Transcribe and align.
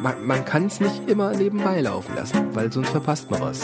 Man, 0.00 0.26
man 0.26 0.44
kann 0.44 0.66
es 0.66 0.80
nicht 0.80 1.08
immer 1.08 1.30
nebenbei 1.32 1.80
laufen 1.80 2.14
lassen, 2.16 2.54
weil 2.54 2.72
sonst 2.72 2.90
verpasst 2.90 3.30
man 3.30 3.40
was. 3.40 3.60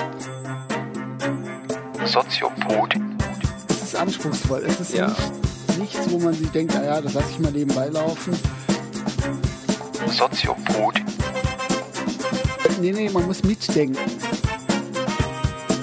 Soziopod. 2.05 2.95
Es 3.69 3.83
ist 3.83 3.97
anspruchsvoll. 3.97 4.65
Es 4.67 4.81
ist 4.81 4.95
Ja. 4.95 5.09
nicht, 5.09 5.79
nichts, 5.79 6.11
wo 6.11 6.19
man 6.21 6.33
sich 6.33 6.49
denkt, 6.51 6.77
ah 6.77 6.85
ja, 6.85 7.01
das 7.01 7.15
lasse 7.15 7.31
ich 7.31 7.39
mal 7.41 7.53
nebenbei 7.53 7.89
laufen. 7.89 8.39
Soziopod. 10.07 10.95
Nee, 12.81 12.93
nee, 12.93 13.11
man 13.11 13.27
muss 13.27 13.43
mitdenken. 13.43 13.99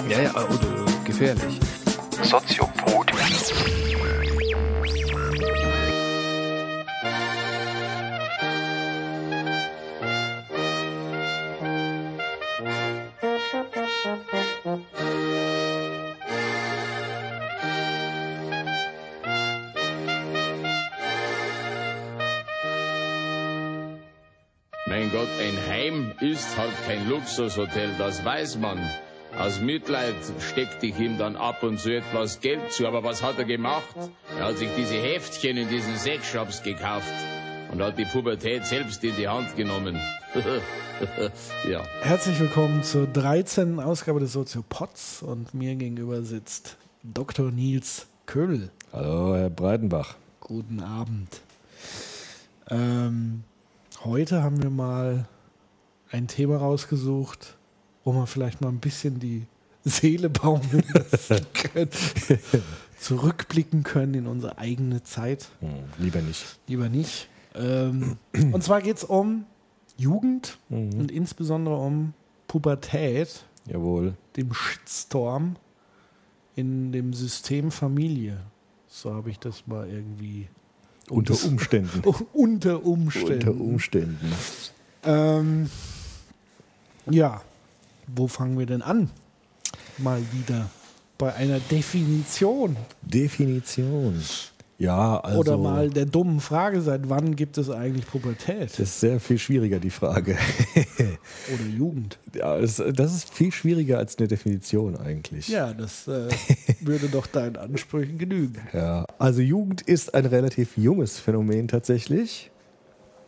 Ja, 0.08 0.20
ja, 0.22 0.30
oder 0.30 0.86
gefährlich. 1.04 1.60
Soziopod. 2.22 2.65
Kein 26.86 27.08
Luxushotel, 27.08 27.90
das 27.98 28.24
weiß 28.24 28.58
man. 28.58 28.78
Aus 29.36 29.60
Mitleid 29.60 30.14
steckte 30.38 30.86
ich 30.86 30.96
ihm 31.00 31.18
dann 31.18 31.34
ab 31.34 31.64
und 31.64 31.80
zu 31.80 31.90
etwas 31.90 32.40
Geld 32.40 32.70
zu, 32.70 32.86
aber 32.86 33.02
was 33.02 33.24
hat 33.24 33.38
er 33.38 33.44
gemacht? 33.44 33.96
Er 34.38 34.46
hat 34.46 34.58
sich 34.58 34.70
diese 34.76 34.94
Heftchen 34.94 35.56
in 35.56 35.68
diesen 35.68 35.96
Sexshops 35.96 36.62
gekauft 36.62 37.12
und 37.72 37.82
hat 37.82 37.98
die 37.98 38.04
Pubertät 38.04 38.66
selbst 38.66 39.02
in 39.02 39.16
die 39.16 39.26
Hand 39.26 39.56
genommen. 39.56 39.98
ja. 41.68 41.82
Herzlich 42.02 42.38
willkommen 42.38 42.84
zur 42.84 43.08
13. 43.08 43.80
Ausgabe 43.80 44.20
des 44.20 44.34
Soziopods 44.34 45.22
und 45.22 45.54
mir 45.54 45.74
gegenüber 45.74 46.22
sitzt 46.22 46.76
Dr. 47.02 47.50
Nils 47.50 48.06
Köhl. 48.26 48.70
Hallo, 48.92 49.34
Herr 49.34 49.50
Breitenbach. 49.50 50.14
Guten 50.38 50.80
Abend. 50.80 51.40
Ähm, 52.70 53.42
heute 54.04 54.44
haben 54.44 54.62
wir 54.62 54.70
mal 54.70 55.26
ein 56.10 56.28
Thema 56.28 56.56
rausgesucht, 56.58 57.56
wo 58.04 58.12
wir 58.12 58.26
vielleicht 58.26 58.60
mal 58.60 58.68
ein 58.68 58.78
bisschen 58.80 59.18
die 59.18 59.46
Seele 59.84 60.30
baumeln 60.30 60.84
lassen 60.94 61.46
können, 61.52 61.90
zurückblicken 62.98 63.82
können 63.82 64.14
in 64.14 64.26
unsere 64.26 64.58
eigene 64.58 65.02
Zeit. 65.02 65.48
Hm, 65.60 65.84
lieber 65.98 66.20
nicht. 66.22 66.58
Lieber 66.66 66.88
nicht. 66.88 67.28
Ähm, 67.54 68.16
und 68.52 68.62
zwar 68.62 68.82
geht 68.82 68.96
es 68.98 69.04
um 69.04 69.44
Jugend 69.96 70.58
und 70.68 71.10
insbesondere 71.10 71.76
um 71.76 72.12
Pubertät, 72.48 73.44
Jawohl. 73.66 74.14
dem 74.36 74.52
Shitstorm 74.52 75.56
in 76.54 76.92
dem 76.92 77.12
System 77.14 77.70
Familie. 77.70 78.38
So 78.88 79.14
habe 79.14 79.30
ich 79.30 79.38
das 79.38 79.66
mal 79.66 79.88
irgendwie 79.88 80.48
Unter 81.08 81.34
Umständen. 81.46 82.02
unter 82.32 82.84
Umständen. 82.84 83.48
Unter 83.48 83.60
Umständen. 83.64 84.32
Ähm, 85.04 85.70
ja, 87.10 87.42
wo 88.06 88.28
fangen 88.28 88.58
wir 88.58 88.66
denn 88.66 88.82
an? 88.82 89.10
Mal 89.98 90.22
wieder 90.32 90.68
bei 91.18 91.34
einer 91.34 91.60
Definition 91.60 92.76
Definition. 93.02 94.22
Ja, 94.78 95.20
also. 95.20 95.38
oder 95.38 95.56
mal 95.56 95.88
der 95.88 96.04
dummen 96.04 96.40
Frage, 96.40 96.82
seit 96.82 97.08
wann 97.08 97.34
gibt 97.34 97.56
es 97.56 97.70
eigentlich 97.70 98.06
Pubertät 98.06 98.72
Das 98.72 98.78
ist 98.78 99.00
sehr 99.00 99.20
viel 99.20 99.38
schwieriger, 99.38 99.78
die 99.78 99.90
Frage. 99.90 100.36
oder 101.54 101.64
Jugend? 101.74 102.18
ja, 102.34 102.58
das 102.58 102.78
ist 103.14 103.32
viel 103.32 103.52
schwieriger 103.52 103.98
als 103.98 104.18
eine 104.18 104.28
Definition 104.28 104.96
eigentlich. 104.96 105.48
Ja, 105.48 105.72
das 105.72 106.06
äh, 106.08 106.28
würde 106.80 107.08
doch 107.08 107.26
deinen 107.26 107.56
Ansprüchen 107.56 108.18
genügen. 108.18 108.60
Ja, 108.74 109.06
also 109.18 109.40
Jugend 109.40 109.80
ist 109.80 110.14
ein 110.14 110.26
relativ 110.26 110.76
junges 110.76 111.18
Phänomen 111.18 111.68
tatsächlich, 111.68 112.50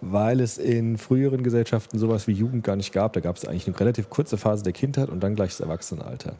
weil 0.00 0.40
es 0.40 0.58
in 0.58 0.98
früheren 0.98 1.42
Gesellschaften 1.42 1.98
sowas 1.98 2.26
wie 2.26 2.32
Jugend 2.32 2.64
gar 2.64 2.76
nicht 2.76 2.92
gab. 2.92 3.12
Da 3.14 3.20
gab 3.20 3.36
es 3.36 3.44
eigentlich 3.44 3.66
eine 3.66 3.78
relativ 3.78 4.10
kurze 4.10 4.36
Phase 4.36 4.62
der 4.62 4.72
Kindheit 4.72 5.08
und 5.08 5.20
dann 5.20 5.34
gleich 5.34 5.50
das 5.50 5.60
Erwachsenenalter. 5.60 6.34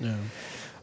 Ja. 0.00 0.14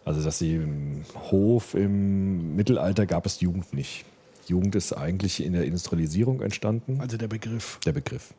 Also, 0.05 0.23
dass 0.23 0.39
sie 0.39 0.55
im 0.55 1.03
Hof 1.31 1.73
im 1.75 2.55
Mittelalter 2.55 3.05
gab 3.05 3.25
es 3.25 3.41
Jugend 3.41 3.73
nicht. 3.73 4.05
Jugend 4.49 4.75
ist 4.75 4.93
eigentlich 4.93 5.43
in 5.43 5.53
der 5.53 5.63
Industrialisierung 5.65 6.41
entstanden, 6.41 6.99
Also 6.99 7.17
der 7.17 7.27
Begriff. 7.27 7.79
der 7.85 7.93
Begriff. 7.93 8.33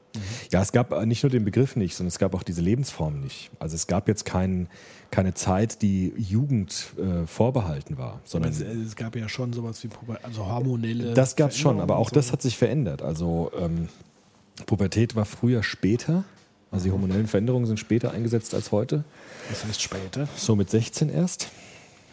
Ja, 0.51 0.61
es 0.61 0.73
gab 0.73 0.91
nicht 1.07 1.23
nur 1.23 1.31
den 1.31 1.45
Begriff 1.45 1.77
nicht, 1.77 1.95
sondern 1.95 2.09
es 2.09 2.19
gab 2.19 2.35
auch 2.35 2.43
diese 2.43 2.61
Lebensform 2.61 3.21
nicht. 3.21 3.51
Also 3.59 3.77
es 3.77 3.87
gab 3.87 4.09
jetzt 4.09 4.25
kein, 4.25 4.69
keine 5.11 5.35
Zeit, 5.35 5.83
die 5.83 6.13
Jugend 6.19 6.93
äh, 6.99 7.27
vorbehalten 7.27 7.97
war, 7.97 8.21
sondern 8.25 8.51
Es, 8.53 8.61
es 8.61 8.97
gab 8.97 9.15
ja 9.17 9.29
schon 9.29 9.53
sowas 9.53 9.83
wie 9.85 9.89
Puber 9.89 10.19
also 10.23 10.47
hormonelle. 10.47 11.15
das 11.15 11.37
gab 11.37 11.51
es 11.51 11.59
schon, 11.59 11.81
aber 11.81 11.97
auch 11.97 12.09
und 12.09 12.17
das 12.17 12.27
so. 12.29 12.33
hat 12.33 12.43
sich 12.43 12.57
verändert. 12.59 13.03
Also 13.03 13.53
ähm, 13.59 13.89
Pubertät 14.67 15.15
war 15.17 15.25
früher 15.25 15.63
später, 15.63 16.25
also 16.71 16.85
die 16.87 16.91
hormonellen 16.93 17.27
Veränderungen 17.27 17.67
sind 17.67 17.79
später 17.81 18.13
eingesetzt 18.13 18.55
als 18.55 18.73
heute. 18.73 19.05
Das 19.49 19.65
heißt 19.65 19.81
später. 19.81 20.29
So 20.37 20.55
mit 20.57 20.71
16 20.71 21.09
erst. 21.09 21.49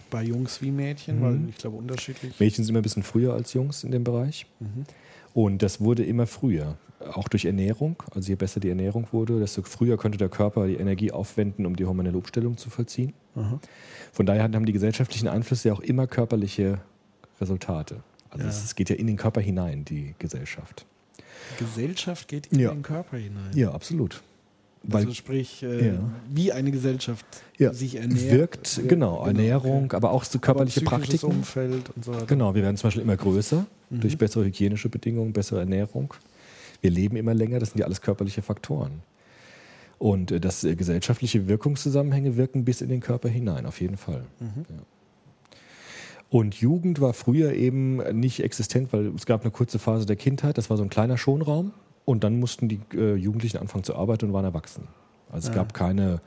Bei 0.09 0.23
Jungs 0.23 0.61
wie 0.61 0.71
Mädchen, 0.71 1.19
Mhm. 1.19 1.23
weil 1.23 1.49
ich 1.49 1.57
glaube 1.57 1.77
unterschiedlich. 1.77 2.39
Mädchen 2.39 2.63
sind 2.63 2.71
immer 2.71 2.79
ein 2.79 2.83
bisschen 2.83 3.03
früher 3.03 3.33
als 3.33 3.53
Jungs 3.53 3.83
in 3.83 3.91
dem 3.91 4.03
Bereich. 4.03 4.45
Mhm. 4.59 4.85
Und 5.33 5.61
das 5.61 5.81
wurde 5.81 6.03
immer 6.03 6.27
früher. 6.27 6.77
Auch 7.13 7.27
durch 7.27 7.45
Ernährung. 7.45 7.95
Also 8.15 8.29
je 8.29 8.35
besser 8.35 8.59
die 8.59 8.69
Ernährung 8.69 9.07
wurde, 9.11 9.39
desto 9.39 9.61
früher 9.61 9.97
konnte 9.97 10.17
der 10.17 10.29
Körper 10.29 10.65
die 10.65 10.75
Energie 10.75 11.11
aufwenden, 11.11 11.65
um 11.67 11.75
die 11.75 11.85
hormonelle 11.85 12.17
Umstellung 12.17 12.57
zu 12.57 12.69
vollziehen. 12.71 13.13
Aha. 13.35 13.59
Von 14.11 14.25
daher 14.25 14.43
haben 14.43 14.65
die 14.65 14.71
gesellschaftlichen 14.73 15.27
Einflüsse 15.27 15.67
ja 15.69 15.73
auch 15.75 15.79
immer 15.81 16.07
körperliche 16.07 16.79
Resultate. 17.39 18.01
Also 18.31 18.45
Ja. 18.45 18.49
es, 18.49 18.63
es 18.63 18.73
geht 18.75 18.89
ja 18.89 18.95
in 18.95 19.05
den 19.07 19.15
Körper 19.17 19.41
hinein, 19.41 19.85
die 19.85 20.15
Gesellschaft. 20.17 20.85
Gesellschaft 21.59 22.27
geht 22.27 22.47
in 22.47 22.59
Ja. 22.59 22.71
den 22.73 22.81
Körper 22.81 23.17
hinein. 23.17 23.51
Ja, 23.55 23.71
absolut. 23.71 24.21
Weil 24.83 25.01
also 25.01 25.13
sprich, 25.13 25.63
äh, 25.63 25.87
Ja. 25.89 25.99
wie 26.29 26.51
eine 26.53 26.71
Gesellschaft 26.71 27.25
ja, 27.57 27.73
sich 27.73 27.95
ernährt. 27.95 28.31
wirkt, 28.31 28.81
genau, 28.87 29.25
Ernährung, 29.25 29.85
okay. 29.85 29.95
aber 29.95 30.11
auch 30.11 30.23
so 30.23 30.37
Aber 30.37 30.45
körperliche 30.45 30.81
psychisches 30.81 30.99
Praktiken. 31.21 31.25
Umfeld 31.27 31.89
und 31.95 32.05
so 32.05 32.13
weiter. 32.13 32.25
Genau, 32.25 32.55
wir 32.55 32.61
werden 32.63 32.77
zum 32.77 32.87
Beispiel 32.87 33.03
immer 33.03 33.17
größer 33.17 33.65
Mhm. 33.89 33.99
durch 34.01 34.17
bessere 34.17 34.45
hygienische 34.45 34.89
Bedingungen, 34.89 35.33
bessere 35.33 35.59
Ernährung. 35.61 36.13
Wir 36.81 36.91
leben 36.91 37.15
immer 37.17 37.33
länger, 37.33 37.59
das 37.59 37.69
sind 37.71 37.79
ja 37.79 37.85
alles 37.85 38.01
körperliche 38.01 38.41
Faktoren. 38.41 39.01
Und 39.97 40.31
äh, 40.31 40.39
das 40.39 40.63
äh, 40.63 40.75
gesellschaftliche 40.75 41.47
Wirkungszusammenhänge 41.47 42.37
wirken 42.37 42.63
bis 42.65 42.81
in 42.81 42.89
den 42.89 42.99
Körper 43.01 43.29
hinein, 43.29 43.65
auf 43.65 43.81
jeden 43.81 43.97
Fall. 43.97 44.23
Mhm. 44.39 44.65
Ja. 44.69 44.75
Und 46.29 46.55
Jugend 46.55 46.99
war 46.99 47.13
früher 47.13 47.53
eben 47.53 47.97
nicht 48.19 48.43
existent, 48.43 48.91
weil 48.91 49.07
es 49.15 49.25
gab 49.25 49.41
eine 49.41 49.51
kurze 49.51 49.79
Phase 49.79 50.05
der 50.05 50.17
Kindheit, 50.17 50.57
das 50.57 50.69
war 50.69 50.77
so 50.77 50.83
ein 50.83 50.89
kleiner 50.89 51.17
Schonraum. 51.17 51.71
Und 52.07 52.23
dann 52.23 52.39
mussten 52.39 52.69
die 52.69 52.79
äh, 52.93 53.15
Jugendlichen 53.15 53.57
anfangen 53.57 53.83
zu 53.83 53.93
arbeiten 53.93 54.27
und 54.27 54.33
waren 54.33 54.45
erwachsen. 54.45 54.87
Also 55.29 55.49
es 55.49 55.53
Ja. 55.53 55.61
gab 55.61 55.73
keine, 55.73 56.21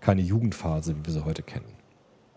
keine 0.00 0.20
Jugendphase, 0.20 0.94
wie 0.94 1.06
wir 1.06 1.12
sie 1.14 1.24
heute 1.24 1.42
kennen. 1.42 1.64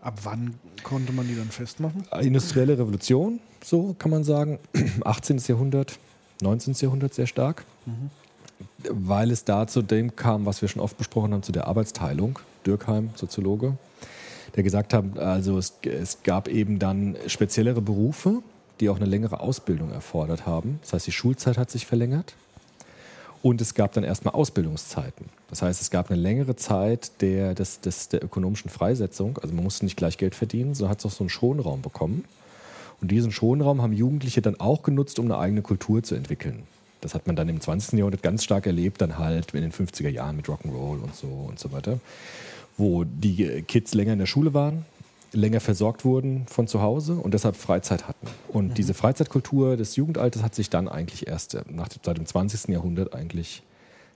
Ab 0.00 0.20
wann 0.22 0.54
konnte 0.84 1.12
man 1.12 1.28
die 1.28 1.36
dann 1.36 1.50
festmachen? 1.50 2.04
Industrielle 2.18 2.78
Revolution, 2.78 3.40
so 3.62 3.94
kann 3.98 4.10
man 4.10 4.24
sagen. 4.24 4.58
18. 5.04 5.36
Jahrhundert, 5.46 5.98
19. 6.40 6.72
Jahrhundert 6.80 7.12
sehr 7.12 7.26
stark. 7.26 7.64
Weil 8.88 9.30
es 9.32 9.44
da 9.44 9.66
zu 9.66 9.82
dem 9.82 10.16
kam, 10.16 10.46
was 10.46 10.62
wir 10.62 10.68
schon 10.68 10.80
oft 10.80 10.96
besprochen 10.96 11.34
haben, 11.34 11.42
zu 11.42 11.52
der 11.52 11.66
Arbeitsteilung. 11.66 12.38
Dürkheim, 12.64 13.10
Soziologe, 13.16 13.76
der 14.56 14.62
gesagt 14.62 14.94
hat, 14.94 15.18
also 15.18 15.58
es, 15.58 15.74
es 15.82 16.22
gab 16.22 16.48
eben 16.48 16.78
dann 16.78 17.16
speziellere 17.26 17.82
Berufe, 17.82 18.42
die 18.80 18.88
auch 18.88 18.96
eine 18.96 19.04
längere 19.06 19.40
Ausbildung 19.40 19.90
erfordert 19.92 20.46
haben. 20.46 20.78
Das 20.82 20.94
heißt, 20.94 21.06
die 21.06 21.12
Schulzeit 21.12 21.58
hat 21.58 21.70
sich 21.70 21.86
verlängert. 21.86 22.34
Und 23.42 23.60
es 23.60 23.74
gab 23.74 23.92
dann 23.92 24.04
erstmal 24.04 24.34
Ausbildungszeiten. 24.34 25.26
Das 25.48 25.62
heißt, 25.62 25.80
es 25.80 25.90
gab 25.90 26.10
eine 26.10 26.20
längere 26.20 26.56
Zeit 26.56 27.20
der, 27.20 27.54
des, 27.54 27.80
des, 27.80 28.08
der 28.08 28.22
ökonomischen 28.22 28.70
Freisetzung. 28.70 29.38
Also 29.38 29.54
man 29.54 29.64
musste 29.64 29.84
nicht 29.84 29.96
gleich 29.96 30.18
Geld 30.18 30.34
verdienen, 30.34 30.74
sondern 30.74 30.90
hat 30.90 31.06
auch 31.06 31.10
so 31.10 31.22
einen 31.22 31.30
Schonraum 31.30 31.80
bekommen. 31.80 32.24
Und 33.00 33.10
diesen 33.10 33.30
Schonraum 33.30 33.80
haben 33.80 33.92
Jugendliche 33.92 34.42
dann 34.42 34.58
auch 34.58 34.82
genutzt, 34.82 35.18
um 35.18 35.26
eine 35.26 35.38
eigene 35.38 35.62
Kultur 35.62 36.02
zu 36.02 36.16
entwickeln. 36.16 36.64
Das 37.00 37.14
hat 37.14 37.28
man 37.28 37.36
dann 37.36 37.48
im 37.48 37.60
20. 37.60 37.96
Jahrhundert 37.98 38.22
ganz 38.22 38.42
stark 38.42 38.66
erlebt, 38.66 39.00
dann 39.00 39.18
halt 39.18 39.54
in 39.54 39.62
den 39.62 39.72
50er 39.72 40.08
Jahren 40.08 40.36
mit 40.36 40.46
Rock'n'Roll 40.46 41.00
und 41.00 41.14
so 41.14 41.28
und 41.28 41.58
so 41.58 41.70
weiter, 41.70 42.00
wo 42.76 43.04
die 43.04 43.62
Kids 43.62 43.94
länger 43.94 44.14
in 44.14 44.18
der 44.18 44.26
Schule 44.26 44.52
waren, 44.52 44.84
länger 45.32 45.60
versorgt 45.60 46.04
wurden 46.04 46.46
von 46.46 46.66
zu 46.66 46.80
Hause 46.80 47.14
und 47.14 47.34
deshalb 47.34 47.56
Freizeit 47.56 48.08
hatten. 48.08 48.26
Und 48.48 48.78
diese 48.78 48.94
Freizeitkultur 48.94 49.76
des 49.76 49.96
Jugendalters 49.96 50.42
hat 50.42 50.54
sich 50.54 50.70
dann 50.70 50.88
eigentlich 50.88 51.26
erst 51.26 51.54
äh, 51.54 51.62
nach, 51.68 51.88
seit 52.02 52.16
dem 52.16 52.26
20. 52.26 52.68
Jahrhundert 52.68 53.14
eigentlich 53.14 53.62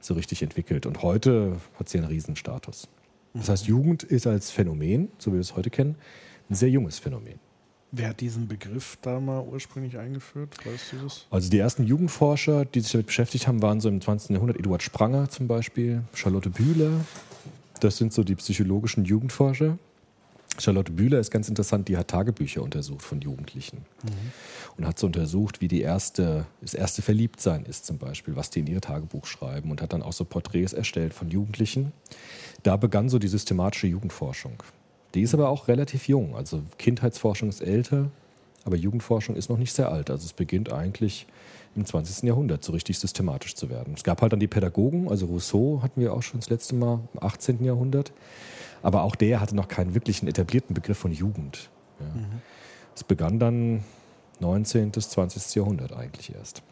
so 0.01 0.15
richtig 0.15 0.43
entwickelt. 0.43 0.87
Und 0.87 1.03
heute 1.03 1.57
hat 1.79 1.89
sie 1.89 1.99
einen 1.99 2.09
Riesenstatus. 2.09 2.89
Das 3.35 3.49
heißt, 3.49 3.67
Jugend 3.67 4.03
ist 4.03 4.27
als 4.27 4.51
Phänomen, 4.51 5.09
so 5.19 5.31
wie 5.31 5.35
wir 5.35 5.41
es 5.41 5.57
heute 5.57 5.71
kennen, 5.71 5.97
ein 6.51 6.55
sehr 6.55 6.69
junges 6.69 6.99
Phänomen. 6.99 7.39
Wer 7.95 8.09
hat 8.09 8.21
diesen 8.21 8.49
Begriff 8.49 8.99
da 9.03 9.21
mal 9.21 9.41
ursprünglich 9.41 9.99
eingeführt? 9.99 10.57
Weißt 10.65 10.93
du 10.93 10.97
das? 11.05 11.27
Also 11.31 11.51
die 11.51 11.59
ersten 11.59 11.85
Jugendforscher, 11.85 12.65
die 12.65 12.81
sich 12.81 12.93
damit 12.93 13.07
beschäftigt 13.07 13.47
haben, 13.47 13.61
waren 13.61 13.81
so 13.81 13.91
im 13.91 14.01
20. 14.01 14.31
Jahrhundert 14.31 14.59
Eduard 14.59 14.83
Spranger 14.83 15.29
zum 15.29 15.47
Beispiel, 15.47 16.03
Charlotte 16.15 16.49
Bühler. 16.49 16.91
Das 17.81 17.99
sind 17.99 18.15
so 18.15 18.25
die 18.25 18.35
psychologischen 18.35 19.05
Jugendforscher. 19.05 19.77
Charlotte 20.59 20.93
Bühler 20.93 21.19
ist 21.19 21.31
ganz 21.31 21.49
interessant, 21.49 21.89
die 21.89 21.97
hat 21.97 22.09
Tagebücher 22.09 22.63
untersucht 22.63 23.03
von 23.03 23.21
Jugendlichen 23.21 23.79
und 24.77 24.87
hat 24.87 24.99
so 24.99 25.07
untersucht, 25.07 25.61
wie 25.61 25.69
die 25.69 25.81
erste, 25.81 26.47
das 26.61 26.75
erste 26.75 27.03
Verliebtsein 27.03 27.65
ist 27.65 27.87
zum 27.87 27.99
Beispiel, 27.99 28.37
was 28.37 28.51
die 28.51 28.61
in 28.61 28.67
ihr 28.67 28.81
Tagebuch 28.81 29.27
schreiben 29.27 29.71
und 29.71 29.81
hat 29.81 29.93
dann 29.93 30.03
auch 30.03 30.13
so 30.13 30.25
Porträts 30.25 30.73
erstellt 30.73 31.15
von 31.15 31.31
Jugendlichen. 31.31 31.93
Da 32.63 32.77
begann 32.77 33.09
so 33.09 33.19
die 33.19 33.29
systematische 33.29 33.87
Jugendforschung. 33.87 34.63
Die 35.15 35.23
ist 35.23 35.35
aber 35.35 35.49
auch 35.49 35.69
relativ 35.69 36.09
jung, 36.09 36.37
also 36.37 36.63
Kindheitsforschung 36.79 37.49
ist 37.49 37.61
älter, 37.61 38.11
aber 38.65 38.77
Jugendforschung 38.77 39.37
ist 39.37 39.49
noch 39.49 39.59
nicht 39.59 39.73
sehr 39.73 39.91
alt. 39.91 40.11
Also 40.11 40.27
es 40.27 40.33
beginnt 40.33 40.73
eigentlich 40.73 41.27
im 41.75 41.85
20. 41.87 42.25
Jahrhundert 42.25 42.63
so 42.65 42.73
richtig 42.73 42.99
systematisch 42.99 43.55
zu 43.55 43.71
werden. 43.71 43.95
Es 43.97 44.05
gab 44.05 44.21
halt 44.23 44.33
dann 44.33 44.41
die 44.41 44.47
Pädagogen, 44.49 45.09
also 45.09 45.27
Rousseau 45.27 45.81
hatten 45.83 46.01
wir 46.01 46.13
auch 46.13 46.23
schon 46.23 46.41
das 46.41 46.51
letzte 46.51 46.75
Mal 46.75 47.01
im 47.15 47.23
18. 47.23 47.65
Jahrhundert. 47.65 48.13
Aber 48.83 49.03
auch 49.05 49.15
der 49.17 49.41
hatte 49.41 49.55
noch 49.57 49.69
keinen 49.69 49.95
wirklichen 49.95 50.27
etablierten 50.29 50.75
Begriff 50.75 50.99
von 50.99 51.13
Jugend. 51.13 51.71
Ja. 52.01 52.07
Es 52.95 53.05
begann 53.05 53.39
dann 53.39 53.85
19. 54.41 54.91
bis 54.91 55.09
20. 55.11 55.55
Jahrhundert 55.55 55.93
eigentlich 55.93 56.35
erst. 56.35 56.63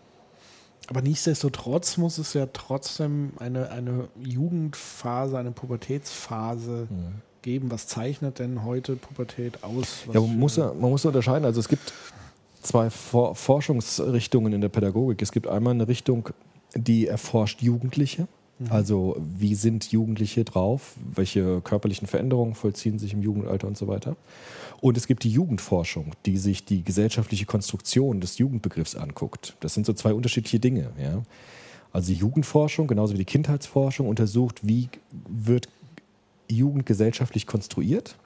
Aber 0.88 1.02
nichtsdestotrotz 1.02 1.96
muss 1.98 2.18
es 2.18 2.34
ja 2.34 2.46
trotzdem 2.52 3.32
eine, 3.38 3.70
eine 3.70 4.08
Jugendphase, 4.22 5.38
eine 5.38 5.52
Pubertätsphase 5.52 6.88
geben. 7.42 7.70
Was 7.70 7.86
zeichnet 7.86 8.40
denn 8.40 8.64
heute 8.64 8.96
Pubertät 8.96 9.62
aus? 9.62 10.02
Ja, 10.12 10.20
man 10.20 10.38
muss, 10.38 10.56
ja- 10.56 10.72
man 10.74 10.90
muss 10.90 11.04
unterscheiden. 11.04 11.44
Also 11.44 11.60
es 11.60 11.68
gibt 11.68 11.92
zwei 12.60 12.90
For 12.90 13.34
Forschungsrichtungen 13.34 14.52
in 14.52 14.60
der 14.60 14.68
Pädagogik. 14.68 15.22
Es 15.22 15.32
gibt 15.32 15.46
einmal 15.46 15.74
eine 15.74 15.88
Richtung, 15.88 16.30
die 16.74 17.06
erforscht 17.06 17.62
Jugendliche. 17.62 18.28
Also 18.68 19.16
wie 19.18 19.54
sind 19.54 19.90
Jugendliche 19.90 20.44
drauf? 20.44 20.94
Welche 21.14 21.62
körperlichen 21.62 22.06
Veränderungen 22.06 22.54
vollziehen 22.54 22.98
sich 22.98 23.14
im 23.14 23.22
Jugendalter 23.22 23.66
und 23.66 23.78
so 23.78 23.88
weiter. 23.88 24.16
Und 24.82 24.98
es 24.98 25.06
gibt 25.06 25.24
die 25.24 25.30
Jugendforschung, 25.30 26.12
die 26.26 26.36
sich 26.36 26.66
die 26.66 26.84
gesellschaftliche 26.84 27.46
Konstruktion 27.46 28.20
des 28.20 28.36
Jugendbegriffs 28.36 28.96
anguckt. 28.96 29.56
Das 29.60 29.72
sind 29.72 29.86
so 29.86 29.94
zwei 29.94 30.12
unterschiedliche 30.12 30.60
Dinge. 30.60 30.90
Ja? 31.02 31.22
Also 31.92 32.12
die 32.12 32.18
Jugendforschung, 32.18 32.86
genauso 32.86 33.14
wie 33.14 33.18
die 33.18 33.24
Kindheitsforschung, 33.24 34.08
untersucht, 34.08 34.60
wie 34.62 34.90
wird 35.26 35.68
Jugend 36.50 36.84
gesellschaftlich 36.84 37.46
konstruiert. 37.46 38.16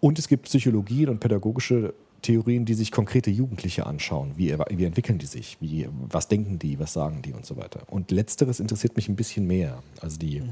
Und 0.00 0.20
es 0.20 0.28
gibt 0.28 0.44
Psychologien 0.44 1.08
und 1.08 1.18
pädagogische 1.18 1.92
Theorien, 2.22 2.64
die 2.64 2.74
sich 2.74 2.90
konkrete 2.90 3.30
Jugendliche 3.30 3.86
anschauen. 3.86 4.32
Wie, 4.36 4.56
wie 4.70 4.84
entwickeln 4.84 5.18
die 5.18 5.26
sich? 5.26 5.56
Wie, 5.60 5.88
was 6.08 6.28
denken 6.28 6.58
die? 6.58 6.78
Was 6.78 6.92
sagen 6.92 7.22
die? 7.22 7.32
Und 7.32 7.46
so 7.46 7.56
weiter. 7.56 7.82
Und 7.86 8.10
letzteres 8.10 8.60
interessiert 8.60 8.96
mich 8.96 9.08
ein 9.08 9.16
bisschen 9.16 9.46
mehr. 9.46 9.82
Also 10.00 10.18
die 10.18 10.42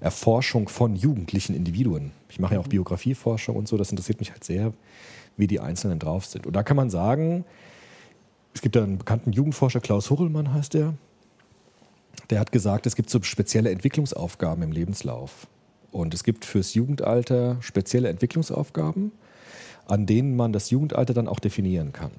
Erforschung 0.00 0.68
von 0.68 0.96
jugendlichen 0.96 1.54
Individuen. 1.54 2.12
Ich 2.28 2.38
mache 2.38 2.54
ja 2.54 2.60
auch 2.60 2.68
Biografieforschung 2.68 3.56
und 3.56 3.68
so. 3.68 3.76
Das 3.76 3.90
interessiert 3.90 4.20
mich 4.20 4.30
halt 4.30 4.44
sehr, 4.44 4.72
wie 5.36 5.46
die 5.46 5.60
Einzelnen 5.60 5.98
drauf 5.98 6.26
sind. 6.26 6.46
Und 6.46 6.54
da 6.54 6.62
kann 6.62 6.76
man 6.76 6.90
sagen, 6.90 7.44
es 8.54 8.62
gibt 8.62 8.76
da 8.76 8.82
einen 8.82 8.98
bekannten 8.98 9.32
Jugendforscher, 9.32 9.80
Klaus 9.80 10.10
Hurrellmann 10.10 10.52
heißt 10.52 10.74
der. 10.74 10.94
Der 12.30 12.40
hat 12.40 12.52
gesagt, 12.52 12.86
es 12.86 12.96
gibt 12.96 13.10
so 13.10 13.22
spezielle 13.22 13.70
Entwicklungsaufgaben 13.70 14.62
im 14.62 14.72
Lebenslauf. 14.72 15.46
Und 15.92 16.14
es 16.14 16.24
gibt 16.24 16.44
fürs 16.44 16.74
Jugendalter 16.74 17.56
spezielle 17.60 18.08
Entwicklungsaufgaben, 18.08 19.12
an 19.90 20.06
denen 20.06 20.36
man 20.36 20.52
das 20.52 20.70
Jugendalter 20.70 21.12
dann 21.14 21.28
auch 21.28 21.40
definieren 21.40 21.92
kann. 21.92 22.12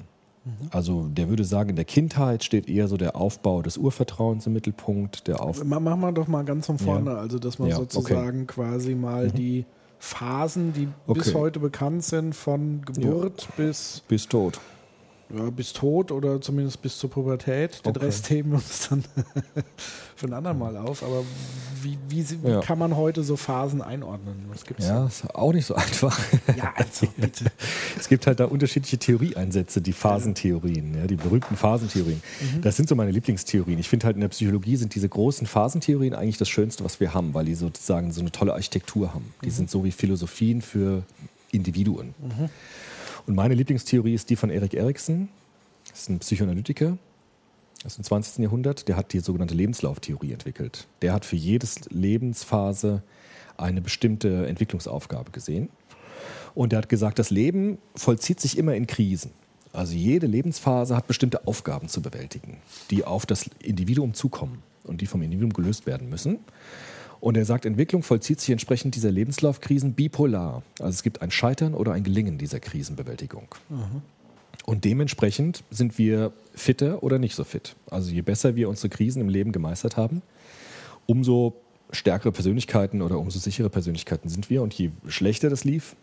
Also 0.71 1.07
der 1.07 1.29
würde 1.29 1.43
sagen, 1.43 1.69
in 1.69 1.75
der 1.75 1.85
Kindheit 1.85 2.43
steht 2.43 2.67
eher 2.67 2.87
so 2.87 2.97
der 2.97 3.15
Aufbau 3.15 3.61
des 3.61 3.77
Urvertrauens 3.77 4.47
im 4.47 4.53
Mittelpunkt, 4.53 5.27
der 5.27 5.39
Auf 5.39 5.63
Ma- 5.63 5.79
Machen 5.79 6.01
wir 6.01 6.11
doch 6.11 6.27
mal 6.27 6.43
ganz 6.43 6.65
von 6.65 6.79
vorne, 6.79 7.11
also 7.15 7.37
dass 7.37 7.59
man 7.59 7.69
Ja, 7.69 7.75
okay. 7.77 7.85
Mhm. 7.85 7.91
sozusagen 7.91 8.47
quasi 8.47 8.95
mal 8.95 9.29
die 9.31 9.65
Phasen, 9.99 10.73
die 10.73 10.87
bis 11.13 11.27
Okay. 11.27 11.37
heute 11.37 11.59
bekannt 11.59 12.03
sind, 12.03 12.33
von 12.35 12.81
Geburt 12.83 13.49
bis, 13.55 14.01
bis 14.07 14.27
tot. 14.27 14.59
Ja, 15.35 15.49
bis 15.49 15.73
Tod 15.73 16.11
oder 16.11 16.41
zumindest 16.41 16.81
bis 16.81 16.97
zur 16.97 17.09
Pubertät. 17.09 17.85
Den 17.85 17.95
Okay. 17.95 18.05
Rest 18.05 18.29
heben 18.29 18.51
wir 18.51 18.55
uns 18.57 18.89
dann 18.89 19.03
für 20.15 20.27
ein 20.27 20.33
andermal 20.33 20.77
auf. 20.77 21.03
Aber 21.03 21.23
wie, 21.81 21.97
wie, 22.09 22.25
wie 22.43 22.49
Ja. 22.49 22.59
kann 22.61 22.77
man 22.77 22.95
heute 22.95 23.23
so 23.23 23.35
Phasen 23.37 23.81
einordnen? 23.81 24.35
Was 24.49 24.65
gibt's 24.65 24.85
Ja, 24.85 25.05
ist 25.07 25.33
auch 25.33 25.53
nicht 25.53 25.65
so 25.65 25.75
einfach. 25.75 26.17
Ja, 26.57 26.73
also 26.75 27.07
bitte. 27.17 27.45
Es 27.97 28.07
gibt 28.09 28.27
halt 28.27 28.39
da 28.39 28.45
unterschiedliche 28.45 28.97
Theorieeinsätze, 28.97 29.81
die 29.81 29.93
Phasentheorien, 29.93 30.97
ja, 30.97 31.07
die 31.07 31.15
berühmten 31.15 31.55
Phasentheorien. 31.55 32.21
Das 32.61 32.75
sind 32.77 32.87
so 32.89 32.95
meine 32.95 33.11
Lieblingstheorien. 33.11 33.79
Ich 33.79 33.89
finde 33.89 34.05
halt 34.07 34.15
in 34.15 34.21
der 34.21 34.29
Psychologie 34.29 34.75
sind 34.75 34.93
diese 34.95 35.09
großen 35.09 35.47
Phasentheorien 35.47 36.13
eigentlich 36.13 36.37
das 36.37 36.49
Schönste, 36.49 36.83
was 36.83 36.99
wir 36.99 37.13
haben, 37.13 37.33
weil 37.33 37.45
die 37.45 37.55
sozusagen 37.55 38.11
so 38.11 38.21
eine 38.21 38.31
tolle 38.31 38.53
Architektur 38.53 39.13
haben. 39.13 39.33
Die 39.43 39.49
sind 39.51 39.69
so 39.69 39.83
wie 39.83 39.91
Philosophien 39.91 40.61
für 40.61 41.03
Individuen. 41.51 42.13
Und 43.27 43.35
meine 43.35 43.53
Lieblingstheorie 43.53 44.13
ist 44.13 44.29
die 44.29 44.35
von 44.35 44.49
Erik 44.49 44.73
Erikson. 44.73 45.29
Das 45.89 46.01
ist 46.01 46.09
ein 46.09 46.19
Psychoanalytiker 46.19 46.97
aus 47.85 47.95
dem 47.95 48.03
20. 48.03 48.39
Jahrhundert. 48.39 48.87
Der 48.87 48.95
hat 48.95 49.13
die 49.13 49.19
sogenannte 49.19 49.55
Lebenslauftheorie 49.55 50.33
entwickelt. 50.33 50.87
Der 51.01 51.13
hat 51.13 51.25
für 51.25 51.35
jedes 51.35 51.89
Lebensphase 51.89 53.03
eine 53.57 53.81
bestimmte 53.81 54.47
Entwicklungsaufgabe 54.47 55.31
gesehen. 55.31 55.69
Und 56.53 56.73
er 56.73 56.79
hat 56.79 56.89
gesagt, 56.89 57.19
das 57.19 57.29
Leben 57.29 57.77
vollzieht 57.95 58.39
sich 58.39 58.57
immer 58.57 58.75
in 58.75 58.87
Krisen. 58.87 59.31
Also 59.73 59.93
jede 59.93 60.27
Lebensphase 60.27 60.95
hat 60.95 61.07
bestimmte 61.07 61.47
Aufgaben 61.47 61.87
zu 61.87 62.01
bewältigen, 62.01 62.57
die 62.89 63.05
auf 63.05 63.25
das 63.25 63.49
Individuum 63.63 64.13
zukommen 64.13 64.61
und 64.83 65.01
die 65.01 65.05
vom 65.05 65.21
Individuum 65.21 65.53
gelöst 65.53 65.85
werden 65.85 66.09
müssen. 66.09 66.39
Und 67.21 67.37
er 67.37 67.45
sagt, 67.45 67.65
Entwicklung 67.65 68.01
vollzieht 68.03 68.41
sich 68.41 68.49
entsprechend 68.49 68.95
dieser 68.95 69.11
Lebenslaufkrisen 69.11 69.93
bipolar. 69.93 70.63
Also 70.79 70.89
es 70.89 71.03
gibt 71.03 71.21
ein 71.21 71.29
Scheitern 71.31 71.73
oder 71.75 71.93
ein 71.93 72.03
Gelingen 72.03 72.37
dieser 72.39 72.59
Krisenbewältigung. 72.59 73.47
Und 74.65 74.83
dementsprechend 74.85 75.63
sind 75.69 75.97
wir 75.99 76.33
fitter 76.55 77.03
oder 77.03 77.19
nicht 77.19 77.35
so 77.35 77.43
fit. 77.43 77.75
Also 77.89 78.11
je 78.11 78.21
besser 78.21 78.55
wir 78.55 78.67
unsere 78.69 78.89
Krisen 78.89 79.21
im 79.21 79.29
Leben 79.29 79.51
gemeistert 79.51 79.97
haben, 79.97 80.23
umso 81.05 81.53
stärkere 81.91 82.31
Persönlichkeiten 82.31 83.01
oder 83.03 83.19
umso 83.19 83.37
sichere 83.39 83.69
Persönlichkeiten 83.69 84.27
sind 84.29 84.49
wir. 84.49 84.63
Und 84.63 84.73
je 84.73 84.89
schlechter 85.07 85.49
das 85.51 85.63
lief, 85.63 85.95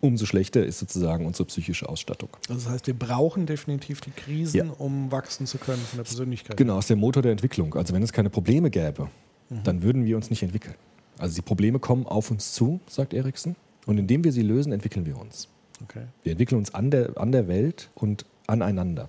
umso 0.00 0.26
schlechter 0.26 0.64
ist 0.66 0.80
sozusagen 0.80 1.24
unsere 1.26 1.46
psychische 1.46 1.88
Ausstattung. 1.88 2.28
Also 2.48 2.64
das 2.64 2.68
heißt, 2.72 2.86
wir 2.86 2.94
brauchen 2.94 3.46
definitiv 3.46 4.00
die 4.02 4.10
Krisen, 4.10 4.56
Ja. 4.56 4.64
um 4.78 5.10
wachsen 5.10 5.46
zu 5.46 5.56
können 5.58 5.80
von 5.82 5.96
der 5.96 6.04
Persönlichkeit. 6.04 6.56
Genau, 6.58 6.78
ist 6.78 6.90
der 6.90 6.96
Motor 6.96 7.22
der 7.22 7.32
Entwicklung. 7.32 7.74
Also 7.74 7.94
wenn 7.94 8.02
es 8.02 8.12
keine 8.12 8.30
Probleme 8.30 8.70
gäbe, 8.70 9.08
Mhm. 9.50 9.62
dann 9.64 9.82
würden 9.82 10.04
wir 10.04 10.16
uns 10.16 10.30
nicht 10.30 10.42
entwickeln. 10.42 10.74
Also 11.18 11.34
die 11.34 11.42
Probleme 11.42 11.78
kommen 11.78 12.06
auf 12.06 12.30
uns 12.30 12.52
zu, 12.52 12.80
sagt 12.88 13.12
Erikson. 13.14 13.56
Und 13.86 13.98
indem 13.98 14.22
wir 14.24 14.32
sie 14.32 14.42
lösen, 14.42 14.72
entwickeln 14.72 15.06
wir 15.06 15.18
uns. 15.18 15.48
Okay. 15.82 16.04
Wir 16.22 16.32
entwickeln 16.32 16.58
uns 16.58 16.74
an 16.74 16.90
der, 16.90 17.16
an 17.16 17.32
der 17.32 17.48
Welt 17.48 17.90
und 17.94 18.24
aneinander. 18.46 19.08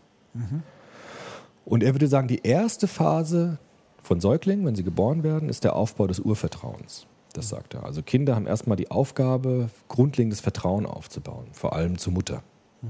Und 1.65 1.84
er 1.84 1.93
würde 1.93 2.08
sagen, 2.08 2.27
die 2.27 2.41
erste 2.43 2.88
Phase 2.88 3.58
von 4.01 4.22
Säuglingen, 4.22 4.65
wenn 4.65 4.75
sie 4.75 4.84
geboren 4.84 5.24
werden, 5.24 5.50
ist 5.50 5.63
der 5.63 5.75
Aufbau 5.75 6.08
des 6.08 6.19
Urvertrauens. 6.19 7.05
Das 7.34 7.50
sagt 7.50 7.74
er. 7.74 7.84
Also 7.84 8.01
Kinder 8.01 8.36
haben 8.36 8.48
erstmal 8.48 8.77
die 8.77 8.89
Aufgabe, 8.89 9.69
grundlegendes 9.88 10.39
Vertrauen 10.39 10.86
aufzubauen, 10.86 11.48
vor 11.51 11.74
allem 11.74 11.98
zur 11.98 12.13
Mutter 12.13 12.41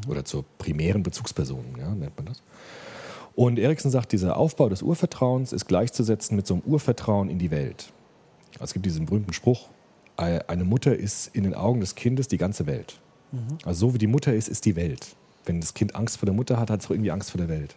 oder 0.08 0.24
zur 0.24 0.46
primären 0.60 1.04
Bezugsperson, 1.04 1.66
ja, 1.78 1.90
nennt 1.94 2.16
man 2.16 2.28
das. 2.28 2.44
Und 3.36 3.58
Erikson 3.60 3.92
sagt, 3.92 4.12
dieser 4.12 4.38
Aufbau 4.38 4.70
des 4.70 4.82
Urvertrauens 4.82 5.54
ist 5.54 5.68
gleichzusetzen 5.68 6.36
mit 6.36 6.46
so 6.48 6.56
einem 6.56 6.64
Urvertrauen 6.64 7.30
in 7.30 7.40
die 7.40 7.52
Welt. 7.52 7.92
Also 8.56 8.66
es 8.66 8.74
gibt 8.74 8.86
diesen 8.86 9.06
berühmten 9.06 9.34
Spruch, 9.34 9.70
eine 10.18 10.66
Mutter 10.66 10.96
ist 10.98 11.34
in 11.34 11.44
den 11.46 11.54
Augen 11.54 11.80
des 11.80 11.96
Kindes 11.96 12.28
die 12.28 12.38
ganze 12.38 12.66
Welt. 12.68 13.00
Also 13.64 13.88
so 13.88 13.94
wie 13.94 13.98
die 14.00 14.08
Mutter 14.08 14.34
ist, 14.34 14.50
ist 14.50 14.66
die 14.66 14.76
Welt. 14.76 15.16
Wenn 15.46 15.62
das 15.62 15.74
Kind 15.74 15.96
Angst 15.96 16.18
vor 16.18 16.26
der 16.26 16.34
Mutter 16.36 16.60
hat, 16.60 16.70
hat 16.70 16.82
es 16.82 16.88
auch 16.88 16.92
irgendwie 16.92 17.12
Angst 17.12 17.32
vor 17.32 17.38
der 17.40 17.48
Welt. 17.48 17.76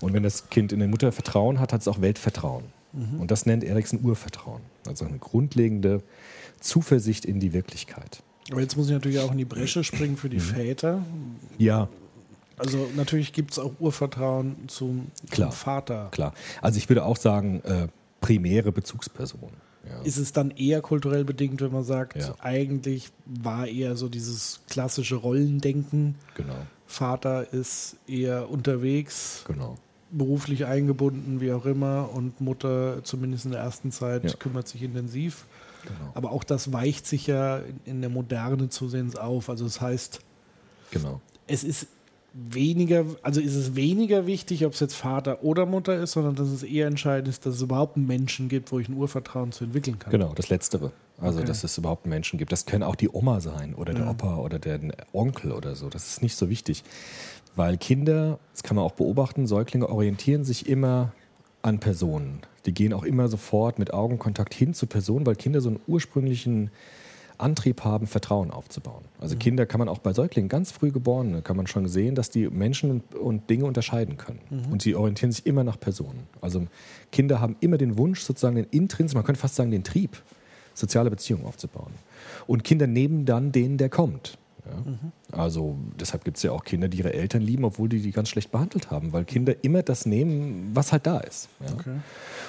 Und 0.00 0.12
wenn 0.12 0.22
das 0.24 0.48
Kind 0.50 0.72
in 0.72 0.80
der 0.80 0.88
Mutter 0.88 1.12
Vertrauen 1.12 1.60
hat, 1.60 1.72
hat 1.72 1.82
es 1.82 1.86
auch 1.88 2.00
Weltvertrauen. 2.00 2.64
Und 3.20 3.30
das 3.30 3.46
nennt 3.46 3.62
Erikson 3.62 4.00
Urvertrauen. 4.02 4.62
Also 4.86 5.04
eine 5.04 5.18
grundlegende 5.18 6.02
Zuversicht 6.58 7.24
in 7.24 7.38
die 7.38 7.52
Wirklichkeit. 7.52 8.22
Aber 8.50 8.60
jetzt 8.62 8.76
muss 8.76 8.86
ich 8.86 8.92
natürlich 8.92 9.20
auch 9.20 9.30
in 9.30 9.38
die 9.38 9.44
Bresche 9.44 9.84
springen 9.84 10.16
für 10.16 10.26
Mhm. 10.28 10.30
die 10.32 10.40
Väter. 10.40 11.02
Ja, 11.58 11.88
Also 12.58 12.88
natürlich 12.96 13.32
gibt 13.32 13.52
es 13.52 13.58
auch 13.58 13.72
Urvertrauen 13.78 14.56
zum, 14.68 15.10
zum 15.18 15.28
Klar. 15.30 15.52
Vater. 15.52 16.08
klar. 16.10 16.34
Also 16.62 16.78
ich 16.78 16.88
würde 16.88 17.04
auch 17.04 17.16
sagen, 17.16 17.60
äh, 17.64 17.88
primäre 18.20 18.72
Bezugsperson. 18.72 19.50
Ja. 19.88 20.02
Ist 20.02 20.18
es 20.18 20.32
dann 20.32 20.50
eher 20.50 20.82
kulturell 20.82 21.24
bedingt, 21.24 21.60
wenn 21.62 21.72
man 21.72 21.84
sagt, 21.84 22.16
Ja. 22.16 22.34
eigentlich 22.40 23.10
war 23.24 23.66
eher 23.66 23.96
so 23.96 24.08
dieses 24.08 24.60
klassische 24.68 25.14
Rollendenken. 25.16 26.16
Genau, 26.34 26.66
Vater 26.86 27.52
ist 27.52 27.96
eher 28.06 28.50
unterwegs, 28.50 29.44
genau. 29.46 29.76
beruflich 30.10 30.66
eingebunden, 30.66 31.40
wie 31.40 31.52
auch 31.52 31.64
immer, 31.64 32.10
und 32.12 32.40
Mutter 32.40 33.02
zumindest 33.04 33.44
in 33.46 33.52
der 33.52 33.60
ersten 33.60 33.90
Zeit 33.92 34.24
Ja. 34.24 34.32
kümmert 34.36 34.68
sich 34.68 34.82
intensiv. 34.82 35.46
genau. 35.84 36.10
Aber 36.14 36.32
auch 36.32 36.44
das 36.44 36.72
weicht 36.72 37.06
sich 37.06 37.26
ja 37.28 37.58
in, 37.58 37.80
in 37.84 38.00
der 38.00 38.10
Moderne 38.10 38.68
zusehends 38.68 39.16
auf. 39.16 39.48
Also 39.48 39.64
das 39.64 39.80
heißt, 39.80 40.20
Genau. 40.90 41.20
es 41.46 41.62
ist 41.64 41.86
weniger, 42.32 43.04
also 43.22 43.40
ist 43.40 43.54
es 43.54 43.74
weniger 43.74 44.26
wichtig, 44.26 44.64
ob 44.66 44.74
es 44.74 44.80
jetzt 44.80 44.94
Vater 44.94 45.42
oder 45.42 45.66
Mutter 45.66 45.96
ist, 45.96 46.12
sondern 46.12 46.34
dass 46.34 46.48
es 46.48 46.62
eher 46.62 46.86
entscheidend 46.86 47.28
ist, 47.28 47.46
dass 47.46 47.56
es 47.56 47.62
überhaupt 47.62 47.96
einen 47.96 48.06
Menschen 48.06 48.48
gibt, 48.48 48.70
wo 48.70 48.78
ich 48.78 48.88
ein 48.88 48.94
Urvertrauen 48.94 49.52
zu 49.52 49.64
entwickeln 49.64 49.98
kann. 49.98 50.10
Genau, 50.12 50.32
das 50.34 50.48
Letztere. 50.48 50.92
Also, 51.20 51.38
Okay. 51.38 51.48
dass 51.48 51.64
es 51.64 51.76
überhaupt 51.76 52.04
einen 52.04 52.10
Menschen 52.10 52.38
gibt. 52.38 52.52
Das 52.52 52.64
können 52.64 52.84
auch 52.84 52.94
die 52.94 53.08
Oma 53.08 53.40
sein 53.40 53.74
oder 53.74 53.92
der 53.92 54.04
Ja. 54.04 54.10
Opa 54.12 54.36
oder 54.36 54.58
der 54.60 54.78
Onkel 55.12 55.50
oder 55.52 55.74
so. 55.74 55.88
Das 55.88 56.06
ist 56.08 56.22
nicht 56.22 56.36
so 56.36 56.48
wichtig. 56.48 56.84
Weil 57.56 57.76
Kinder, 57.76 58.38
das 58.52 58.62
kann 58.62 58.76
man 58.76 58.84
auch 58.84 58.92
beobachten, 58.92 59.46
Säuglinge 59.48 59.88
orientieren 59.88 60.44
sich 60.44 60.68
immer 60.68 61.12
an 61.62 61.80
Personen. 61.80 62.40
Die 62.66 62.72
gehen 62.72 62.92
auch 62.92 63.02
immer 63.02 63.26
sofort 63.26 63.80
mit 63.80 63.92
Augenkontakt 63.92 64.54
hin 64.54 64.74
zu 64.74 64.86
Personen, 64.86 65.26
weil 65.26 65.34
Kinder 65.34 65.60
so 65.60 65.70
einen 65.70 65.80
ursprünglichen 65.88 66.70
Antrieb 67.38 67.84
haben, 67.84 68.06
Vertrauen 68.06 68.50
aufzubauen. 68.50 69.04
Also 69.20 69.36
Kinder 69.36 69.66
kann 69.66 69.78
man 69.78 69.88
auch 69.88 69.98
bei 69.98 70.12
Säuglingen, 70.12 70.48
ganz 70.48 70.72
früh 70.72 70.90
geborene, 70.90 71.42
kann 71.42 71.56
man 71.56 71.66
schon 71.66 71.88
sehen, 71.88 72.14
dass 72.14 72.30
die 72.30 72.48
Menschen 72.48 72.90
und, 72.90 73.14
und 73.14 73.50
Dinge 73.50 73.64
unterscheiden 73.64 74.16
können. 74.16 74.40
Und 74.70 74.82
sie 74.82 74.94
orientieren 74.94 75.32
sich 75.32 75.46
immer 75.46 75.64
nach 75.64 75.78
Personen. 75.78 76.26
Also 76.40 76.66
Kinder 77.12 77.40
haben 77.40 77.56
immer 77.60 77.78
den 77.78 77.96
Wunsch, 77.96 78.20
sozusagen 78.20 78.56
den 78.56 78.66
Intrins, 78.66 79.14
man 79.14 79.24
könnte 79.24 79.40
fast 79.40 79.54
sagen 79.54 79.70
den 79.70 79.84
Trieb, 79.84 80.20
soziale 80.74 81.10
Beziehungen 81.10 81.46
aufzubauen. 81.46 81.92
Und 82.46 82.64
Kinder 82.64 82.86
nehmen 82.86 83.24
dann 83.24 83.52
den, 83.52 83.78
der 83.78 83.88
kommt. 83.88 84.38
Ja? 84.68 85.38
Also 85.38 85.76
deshalb 85.98 86.24
gibt 86.24 86.36
es 86.36 86.42
ja 86.42 86.52
auch 86.52 86.64
Kinder, 86.64 86.88
die 86.88 86.98
ihre 86.98 87.12
Eltern 87.12 87.42
lieben, 87.42 87.64
obwohl 87.64 87.88
die 87.88 88.00
die 88.00 88.12
ganz 88.12 88.28
schlecht 88.28 88.50
behandelt 88.50 88.90
haben, 88.90 89.12
weil 89.12 89.24
Kinder 89.24 89.54
immer 89.62 89.82
das 89.82 90.06
nehmen, 90.06 90.70
was 90.74 90.92
halt 90.92 91.06
da 91.06 91.18
ist. 91.18 91.48
Ja? 91.60 91.92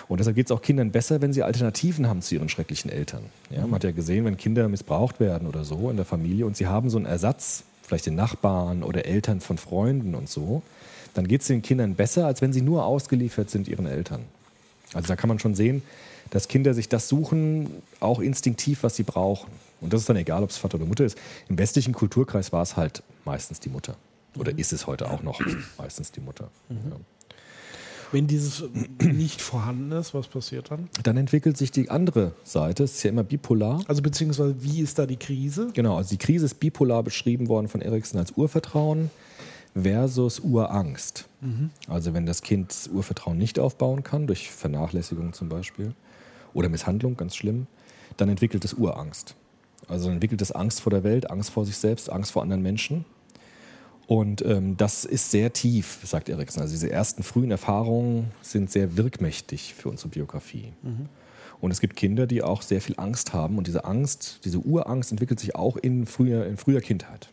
Und 0.07 0.19
deshalb 0.19 0.35
geht 0.35 0.47
es 0.47 0.51
auch 0.51 0.61
Kindern 0.61 0.91
besser, 0.91 1.21
wenn 1.21 1.33
sie 1.33 1.43
Alternativen 1.43 2.07
haben 2.07 2.21
zu 2.21 2.35
ihren 2.35 2.49
schrecklichen 2.49 2.91
Eltern. 2.91 3.23
Ja? 3.49 3.61
Man 3.61 3.75
hat 3.75 3.83
ja 3.83 3.91
gesehen, 3.91 4.25
wenn 4.25 4.38
Kinder 4.38 4.67
missbraucht 4.67 5.19
werden 5.19 5.47
oder 5.47 5.63
so 5.63 5.89
in 5.89 5.95
der 5.95 6.05
Familie 6.05 6.45
und 6.45 6.57
sie 6.57 6.67
haben 6.67 6.89
so 6.89 6.97
einen 6.97 7.05
Ersatz, 7.05 7.63
vielleicht 7.83 8.05
den 8.05 8.15
Nachbarn 8.15 8.83
oder 8.83 9.05
Eltern 9.05 9.41
von 9.41 9.57
Freunden 9.57 10.15
und 10.15 10.29
so, 10.29 10.61
dann 11.13 11.27
geht 11.27 11.41
es 11.41 11.47
den 11.47 11.61
Kindern 11.61 11.95
besser, 11.95 12.25
als 12.25 12.41
wenn 12.41 12.53
sie 12.53 12.61
nur 12.61 12.85
ausgeliefert 12.85 13.49
sind 13.49 13.67
ihren 13.67 13.88
Eltern. 13.88 14.21
Also 14.93 15.07
da 15.07 15.15
kann 15.15 15.27
man 15.27 15.39
schon 15.39 15.55
sehen, 15.55 15.81
dass 16.29 16.47
Kinder 16.47 16.73
sich 16.73 16.89
das 16.89 17.07
suchen, 17.09 17.69
auch 17.99 18.19
instinktiv, 18.19 18.83
was 18.83 18.95
sie 18.95 19.03
brauchen. 19.03 19.49
Und 19.81 19.93
das 19.93 20.01
ist 20.01 20.09
dann 20.09 20.17
egal, 20.17 20.43
ob 20.43 20.50
es 20.50 20.57
Vater 20.57 20.75
oder 20.75 20.86
Mutter 20.86 21.05
ist. 21.05 21.17
Im 21.48 21.57
westlichen 21.57 21.93
Kulturkreis 21.93 22.51
war 22.51 22.62
es 22.62 22.75
halt 22.75 23.03
meistens 23.25 23.59
die 23.59 23.69
Mutter. 23.69 23.95
Oder 24.38 24.57
ist 24.57 24.74
es 24.74 24.88
heute 24.88 25.09
auch 25.09 25.24
noch 25.24 25.39
meistens 25.77 26.12
die 26.12 26.19
Mutter. 26.19 26.50
Ja. 26.69 26.75
Wenn 28.12 28.27
dieses 28.27 28.63
nicht 29.00 29.41
vorhanden 29.41 29.91
ist, 29.91 30.13
was 30.13 30.27
passiert 30.27 30.71
dann? 30.71 30.89
Dann 31.03 31.17
entwickelt 31.17 31.57
sich 31.57 31.71
die 31.71 31.89
andere 31.89 32.33
Seite, 32.43 32.83
es 32.83 32.95
ist 32.95 33.03
ja 33.03 33.12
immer 33.12 33.24
bipolar. 33.24 33.83
Also 33.88 34.01
beziehungsweise 34.01 34.63
wie 34.63 34.81
ist 34.81 34.98
da 34.98 35.05
die 35.05 35.17
Krise? 35.17 35.69
Genau, 35.74 35.95
also 35.95 36.09
die 36.09 36.17
Krise 36.17 36.45
ist 36.45 36.59
bipolar 36.59 37.03
beschrieben 37.03 37.48
worden 37.50 37.67
von 37.67 37.81
Erikson 37.81 38.19
als 38.19 38.31
Urvertrauen 38.31 39.12
versus 39.75 40.39
Urangst. 40.39 41.27
Also 41.88 42.13
wenn 42.15 42.25
das 42.25 42.41
Kind 42.41 42.71
das 42.71 42.88
Urvertrauen 42.88 43.38
nicht 43.38 43.59
aufbauen 43.59 44.01
kann, 44.01 44.25
durch 44.25 44.50
Vernachlässigung 44.50 45.33
zum 45.33 45.48
Beispiel, 45.50 45.93
oder 46.53 46.67
Misshandlung, 46.67 47.15
ganz 47.15 47.36
schlimm, 47.36 47.67
dann 48.17 48.27
entwickelt 48.29 48.65
es 48.65 48.74
Urangst. 48.74 49.36
Also 49.88 50.05
dann 50.05 50.15
entwickelt 50.15 50.41
es 50.41 50.51
Angst 50.51 50.81
vor 50.81 50.91
der 50.91 51.03
Welt, 51.03 51.29
Angst 51.31 51.50
vor 51.51 51.65
sich 51.65 51.77
selbst, 51.77 52.12
Angst 52.12 52.31
vor 52.31 52.41
anderen 52.41 52.62
Menschen. 52.62 53.05
Und 54.07 54.43
ähm, 54.43 54.75
das 54.75 55.05
ist 55.05 55.29
sehr 55.29 55.53
tief, 55.53 56.00
sagt 56.03 56.29
Erikson. 56.29 56.62
Also 56.62 56.74
diese 56.74 56.91
ersten 56.91 57.21
frühen 57.21 57.51
Erfahrungen 57.51 58.31
sind 58.41 58.71
sehr 58.71 58.98
wirkmächtig 58.98 59.75
für 59.75 59.89
unsere 59.89 60.09
Biografie. 60.09 60.74
Und 61.62 61.71
es 61.71 61.79
gibt 61.79 61.95
Kinder, 61.95 62.25
die 62.25 62.41
auch 62.41 62.62
sehr 62.62 62.81
viel 62.81 62.95
Angst 62.98 63.33
haben. 63.33 63.57
Und 63.57 63.67
diese 63.67 63.86
Angst, 63.86 64.39
diese 64.45 64.59
Urangst 64.59 65.12
entwickelt 65.12 65.39
sich 65.39 65.55
auch 65.55 65.77
in 65.77 66.05
früher, 66.07 66.48
in 66.48 66.57
früher 66.57 66.81
Kindheit. 66.81 67.29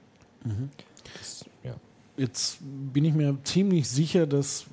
Das, 1.18 1.44
ja. 1.64 1.74
Jetzt 2.16 2.58
bin 2.60 3.04
ich 3.04 3.14
mir 3.14 3.38
ziemlich 3.44 3.88
sicher, 3.88 4.26
dass 4.26 4.66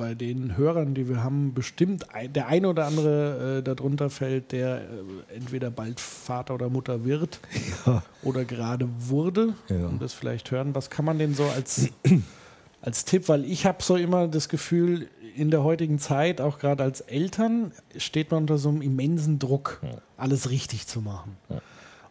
bei 0.00 0.14
den 0.14 0.56
Hörern, 0.56 0.94
die 0.94 1.10
wir 1.10 1.22
haben, 1.22 1.52
bestimmt 1.52 2.14
ein, 2.14 2.32
der 2.32 2.48
eine 2.48 2.68
oder 2.68 2.86
andere 2.86 3.58
äh, 3.58 3.62
darunter 3.62 4.08
fällt, 4.08 4.50
der 4.50 4.80
äh, 4.80 5.36
entweder 5.36 5.70
bald 5.70 6.00
Vater 6.00 6.54
oder 6.54 6.70
Mutter 6.70 7.04
wird 7.04 7.38
oder 8.22 8.46
gerade 8.46 8.88
wurde 8.98 9.52
Ja. 9.68 9.86
und 9.88 10.00
das 10.00 10.14
vielleicht 10.14 10.50
hören. 10.50 10.74
Was 10.74 10.88
kann 10.88 11.04
man 11.04 11.18
denn 11.18 11.34
so 11.34 11.44
als, 11.44 11.90
als 12.80 13.04
Tipp? 13.04 13.28
Weil 13.28 13.44
ich 13.44 13.66
habe 13.66 13.82
so 13.82 13.96
immer 13.96 14.26
das 14.26 14.48
Gefühl, 14.48 15.08
in 15.36 15.50
der 15.50 15.62
heutigen 15.64 15.98
Zeit, 15.98 16.40
auch 16.40 16.58
gerade 16.58 16.82
als 16.82 17.02
Eltern, 17.02 17.72
steht 17.98 18.30
man 18.30 18.44
unter 18.44 18.56
so 18.56 18.70
einem 18.70 18.80
immensen 18.80 19.38
Druck, 19.38 19.82
alles 20.16 20.48
richtig 20.48 20.86
zu 20.86 21.02
machen. 21.02 21.36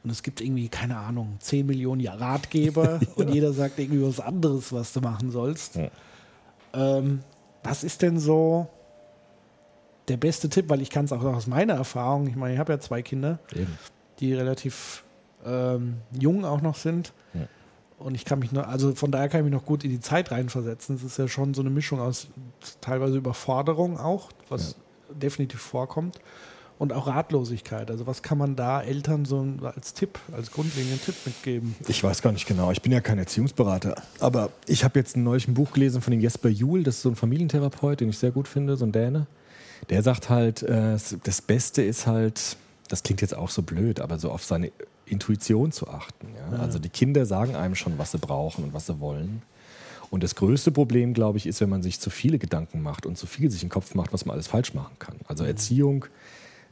Und 0.03 0.11
es 0.11 0.21
gibt 0.21 0.41
irgendwie, 0.41 0.69
keine 0.69 0.97
Ahnung, 0.97 1.37
10 1.39 1.65
Millionen 1.65 2.05
Ratgeber 2.07 2.99
und 3.15 3.33
jeder 3.33 3.51
sagt 3.51 3.79
irgendwie 3.79 4.03
was 4.03 4.19
anderes, 4.19 4.71
was 4.71 4.93
du 4.93 5.01
machen 5.01 5.31
sollst. 5.31 5.75
Ja. 5.75 5.89
Ähm, 6.73 7.21
was 7.63 7.83
ist 7.83 8.01
denn 8.01 8.19
so 8.19 8.67
der 10.07 10.17
beste 10.17 10.49
Tipp? 10.49 10.69
Weil 10.69 10.81
ich 10.81 10.89
kann 10.89 11.05
es 11.05 11.11
auch 11.11 11.23
aus 11.23 11.47
meiner 11.47 11.73
Erfahrung, 11.73 12.27
ich 12.27 12.35
meine, 12.35 12.53
ich 12.53 12.59
habe 12.59 12.73
ja 12.73 12.79
zwei 12.79 13.01
Kinder, 13.01 13.39
Eben. 13.53 13.77
die 14.19 14.33
relativ 14.33 15.03
ähm, 15.45 15.97
jung 16.17 16.45
auch 16.45 16.61
noch 16.61 16.75
sind. 16.75 17.13
Ja. 17.33 17.47
Und 17.97 18.15
ich 18.15 18.25
kann 18.25 18.39
mich 18.39 18.51
noch, 18.51 18.67
also 18.67 18.95
von 18.95 19.11
daher 19.11 19.27
kann 19.29 19.41
ich 19.41 19.45
mich 19.45 19.53
noch 19.53 19.65
gut 19.65 19.83
in 19.83 19.89
die 19.89 19.99
Zeit 19.99 20.31
reinversetzen. 20.31 20.95
Es 20.95 21.03
ist 21.03 21.17
ja 21.17 21.27
schon 21.27 21.53
so 21.53 21.61
eine 21.61 21.69
Mischung 21.69 21.99
aus 21.99 22.27
teilweise 22.81 23.17
Überforderung 23.17 23.97
auch, 23.97 24.29
was 24.47 24.75
definitiv 25.09 25.59
vorkommt, 25.59 26.19
und 26.79 26.93
auch 26.93 27.07
Ratlosigkeit. 27.07 27.91
Also 27.91 28.07
was 28.07 28.23
kann 28.23 28.37
man 28.37 28.55
da 28.55 28.81
Eltern 28.81 29.25
so 29.25 29.45
als 29.61 29.93
Tipp, 29.93 30.17
als 30.31 30.49
grundlegenden 30.49 30.99
Tipp 30.99 31.15
mitgeben? 31.25 31.75
Ich 31.87 32.03
weiß 32.03 32.21
gar 32.21 32.31
nicht 32.31 32.47
genau, 32.47 32.71
ich 32.71 32.81
bin 32.81 32.91
ja 32.91 33.01
kein 33.01 33.19
Erziehungsberater, 33.19 34.01
aber 34.19 34.49
ich 34.65 34.83
habe 34.83 34.97
jetzt 34.97 35.15
ein 35.15 35.53
Buch 35.53 35.73
gelesen 35.73 36.01
von 36.01 36.11
dem 36.11 36.21
Jesper 36.21 36.49
Juhl, 36.49 36.83
das 36.83 36.95
ist 36.95 37.01
so 37.03 37.09
ein 37.09 37.15
Familientherapeut, 37.15 37.99
den 37.99 38.09
ich 38.09 38.17
sehr 38.17 38.31
gut 38.31 38.47
finde, 38.47 38.77
so 38.77 38.85
ein 38.85 38.93
Däne. 38.93 39.27
Der 39.89 40.01
sagt 40.03 40.29
halt, 40.29 40.63
äh, 40.63 40.97
das 41.23 41.41
Beste 41.41 41.83
ist 41.83 42.07
halt, 42.07 42.57
das 42.87 43.03
klingt 43.03 43.21
jetzt 43.21 43.35
auch 43.35 43.49
so 43.49 43.61
blöd, 43.61 43.99
aber 43.99 44.17
so 44.17 44.31
auf 44.31 44.43
seine 44.43 44.71
Intuition 45.05 45.73
zu 45.73 45.89
achten. 45.89 46.27
Ja? 46.35 46.59
Also 46.59 46.79
die 46.79 46.89
Kinder 46.89 47.25
sagen 47.25 47.55
einem 47.55 47.75
schon, 47.75 47.97
was 47.97 48.11
sie 48.11 48.19
brauchen 48.19 48.63
und 48.63 48.73
was 48.73 48.87
sie 48.87 48.99
wollen. 49.01 49.41
Und 50.11 50.23
das 50.23 50.35
größte 50.35 50.71
Problem, 50.71 51.13
glaube 51.13 51.37
ich, 51.37 51.45
ist, 51.45 51.61
wenn 51.61 51.69
man 51.69 51.83
sich 51.83 51.99
zu 51.99 52.09
viele 52.09 52.39
Gedanken 52.39 52.81
macht 52.81 53.05
und 53.05 53.17
zu 53.17 53.27
viel 53.27 53.51
sich 53.51 53.63
im 53.63 53.69
Kopf 53.69 53.93
macht, 53.95 54.11
was 54.11 54.25
man 54.25 54.33
alles 54.33 54.47
falsch 54.47 54.73
machen 54.73 54.95
kann. 54.97 55.15
Also 55.27 55.43
Erziehung, 55.43 56.05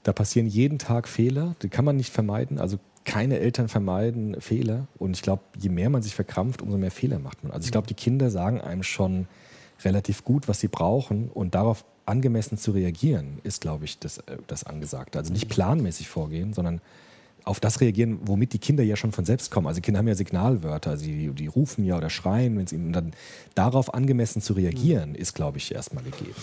da 0.07 0.13
passieren 0.13 0.47
jeden 0.47 0.79
Tag 0.79 1.09
Fehler, 1.09 1.57
die 1.61 1.67
kann 1.67 1.83
man 1.83 1.97
nicht 1.97 2.13
vermeiden. 2.13 2.59
Also 2.59 2.79
keine 3.03 3.39
Eltern 3.39 3.67
vermeiden 3.67 4.39
Fehler. 4.39 4.87
Und 4.97 5.17
ich 5.17 5.21
glaube, 5.21 5.41
je 5.59 5.67
mehr 5.67 5.89
man 5.89 6.01
sich 6.01 6.15
verkrampft, 6.15 6.61
umso 6.61 6.77
mehr 6.77 6.91
Fehler 6.91 7.19
macht 7.19 7.43
man. 7.43 7.51
Also 7.51 7.65
ich 7.65 7.73
glaube, 7.73 7.87
die 7.87 7.93
Kinder 7.93 8.31
sagen 8.31 8.61
einem 8.61 8.83
schon 8.83 9.27
relativ 9.83 10.23
gut, 10.23 10.47
was 10.47 10.61
sie 10.61 10.69
brauchen. 10.69 11.27
Und 11.27 11.55
darauf 11.55 11.83
angemessen 12.05 12.57
zu 12.57 12.71
reagieren, 12.71 13.39
ist, 13.43 13.59
glaube 13.59 13.83
ich, 13.83 13.99
das, 13.99 14.19
äh, 14.19 14.37
das 14.47 14.63
Angesagte. 14.63 15.19
Also 15.19 15.33
nicht 15.33 15.49
planmäßig 15.49 16.07
vorgehen, 16.07 16.53
sondern 16.53 16.79
auf 17.43 17.59
das 17.59 17.81
reagieren, 17.81 18.19
womit 18.21 18.53
die 18.53 18.59
Kinder 18.59 18.85
ja 18.85 18.95
schon 18.95 19.11
von 19.11 19.25
selbst 19.25 19.51
kommen. 19.51 19.67
Also 19.67 19.81
Kinder 19.81 19.97
haben 19.97 20.07
ja 20.07 20.15
Signalwörter, 20.15 20.91
also 20.91 21.03
die, 21.03 21.27
die 21.31 21.47
rufen 21.47 21.83
ja 21.83 21.97
oder 21.97 22.09
schreien, 22.09 22.57
wenn 22.57 22.63
es 22.63 22.71
ihnen 22.71 22.93
dann 22.93 23.11
darauf 23.55 23.93
angemessen 23.93 24.41
zu 24.41 24.53
reagieren, 24.53 25.15
ist, 25.15 25.35
glaube 25.35 25.57
ich, 25.57 25.75
erstmal 25.75 26.05
gegeben. 26.05 26.35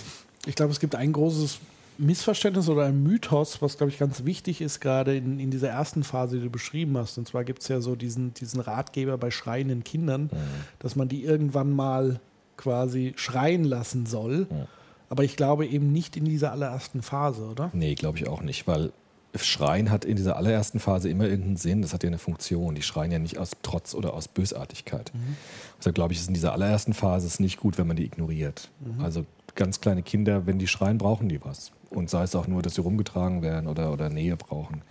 Ich 0.45 0.55
glaube, 0.55 0.73
es 0.73 0.81
gibt 0.81 0.95
ein 0.95 1.13
großes 1.15 1.61
Missverständnis 1.99 2.69
oder 2.69 2.85
ein 2.85 3.03
Mythos, 3.03 3.63
was, 3.63 3.77
glaube 3.77 3.91
ich, 3.93 3.99
ganz 3.99 4.25
wichtig 4.25 4.61
ist, 4.61 4.81
gerade 4.81 5.17
in, 5.17 5.39
in 5.39 5.51
dieser 5.51 5.69
ersten 5.69 6.03
Phase, 6.05 6.37
die 6.37 6.45
du 6.45 6.51
beschrieben 6.51 6.97
hast. 6.97 7.19
Und 7.19 7.29
zwar 7.29 7.45
gibt 7.45 7.63
es 7.63 7.69
ja 7.69 7.81
so 7.81 7.95
diesen, 7.95 8.35
diesen 8.35 8.61
Ratgeber 8.61 9.19
bei 9.19 9.31
schreienden 9.31 9.85
Kindern, 9.85 10.31
dass 10.79 10.97
man 10.97 11.09
die 11.09 11.25
irgendwann 11.25 11.73
mal 11.73 12.21
quasi 12.57 13.13
schreien 13.17 13.65
lassen 13.65 14.07
soll. 14.07 14.47
Aber 15.09 15.25
ich 15.25 15.37
glaube 15.37 15.67
eben 15.67 15.93
nicht 15.93 16.17
in 16.17 16.25
dieser 16.25 16.53
allerersten 16.53 17.03
Phase, 17.03 17.45
oder? 17.45 17.71
Nee, 17.73 17.95
glaube 17.95 18.19
ich 18.19 18.27
auch 18.27 18.43
nicht, 18.43 18.67
weil 18.67 18.93
Schreien 19.37 19.91
hat 19.91 20.05
in 20.05 20.17
dieser 20.17 20.37
allerersten 20.37 20.79
Phase 20.79 21.09
immer 21.09 21.25
irgendeinen 21.25 21.57
Sinn, 21.57 21.83
das 21.83 21.93
hat 21.93 22.03
ja 22.03 22.09
eine 22.09 22.19
Funktion. 22.19 22.75
Die 22.75 22.83
schreien 22.83 23.11
ja 23.11 23.19
nicht 23.19 23.39
aus 23.39 23.51
Trotz 23.63 23.95
oder 23.95 24.15
aus 24.15 24.29
Bösartigkeit. 24.29 25.13
Deshalb 25.79 25.95
glaube 25.95 26.13
ich, 26.13 26.21
ist 26.21 26.29
in 26.29 26.35
dieser 26.35 26.53
allerersten 26.53 26.95
Phase 26.95 27.27
es 27.27 27.41
nicht 27.41 27.59
gut, 27.59 27.77
wenn 27.79 27.87
man 27.87 27.97
die 27.97 28.05
ignoriert. 28.05 28.71
Also 29.03 29.27
ganz 29.55 29.81
kleine 29.81 30.03
Kinder, 30.03 30.47
wenn 30.47 30.59
die 30.59 30.67
schreien, 30.67 30.99
brauchen 30.99 31.29
die 31.29 31.45
was. 31.45 31.73
Und 31.91 32.11
sei 32.11 32.25
es 32.25 32.35
auch 32.35 32.47
nur, 32.47 32.63
dass 32.63 32.75
sie 32.75 32.81
rumgetragen 32.81 33.43
werden 33.43 33.69
oder, 33.69 33.93
oder 33.93 34.09
Nähe 34.09 34.37
brauchen, 34.37 34.83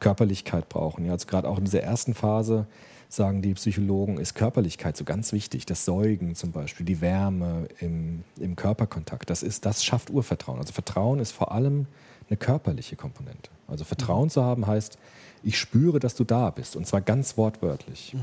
Körperlichkeit 0.00 0.68
brauchen. 0.68 1.04
Ja, 1.04 1.12
also 1.12 1.26
gerade 1.26 1.48
auch 1.48 1.58
in 1.58 1.64
dieser 1.64 1.82
ersten 1.82 2.14
Phase 2.14 2.66
sagen 3.08 3.42
die 3.42 3.54
Psychologen, 3.54 4.18
ist 4.18 4.34
Körperlichkeit 4.34 4.96
so 4.96 5.04
ganz 5.04 5.32
wichtig. 5.32 5.66
Das 5.66 5.84
Säugen 5.84 6.34
zum 6.34 6.52
Beispiel, 6.52 6.86
die 6.86 7.00
Wärme 7.00 7.68
im, 7.80 8.24
im 8.38 8.56
Körperkontakt, 8.56 9.30
das, 9.30 9.42
ist, 9.42 9.66
das 9.66 9.84
schafft 9.84 10.10
Urvertrauen. 10.10 10.58
Also 10.58 10.72
Vertrauen 10.72 11.18
ist 11.18 11.32
vor 11.32 11.52
allem 11.52 11.86
eine 12.28 12.36
körperliche 12.36 12.96
Komponente. 12.96 13.50
Also 13.66 13.84
Vertrauen 13.84 14.30
zu 14.30 14.42
haben 14.44 14.66
heißt, 14.66 14.98
ich 15.42 15.58
spüre, 15.58 15.98
dass 15.98 16.14
du 16.14 16.24
da 16.24 16.50
bist. 16.50 16.76
Und 16.76 16.86
zwar 16.86 17.00
ganz 17.00 17.36
wortwörtlich. 17.36 18.12
Ja. 18.12 18.18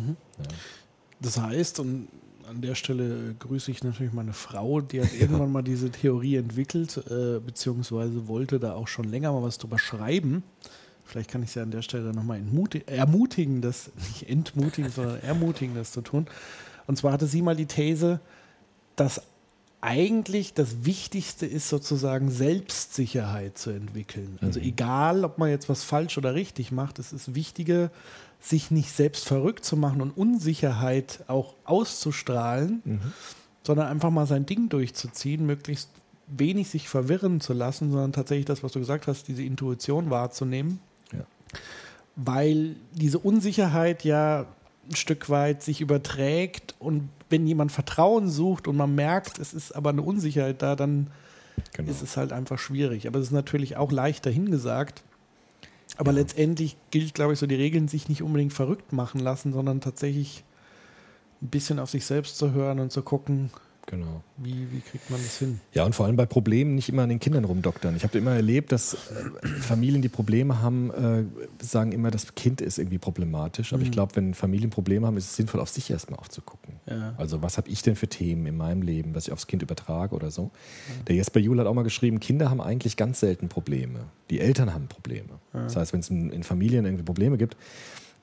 Das 1.19 1.39
heißt, 1.39 1.79
und 1.79 2.07
an 2.47 2.61
der 2.61 2.75
Stelle 2.75 3.35
grüße 3.39 3.71
ich 3.71 3.83
natürlich 3.83 4.13
meine 4.13 4.33
Frau, 4.33 4.81
die 4.81 5.01
hat 5.01 5.13
irgendwann 5.19 5.51
mal 5.51 5.61
diese 5.61 5.91
Theorie 5.91 6.37
entwickelt, 6.37 6.97
äh, 7.09 7.39
beziehungsweise 7.39 8.27
wollte 8.27 8.59
da 8.59 8.73
auch 8.73 8.87
schon 8.87 9.05
länger 9.05 9.31
mal 9.33 9.43
was 9.43 9.57
drüber 9.57 9.79
schreiben. 9.79 10.43
Vielleicht 11.03 11.29
kann 11.29 11.43
ich 11.43 11.51
sie 11.51 11.61
an 11.61 11.71
der 11.71 11.81
Stelle 11.81 12.13
nochmal 12.13 12.41
ermutigen, 12.87 13.61
das 13.61 13.91
nicht 14.09 14.29
entmutigen, 14.29 14.91
sondern 14.91 15.21
ermutigen, 15.21 15.75
das 15.75 15.91
zu 15.91 16.01
tun. 16.01 16.27
Und 16.85 16.97
zwar 16.97 17.11
hatte 17.11 17.27
sie 17.27 17.41
mal 17.41 17.55
die 17.55 17.65
These, 17.65 18.19
dass 18.95 19.21
eigentlich 19.81 20.53
das 20.53 20.85
Wichtigste 20.85 21.45
ist, 21.45 21.69
sozusagen 21.69 22.31
Selbstsicherheit 22.31 23.57
zu 23.57 23.69
entwickeln. 23.69 24.39
Also 24.41 24.59
egal, 24.59 25.23
ob 25.23 25.37
man 25.37 25.49
jetzt 25.49 25.69
was 25.69 25.83
falsch 25.83 26.17
oder 26.17 26.33
richtig 26.33 26.71
macht, 26.71 26.99
es 26.99 27.13
ist 27.13 27.35
wichtiger, 27.35 27.91
sich 28.39 28.71
nicht 28.71 28.91
selbst 28.91 29.27
verrückt 29.27 29.65
zu 29.65 29.77
machen 29.77 30.01
und 30.01 30.11
Unsicherheit 30.11 31.23
auch 31.27 31.55
auszustrahlen, 31.63 32.81
sondern 33.63 33.87
einfach 33.87 34.09
mal 34.09 34.25
sein 34.25 34.45
Ding 34.45 34.69
durchzuziehen, 34.69 35.45
möglichst 35.45 35.89
wenig 36.27 36.69
sich 36.69 36.89
verwirren 36.89 37.39
zu 37.39 37.53
lassen, 37.53 37.91
sondern 37.91 38.13
tatsächlich 38.13 38.45
das, 38.45 38.63
was 38.63 38.71
du 38.73 38.79
gesagt 38.79 39.07
hast, 39.07 39.27
diese 39.27 39.43
Intuition 39.43 40.09
wahrzunehmen. 40.09 40.79
Ja. 41.13 41.25
Weil 42.15 42.75
diese 42.93 43.19
Unsicherheit 43.19 44.03
ja 44.03 44.45
ein 44.89 44.95
Stück 44.95 45.29
weit 45.29 45.63
sich 45.63 45.81
überträgt 45.81 46.75
und 46.79 47.09
wenn 47.29 47.45
jemand 47.47 47.71
Vertrauen 47.71 48.29
sucht 48.29 48.67
und 48.67 48.75
man 48.77 48.95
merkt, 48.95 49.39
es 49.39 49.53
ist 49.53 49.73
aber 49.73 49.89
eine 49.89 50.01
Unsicherheit 50.01 50.61
da, 50.61 50.75
dann 50.75 51.07
Genau. 51.73 51.89
ist 51.89 52.01
es 52.03 52.17
halt 52.17 52.31
einfach 52.33 52.59
schwierig. 52.59 53.07
Aber 53.07 53.19
es 53.19 53.25
ist 53.27 53.31
natürlich 53.31 53.77
auch 53.77 53.91
leicht 53.91 54.25
dahingesagt. 54.25 55.03
Aber 55.97 56.11
letztendlich 56.11 56.77
gilt, 56.91 57.13
glaube 57.15 57.33
ich, 57.33 57.39
so 57.39 57.47
die 57.47 57.55
Regeln, 57.55 57.87
sich 57.87 58.09
nicht 58.09 58.21
unbedingt 58.21 58.53
verrückt 58.53 58.93
machen 58.93 59.19
lassen, 59.19 59.53
sondern 59.53 59.81
tatsächlich 59.81 60.43
ein 61.41 61.47
bisschen 61.47 61.79
auf 61.79 61.89
sich 61.89 62.05
selbst 62.05 62.37
zu 62.37 62.51
hören 62.51 62.79
und 62.79 62.91
zu 62.91 63.01
gucken, 63.01 63.49
genau. 63.87 64.21
wie, 64.37 64.71
wie 64.71 64.81
kriegt 64.81 65.09
man 65.09 65.19
das 65.21 65.39
hin. 65.39 65.59
Ja, 65.73 65.85
und 65.85 65.95
vor 65.95 66.05
allem 66.05 66.15
bei 66.15 66.27
Problemen 66.27 66.75
nicht 66.75 66.89
immer 66.89 67.01
an 67.01 67.09
den 67.09 67.19
Kindern 67.19 67.43
rumdoktern. 67.45 67.95
Ich 67.95 68.03
habe 68.03 68.17
immer 68.17 68.35
erlebt, 68.35 68.71
dass 68.71 68.93
äh, 68.93 69.47
Familien, 69.47 70.03
die 70.03 70.09
Probleme 70.09 70.61
haben, 70.61 70.91
äh, 70.91 71.23
sagen 71.63 71.91
immer, 71.91 72.11
das 72.11 72.35
Kind 72.35 72.61
ist 72.61 72.77
irgendwie 72.77 72.99
problematisch. 72.99 73.73
Aber 73.73 73.81
ich 73.81 73.91
glaube, 73.91 74.15
wenn 74.15 74.33
Familien 74.35 74.69
Probleme 74.69 75.07
haben, 75.07 75.17
ist 75.17 75.31
es 75.31 75.35
sinnvoll, 75.35 75.59
auf 75.59 75.69
sich 75.69 75.89
erstmal 75.89 76.19
auch 76.19 76.27
zu 76.27 76.41
gucken. 76.41 76.75
Ja. 76.85 77.15
Also, 77.17 77.41
was 77.41 77.57
habe 77.57 77.69
ich 77.69 77.81
denn 77.81 77.95
für 77.95 78.07
Themen 78.07 78.45
in 78.45 78.57
meinem 78.57 78.83
Leben, 78.83 79.15
was 79.15 79.27
ich 79.27 79.33
aufs 79.33 79.47
Kind 79.47 79.63
übertrage 79.63 80.13
oder 80.13 80.29
so? 80.29 80.51
Der 81.07 81.15
Jesper 81.15 81.39
Juhl 81.39 81.59
hat 81.59 81.65
auch 81.65 81.73
mal 81.73 81.83
geschrieben, 81.83 82.19
Kinder 82.19 82.49
haben 82.49 82.61
eigentlich 82.61 82.97
ganz 82.97 83.19
selten 83.19 83.49
Probleme. 83.49 84.01
Die 84.29 84.39
Eltern 84.39 84.73
haben 84.73 84.87
Probleme. 84.87 85.39
Das 85.53 85.75
heißt, 85.75 85.93
wenn 85.93 86.01
es 86.01 86.09
in, 86.09 86.29
in 86.29 86.43
Familien 86.43 86.85
irgendwie 86.85 87.03
Probleme 87.03 87.37
gibt, 87.37 87.57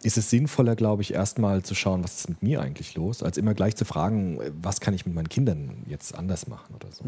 ist 0.04 0.16
es 0.18 0.30
sinnvoller, 0.30 0.76
glaube 0.76 1.02
ich, 1.02 1.14
erstmal 1.14 1.62
zu 1.62 1.74
schauen, 1.74 2.04
was 2.04 2.16
ist 2.20 2.28
mit 2.28 2.42
mir 2.42 2.60
eigentlich 2.60 2.94
los, 2.94 3.22
als 3.22 3.36
immer 3.38 3.54
gleich 3.54 3.74
zu 3.76 3.84
fragen, 3.84 4.38
was 4.60 4.80
kann 4.80 4.94
ich 4.94 5.06
mit 5.06 5.14
meinen 5.14 5.28
Kindern 5.28 5.82
jetzt 5.88 6.14
anders 6.14 6.46
machen 6.46 6.74
oder 6.74 6.92
so. 6.92 7.04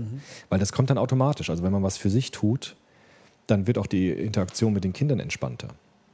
Weil 0.49 0.59
das 0.59 0.73
kommt 0.73 0.91
dann 0.91 0.99
automatisch. 0.99 1.51
Also 1.51 1.63
wenn 1.63 1.73
man 1.73 1.83
was 1.83 1.97
für 1.99 2.11
sich 2.11 2.31
tut, 2.31 2.77
dann 3.47 3.67
wird 3.67 3.79
auch 3.79 3.87
die 3.87 4.11
Interaktion 4.11 4.73
mit 4.73 4.83
den 4.85 4.93
Kindern 4.93 5.21
entspannter. 5.21 5.69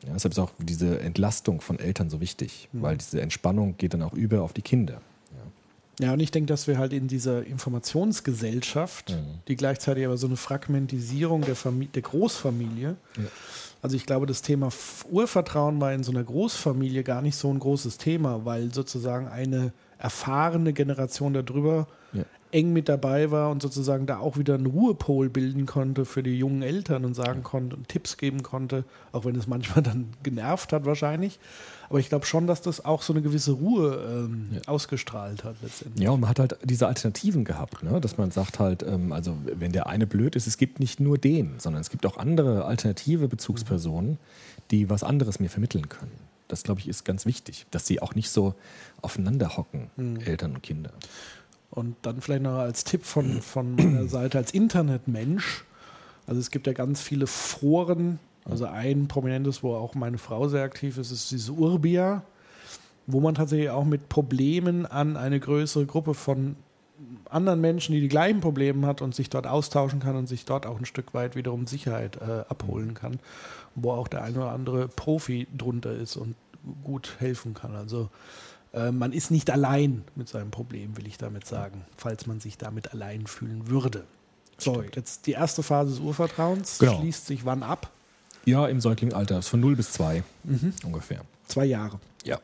Ja, 0.04 0.12
deshalb 0.14 0.32
ist 0.32 0.38
auch 0.38 0.50
diese 0.58 0.98
Entlastung 1.00 1.60
von 1.60 1.78
Eltern 1.78 2.10
so 2.10 2.20
wichtig, 2.20 2.68
weil 2.72 2.96
diese 2.98 3.20
Entspannung 3.22 3.76
geht 3.78 3.94
dann 3.94 4.02
auch 4.02 4.14
über 4.14 4.42
auf 4.42 4.52
die 4.52 4.62
Kinder. 4.62 5.00
Ja, 6.00 6.14
und 6.14 6.20
ich 6.20 6.30
denke, 6.30 6.46
dass 6.48 6.66
wir 6.66 6.78
halt 6.78 6.92
in 6.92 7.06
dieser 7.06 7.44
Informationsgesellschaft, 7.46 9.10
Mhm. 9.10 9.38
die 9.46 9.56
gleichzeitig 9.56 10.04
aber 10.04 10.16
so 10.16 10.26
eine 10.26 10.36
Fragmentisierung 10.36 11.42
der, 11.42 11.54
Famili 11.54 11.88
der 11.88 12.02
Großfamilie, 12.02 12.96
also 13.82 13.96
ich 13.96 14.06
glaube, 14.06 14.26
das 14.26 14.42
Thema 14.42 14.68
Urvertrauen 15.10 15.80
war 15.80 15.92
in 15.92 16.04
so 16.04 16.12
einer 16.12 16.22
Großfamilie 16.22 17.02
gar 17.02 17.20
nicht 17.20 17.34
so 17.34 17.52
ein 17.52 17.58
großes 17.58 17.98
Thema, 17.98 18.44
weil 18.44 18.72
sozusagen 18.72 19.26
eine 19.26 19.72
erfahrene 19.98 20.72
Generation 20.72 21.34
darüber 21.34 21.88
Ja. 22.12 22.24
Eng 22.52 22.72
mit 22.72 22.88
dabei 22.88 23.30
war 23.30 23.50
und 23.50 23.62
sozusagen 23.62 24.06
da 24.06 24.18
auch 24.18 24.36
wieder 24.36 24.54
einen 24.54 24.66
Ruhepol 24.66 25.30
bilden 25.30 25.66
konnte 25.66 26.04
für 26.04 26.22
die 26.22 26.38
jungen 26.38 26.62
Eltern 26.62 27.04
und 27.04 27.14
sagen 27.14 27.42
konnte 27.42 27.76
und 27.76 27.88
Tipps 27.88 28.18
geben 28.18 28.42
konnte, 28.42 28.84
auch 29.10 29.24
wenn 29.24 29.34
es 29.36 29.46
manchmal 29.46 29.82
dann 29.82 30.10
genervt 30.22 30.72
hat 30.72 30.84
wahrscheinlich. 30.84 31.40
Aber 31.88 31.98
ich 31.98 32.08
glaube 32.08 32.26
schon, 32.26 32.46
dass 32.46 32.62
das 32.62 32.84
auch 32.84 33.02
so 33.02 33.12
eine 33.12 33.22
gewisse 33.22 33.52
Ruhe 33.52 34.02
ähm, 34.06 34.60
ausgestrahlt 34.66 35.44
hat 35.44 35.56
letztendlich. 35.62 36.04
Ja, 36.04 36.10
und 36.10 36.20
man 36.20 36.30
hat 36.30 36.38
halt 36.38 36.56
diese 36.62 36.86
Alternativen 36.86 37.44
gehabt, 37.44 37.82
ne? 37.82 38.00
dass 38.00 38.18
man 38.18 38.30
sagt 38.30 38.58
halt, 38.58 38.82
ähm, 38.82 39.12
also 39.12 39.36
wenn 39.44 39.72
der 39.72 39.86
eine 39.86 40.06
blöd 40.06 40.36
ist, 40.36 40.46
es 40.46 40.56
gibt 40.56 40.78
nicht 40.78 41.00
nur 41.00 41.18
den, 41.18 41.58
sondern 41.58 41.80
es 41.80 41.90
gibt 41.90 42.06
auch 42.06 42.16
andere 42.18 42.64
alternative 42.64 43.28
Bezugspersonen, 43.28 44.18
die 44.70 44.90
was 44.90 45.02
anderes 45.02 45.40
mir 45.40 45.50
vermitteln 45.50 45.88
können. 45.88 46.12
Das, 46.48 46.64
glaube 46.64 46.80
ich, 46.80 46.88
ist 46.88 47.04
ganz 47.04 47.24
wichtig, 47.24 47.64
dass 47.70 47.86
sie 47.86 48.02
auch 48.02 48.14
nicht 48.14 48.28
so 48.28 48.54
aufeinander 49.00 49.56
hocken, 49.56 49.90
Eltern 50.26 50.54
und 50.54 50.62
Kinder. 50.62 50.92
Und 51.72 51.96
dann 52.02 52.20
vielleicht 52.20 52.42
noch 52.42 52.58
als 52.58 52.84
Tipp 52.84 53.02
von, 53.02 53.40
von 53.40 53.76
meiner 53.76 54.06
Seite 54.06 54.36
als 54.36 54.52
Internetmensch. 54.52 55.64
Also 56.26 56.38
es 56.38 56.50
gibt 56.50 56.66
ja 56.66 56.74
ganz 56.74 57.00
viele 57.00 57.26
Foren. 57.26 58.18
Also 58.44 58.66
ein 58.66 59.08
prominentes, 59.08 59.62
wo 59.62 59.74
auch 59.74 59.94
meine 59.94 60.18
Frau 60.18 60.48
sehr 60.48 60.64
aktiv 60.64 60.98
ist, 60.98 61.10
ist 61.10 61.30
diese 61.30 61.52
Urbia, 61.52 62.24
wo 63.06 63.20
man 63.20 63.34
tatsächlich 63.34 63.70
auch 63.70 63.86
mit 63.86 64.10
Problemen 64.10 64.84
an 64.84 65.16
eine 65.16 65.40
größere 65.40 65.86
Gruppe 65.86 66.12
von 66.12 66.56
anderen 67.30 67.62
Menschen, 67.62 67.94
die 67.94 68.02
die 68.02 68.08
gleichen 68.08 68.40
Probleme 68.40 68.86
hat 68.86 69.00
und 69.00 69.14
sich 69.14 69.30
dort 69.30 69.46
austauschen 69.46 69.98
kann 70.00 70.14
und 70.14 70.26
sich 70.26 70.44
dort 70.44 70.66
auch 70.66 70.78
ein 70.78 70.84
Stück 70.84 71.14
weit 71.14 71.36
wiederum 71.36 71.66
Sicherheit 71.66 72.16
äh, 72.16 72.44
abholen 72.50 72.92
kann, 72.92 73.18
wo 73.74 73.92
auch 73.92 74.08
der 74.08 74.22
eine 74.22 74.36
oder 74.36 74.52
andere 74.52 74.88
Profi 74.88 75.48
drunter 75.56 75.92
ist 75.92 76.16
und 76.16 76.34
gut 76.84 77.16
helfen 77.18 77.54
kann. 77.54 77.74
Also 77.74 78.10
man 78.74 79.12
ist 79.12 79.30
nicht 79.30 79.50
allein 79.50 80.02
mit 80.14 80.28
seinem 80.28 80.50
Problem, 80.50 80.96
will 80.96 81.06
ich 81.06 81.18
damit 81.18 81.46
sagen, 81.46 81.84
falls 81.96 82.26
man 82.26 82.40
sich 82.40 82.56
damit 82.56 82.92
allein 82.92 83.26
fühlen 83.26 83.68
würde. 83.68 84.04
So, 84.56 84.82
jetzt 84.82 85.26
die 85.26 85.32
erste 85.32 85.62
Phase 85.62 85.90
des 85.90 86.00
Urvertrauens 86.00 86.78
Genau. 86.78 86.98
schließt 87.00 87.26
sich 87.26 87.44
wann 87.44 87.62
ab? 87.62 87.90
Ja, 88.44 88.66
im 88.66 88.80
Säuglingalter, 88.80 89.38
ist 89.38 89.48
von 89.48 89.60
0 89.60 89.76
bis 89.76 89.92
2 89.92 90.22
ungefähr. 90.84 91.20
Zwei 91.46 91.66
Jahre. 91.66 92.00
Ja, 92.24 92.40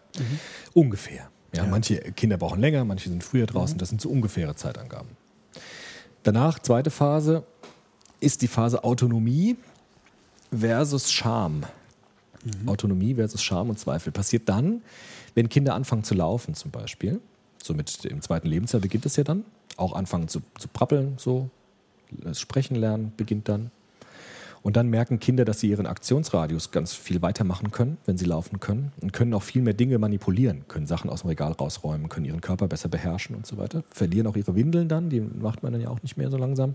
ungefähr. 0.75 1.31
Ja, 1.55 1.65
Manche 1.65 1.97
Kinder 2.13 2.37
brauchen 2.37 2.61
länger, 2.61 2.85
manche 2.85 3.09
sind 3.09 3.25
früher 3.25 3.47
draußen. 3.47 3.79
Das 3.79 3.89
sind 3.89 4.01
so 4.01 4.11
ungefähre 4.11 4.55
Zeitangaben. 4.55 5.09
Danach, 6.25 6.59
zweite 6.59 6.91
Phase, 6.91 7.43
ist 8.21 8.43
die 8.43 8.49
Phase 8.49 8.85
Autonomie 8.85 9.57
versus 10.57 11.11
Scham. 11.11 11.63
Autonomie 12.67 13.15
versus 13.15 13.43
Scham 13.43 13.71
und 13.71 13.79
Zweifel. 13.79 14.13
Passiert 14.13 14.49
dann, 14.49 14.83
wenn 15.35 15.49
Kinder 15.49 15.75
anfangen 15.75 16.05
zu 16.05 16.15
laufen 16.15 16.55
zum 16.55 16.71
Beispiel. 16.71 17.21
So 17.63 17.75
mit 17.75 18.05
dem 18.05 18.21
zweiten 18.23 18.49
Lebensjahr 18.49 18.81
beginnt 18.81 19.07
es 19.07 19.17
ja 19.17 19.25
dann. 19.25 19.45
Auch 19.77 19.93
anfangen 19.93 20.29
zu, 20.29 20.41
zu 20.59 20.69
prappeln, 20.69 21.15
so. 21.19 21.51
Das 22.11 22.41
Sprechen 22.41 22.75
lernen 22.75 23.13
beginnt 23.17 23.49
dann. 23.49 23.71
Und 24.63 24.77
dann 24.77 24.89
merken 24.89 25.21
Kinder, 25.21 25.45
dass 25.45 25.61
sie 25.61 25.71
ihren 25.71 25.87
Aktionsradius 25.87 26.71
ganz 26.71 26.93
viel 26.93 27.23
weitermachen 27.23 27.71
können, 27.71 27.99
wenn 28.07 28.19
sie 28.19 28.25
laufen 28.25 28.61
können. 28.61 28.93
Und 29.01 29.13
können 29.13 29.35
auch 29.35 29.43
viel 29.43 29.63
mehr 29.63 29.75
Dinge 29.75 29.99
manipulieren, 29.99 30.65
können 30.69 30.87
Sachen 30.87 31.11
aus 31.11 31.23
dem 31.23 31.29
Regal 31.29 31.53
rausräumen, 31.53 32.09
können 32.09 32.27
ihren 32.27 32.41
Körper 32.41 32.67
besser 32.67 32.89
beherrschen 32.89 33.37
und 33.37 33.47
so 33.47 33.57
weiter. 33.57 33.85
Verlieren 33.91 34.27
auch 34.27 34.37
ihre 34.37 34.55
Windeln 34.55 34.89
dann, 34.89 35.11
die 35.11 35.21
macht 35.21 35.63
man 35.63 35.73
dann 35.73 35.81
ja 35.81 35.89
auch 35.89 36.03
nicht 36.03 36.17
mehr 36.17 36.31
so 36.31 36.37
langsam. 36.37 36.75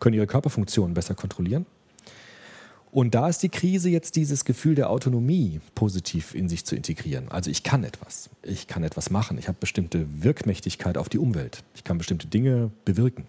Können 0.00 0.14
ihre 0.14 0.26
Körperfunktionen 0.26 0.94
besser 0.94 1.14
kontrollieren. 1.14 1.64
Und 2.96 3.14
da 3.14 3.28
ist 3.28 3.42
die 3.42 3.50
Krise 3.50 3.90
jetzt 3.90 4.16
dieses 4.16 4.46
Gefühl 4.46 4.74
der 4.74 4.88
Autonomie 4.88 5.60
positiv 5.74 6.34
in 6.34 6.48
sich 6.48 6.64
zu 6.64 6.74
integrieren. 6.74 7.28
Also 7.28 7.50
ich 7.50 7.62
kann 7.62 7.84
etwas. 7.84 8.30
Ich 8.42 8.68
kann 8.68 8.82
etwas 8.84 9.10
machen. 9.10 9.36
Ich 9.36 9.48
habe 9.48 9.58
bestimmte 9.60 10.06
Wirkmächtigkeit 10.22 10.96
auf 10.96 11.10
die 11.10 11.18
Umwelt. 11.18 11.62
Ich 11.74 11.84
kann 11.84 11.98
bestimmte 11.98 12.26
Dinge 12.26 12.70
bewirken. 12.86 13.26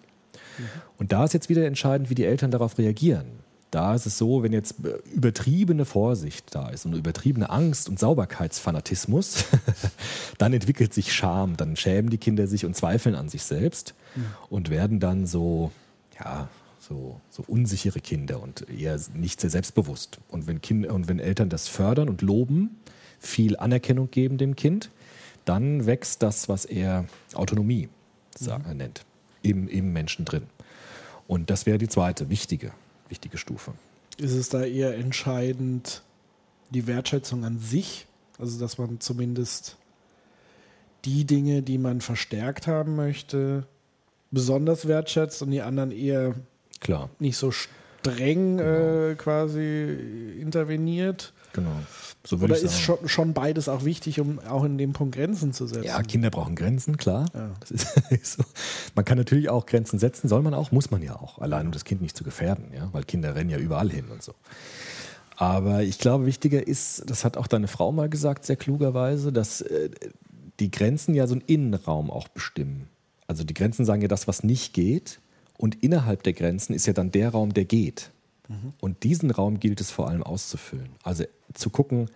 Und 0.96 1.12
da 1.12 1.22
ist 1.22 1.34
jetzt 1.34 1.50
wieder 1.50 1.66
entscheidend, 1.66 2.08
wie 2.08 2.14
die 2.14 2.24
Eltern 2.24 2.50
darauf 2.50 2.78
reagieren. 2.78 3.26
Da 3.70 3.94
ist 3.94 4.06
es 4.06 4.16
so, 4.16 4.42
wenn 4.42 4.54
jetzt 4.54 4.76
äh, 4.86 4.96
übertriebene 5.14 5.84
Vorsicht 5.84 6.46
da 6.54 6.70
ist 6.70 6.86
und 6.86 6.94
übertriebene 6.94 7.50
Angst 7.50 7.90
und 7.90 7.98
Sauberkeitsfanatismus, 7.98 9.44
dann 10.38 10.54
entwickelt 10.54 10.94
sich 10.94 11.12
Scham. 11.12 11.58
Dann 11.58 11.76
schämen 11.76 12.08
die 12.08 12.16
Kinder 12.16 12.46
sich 12.46 12.64
und 12.64 12.74
zweifeln 12.74 13.14
an 13.14 13.28
sich 13.28 13.42
selbst 13.42 13.92
und 14.48 14.70
werden 14.70 14.98
dann 14.98 15.26
so, 15.26 15.72
ja, 16.18 16.48
so, 16.88 17.20
so 17.30 17.44
unsichere 17.46 18.00
Kinder 18.00 18.42
und 18.42 18.68
eher 18.70 18.98
nicht 19.14 19.40
sehr 19.40 19.50
selbstbewusst. 19.50 20.18
Und 20.28 20.46
wenn, 20.46 20.60
Kinder, 20.60 20.94
und 20.94 21.08
wenn 21.08 21.18
Eltern 21.18 21.48
das 21.48 21.68
fördern 21.68 22.08
und 22.08 22.22
loben, 22.22 22.78
viel 23.20 23.56
Anerkennung 23.56 24.10
geben 24.10 24.38
dem 24.38 24.56
Kind, 24.56 24.90
dann 25.44 25.86
wächst 25.86 26.22
das, 26.22 26.48
was 26.48 26.64
er 26.64 27.06
Autonomie 27.34 27.88
sa- 28.36 28.58
nennt, 28.58 29.04
im, 29.42 29.68
im 29.68 29.92
Menschen 29.92 30.24
drin. 30.24 30.44
Und 31.26 31.50
das 31.50 31.66
wäre 31.66 31.78
die 31.78 31.88
zweite 31.88 32.30
wichtige, 32.30 32.72
wichtige 33.08 33.38
Stufe. 33.38 33.72
Ist 34.16 34.32
es 34.32 34.48
da 34.48 34.64
eher 34.64 34.96
entscheidend 34.96 36.02
die 36.70 36.86
Wertschätzung 36.86 37.44
an 37.44 37.58
sich? 37.58 38.06
Also, 38.38 38.58
dass 38.58 38.78
man 38.78 39.00
zumindest 39.00 39.76
die 41.04 41.24
Dinge, 41.24 41.62
die 41.62 41.78
man 41.78 42.00
verstärkt 42.00 42.66
haben 42.66 42.96
möchte, 42.96 43.66
besonders 44.30 44.86
wertschätzt 44.86 45.42
und 45.42 45.50
die 45.50 45.62
anderen 45.62 45.90
eher 45.90 46.34
Klar, 46.80 47.10
nicht 47.18 47.36
so 47.36 47.50
streng 47.50 48.58
äh, 48.58 49.14
quasi 49.16 50.36
interveniert? 50.40 51.32
genau. 51.52 51.70
So 52.24 52.40
würde 52.40 52.54
Oder 52.54 52.62
ist 52.62 52.80
schon, 52.80 53.08
schon 53.08 53.32
beides 53.32 53.68
auch 53.68 53.84
wichtig, 53.84 54.20
um 54.20 54.38
auch 54.40 54.64
in 54.64 54.76
dem 54.76 54.92
Punkt 54.92 55.14
Grenzen 55.14 55.52
zu 55.52 55.66
setzen? 55.66 55.84
Ja, 55.84 56.02
Kinder 56.02 56.30
brauchen 56.30 56.56
Grenzen, 56.56 56.96
klar. 56.96 57.26
Ja. 57.34 57.50
So. 58.22 58.42
Man 58.94 59.04
kann 59.04 59.16
natürlich 59.16 59.48
auch 59.48 59.64
Grenzen 59.66 59.98
setzen, 59.98 60.28
soll 60.28 60.42
man 60.42 60.52
auch, 60.52 60.72
muss 60.72 60.90
man 60.90 61.02
ja 61.02 61.16
auch, 61.16 61.38
allein 61.38 61.66
um 61.66 61.72
das 61.72 61.84
Kind 61.84 62.02
nicht 62.02 62.16
zu 62.16 62.24
gefährden, 62.24 62.66
ja, 62.74 62.88
weil 62.92 63.04
Kinder 63.04 63.34
rennen 63.34 63.50
ja 63.50 63.58
überall 63.58 63.90
hin 63.90 64.06
und 64.10 64.22
so. 64.22 64.34
Aber 65.36 65.82
ich 65.82 65.98
glaube, 65.98 66.26
wichtiger 66.26 66.66
ist, 66.66 67.08
das 67.08 67.24
hat 67.24 67.36
auch 67.36 67.46
deine 67.46 67.68
Frau 67.68 67.92
mal 67.92 68.08
gesagt, 68.08 68.44
sehr 68.44 68.56
klugerweise, 68.56 69.32
dass 69.32 69.60
äh, 69.60 69.90
die 70.58 70.70
Grenzen 70.70 71.14
ja 71.14 71.26
so 71.26 71.34
einen 71.34 71.44
Innenraum 71.46 72.10
auch 72.10 72.28
bestimmen. 72.28 72.88
Also 73.26 73.44
die 73.44 73.54
Grenzen 73.54 73.84
sagen 73.84 74.02
ja 74.02 74.08
das, 74.08 74.26
was 74.26 74.42
nicht 74.42 74.74
geht. 74.74 75.20
Und 75.58 75.82
innerhalb 75.82 76.22
der 76.22 76.32
Grenzen 76.32 76.72
ist 76.72 76.86
ja 76.86 76.94
dann 76.94 77.10
der 77.10 77.30
Raum, 77.30 77.52
der 77.52 77.66
geht. 77.66 78.10
Und 78.80 79.02
diesen 79.02 79.30
Raum 79.30 79.60
gilt 79.60 79.80
es 79.80 79.90
vor 79.90 80.08
allem 80.08 80.22
auszufüllen. 80.22 80.88
Also 81.02 81.24
zu 81.52 81.68
gucken, 81.68 82.08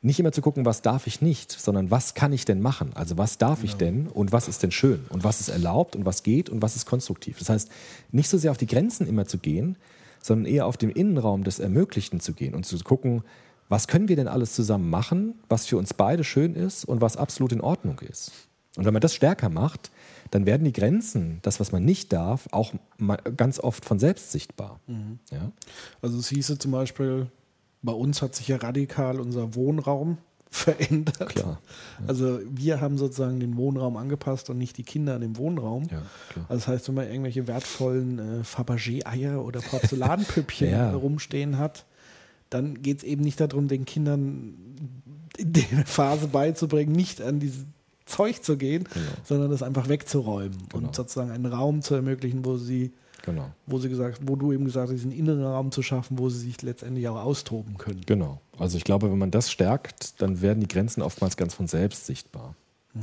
nicht 0.00 0.20
immer 0.20 0.32
zu 0.32 0.42
gucken, 0.42 0.64
was 0.64 0.82
darf 0.82 1.06
ich 1.06 1.20
nicht, 1.20 1.50
sondern 1.52 1.90
was 1.90 2.14
kann 2.14 2.32
ich 2.32 2.44
denn 2.44 2.60
machen? 2.60 2.92
Also 2.94 3.18
was 3.18 3.38
darf 3.38 3.64
ich 3.64 3.74
denn 3.74 4.06
und 4.06 4.32
was 4.32 4.48
ist 4.48 4.62
denn 4.62 4.70
schön 4.70 5.04
und 5.08 5.24
was 5.24 5.40
ist 5.40 5.48
erlaubt 5.48 5.96
und 5.96 6.04
was 6.04 6.22
geht 6.22 6.48
und 6.50 6.62
was 6.62 6.76
ist 6.76 6.86
konstruktiv. 6.86 7.38
Das 7.38 7.48
heißt, 7.48 7.70
nicht 8.12 8.28
so 8.28 8.38
sehr 8.38 8.50
auf 8.50 8.58
die 8.58 8.66
Grenzen 8.66 9.06
immer 9.06 9.26
zu 9.26 9.38
gehen, 9.38 9.76
sondern 10.22 10.46
eher 10.46 10.66
auf 10.66 10.76
den 10.76 10.90
Innenraum 10.90 11.44
des 11.44 11.58
Ermöglichten 11.58 12.20
zu 12.20 12.32
gehen 12.32 12.54
und 12.54 12.64
zu 12.64 12.78
gucken, 12.78 13.22
was 13.68 13.88
können 13.88 14.08
wir 14.08 14.16
denn 14.16 14.28
alles 14.28 14.52
zusammen 14.54 14.90
machen, 14.90 15.34
was 15.48 15.66
für 15.66 15.78
uns 15.78 15.94
beide 15.94 16.22
schön 16.22 16.54
ist 16.54 16.84
und 16.84 17.00
was 17.00 17.16
absolut 17.16 17.52
in 17.52 17.62
Ordnung 17.62 17.98
ist. 18.00 18.30
Und 18.76 18.84
wenn 18.84 18.92
man 18.92 19.00
das 19.00 19.14
stärker 19.14 19.48
macht, 19.48 19.90
dann 20.34 20.46
werden 20.46 20.64
die 20.64 20.72
Grenzen, 20.72 21.38
das, 21.42 21.60
was 21.60 21.70
man 21.70 21.84
nicht 21.84 22.12
darf, 22.12 22.48
auch 22.50 22.72
ganz 23.36 23.60
oft 23.60 23.84
von 23.84 24.00
selbst 24.00 24.32
sichtbar. 24.32 24.80
Ja? 25.30 25.52
Also 26.02 26.18
es 26.18 26.28
hieße 26.28 26.58
zum 26.58 26.72
Beispiel, 26.72 27.28
bei 27.82 27.92
uns 27.92 28.20
hat 28.20 28.34
sich 28.34 28.48
ja 28.48 28.56
radikal 28.56 29.20
unser 29.20 29.54
Wohnraum 29.54 30.18
verändert. 30.50 31.28
Klar. 31.28 31.60
Also 32.08 32.40
wir 32.50 32.80
haben 32.80 32.98
sozusagen 32.98 33.38
den 33.38 33.56
Wohnraum 33.56 33.96
angepasst 33.96 34.50
und 34.50 34.58
nicht 34.58 34.76
die 34.76 34.82
Kinder 34.82 35.14
an 35.14 35.20
dem 35.20 35.36
Wohnraum. 35.36 35.84
Ja. 35.84 36.02
Also 36.48 36.54
das 36.54 36.66
heißt, 36.68 36.88
wenn 36.88 36.94
man 36.96 37.06
irgendwelche 37.06 37.46
wertvollen 37.46 38.18
äh, 38.18 38.42
Fabergé-Eier 38.44 39.44
oder 39.44 39.60
Porzellanpüppchen 39.60 40.68
Ja. 40.70 40.94
rumstehen 40.94 41.58
hat, 41.58 41.84
dann 42.50 42.82
geht 42.82 42.98
es 42.98 43.04
eben 43.04 43.22
nicht 43.22 43.38
darum, 43.38 43.68
den 43.68 43.84
Kindern 43.84 44.54
in 45.38 45.52
der 45.52 45.86
Phase 45.86 46.26
beizubringen, 46.26 46.92
nicht 46.92 47.22
an 47.22 47.38
dieses 47.38 47.66
Zeug 48.06 48.42
zu 48.42 48.56
gehen, 48.56 48.86
sondern 49.24 49.50
das 49.50 49.62
einfach 49.62 49.88
wegzuräumen 49.88 50.58
Genau. 50.68 50.86
und 50.88 50.94
sozusagen 50.94 51.30
einen 51.30 51.46
Raum 51.46 51.82
zu 51.82 51.94
ermöglichen, 51.94 52.44
wo 52.44 52.56
sie 52.56 52.92
Genau. 53.24 53.50
wo 53.66 53.78
sie 53.78 53.88
gesagt, 53.88 54.20
wo 54.24 54.36
du 54.36 54.52
eben 54.52 54.66
gesagt 54.66 54.88
hast, 54.88 54.96
diesen 54.96 55.10
inneren 55.10 55.42
Raum 55.44 55.72
zu 55.72 55.80
schaffen, 55.82 56.18
wo 56.18 56.28
sie 56.28 56.40
sich 56.40 56.60
letztendlich 56.60 57.08
auch 57.08 57.16
austoben 57.16 57.78
können. 57.78 58.02
Genau. 58.04 58.40
Also 58.58 58.76
ich 58.76 58.84
glaube, 58.84 59.10
wenn 59.10 59.16
man 59.18 59.30
das 59.30 59.50
stärkt, 59.50 60.20
dann 60.20 60.42
werden 60.42 60.60
die 60.60 60.68
Grenzen 60.68 61.00
oftmals 61.00 61.38
ganz 61.38 61.54
von 61.54 61.66
selbst 61.66 62.04
sichtbar. 62.04 62.54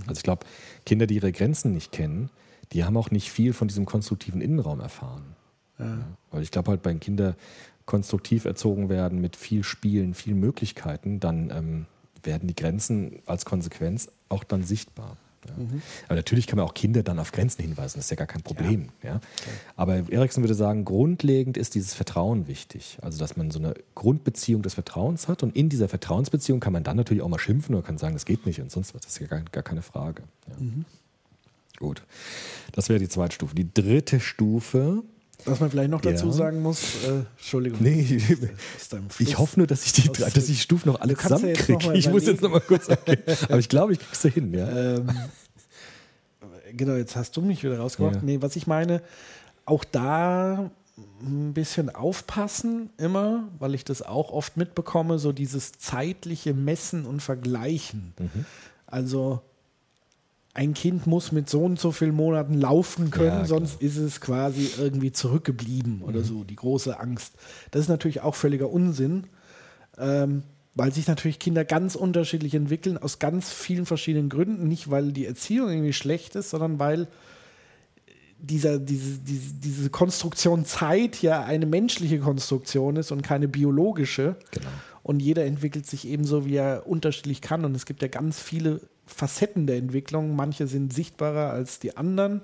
Also 0.07 0.19
ich 0.19 0.23
glaube, 0.23 0.45
Kinder, 0.85 1.07
die 1.07 1.15
ihre 1.15 1.31
Grenzen 1.31 1.73
nicht 1.73 1.91
kennen, 1.91 2.29
die 2.71 2.85
haben 2.85 2.95
auch 2.97 3.09
nicht 3.11 3.31
viel 3.31 3.51
von 3.53 3.67
diesem 3.67 3.85
konstruktiven 3.85 4.41
Innenraum 4.41 4.79
erfahren. 4.79 5.35
Ja. 5.79 5.97
Weil 6.29 6.43
ich 6.43 6.51
glaube 6.51 6.69
halt, 6.69 6.85
wenn 6.85 6.99
Kinder 6.99 7.35
konstruktiv 7.87 8.45
erzogen 8.45 8.89
werden 8.89 9.19
mit 9.19 9.35
viel 9.35 9.63
Spielen, 9.63 10.13
vielen 10.13 10.39
Möglichkeiten, 10.39 11.19
dann 11.19 11.49
ähm, 11.49 11.85
werden 12.23 12.47
die 12.47 12.55
Grenzen 12.55 13.19
als 13.25 13.43
Konsequenz 13.43 14.07
auch 14.31 14.43
dann 14.43 14.63
sichtbar. 14.63 15.17
Ja. 15.47 15.53
Aber 16.05 16.15
natürlich 16.15 16.45
kann 16.45 16.57
man 16.57 16.67
auch 16.67 16.75
Kinder 16.75 17.01
dann 17.01 17.17
auf 17.17 17.31
Grenzen 17.31 17.63
hinweisen, 17.63 17.97
das 17.97 18.05
ist 18.05 18.09
ja 18.11 18.15
gar 18.15 18.27
kein 18.27 18.43
Problem. 18.43 18.89
Ja. 19.01 19.19
Aber 19.75 19.95
Erikson 20.11 20.43
würde 20.43 20.53
sagen, 20.53 20.85
grundlegend 20.85 21.57
ist 21.57 21.73
dieses 21.73 21.95
Vertrauen 21.95 22.47
wichtig. 22.47 22.99
Also, 23.01 23.17
dass 23.17 23.37
man 23.37 23.49
so 23.49 23.57
eine 23.57 23.73
Grundbeziehung 23.95 24.61
des 24.61 24.75
Vertrauens 24.75 25.27
hat 25.27 25.41
und 25.41 25.55
in 25.55 25.69
dieser 25.69 25.89
Vertrauensbeziehung 25.89 26.59
kann 26.59 26.73
man 26.73 26.83
dann 26.83 26.97
natürlich 26.97 27.23
auch 27.23 27.27
mal 27.27 27.39
schimpfen 27.39 27.73
oder 27.73 27.83
kann 27.83 27.97
sagen, 27.97 28.13
das 28.13 28.25
geht 28.25 28.45
nicht 28.45 28.61
und 28.61 28.71
sonst 28.71 28.93
was. 28.93 29.01
Das 29.01 29.13
ist 29.13 29.19
ja 29.19 29.27
gar, 29.27 29.41
gar 29.41 29.63
keine 29.63 29.81
Frage. 29.81 30.23
Ja. 30.47 30.55
Gut. 31.79 32.03
Das 32.73 32.89
wäre 32.89 32.99
die 32.99 33.09
zweite 33.09 33.33
Stufe. 33.33 33.55
Die 33.55 33.73
dritte 33.73 34.19
Stufe. 34.19 35.01
Was 35.45 35.59
man 35.59 35.71
vielleicht 35.71 35.89
noch 35.89 36.01
dazu 36.01 36.27
Ja. 36.27 36.31
sagen 36.33 36.61
muss, 36.61 36.81
äh, 37.05 37.23
Entschuldigung. 37.37 37.79
Nee, 37.81 38.21
ich 39.19 39.37
hoffe 39.37 39.59
nur, 39.59 39.67
dass 39.67 39.85
ich 39.85 39.93
die, 39.93 40.09
drei- 40.09 40.29
dass 40.29 40.49
ich 40.49 40.61
Stufen 40.61 40.89
noch 40.91 41.01
alle 41.01 41.13
ja 41.13 41.19
zusammenkriege. 41.19 41.87
mal 41.87 41.95
ich 41.97 42.09
muss 42.09 42.25
jetzt 42.25 42.41
noch 42.41 42.51
mal 42.51 42.59
kurz 42.61 42.85
sagen. 42.87 43.17
Aber 43.49 43.59
ich 43.59 43.69
glaube, 43.69 43.93
ich 43.93 43.99
krieg's 43.99 44.21
da 44.21 44.29
hin. 44.29 44.53
Ja. 44.53 44.69
Ähm, 44.97 45.09
genau, 46.73 46.93
jetzt 46.95 47.15
hast 47.15 47.35
du 47.37 47.41
mich 47.41 47.63
wieder 47.63 47.79
rausgebracht. 47.79 48.15
Ja. 48.17 48.21
Nee, 48.23 48.41
was 48.41 48.55
ich 48.55 48.67
meine, 48.67 49.01
auch 49.65 49.83
da 49.83 50.69
ein 51.23 51.53
bisschen 51.53 51.89
aufpassen 51.89 52.89
immer, 52.97 53.47
weil 53.59 53.73
ich 53.73 53.83
das 53.85 54.01
auch 54.01 54.31
oft 54.31 54.57
mitbekomme, 54.57 55.17
so 55.19 55.31
dieses 55.31 55.71
zeitliche 55.73 56.53
Messen 56.53 57.05
und 57.05 57.21
Vergleichen. 57.21 58.13
Mhm. 58.19 58.45
Also 58.87 59.41
ein 60.53 60.73
Kind 60.73 61.07
muss 61.07 61.31
mit 61.31 61.49
so 61.49 61.63
und 61.63 61.79
so 61.79 61.91
vielen 61.91 62.13
Monaten 62.13 62.55
laufen 62.55 63.09
können, 63.09 63.25
Ja, 63.25 63.31
klar. 63.31 63.43
Mhm. 63.43 63.47
sonst 63.47 63.81
ist 63.81 63.97
es 63.97 64.19
quasi 64.19 64.69
irgendwie 64.77 65.11
zurückgeblieben 65.11 66.01
oder 66.01 66.21
so, 66.21 66.43
die 66.43 66.55
große 66.57 66.99
Angst. 66.99 67.33
Das 67.71 67.81
ist 67.83 67.87
natürlich 67.87 68.21
auch 68.21 68.35
völliger 68.35 68.69
Unsinn, 68.69 69.27
ähm, 69.97 70.43
weil 70.75 70.93
sich 70.93 71.07
natürlich 71.07 71.39
Kinder 71.39 71.63
ganz 71.63 71.95
unterschiedlich 71.95 72.53
entwickeln, 72.53 72.97
aus 72.97 73.19
ganz 73.19 73.51
vielen 73.51 73.85
verschiedenen 73.85 74.29
Gründen. 74.29 74.67
Nicht, 74.67 74.89
weil 74.89 75.11
die 75.13 75.25
Erziehung 75.25 75.69
irgendwie 75.69 75.93
schlecht 75.93 76.35
ist, 76.35 76.49
sondern 76.49 76.79
weil 76.79 77.07
dieser, 78.37 78.79
diese, 78.79 79.19
diese, 79.19 79.53
diese 79.53 79.89
Konstruktion 79.89 80.65
Zeit 80.65 81.21
ja 81.21 81.43
eine 81.43 81.65
menschliche 81.65 82.19
Konstruktion 82.19 82.95
ist 82.95 83.11
und 83.11 83.21
keine 83.21 83.47
biologische. 83.47 84.35
Genau. 84.51 84.69
Und 85.03 85.21
jeder 85.21 85.45
entwickelt 85.45 85.85
sich 85.85 86.07
ebenso, 86.07 86.45
wie 86.45 86.55
er 86.55 86.87
unterschiedlich 86.87 87.41
kann. 87.41 87.65
Und 87.65 87.75
es 87.75 87.85
gibt 87.85 88.01
ja 88.01 88.07
ganz 88.07 88.39
viele 88.39 88.81
Facetten 89.13 89.67
der 89.67 89.77
Entwicklung. 89.77 90.35
Manche 90.35 90.67
sind 90.67 90.93
sichtbarer 90.93 91.51
als 91.51 91.79
die 91.79 91.97
anderen. 91.97 92.41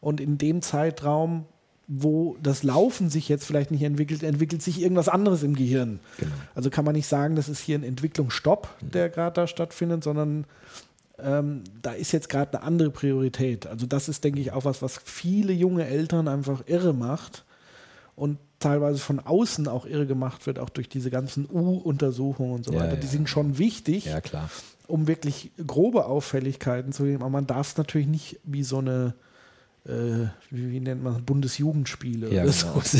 Und 0.00 0.20
in 0.20 0.38
dem 0.38 0.62
Zeitraum, 0.62 1.46
wo 1.88 2.36
das 2.42 2.62
Laufen 2.62 3.10
sich 3.10 3.28
jetzt 3.28 3.44
vielleicht 3.44 3.70
nicht 3.70 3.82
entwickelt, 3.82 4.22
entwickelt 4.22 4.62
sich 4.62 4.80
irgendwas 4.80 5.08
anderes 5.08 5.42
im 5.42 5.54
Gehirn. 5.54 6.00
Genau. 6.18 6.32
Also 6.54 6.70
kann 6.70 6.84
man 6.84 6.94
nicht 6.94 7.06
sagen, 7.06 7.36
das 7.36 7.48
ist 7.48 7.60
hier 7.60 7.78
ein 7.78 7.84
Entwicklungsstopp, 7.84 8.68
der 8.80 9.08
gerade 9.08 9.34
da 9.34 9.46
stattfindet, 9.46 10.02
sondern 10.04 10.44
ähm, 11.18 11.62
da 11.82 11.92
ist 11.92 12.12
jetzt 12.12 12.28
gerade 12.28 12.56
eine 12.58 12.66
andere 12.66 12.90
Priorität. 12.90 13.66
Also 13.66 13.86
das 13.86 14.08
ist, 14.08 14.24
denke 14.24 14.40
ich, 14.40 14.52
auch 14.52 14.64
was, 14.64 14.82
was 14.82 14.98
viele 15.04 15.52
junge 15.52 15.86
Eltern 15.86 16.26
einfach 16.28 16.62
irre 16.66 16.94
macht 16.94 17.44
und 18.16 18.38
teilweise 18.58 18.98
von 18.98 19.20
außen 19.20 19.68
auch 19.68 19.86
irre 19.86 20.06
gemacht 20.06 20.46
wird, 20.46 20.58
auch 20.58 20.68
durch 20.70 20.88
diese 20.88 21.10
ganzen 21.10 21.48
U-Untersuchungen 21.50 22.52
und 22.52 22.64
so 22.64 22.72
Ja, 22.72 22.80
weiter. 22.80 22.94
ja, 22.94 23.00
Die 23.00 23.06
sind 23.06 23.28
schon 23.28 23.58
wichtig, 23.58 24.06
Ja, 24.06 24.20
klar. 24.20 24.48
Um 24.92 25.06
wirklich 25.06 25.50
grobe 25.66 26.04
Auffälligkeiten 26.04 26.92
zu 26.92 27.04
geben, 27.04 27.22
aber 27.22 27.30
man 27.30 27.46
darf 27.46 27.70
es 27.70 27.76
natürlich 27.78 28.06
nicht 28.06 28.38
wie 28.44 28.62
so 28.62 28.76
eine 28.76 29.14
äh, 29.86 30.26
wie, 30.50 30.70
wie 30.70 30.80
nennt 30.80 31.02
man 31.02 31.24
Bundesjugendspiele 31.24 32.30
Ja, 32.30 32.42
oder 32.42 32.52
genau. 32.52 32.82
so. 32.84 32.98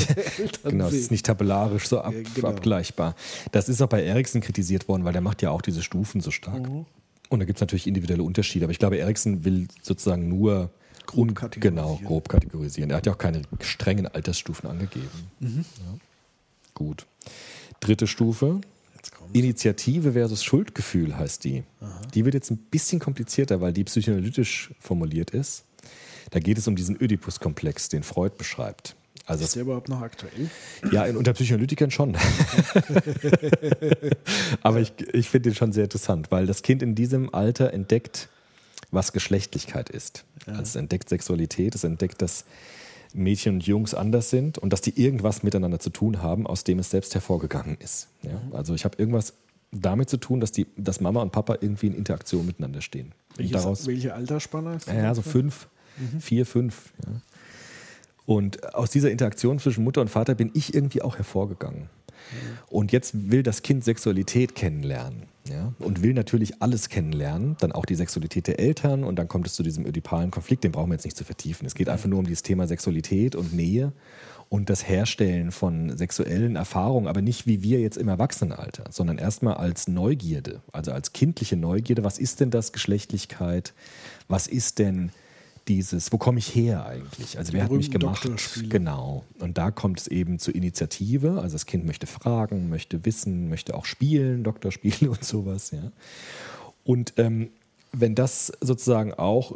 Genau, 0.70 0.86
es 0.86 0.94
ist 0.94 1.10
nicht 1.10 1.26
tabellarisch 1.26 1.86
so 1.88 2.00
ab, 2.00 2.14
Ja, 2.14 2.22
genau. 2.34 2.48
abgleichbar. 2.48 3.14
Das 3.52 3.68
ist 3.68 3.82
auch 3.82 3.88
bei 3.88 4.02
Ericsson 4.02 4.40
kritisiert 4.40 4.88
worden, 4.88 5.04
weil 5.04 5.12
der 5.12 5.20
macht 5.20 5.42
ja 5.42 5.50
auch 5.50 5.60
diese 5.60 5.82
Stufen 5.82 6.22
so 6.22 6.30
stark. 6.30 6.66
Mhm. 6.66 6.86
Und 7.28 7.40
da 7.40 7.44
gibt 7.44 7.58
es 7.58 7.60
natürlich 7.60 7.86
individuelle 7.86 8.22
Unterschiede. 8.22 8.64
Aber 8.64 8.72
ich 8.72 8.78
glaube, 8.78 8.96
Ericsson 8.96 9.44
will 9.44 9.68
sozusagen 9.82 10.28
nur 10.28 10.70
Grob 11.04 11.34
kategorisieren. 11.34 11.76
Genau, 11.76 12.00
grob 12.08 12.28
kategorisieren. 12.30 12.90
Er 12.90 12.96
hat 12.96 13.06
ja 13.06 13.12
auch 13.12 13.18
keine 13.18 13.42
strengen 13.60 14.06
Altersstufen 14.06 14.68
angegeben. 14.70 15.10
Mhm. 15.40 15.64
Ja. 15.78 15.98
Gut. 16.74 17.06
Dritte 17.80 18.06
Stufe. 18.06 18.62
Initiative 19.32 20.12
versus 20.12 20.44
Schuldgefühl 20.44 21.16
heißt 21.16 21.44
die. 21.44 21.64
Die 22.14 22.24
wird 22.24 22.34
jetzt 22.34 22.50
ein 22.50 22.58
bisschen 22.58 23.00
komplizierter, 23.00 23.60
weil 23.60 23.72
die 23.72 23.84
psychoanalytisch 23.84 24.72
formuliert 24.78 25.30
ist. 25.30 25.64
Da 26.30 26.40
geht 26.40 26.58
es 26.58 26.68
um 26.68 26.76
diesen 26.76 26.96
Oedipus-Komplex, 26.96 27.88
den 27.88 28.02
Freud 28.02 28.34
beschreibt. 28.38 28.96
Also 29.26 29.44
Ist 29.44 29.54
der 29.54 29.62
überhaupt 29.62 29.88
noch 29.88 30.00
aktuell? 30.00 30.50
ja, 30.90 31.04
unter 31.04 31.32
Psychoanalytikern 31.32 31.90
schon. 31.90 32.16
Aber 34.62 34.80
ich, 34.80 34.92
ich 35.12 35.28
finde 35.28 35.50
den 35.50 35.56
schon 35.56 35.72
sehr 35.72 35.84
interessant, 35.84 36.30
weil 36.30 36.46
das 36.46 36.62
Kind 36.62 36.82
in 36.82 36.94
diesem 36.94 37.32
Alter 37.32 37.72
entdeckt, 37.72 38.28
was 38.90 39.12
Geschlechtlichkeit 39.12 39.90
ist. 39.90 40.24
Also 40.46 40.62
es 40.62 40.76
entdeckt 40.76 41.08
Sexualität, 41.08 41.74
es 41.74 41.84
entdeckt, 41.84 42.20
dass 42.20 42.44
Mädchen 43.14 43.54
und 43.54 43.66
Jungs 43.66 43.94
anders 43.94 44.30
sind 44.30 44.58
und 44.58 44.72
dass 44.72 44.80
die 44.80 45.00
irgendwas 45.00 45.42
miteinander 45.42 45.78
zu 45.78 45.90
tun 45.90 46.22
haben, 46.22 46.46
aus 46.46 46.64
dem 46.64 46.78
es 46.78 46.90
selbst 46.90 47.14
hervorgegangen 47.14 47.76
ist. 47.78 48.08
Ja? 48.22 48.40
Also 48.52 48.74
ich 48.74 48.84
habe 48.84 48.96
irgendwas 48.98 49.34
damit 49.70 50.10
zu 50.10 50.18
tun, 50.18 50.40
dass, 50.40 50.52
die, 50.52 50.66
dass 50.76 51.00
Mama 51.00 51.22
und 51.22 51.32
Papa 51.32 51.56
irgendwie 51.60 51.86
in 51.86 51.94
Interaktion 51.94 52.46
miteinander 52.46 52.80
stehen. 52.80 53.12
Und 53.30 53.38
Welches, 53.38 53.52
daraus, 53.52 53.86
welche 53.86 54.14
Altersspanne? 54.14 54.76
ist 54.76 54.88
ja, 54.88 55.14
so 55.14 55.22
fünf, 55.22 55.68
vier, 56.20 56.46
fünf. 56.46 56.92
Ja. 57.04 57.12
Und 58.26 58.74
aus 58.74 58.90
dieser 58.90 59.10
Interaktion 59.10 59.58
zwischen 59.58 59.82
Mutter 59.82 60.00
und 60.00 60.08
Vater 60.08 60.34
bin 60.34 60.50
ich 60.54 60.74
irgendwie 60.74 61.02
auch 61.02 61.16
hervorgegangen. 61.16 61.88
Und 62.68 62.92
jetzt 62.92 63.30
will 63.30 63.42
das 63.42 63.62
Kind 63.62 63.84
Sexualität 63.84 64.54
kennenlernen. 64.54 65.24
Ja? 65.48 65.72
Und 65.78 66.02
will 66.02 66.14
natürlich 66.14 66.62
alles 66.62 66.88
kennenlernen, 66.88 67.56
dann 67.60 67.72
auch 67.72 67.84
die 67.84 67.94
Sexualität 67.94 68.46
der 68.46 68.58
Eltern. 68.58 69.04
Und 69.04 69.16
dann 69.16 69.28
kommt 69.28 69.46
es 69.46 69.54
zu 69.54 69.62
diesem 69.62 69.86
ödipalen 69.86 70.30
Konflikt, 70.30 70.64
den 70.64 70.72
brauchen 70.72 70.90
wir 70.90 70.94
jetzt 70.94 71.04
nicht 71.04 71.16
zu 71.16 71.24
vertiefen. 71.24 71.66
Es 71.66 71.74
geht 71.74 71.88
einfach 71.88 72.08
nur 72.08 72.18
um 72.18 72.26
dieses 72.26 72.42
Thema 72.42 72.66
Sexualität 72.66 73.34
und 73.34 73.52
Nähe 73.52 73.92
und 74.48 74.68
das 74.68 74.86
Herstellen 74.86 75.50
von 75.50 75.96
sexuellen 75.96 76.56
Erfahrungen, 76.56 77.06
aber 77.08 77.22
nicht 77.22 77.46
wie 77.46 77.62
wir 77.62 77.80
jetzt 77.80 77.96
im 77.96 78.08
Erwachsenenalter, 78.08 78.84
sondern 78.90 79.16
erstmal 79.16 79.54
als 79.54 79.88
Neugierde, 79.88 80.60
also 80.72 80.92
als 80.92 81.14
kindliche 81.14 81.56
Neugierde. 81.56 82.04
Was 82.04 82.18
ist 82.18 82.40
denn 82.40 82.50
das 82.50 82.72
Geschlechtlichkeit? 82.72 83.72
Was 84.28 84.46
ist 84.46 84.78
denn 84.78 85.10
dieses, 85.68 86.12
wo 86.12 86.18
komme 86.18 86.38
ich 86.38 86.54
her 86.54 86.86
eigentlich? 86.86 87.38
Also 87.38 87.52
Die 87.52 87.56
wer 87.56 87.64
hat 87.64 87.72
mich 87.72 87.90
gemacht? 87.90 88.28
Genau. 88.68 89.24
Und 89.38 89.58
da 89.58 89.70
kommt 89.70 90.00
es 90.00 90.06
eben 90.08 90.38
zur 90.38 90.54
Initiative. 90.54 91.40
Also 91.40 91.54
das 91.54 91.66
Kind 91.66 91.86
möchte 91.86 92.06
fragen, 92.06 92.68
möchte 92.68 93.04
wissen, 93.04 93.48
möchte 93.48 93.74
auch 93.74 93.84
spielen, 93.84 94.44
Doktorspiele 94.44 95.10
und 95.10 95.24
sowas, 95.24 95.70
ja. 95.70 95.92
Und 96.84 97.14
ähm, 97.16 97.50
wenn 97.92 98.14
das 98.14 98.52
sozusagen 98.60 99.14
auch 99.14 99.52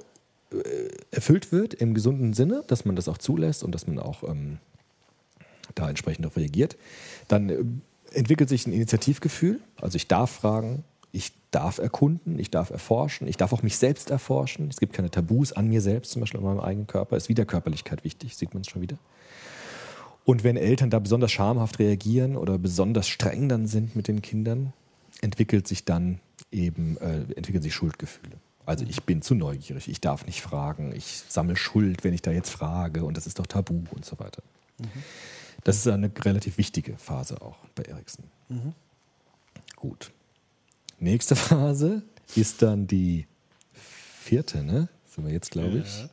äh, 0.52 0.88
erfüllt 1.10 1.50
wird 1.50 1.74
im 1.74 1.94
gesunden 1.94 2.34
Sinne, 2.34 2.62
dass 2.68 2.84
man 2.84 2.94
das 2.94 3.08
auch 3.08 3.18
zulässt 3.18 3.64
und 3.64 3.74
dass 3.74 3.86
man 3.88 3.98
auch 3.98 4.22
ähm, 4.22 4.58
da 5.74 5.88
entsprechend 5.88 6.24
darauf 6.24 6.36
reagiert, 6.36 6.76
dann 7.26 7.50
äh, 7.50 7.64
entwickelt 8.12 8.48
sich 8.48 8.66
ein 8.66 8.72
Initiativgefühl. 8.72 9.60
Also 9.80 9.96
ich 9.96 10.06
darf 10.06 10.30
fragen, 10.30 10.84
darf 11.56 11.78
erkunden, 11.78 12.38
ich 12.38 12.50
darf 12.50 12.68
erforschen, 12.68 13.26
ich 13.26 13.38
darf 13.38 13.54
auch 13.54 13.62
mich 13.62 13.78
selbst 13.78 14.10
erforschen. 14.10 14.68
Es 14.68 14.78
gibt 14.78 14.92
keine 14.92 15.10
Tabus 15.10 15.54
an 15.54 15.68
mir 15.68 15.80
selbst, 15.80 16.12
zum 16.12 16.20
Beispiel 16.20 16.38
an 16.38 16.44
meinem 16.44 16.60
eigenen 16.60 16.86
Körper. 16.86 17.16
Ist 17.16 17.30
wieder 17.30 17.46
Körperlichkeit 17.46 18.04
wichtig, 18.04 18.36
sieht 18.36 18.52
man 18.52 18.60
es 18.60 18.68
schon 18.68 18.82
wieder. 18.82 18.98
Und 20.26 20.44
wenn 20.44 20.58
Eltern 20.58 20.90
da 20.90 20.98
besonders 20.98 21.32
schamhaft 21.32 21.78
reagieren 21.78 22.36
oder 22.36 22.58
besonders 22.58 23.08
streng 23.08 23.48
dann 23.48 23.66
sind 23.66 23.96
mit 23.96 24.06
den 24.06 24.20
Kindern, 24.20 24.74
entwickelt 25.22 25.66
sich 25.66 25.86
dann 25.86 26.20
eben, 26.52 26.98
äh, 26.98 27.20
entwickeln 27.34 27.62
sich 27.62 27.74
Schuldgefühle. 27.74 28.36
Also 28.66 28.84
ich 28.86 29.04
bin 29.04 29.22
zu 29.22 29.34
neugierig, 29.34 29.88
ich 29.88 30.00
darf 30.02 30.26
nicht 30.26 30.42
fragen, 30.42 30.92
ich 30.94 31.22
sammle 31.28 31.56
Schuld, 31.56 32.04
wenn 32.04 32.12
ich 32.12 32.20
da 32.20 32.32
jetzt 32.32 32.50
frage 32.50 33.04
und 33.04 33.16
das 33.16 33.26
ist 33.26 33.38
doch 33.38 33.46
tabu 33.46 33.84
und 33.92 34.04
so 34.04 34.18
weiter. 34.18 34.42
Das 35.64 35.78
ist 35.78 35.88
eine 35.88 36.10
relativ 36.22 36.58
wichtige 36.58 36.98
Phase 36.98 37.40
auch 37.40 37.56
bei 37.74 37.84
Erikson. 37.84 38.24
Gut. 39.76 40.12
Nächste 40.98 41.36
Phase 41.36 42.02
ist 42.34 42.62
dann 42.62 42.86
die 42.86 43.26
vierte, 43.72 44.62
ne? 44.62 44.88
Sind 45.06 45.26
wir 45.26 45.32
jetzt, 45.32 45.50
glaube 45.50 45.78
ich. 45.78 46.08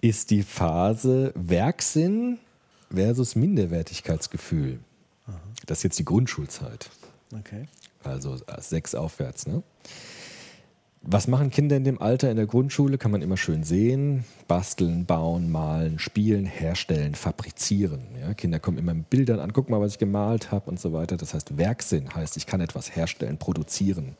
Ist 0.00 0.30
die 0.30 0.42
Phase 0.42 1.32
Werksinn 1.34 2.38
versus 2.92 3.36
Minderwertigkeitsgefühl. 3.36 4.80
Das 5.66 5.78
ist 5.78 5.84
jetzt 5.84 5.98
die 5.98 6.04
Grundschulzeit. 6.04 6.90
Okay. 7.32 7.68
Also 8.02 8.40
sechs 8.58 8.94
aufwärts. 8.94 9.46
Ne? 9.46 9.62
Was 11.04 11.26
machen 11.26 11.50
Kinder 11.50 11.76
in 11.76 11.82
dem 11.82 12.00
Alter 12.00 12.30
in 12.30 12.36
der 12.36 12.46
Grundschule? 12.46 12.96
Kann 12.96 13.10
man 13.10 13.22
immer 13.22 13.36
schön 13.36 13.64
sehen. 13.64 14.24
Basteln, 14.46 15.04
bauen, 15.04 15.50
malen, 15.50 15.98
spielen, 15.98 16.46
herstellen, 16.46 17.16
fabrizieren. 17.16 18.02
Ja? 18.20 18.34
Kinder 18.34 18.60
kommen 18.60 18.78
immer 18.78 18.94
mit 18.94 19.10
Bildern 19.10 19.40
an, 19.40 19.52
guck 19.52 19.68
mal, 19.68 19.80
was 19.80 19.92
ich 19.92 19.98
gemalt 19.98 20.52
habe 20.52 20.70
und 20.70 20.78
so 20.78 20.92
weiter. 20.92 21.16
Das 21.16 21.34
heißt, 21.34 21.58
Werksinn 21.58 22.14
heißt, 22.14 22.36
ich 22.36 22.46
kann 22.46 22.60
etwas 22.60 22.94
herstellen, 22.94 23.36
produzieren. 23.36 24.16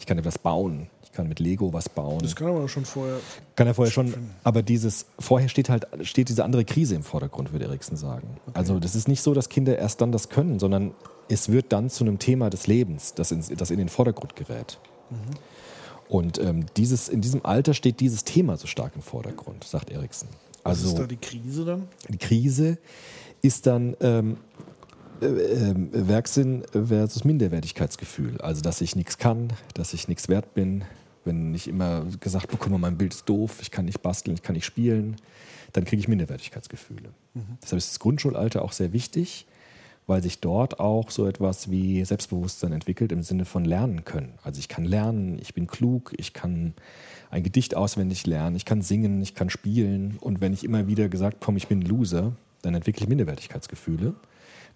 Ich 0.00 0.06
kann 0.06 0.16
etwas 0.16 0.38
bauen. 0.38 0.86
Ich 1.04 1.12
kann 1.12 1.28
mit 1.28 1.38
Lego 1.38 1.74
was 1.74 1.90
bauen. 1.90 2.20
Das 2.22 2.34
kann 2.34 2.48
aber 2.48 2.66
schon 2.66 2.86
vorher. 2.86 3.20
Kann 3.54 3.66
er 3.66 3.74
vorher 3.74 3.92
schon, 3.92 4.14
aber 4.42 4.62
dieses, 4.62 5.04
vorher 5.18 5.50
steht 5.50 5.68
halt, 5.68 5.86
steht 6.00 6.30
diese 6.30 6.42
andere 6.44 6.64
Krise 6.64 6.94
im 6.94 7.02
Vordergrund, 7.02 7.52
würde 7.52 7.66
Eriksen 7.66 7.96
sagen. 7.98 8.28
Also 8.54 8.80
das 8.80 8.94
ist 8.94 9.08
nicht 9.08 9.20
so, 9.20 9.34
dass 9.34 9.50
Kinder 9.50 9.76
erst 9.76 10.00
dann 10.00 10.10
das 10.10 10.30
können, 10.30 10.58
sondern 10.58 10.94
es 11.28 11.52
wird 11.52 11.70
dann 11.74 11.90
zu 11.90 12.04
einem 12.04 12.18
Thema 12.18 12.48
des 12.48 12.66
Lebens, 12.66 13.12
das 13.12 13.30
in, 13.30 13.44
das 13.58 13.70
in 13.70 13.76
den 13.76 13.90
Vordergrund 13.90 14.34
gerät. 14.36 14.78
Und 16.12 16.38
ähm, 16.40 16.66
dieses, 16.76 17.08
in 17.08 17.22
diesem 17.22 17.42
Alter 17.42 17.72
steht 17.72 18.00
dieses 18.00 18.22
Thema 18.22 18.58
so 18.58 18.66
stark 18.66 18.94
im 18.94 19.00
Vordergrund, 19.00 19.64
sagt 19.64 19.88
Eriksen. 19.88 20.28
Was 20.62 20.80
Also 20.80 20.88
ist 20.88 20.98
da 20.98 21.06
die 21.06 21.16
Krise 21.16 21.64
dann? 21.64 21.88
die 22.06 22.18
Krise 22.18 22.76
ist 23.40 23.66
dann 23.66 23.96
ähm, 24.02 24.36
äh, 25.22 25.26
ähm, 25.26 25.88
Werksinn 25.90 26.64
versus 26.70 27.24
Minderwertigkeitsgefühl. 27.24 28.38
Also, 28.42 28.60
dass 28.60 28.82
ich 28.82 28.94
nichts 28.94 29.16
kann, 29.16 29.54
dass 29.72 29.94
ich 29.94 30.06
nichts 30.06 30.28
wert 30.28 30.52
bin. 30.52 30.84
Wenn 31.24 31.54
ich 31.54 31.66
immer 31.66 32.04
gesagt 32.20 32.48
bekomme, 32.50 32.76
mein 32.76 32.98
Bild 32.98 33.14
ist 33.14 33.26
doof, 33.26 33.60
ich 33.62 33.70
kann 33.70 33.86
nicht 33.86 34.02
basteln, 34.02 34.34
ich 34.34 34.42
kann 34.42 34.54
nicht 34.54 34.66
spielen, 34.66 35.16
dann 35.72 35.86
kriege 35.86 35.98
ich 35.98 36.08
Minderwertigkeitsgefühle. 36.08 37.08
Deshalb 37.62 37.78
ist 37.78 37.90
das 37.90 38.00
Grundschulalter 38.00 38.60
auch 38.60 38.72
sehr 38.72 38.92
wichtig, 38.92 39.46
weil 40.06 40.22
sich 40.22 40.40
dort 40.40 40.80
auch 40.80 41.10
so 41.10 41.26
etwas 41.26 41.70
wie 41.70 42.04
Selbstbewusstsein 42.04 42.72
entwickelt 42.72 43.12
im 43.12 43.22
Sinne 43.22 43.44
von 43.44 43.64
lernen 43.64 44.04
können. 44.04 44.34
Also 44.42 44.58
ich 44.58 44.68
kann 44.68 44.84
lernen, 44.84 45.38
ich 45.40 45.54
bin 45.54 45.66
klug, 45.66 46.12
ich 46.16 46.32
kann 46.32 46.74
ein 47.30 47.42
Gedicht 47.42 47.76
auswendig 47.76 48.26
lernen, 48.26 48.56
ich 48.56 48.64
kann 48.64 48.82
singen, 48.82 49.22
ich 49.22 49.34
kann 49.34 49.48
spielen. 49.48 50.18
Und 50.20 50.40
wenn 50.40 50.52
ich 50.52 50.64
immer 50.64 50.86
wieder 50.86 51.08
gesagt 51.08 51.40
bekomme, 51.40 51.58
ich 51.58 51.68
bin 51.68 51.80
ein 51.80 51.86
Loser, 51.86 52.32
dann 52.62 52.74
entwickle 52.74 53.04
ich 53.04 53.08
Minderwertigkeitsgefühle, 53.08 54.14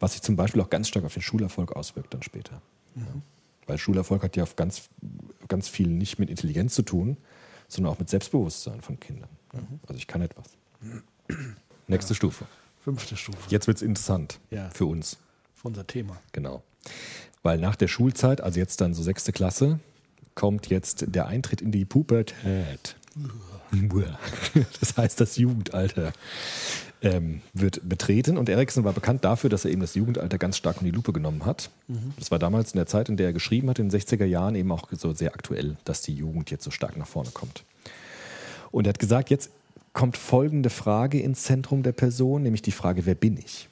was 0.00 0.12
sich 0.12 0.22
zum 0.22 0.36
Beispiel 0.36 0.60
auch 0.60 0.70
ganz 0.70 0.88
stark 0.88 1.04
auf 1.04 1.14
den 1.14 1.22
Schulerfolg 1.22 1.74
auswirkt 1.74 2.14
dann 2.14 2.22
später. 2.22 2.62
Ja. 2.94 3.02
Weil 3.66 3.78
Schulerfolg 3.78 4.22
hat 4.22 4.36
ja 4.36 4.44
auf 4.44 4.54
ganz, 4.54 4.88
ganz 5.48 5.68
viel 5.68 5.88
nicht 5.88 6.18
mit 6.18 6.30
Intelligenz 6.30 6.74
zu 6.74 6.82
tun, 6.82 7.16
sondern 7.68 7.92
auch 7.92 7.98
mit 7.98 8.08
Selbstbewusstsein 8.08 8.80
von 8.80 9.00
Kindern. 9.00 9.28
Ja. 9.52 9.60
Also 9.88 9.98
ich 9.98 10.06
kann 10.06 10.22
etwas. 10.22 10.46
Nächste 11.88 12.14
Stufe. 12.14 12.46
Fünfte 12.86 13.16
Stufe. 13.16 13.38
Jetzt 13.48 13.66
wird 13.66 13.78
es 13.78 13.82
interessant 13.82 14.38
Ja. 14.52 14.70
für 14.72 14.86
uns. 14.86 15.18
Unser 15.64 15.84
Thema. 15.88 16.18
Genau. 16.30 16.62
Weil 17.42 17.58
nach 17.58 17.74
der 17.74 17.88
Schulzeit, 17.88 18.40
also 18.40 18.60
jetzt 18.60 18.80
dann 18.80 18.94
so 18.94 19.02
sechste 19.02 19.32
Klasse, 19.32 19.80
kommt 20.36 20.68
jetzt 20.68 21.06
der 21.08 21.26
Eintritt 21.26 21.60
in 21.60 21.72
die 21.72 21.84
Pubertät. 21.84 22.94
Das 24.78 24.96
heißt, 24.96 25.20
das 25.20 25.36
Jugendalter 25.36 26.12
ähm, 27.02 27.40
wird 27.54 27.80
betreten. 27.88 28.38
Und 28.38 28.48
Erikson 28.48 28.84
war 28.84 28.92
bekannt 28.92 29.24
dafür, 29.24 29.50
dass 29.50 29.64
er 29.64 29.72
eben 29.72 29.80
das 29.80 29.96
Jugendalter 29.96 30.38
ganz 30.38 30.56
stark 30.56 30.76
in 30.78 30.84
die 30.84 30.92
Lupe 30.92 31.12
genommen 31.12 31.44
hat. 31.44 31.70
Das 32.20 32.30
war 32.30 32.38
damals 32.38 32.70
in 32.72 32.76
der 32.76 32.86
Zeit, 32.86 33.08
in 33.08 33.16
der 33.16 33.26
er 33.26 33.32
geschrieben 33.32 33.68
hat, 33.68 33.80
in 33.80 33.88
den 33.88 34.00
60er 34.00 34.24
Jahren, 34.26 34.54
eben 34.54 34.70
auch 34.70 34.86
so 34.92 35.12
sehr 35.12 35.34
aktuell, 35.34 35.76
dass 35.84 36.02
die 36.02 36.14
Jugend 36.14 36.52
jetzt 36.52 36.62
so 36.62 36.70
stark 36.70 36.96
nach 36.96 37.08
vorne 37.08 37.30
kommt. 37.32 37.64
Und 38.70 38.86
er 38.86 38.90
hat 38.90 39.00
gesagt, 39.00 39.30
jetzt 39.30 39.50
kommt 39.96 40.18
folgende 40.18 40.68
Frage 40.68 41.18
ins 41.20 41.44
Zentrum 41.44 41.82
der 41.82 41.92
Person, 41.92 42.42
nämlich 42.42 42.60
die 42.60 42.70
Frage, 42.70 43.06
wer 43.06 43.14
bin 43.14 43.38
ich? 43.38 43.66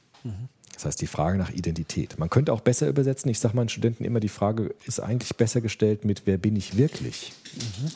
Das 0.72 0.86
heißt, 0.86 1.02
die 1.02 1.06
Frage 1.06 1.36
nach 1.36 1.50
Identität. 1.50 2.18
Man 2.18 2.30
könnte 2.30 2.54
auch 2.54 2.62
besser 2.62 2.88
übersetzen, 2.88 3.30
ich 3.30 3.38
sage 3.38 3.54
meinen 3.54 3.68
Studenten 3.68 4.04
immer, 4.04 4.20
die 4.20 4.30
Frage 4.30 4.74
ist 4.86 5.00
eigentlich 5.00 5.36
besser 5.36 5.60
gestellt 5.60 6.06
mit, 6.06 6.22
wer 6.24 6.38
bin 6.38 6.56
ich 6.56 6.78
wirklich? 6.78 7.34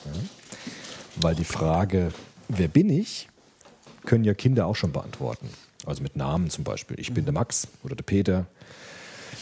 Ja? 0.04 0.12
Weil 1.16 1.36
die 1.36 1.44
Frage, 1.44 2.12
wer 2.48 2.68
bin 2.68 2.90
ich, 2.90 3.30
können 4.04 4.24
ja 4.24 4.34
Kinder 4.34 4.66
auch 4.66 4.76
schon 4.76 4.92
beantworten. 4.92 5.48
Also 5.86 6.02
mit 6.02 6.14
Namen 6.14 6.50
zum 6.50 6.64
Beispiel. 6.64 7.00
Ich 7.00 7.14
bin 7.14 7.24
der 7.24 7.32
Max 7.32 7.66
oder 7.82 7.96
der 7.96 8.04
Peter. 8.04 8.44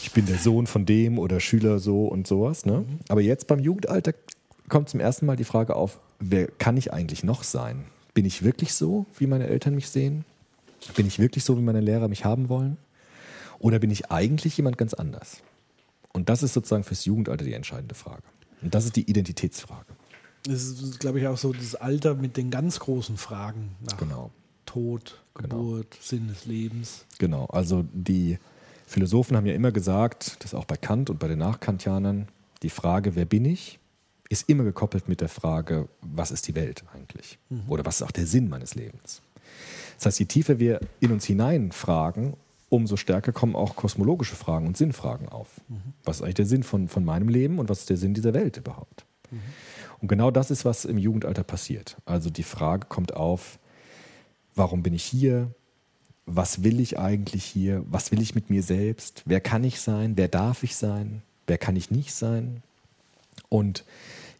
Ich 0.01 0.13
bin 0.13 0.27
der 0.27 0.37
Sohn 0.37 0.65
von 0.65 0.85
dem 0.85 1.19
oder 1.19 1.41
Schüler 1.41 1.79
so 1.79 2.05
und 2.05 2.25
sowas. 2.25 2.65
Ne? 2.65 2.85
Aber 3.09 3.19
jetzt 3.19 3.47
beim 3.47 3.59
Jugendalter 3.59 4.13
kommt 4.69 4.87
zum 4.87 5.01
ersten 5.01 5.25
Mal 5.25 5.35
die 5.35 5.43
Frage 5.43 5.75
auf, 5.75 5.99
wer 6.19 6.47
kann 6.47 6.77
ich 6.77 6.93
eigentlich 6.93 7.25
noch 7.25 7.43
sein? 7.43 7.83
Bin 8.17 8.25
ich 8.25 8.41
wirklich 8.43 8.73
so, 8.73 9.05
wie 9.19 9.27
meine 9.27 9.45
Eltern 9.45 9.75
mich 9.75 9.89
sehen? 9.89 10.25
Bin 10.95 11.05
ich 11.05 11.19
wirklich 11.19 11.43
so, 11.43 11.55
wie 11.55 11.61
meine 11.61 11.81
Lehrer 11.81 12.07
mich 12.07 12.25
haben 12.25 12.49
wollen? 12.49 12.77
Oder 13.59 13.77
bin 13.77 13.91
ich 13.91 14.09
eigentlich 14.09 14.57
jemand 14.57 14.79
ganz 14.79 14.95
anders? 14.95 15.43
Und 16.13 16.27
das 16.27 16.41
ist 16.41 16.53
sozusagen 16.55 16.83
fürs 16.83 17.05
Jugendalter 17.05 17.45
die 17.45 17.53
entscheidende 17.53 17.93
Frage. 17.93 18.23
Und 18.63 18.73
das 18.73 18.85
ist 18.85 18.95
die 18.95 19.07
Identitätsfrage. 19.07 19.85
Das 20.45 20.63
ist, 20.63 20.99
glaube 20.99 21.19
ich, 21.19 21.27
auch 21.27 21.37
so 21.37 21.53
das 21.53 21.75
Alter 21.75 22.15
mit 22.15 22.37
den 22.37 22.49
ganz 22.49 22.79
großen 22.79 23.17
Fragen 23.17 23.75
nach 23.87 23.97
Genau. 23.97 24.31
Tod, 24.65 25.21
Genau. 25.35 25.49
Geburt, 25.49 25.95
Sinn 26.01 26.27
des 26.27 26.47
Lebens. 26.47 27.05
Genau, 27.19 27.45
also 27.45 27.85
die 27.93 28.39
Philosophen 28.87 29.37
haben 29.37 29.45
ja 29.45 29.53
immer 29.53 29.71
gesagt, 29.71 30.43
das 30.43 30.55
auch 30.55 30.65
bei 30.65 30.75
Kant 30.75 31.11
und 31.11 31.19
bei 31.19 31.27
den 31.27 31.37
Nachkantianern, 31.37 32.29
die 32.63 32.71
Frage, 32.71 33.15
wer 33.15 33.25
bin 33.25 33.45
ich, 33.45 33.77
ist 34.29 34.49
immer 34.49 34.63
gekoppelt 34.63 35.07
mit 35.07 35.21
der 35.21 35.29
Frage, 35.29 35.87
was 36.01 36.31
ist 36.31 36.47
die 36.47 36.55
Welt 36.55 36.83
eigentlich? 36.93 37.39
Oder 37.67 37.85
was 37.85 37.97
ist 37.97 38.01
auch 38.03 38.11
der 38.11 38.25
Sinn 38.25 38.49
meines 38.49 38.75
Lebens? 38.75 39.21
Das 39.97 40.07
heißt, 40.07 40.19
je 40.19 40.25
tiefer 40.25 40.59
wir 40.59 40.79
in 40.99 41.11
uns 41.11 41.25
hineinfragen, 41.25 42.33
umso 42.69 42.97
stärker 42.97 43.31
kommen 43.31 43.55
auch 43.55 43.75
kosmologische 43.75 44.35
Fragen 44.35 44.67
und 44.67 44.77
Sinnfragen 44.77 45.29
auf. 45.29 45.47
Was 46.03 46.17
ist 46.17 46.23
eigentlich 46.23 46.35
der 46.35 46.45
Sinn 46.45 46.63
von, 46.63 46.87
von 46.87 47.05
meinem 47.05 47.29
Leben 47.29 47.59
und 47.59 47.69
was 47.69 47.79
ist 47.81 47.89
der 47.89 47.97
Sinn 47.97 48.13
dieser 48.13 48.33
Welt 48.33 48.57
überhaupt? 48.57 49.05
Und 49.99 50.07
genau 50.07 50.31
das 50.31 50.51
ist, 50.51 50.65
was 50.65 50.85
im 50.85 50.97
Jugendalter 50.97 51.43
passiert. 51.43 51.97
Also 52.05 52.29
die 52.29 52.43
Frage 52.43 52.87
kommt 52.87 53.13
auf, 53.13 53.57
warum 54.55 54.83
bin 54.83 54.93
ich 54.93 55.03
hier? 55.03 55.51
Was 56.25 56.63
will 56.63 56.79
ich 56.79 56.99
eigentlich 56.99 57.45
hier? 57.45 57.83
Was 57.89 58.11
will 58.11 58.21
ich 58.21 58.35
mit 58.35 58.49
mir 58.49 58.61
selbst? 58.61 59.23
Wer 59.25 59.39
kann 59.39 59.63
ich 59.63 59.79
sein? 59.79 60.13
Wer 60.17 60.27
darf 60.27 60.63
ich 60.63 60.75
sein? 60.75 61.21
Wer 61.47 61.57
kann 61.57 61.75
ich 61.75 61.89
nicht 61.89 62.13
sein? 62.13 62.61
Und 63.49 63.85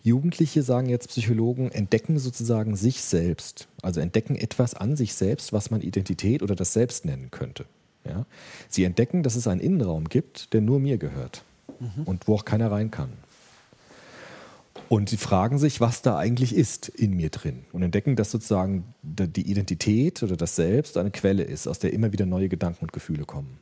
Jugendliche, 0.08 0.64
sagen 0.64 0.90
jetzt 0.90 1.10
Psychologen, 1.10 1.72
entdecken 1.72 2.18
sozusagen 2.18 2.76
sich 2.76 3.02
selbst, 3.02 3.68
also 3.82 4.00
entdecken 4.00 4.36
etwas 4.36 4.74
an 4.74 4.96
sich 4.96 5.14
selbst, 5.14 5.54
was 5.54 5.70
man 5.70 5.82
Identität 5.82 6.42
oder 6.42 6.56
das 6.56 6.74
Selbst 6.74 7.06
nennen 7.06 7.30
könnte. 7.30 7.66
Ja? 8.06 8.26
Sie 8.70 8.84
entdecken, 8.84 9.22
dass 9.24 9.36
es 9.36 9.48
einen 9.48 9.62
Innenraum 9.62 10.10
gibt, 10.10 10.54
der 10.54 10.62
nur 10.62 10.80
mir 10.80 10.98
gehört 10.98 11.44
und 12.06 12.28
wo 12.28 12.36
auch 12.36 12.46
keiner 12.46 12.72
rein 12.72 12.90
kann. 12.90 13.10
Und 14.90 15.10
sie 15.10 15.18
fragen 15.18 15.60
sich, 15.60 15.82
was 15.82 16.02
da 16.02 16.18
eigentlich 16.18 16.56
ist 16.56 16.88
in 16.88 17.16
mir 17.16 17.30
drin 17.30 17.66
und 17.74 17.84
entdecken, 17.84 18.16
dass 18.16 18.32
sozusagen 18.32 18.86
die 19.04 19.50
Identität 19.50 20.24
oder 20.24 20.38
das 20.38 20.56
Selbst 20.56 20.98
eine 20.98 21.12
Quelle 21.12 21.44
ist, 21.44 21.68
aus 21.68 21.80
der 21.80 21.92
immer 21.94 22.14
wieder 22.14 22.26
neue 22.26 22.48
Gedanken 22.48 22.86
und 22.86 22.94
Gefühle 22.94 23.26
kommen. 23.26 23.60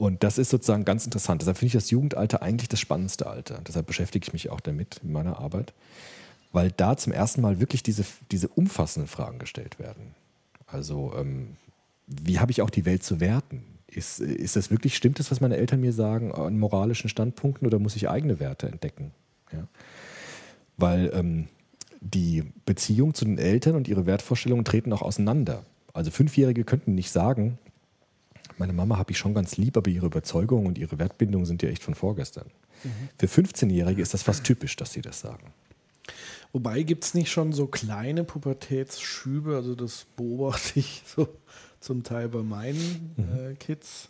Und 0.00 0.24
das 0.24 0.38
ist 0.38 0.48
sozusagen 0.48 0.86
ganz 0.86 1.04
interessant. 1.04 1.42
Deshalb 1.42 1.58
finde 1.58 1.66
ich 1.66 1.72
das 1.74 1.90
Jugendalter 1.90 2.40
eigentlich 2.40 2.70
das 2.70 2.80
spannendste 2.80 3.26
Alter. 3.26 3.60
Deshalb 3.68 3.86
beschäftige 3.86 4.24
ich 4.26 4.32
mich 4.32 4.48
auch 4.48 4.60
damit 4.60 5.00
in 5.04 5.12
meiner 5.12 5.38
Arbeit, 5.38 5.74
weil 6.52 6.70
da 6.70 6.96
zum 6.96 7.12
ersten 7.12 7.42
Mal 7.42 7.60
wirklich 7.60 7.82
diese, 7.82 8.04
diese 8.30 8.48
umfassenden 8.48 9.08
Fragen 9.08 9.38
gestellt 9.38 9.78
werden. 9.78 10.14
Also, 10.66 11.12
ähm, 11.18 11.56
wie 12.06 12.38
habe 12.38 12.50
ich 12.50 12.62
auch 12.62 12.70
die 12.70 12.86
Welt 12.86 13.02
zu 13.02 13.20
werten? 13.20 13.62
Ist, 13.88 14.20
ist 14.20 14.56
das 14.56 14.70
wirklich, 14.70 14.96
stimmt 14.96 15.18
das, 15.18 15.30
was 15.30 15.42
meine 15.42 15.58
Eltern 15.58 15.82
mir 15.82 15.92
sagen, 15.92 16.32
an 16.32 16.58
moralischen 16.58 17.10
Standpunkten 17.10 17.66
oder 17.66 17.78
muss 17.78 17.94
ich 17.94 18.08
eigene 18.08 18.40
Werte 18.40 18.68
entdecken? 18.68 19.10
Ja? 19.52 19.66
weil 20.80 21.10
ähm, 21.14 21.48
die 22.00 22.44
Beziehung 22.64 23.14
zu 23.14 23.24
den 23.24 23.36
Eltern 23.38 23.76
und 23.76 23.86
ihre 23.86 24.06
Wertvorstellungen 24.06 24.64
treten 24.64 24.92
auch 24.92 25.02
auseinander. 25.02 25.64
Also 25.92 26.10
Fünfjährige 26.10 26.64
könnten 26.64 26.94
nicht 26.94 27.10
sagen, 27.10 27.58
meine 28.60 28.72
Mama 28.74 28.98
habe 28.98 29.10
ich 29.10 29.18
schon 29.18 29.34
ganz 29.34 29.56
lieb, 29.56 29.76
aber 29.76 29.90
ihre 29.90 30.06
Überzeugungen 30.06 30.66
und 30.66 30.78
ihre 30.78 30.98
Wertbindungen 30.98 31.46
sind 31.46 31.62
ja 31.62 31.70
echt 31.70 31.82
von 31.82 31.94
vorgestern. 31.94 32.46
Für 33.18 33.26
15-Jährige 33.26 34.00
ist 34.00 34.14
das 34.14 34.22
fast 34.22 34.44
typisch, 34.44 34.76
dass 34.76 34.92
sie 34.92 35.00
das 35.00 35.20
sagen. 35.20 35.52
Wobei 36.52 36.82
gibt 36.82 37.04
es 37.04 37.14
nicht 37.14 37.30
schon 37.30 37.52
so 37.52 37.66
kleine 37.66 38.22
Pubertätsschübe, 38.22 39.56
also 39.56 39.74
das 39.74 40.06
beobachte 40.16 40.78
ich 40.78 41.02
so 41.16 41.28
zum 41.80 42.02
Teil 42.02 42.28
bei 42.28 42.42
meinen 42.42 43.14
äh, 43.16 43.54
Kids. 43.54 44.08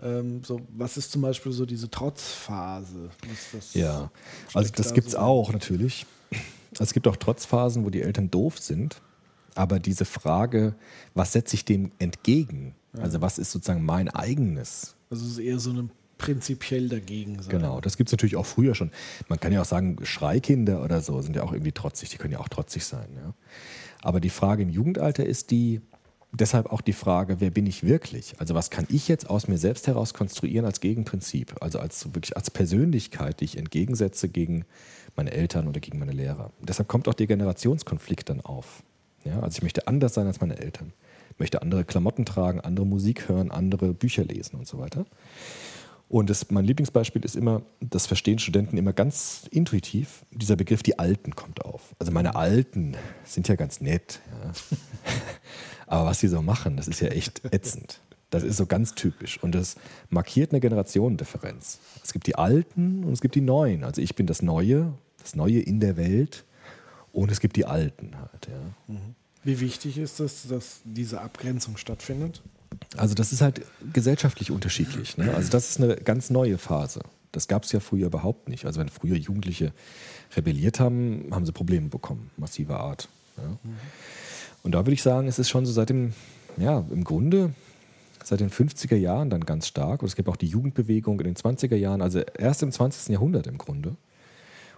Ähm, 0.00 0.44
so, 0.44 0.60
was 0.68 0.96
ist 0.96 1.10
zum 1.10 1.22
Beispiel 1.22 1.52
so 1.52 1.66
diese 1.66 1.90
Trotzphase? 1.90 3.10
Ja, 3.72 4.10
also 4.52 4.70
das 4.72 4.88
da 4.88 4.94
gibt 4.94 5.06
es 5.08 5.14
so? 5.14 5.18
auch 5.18 5.52
natürlich. 5.52 6.06
Es 6.78 6.92
gibt 6.92 7.08
auch 7.08 7.16
Trotzphasen, 7.16 7.84
wo 7.84 7.90
die 7.90 8.02
Eltern 8.02 8.30
doof 8.30 8.58
sind. 8.58 9.00
Aber 9.56 9.80
diese 9.80 10.04
Frage, 10.04 10.74
was 11.14 11.32
setze 11.32 11.56
ich 11.56 11.64
dem 11.64 11.90
entgegen? 11.98 12.74
Also 12.98 13.20
was 13.20 13.38
ist 13.38 13.52
sozusagen 13.52 13.84
mein 13.84 14.08
eigenes? 14.08 14.96
Also 15.10 15.26
es 15.26 15.32
ist 15.32 15.38
eher 15.38 15.58
so 15.58 15.70
eine 15.70 15.88
prinzipiell 16.18 16.88
dagegen 16.88 17.42
sein. 17.42 17.50
Genau, 17.50 17.80
das 17.80 17.96
gibt 17.96 18.08
es 18.08 18.12
natürlich 18.12 18.36
auch 18.36 18.46
früher 18.46 18.74
schon. 18.74 18.90
Man 19.28 19.38
kann 19.38 19.52
ja 19.52 19.60
auch 19.60 19.66
sagen, 19.66 19.98
Schreikinder 20.02 20.82
oder 20.82 21.00
so 21.02 21.20
sind 21.20 21.36
ja 21.36 21.42
auch 21.42 21.52
irgendwie 21.52 21.72
trotzig, 21.72 22.08
die 22.10 22.16
können 22.16 22.32
ja 22.32 22.40
auch 22.40 22.48
trotzig 22.48 22.84
sein. 22.84 23.08
Ja. 23.14 23.34
Aber 24.02 24.20
die 24.20 24.30
Frage 24.30 24.62
im 24.62 24.70
Jugendalter 24.70 25.26
ist 25.26 25.50
die, 25.50 25.80
deshalb 26.32 26.72
auch 26.72 26.80
die 26.80 26.92
Frage, 26.92 27.40
wer 27.40 27.50
bin 27.50 27.66
ich 27.66 27.84
wirklich? 27.84 28.34
Also 28.38 28.54
was 28.54 28.70
kann 28.70 28.86
ich 28.88 29.08
jetzt 29.08 29.28
aus 29.28 29.48
mir 29.48 29.58
selbst 29.58 29.86
heraus 29.86 30.14
konstruieren 30.14 30.64
als 30.64 30.80
Gegenprinzip? 30.80 31.56
Also 31.60 31.78
als 31.78 32.06
wirklich 32.14 32.36
als 32.36 32.50
Persönlichkeit, 32.50 33.40
die 33.40 33.44
ich 33.46 33.58
entgegensetze 33.58 34.28
gegen 34.28 34.64
meine 35.16 35.32
Eltern 35.32 35.68
oder 35.68 35.80
gegen 35.80 35.98
meine 35.98 36.12
Lehrer. 36.12 36.52
Und 36.60 36.68
deshalb 36.68 36.88
kommt 36.88 37.08
auch 37.08 37.14
der 37.14 37.26
Generationskonflikt 37.26 38.30
dann 38.30 38.40
auf. 38.40 38.82
Ja, 39.26 39.40
also 39.40 39.56
ich 39.56 39.62
möchte 39.62 39.88
anders 39.88 40.14
sein 40.14 40.26
als 40.26 40.40
meine 40.40 40.58
Eltern. 40.58 40.92
Ich 41.32 41.40
möchte 41.40 41.60
andere 41.62 41.84
Klamotten 41.84 42.24
tragen, 42.24 42.60
andere 42.60 42.86
Musik 42.86 43.28
hören, 43.28 43.50
andere 43.50 43.92
Bücher 43.92 44.24
lesen 44.24 44.56
und 44.56 44.66
so 44.66 44.78
weiter. 44.78 45.04
Und 46.08 46.30
das, 46.30 46.50
mein 46.50 46.64
Lieblingsbeispiel 46.64 47.24
ist 47.24 47.34
immer, 47.34 47.62
das 47.80 48.06
verstehen 48.06 48.38
Studenten 48.38 48.76
immer 48.76 48.92
ganz 48.92 49.48
intuitiv, 49.50 50.24
dieser 50.30 50.54
Begriff 50.54 50.82
die 50.82 50.98
Alten 50.98 51.34
kommt 51.34 51.64
auf. 51.64 51.94
Also 51.98 52.12
meine 52.12 52.36
Alten 52.36 52.96
sind 53.24 53.48
ja 53.48 53.56
ganz 53.56 53.80
nett. 53.80 54.20
Ja. 54.30 54.52
Aber 55.88 56.06
was 56.06 56.20
sie 56.20 56.28
so 56.28 56.42
machen, 56.42 56.76
das 56.76 56.86
ist 56.86 57.00
ja 57.00 57.08
echt 57.08 57.42
ätzend. 57.52 58.00
Das 58.30 58.44
ist 58.44 58.56
so 58.56 58.66
ganz 58.66 58.94
typisch. 58.94 59.42
Und 59.42 59.54
das 59.54 59.76
markiert 60.08 60.52
eine 60.52 60.60
Generationendifferenz. 60.60 61.80
Es 62.02 62.12
gibt 62.12 62.26
die 62.26 62.36
Alten 62.36 63.04
und 63.04 63.12
es 63.12 63.20
gibt 63.20 63.34
die 63.34 63.40
Neuen. 63.40 63.84
Also 63.84 64.00
ich 64.00 64.14
bin 64.14 64.26
das 64.26 64.42
Neue, 64.42 64.94
das 65.20 65.36
Neue 65.36 65.60
in 65.60 65.80
der 65.80 65.96
Welt 65.96 66.44
und 67.16 67.30
es 67.30 67.40
gibt 67.40 67.56
die 67.56 67.64
Alten 67.64 68.12
halt. 68.18 68.48
Ja. 68.48 68.94
Wie 69.42 69.60
wichtig 69.60 69.96
ist 69.96 70.20
es, 70.20 70.46
dass 70.48 70.80
diese 70.84 71.20
Abgrenzung 71.20 71.78
stattfindet? 71.78 72.42
Also 72.96 73.14
das 73.14 73.32
ist 73.32 73.40
halt 73.40 73.62
gesellschaftlich 73.92 74.50
unterschiedlich. 74.50 75.16
Ne? 75.16 75.32
Also 75.34 75.50
das 75.50 75.70
ist 75.70 75.80
eine 75.80 75.96
ganz 75.96 76.28
neue 76.28 76.58
Phase. 76.58 77.00
Das 77.32 77.48
gab 77.48 77.64
es 77.64 77.72
ja 77.72 77.80
früher 77.80 78.06
überhaupt 78.06 78.48
nicht. 78.48 78.66
Also 78.66 78.80
wenn 78.80 78.90
früher 78.90 79.16
Jugendliche 79.16 79.72
rebelliert 80.36 80.78
haben, 80.78 81.28
haben 81.30 81.46
sie 81.46 81.52
Probleme 81.52 81.88
bekommen, 81.88 82.30
massiver 82.36 82.80
Art. 82.80 83.08
Ja? 83.38 83.56
Und 84.62 84.72
da 84.72 84.80
würde 84.80 84.92
ich 84.92 85.02
sagen, 85.02 85.26
es 85.26 85.38
ist 85.38 85.48
schon 85.48 85.64
so 85.64 85.72
seit 85.72 85.88
dem, 85.88 86.12
ja, 86.58 86.84
im 86.90 87.04
Grunde 87.04 87.54
seit 88.24 88.40
den 88.40 88.50
50er 88.50 88.96
Jahren 88.96 89.30
dann 89.30 89.46
ganz 89.46 89.68
stark. 89.68 90.02
Und 90.02 90.08
es 90.08 90.16
gibt 90.16 90.28
auch 90.28 90.36
die 90.36 90.48
Jugendbewegung 90.48 91.18
in 91.20 91.24
den 91.24 91.36
20er 91.36 91.76
Jahren, 91.76 92.02
also 92.02 92.18
erst 92.18 92.62
im 92.62 92.72
20. 92.72 93.08
Jahrhundert 93.08 93.46
im 93.46 93.56
Grunde. 93.56 93.96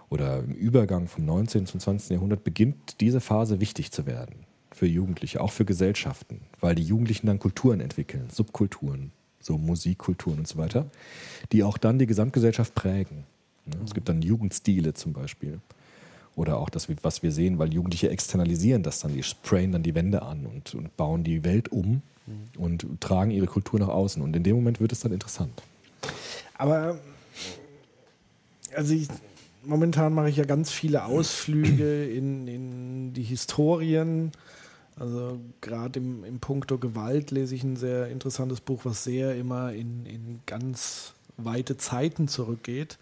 Oder 0.09 0.39
im 0.39 0.53
Übergang 0.53 1.07
vom 1.07 1.25
19. 1.25 1.65
zum 1.65 1.79
20. 1.79 2.11
Jahrhundert 2.11 2.43
beginnt 2.43 2.99
diese 2.99 3.21
Phase 3.21 3.59
wichtig 3.59 3.91
zu 3.91 4.05
werden 4.05 4.45
für 4.71 4.87
Jugendliche, 4.87 5.41
auch 5.41 5.51
für 5.51 5.65
Gesellschaften, 5.65 6.41
weil 6.59 6.75
die 6.75 6.83
Jugendlichen 6.83 7.27
dann 7.27 7.39
Kulturen 7.39 7.79
entwickeln, 7.79 8.29
Subkulturen, 8.31 9.11
so 9.39 9.57
Musikkulturen 9.57 10.39
und 10.39 10.47
so 10.47 10.57
weiter, 10.57 10.89
die 11.51 11.63
auch 11.63 11.77
dann 11.77 11.99
die 11.99 12.07
Gesamtgesellschaft 12.07 12.75
prägen. 12.75 13.25
Ne? 13.65 13.75
Es 13.85 13.93
gibt 13.93 14.09
dann 14.09 14.21
Jugendstile 14.21 14.93
zum 14.93 15.13
Beispiel. 15.13 15.59
Oder 16.35 16.57
auch 16.57 16.69
das, 16.69 16.87
was 17.03 17.21
wir 17.21 17.31
sehen, 17.31 17.59
weil 17.59 17.73
Jugendliche 17.73 18.09
externalisieren 18.09 18.83
das 18.83 19.01
dann, 19.01 19.13
die 19.13 19.23
sprayen 19.23 19.73
dann 19.73 19.83
die 19.83 19.95
Wände 19.95 20.21
an 20.21 20.45
und, 20.45 20.73
und 20.73 20.95
bauen 20.95 21.23
die 21.23 21.43
Welt 21.43 21.69
um 21.71 22.01
und 22.57 22.85
tragen 23.01 23.31
ihre 23.31 23.47
Kultur 23.47 23.79
nach 23.79 23.87
außen. 23.87 24.21
Und 24.21 24.35
in 24.35 24.43
dem 24.43 24.55
Moment 24.55 24.79
wird 24.79 24.91
es 24.91 25.01
dann 25.01 25.11
interessant. 25.11 25.61
Aber 26.57 26.99
also 28.75 28.93
ich, 28.93 29.07
momentan 29.63 30.13
mache 30.13 30.29
ich 30.29 30.37
ja 30.37 30.45
ganz 30.45 30.71
viele 30.71 31.05
Ausflüge 31.05 32.05
in, 32.05 32.47
in 32.47 33.13
die 33.13 33.23
Historien. 33.23 34.31
Also 34.95 35.39
gerade 35.61 35.99
im, 35.99 36.23
im 36.23 36.39
Punkto 36.39 36.77
Gewalt 36.77 37.31
lese 37.31 37.55
ich 37.55 37.63
ein 37.63 37.77
sehr 37.77 38.07
interessantes 38.09 38.59
Buch, 38.61 38.81
was 38.83 39.03
sehr 39.03 39.35
immer 39.35 39.73
in, 39.73 40.05
in 40.05 40.41
ganz 40.45 41.13
weite 41.45 41.77
Zeiten 41.77 42.27
zurückgeht. 42.27 42.97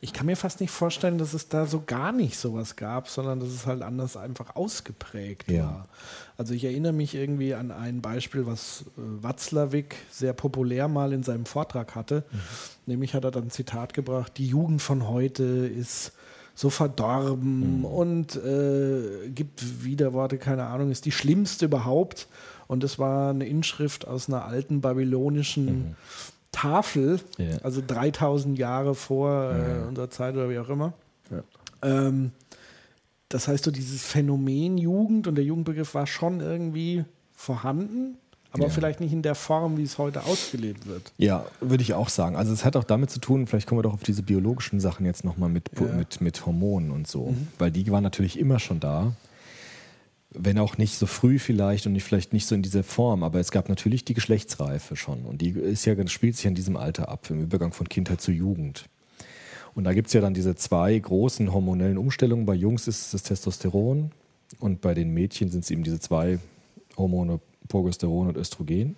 Ich 0.00 0.12
kann 0.12 0.26
mir 0.26 0.36
fast 0.36 0.60
nicht 0.60 0.70
vorstellen, 0.70 1.18
dass 1.18 1.34
es 1.34 1.48
da 1.48 1.66
so 1.66 1.82
gar 1.86 2.12
nicht 2.12 2.36
sowas 2.38 2.76
gab, 2.76 3.08
sondern 3.08 3.40
dass 3.40 3.48
es 3.50 3.66
halt 3.66 3.82
anders 3.82 4.16
einfach 4.16 4.56
ausgeprägt 4.56 5.50
Ja. 5.50 5.64
war. 5.64 5.88
Also 6.36 6.54
ich 6.54 6.64
erinnere 6.64 6.92
mich 6.92 7.14
irgendwie 7.14 7.54
an 7.54 7.70
ein 7.70 8.00
Beispiel, 8.00 8.46
was 8.46 8.84
äh, 8.96 9.00
Watzlawick 9.22 9.96
sehr 10.10 10.32
populär 10.32 10.88
mal 10.88 11.12
in 11.12 11.22
seinem 11.22 11.46
Vortrag 11.46 11.94
hatte. 11.94 12.24
Nämlich 12.86 13.14
hat 13.14 13.24
er 13.24 13.30
dann 13.30 13.44
ein 13.44 13.50
Zitat 13.50 13.94
gebracht, 13.94 14.32
die 14.38 14.46
Jugend 14.46 14.80
von 14.82 15.06
heute 15.08 15.42
ist 15.44 16.12
so 16.54 16.68
verdorben 16.68 17.84
und 17.84 18.36
äh, 18.36 19.28
gibt 19.34 19.84
Widerworte, 19.84 20.36
keine 20.36 20.64
Ahnung, 20.66 20.90
ist 20.90 21.04
die 21.06 21.12
schlimmste 21.12 21.66
überhaupt. 21.66 22.26
Und 22.66 22.82
das 22.84 22.98
war 22.98 23.30
eine 23.30 23.46
Inschrift 23.46 24.06
aus 24.06 24.28
einer 24.28 24.44
alten 24.44 24.80
babylonischen 24.80 25.96
Tafel, 26.52 27.20
Ja. 27.38 27.58
also 27.62 27.82
3000 27.86 28.58
Jahre 28.58 28.94
vor 28.94 29.52
äh, 29.54 29.86
unserer 29.88 30.10
Zeit 30.10 30.34
oder 30.34 30.50
wie 30.50 30.58
auch 30.58 30.68
immer. 30.68 30.92
Ähm, 31.82 32.32
das 33.28 33.48
heißt, 33.48 33.64
so 33.64 33.70
dieses 33.70 34.02
Phänomen 34.04 34.76
Jugend 34.76 35.26
und 35.28 35.36
der 35.36 35.44
Jugendbegriff 35.44 35.94
war 35.94 36.06
schon 36.06 36.40
irgendwie 36.40 37.04
vorhanden, 37.32 38.16
aber 38.52 38.64
Ja. 38.64 38.68
vielleicht 38.68 39.00
nicht 39.00 39.12
in 39.12 39.22
der 39.22 39.36
Form, 39.36 39.78
wie 39.78 39.84
es 39.84 39.96
heute 39.96 40.24
ausgelebt 40.24 40.86
wird. 40.86 41.12
Ja, 41.16 41.46
würde 41.60 41.82
ich 41.82 41.94
auch 41.94 42.08
sagen. 42.08 42.34
Also 42.36 42.52
es 42.52 42.64
hat 42.64 42.76
auch 42.76 42.84
damit 42.84 43.10
zu 43.10 43.20
tun, 43.20 43.46
vielleicht 43.46 43.68
kommen 43.68 43.78
wir 43.78 43.84
doch 43.84 43.94
auf 43.94 44.02
diese 44.02 44.22
biologischen 44.24 44.80
Sachen 44.80 45.06
jetzt 45.06 45.24
nochmal 45.24 45.48
mit, 45.48 45.70
Ja. 45.78 45.86
mit, 45.96 46.20
mit 46.20 46.44
Hormonen 46.44 46.90
und 46.90 47.06
so. 47.06 47.32
Weil 47.58 47.70
die 47.70 47.90
waren 47.92 48.02
natürlich 48.02 48.38
immer 48.38 48.58
schon 48.58 48.80
da. 48.80 49.12
Wenn 50.32 50.58
auch 50.58 50.78
nicht 50.78 50.96
so 50.96 51.06
früh 51.06 51.38
vielleicht 51.38 51.86
und 51.86 52.00
vielleicht 52.00 52.32
nicht 52.32 52.46
so 52.46 52.54
in 52.54 52.62
dieser 52.62 52.84
Form, 52.84 53.24
aber 53.24 53.40
es 53.40 53.50
gab 53.50 53.68
natürlich 53.68 54.04
die 54.04 54.14
Geschlechtsreife 54.14 54.94
schon. 54.94 55.24
Und 55.24 55.40
die 55.40 55.50
ist 55.50 55.84
ja, 55.84 56.06
spielt 56.06 56.36
sich 56.36 56.46
in 56.46 56.54
diesem 56.54 56.76
Alter 56.76 57.08
ab, 57.08 57.28
im 57.30 57.42
Übergang 57.42 57.72
von 57.72 57.88
Kindheit 57.88 58.20
zu 58.20 58.30
Jugend. 58.30 58.88
Und 59.74 59.84
da 59.84 59.92
gibt 59.92 60.08
es 60.08 60.12
ja 60.12 60.20
dann 60.20 60.34
diese 60.34 60.54
zwei 60.54 60.98
großen 60.98 61.52
hormonellen 61.52 61.98
Umstellungen. 61.98 62.46
Bei 62.46 62.54
Jungs 62.54 62.86
ist 62.86 63.06
es 63.06 63.10
das 63.10 63.22
Testosteron 63.24 64.12
und 64.58 64.80
bei 64.80 64.94
den 64.94 65.12
Mädchen 65.12 65.50
sind 65.50 65.64
es 65.64 65.70
eben 65.70 65.82
diese 65.82 66.00
zwei 66.00 66.38
Hormone 66.96 67.40
Progesteron 67.68 68.28
und 68.28 68.36
Östrogen, 68.36 68.96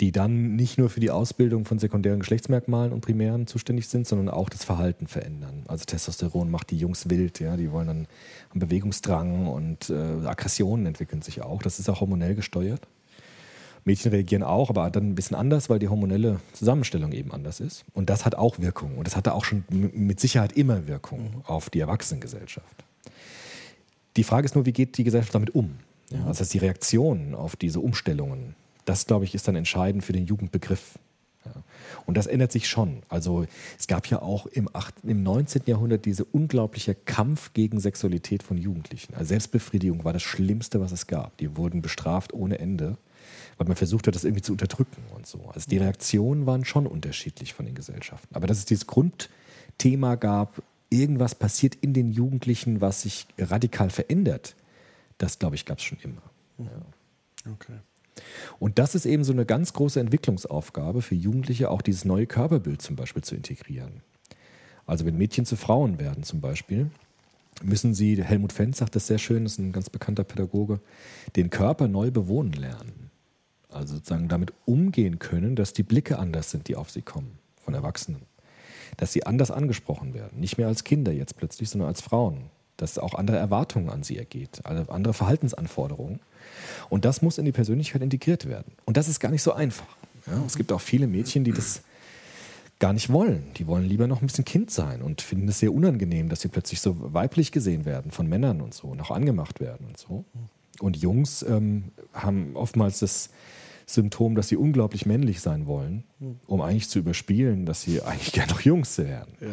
die 0.00 0.12
dann 0.12 0.54
nicht 0.54 0.78
nur 0.78 0.90
für 0.90 1.00
die 1.00 1.10
Ausbildung 1.10 1.64
von 1.64 1.78
sekundären 1.78 2.20
Geschlechtsmerkmalen 2.20 2.92
und 2.92 3.00
primären 3.00 3.46
zuständig 3.46 3.88
sind, 3.88 4.06
sondern 4.06 4.28
auch 4.28 4.48
das 4.48 4.64
Verhalten 4.64 5.08
verändern. 5.08 5.64
Also 5.66 5.84
Testosteron 5.84 6.50
macht 6.50 6.70
die 6.70 6.78
Jungs 6.78 7.10
wild, 7.10 7.40
ja, 7.40 7.56
die 7.56 7.72
wollen 7.72 7.88
dann 7.88 8.06
einen 8.52 8.60
Bewegungsdrang 8.60 9.48
und 9.48 9.90
äh, 9.90 10.26
Aggressionen 10.26 10.86
entwickeln 10.86 11.22
sich 11.22 11.42
auch. 11.42 11.62
Das 11.62 11.80
ist 11.80 11.88
auch 11.88 12.00
hormonell 12.00 12.36
gesteuert. 12.36 12.86
Mädchen 13.84 14.12
reagieren 14.12 14.42
auch, 14.42 14.70
aber 14.70 14.88
dann 14.90 15.08
ein 15.08 15.14
bisschen 15.14 15.36
anders, 15.36 15.68
weil 15.68 15.78
die 15.78 15.88
hormonelle 15.88 16.40
Zusammenstellung 16.52 17.12
eben 17.12 17.32
anders 17.32 17.58
ist. 17.58 17.84
Und 17.94 18.10
das 18.10 18.24
hat 18.24 18.34
auch 18.34 18.58
Wirkung. 18.58 18.98
Und 18.98 19.06
das 19.06 19.16
hatte 19.16 19.34
auch 19.34 19.44
schon 19.44 19.64
mit 19.70 20.20
Sicherheit 20.20 20.52
immer 20.52 20.86
Wirkung 20.86 21.42
auf 21.46 21.70
die 21.70 21.80
Erwachsenengesellschaft. 21.80 22.84
Die 24.16 24.24
Frage 24.24 24.44
ist 24.44 24.54
nur, 24.54 24.66
wie 24.66 24.72
geht 24.72 24.98
die 24.98 25.04
Gesellschaft 25.04 25.34
damit 25.34 25.54
um? 25.54 25.76
Ja, 26.10 26.18
also 26.18 26.28
das 26.28 26.40
heißt, 26.40 26.54
die 26.54 26.58
Reaktion 26.58 27.34
auf 27.34 27.56
diese 27.56 27.80
Umstellungen, 27.80 28.54
das 28.88 29.06
glaube 29.06 29.24
ich, 29.24 29.34
ist 29.34 29.46
dann 29.48 29.56
entscheidend 29.56 30.04
für 30.04 30.12
den 30.12 30.26
Jugendbegriff. 30.26 30.98
Ja. 31.44 31.52
Und 32.06 32.16
das 32.16 32.26
ändert 32.26 32.52
sich 32.52 32.68
schon. 32.68 33.02
Also 33.08 33.46
es 33.78 33.86
gab 33.86 34.06
ja 34.06 34.22
auch 34.22 34.46
im, 34.46 34.68
8., 34.72 34.96
im 35.04 35.22
19. 35.22 35.62
Jahrhundert 35.66 36.04
diese 36.04 36.24
unglaubliche 36.24 36.94
Kampf 36.94 37.52
gegen 37.52 37.80
Sexualität 37.80 38.42
von 38.42 38.56
Jugendlichen. 38.56 39.14
Also 39.14 39.28
Selbstbefriedigung 39.28 40.04
war 40.04 40.12
das 40.12 40.22
Schlimmste, 40.22 40.80
was 40.80 40.92
es 40.92 41.06
gab. 41.06 41.36
Die 41.36 41.56
wurden 41.56 41.82
bestraft 41.82 42.32
ohne 42.32 42.58
Ende, 42.58 42.96
weil 43.58 43.66
man 43.66 43.76
versucht 43.76 44.06
hat, 44.06 44.14
das 44.14 44.24
irgendwie 44.24 44.42
zu 44.42 44.52
unterdrücken 44.52 45.02
und 45.14 45.26
so. 45.26 45.50
Also 45.52 45.68
die 45.68 45.78
Reaktionen 45.78 46.46
waren 46.46 46.64
schon 46.64 46.86
unterschiedlich 46.86 47.52
von 47.52 47.66
den 47.66 47.74
Gesellschaften. 47.74 48.34
Aber 48.34 48.46
dass 48.46 48.58
es 48.58 48.64
dieses 48.64 48.86
Grundthema 48.86 50.14
gab, 50.14 50.62
irgendwas 50.90 51.34
passiert 51.34 51.74
in 51.74 51.92
den 51.92 52.10
Jugendlichen, 52.10 52.80
was 52.80 53.02
sich 53.02 53.26
radikal 53.38 53.90
verändert, 53.90 54.56
das 55.18 55.38
glaube 55.38 55.56
ich, 55.56 55.66
gab 55.66 55.78
es 55.78 55.84
schon 55.84 55.98
immer. 56.02 56.22
Okay. 57.52 57.78
Und 58.58 58.78
das 58.78 58.94
ist 58.94 59.06
eben 59.06 59.24
so 59.24 59.32
eine 59.32 59.46
ganz 59.46 59.72
große 59.72 60.00
Entwicklungsaufgabe 60.00 61.02
für 61.02 61.14
Jugendliche, 61.14 61.70
auch 61.70 61.82
dieses 61.82 62.04
neue 62.04 62.26
Körperbild 62.26 62.82
zum 62.82 62.96
Beispiel 62.96 63.22
zu 63.22 63.34
integrieren. 63.34 64.02
Also 64.86 65.04
wenn 65.04 65.18
Mädchen 65.18 65.44
zu 65.44 65.56
Frauen 65.56 65.98
werden 65.98 66.22
zum 66.22 66.40
Beispiel, 66.40 66.90
müssen 67.62 67.94
sie, 67.94 68.22
Helmut 68.22 68.52
Fenz 68.52 68.78
sagt 68.78 68.96
das 68.96 69.06
sehr 69.06 69.18
schön, 69.18 69.44
ist 69.46 69.58
ein 69.58 69.72
ganz 69.72 69.90
bekannter 69.90 70.24
Pädagoge, 70.24 70.80
den 71.36 71.50
Körper 71.50 71.88
neu 71.88 72.10
bewohnen 72.10 72.52
lernen. 72.52 73.10
Also 73.70 73.96
sozusagen 73.96 74.28
damit 74.28 74.52
umgehen 74.64 75.18
können, 75.18 75.56
dass 75.56 75.72
die 75.72 75.82
Blicke 75.82 76.18
anders 76.18 76.50
sind, 76.50 76.68
die 76.68 76.76
auf 76.76 76.90
sie 76.90 77.02
kommen, 77.02 77.38
von 77.60 77.74
Erwachsenen. 77.74 78.22
Dass 78.96 79.12
sie 79.12 79.26
anders 79.26 79.50
angesprochen 79.50 80.14
werden. 80.14 80.40
Nicht 80.40 80.56
mehr 80.56 80.68
als 80.68 80.84
Kinder 80.84 81.12
jetzt 81.12 81.36
plötzlich, 81.36 81.68
sondern 81.68 81.88
als 81.88 82.00
Frauen. 82.00 82.50
Dass 82.78 82.98
auch 82.98 83.14
andere 83.14 83.36
Erwartungen 83.36 83.90
an 83.90 84.02
sie 84.02 84.16
ergeht, 84.16 84.64
andere 84.64 85.12
Verhaltensanforderungen. 85.12 86.20
Und 86.88 87.04
das 87.04 87.22
muss 87.22 87.38
in 87.38 87.44
die 87.44 87.52
Persönlichkeit 87.52 88.02
integriert 88.02 88.46
werden. 88.46 88.72
Und 88.84 88.96
das 88.96 89.08
ist 89.08 89.20
gar 89.20 89.30
nicht 89.30 89.42
so 89.42 89.52
einfach. 89.52 89.86
Ja, 90.26 90.42
es 90.46 90.56
gibt 90.56 90.72
auch 90.72 90.80
viele 90.80 91.06
Mädchen, 91.06 91.44
die 91.44 91.52
das 91.52 91.82
gar 92.78 92.92
nicht 92.92 93.12
wollen. 93.12 93.44
Die 93.56 93.66
wollen 93.66 93.84
lieber 93.84 94.06
noch 94.06 94.20
ein 94.22 94.26
bisschen 94.26 94.44
Kind 94.44 94.70
sein 94.70 95.02
und 95.02 95.20
finden 95.20 95.48
es 95.48 95.58
sehr 95.58 95.72
unangenehm, 95.72 96.28
dass 96.28 96.40
sie 96.40 96.48
plötzlich 96.48 96.80
so 96.80 97.12
weiblich 97.12 97.50
gesehen 97.50 97.84
werden 97.84 98.10
von 98.10 98.28
Männern 98.28 98.60
und 98.60 98.74
so 98.74 98.88
und 98.88 99.00
auch 99.00 99.10
angemacht 99.10 99.60
werden 99.60 99.86
und 99.86 99.98
so. 99.98 100.24
Und 100.80 100.96
Jungs 100.96 101.42
ähm, 101.42 101.90
haben 102.12 102.54
oftmals 102.54 103.00
das 103.00 103.30
Symptom, 103.86 104.34
dass 104.34 104.48
sie 104.48 104.56
unglaublich 104.56 105.06
männlich 105.06 105.40
sein 105.40 105.66
wollen, 105.66 106.04
um 106.46 106.60
eigentlich 106.60 106.88
zu 106.88 106.98
überspielen, 106.98 107.66
dass 107.66 107.82
sie 107.82 108.02
eigentlich 108.02 108.32
gerne 108.32 108.52
noch 108.52 108.60
Jungs 108.60 108.98
werden. 108.98 109.32
Ja. 109.40 109.48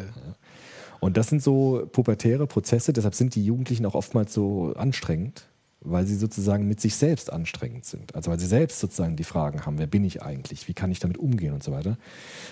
Und 0.99 1.17
das 1.17 1.27
sind 1.27 1.41
so 1.41 1.87
pubertäre 1.91 2.45
Prozesse, 2.47 2.93
deshalb 2.93 3.15
sind 3.15 3.35
die 3.35 3.45
Jugendlichen 3.45 3.85
auch 3.85 3.95
oftmals 3.95 4.33
so 4.33 4.73
anstrengend, 4.75 5.47
weil 5.85 6.05
sie 6.07 6.15
sozusagen 6.15 6.67
mit 6.67 6.81
sich 6.81 6.95
selbst 6.95 7.31
anstrengend 7.31 7.85
sind. 7.85 8.13
Also 8.15 8.31
weil 8.31 8.39
sie 8.39 8.47
selbst 8.47 8.79
sozusagen 8.79 9.15
die 9.15 9.23
Fragen 9.23 9.65
haben, 9.65 9.77
wer 9.77 9.87
bin 9.87 10.03
ich 10.03 10.21
eigentlich, 10.21 10.67
wie 10.67 10.73
kann 10.73 10.91
ich 10.91 10.99
damit 10.99 11.17
umgehen 11.17 11.53
und 11.53 11.63
so 11.63 11.71
weiter. 11.71 11.97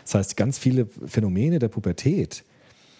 Das 0.04 0.16
heißt, 0.16 0.38
ganz 0.38 0.58
viele 0.58 0.86
Phänomene 0.86 1.60
der 1.60 1.68
Pubertät 1.70 2.44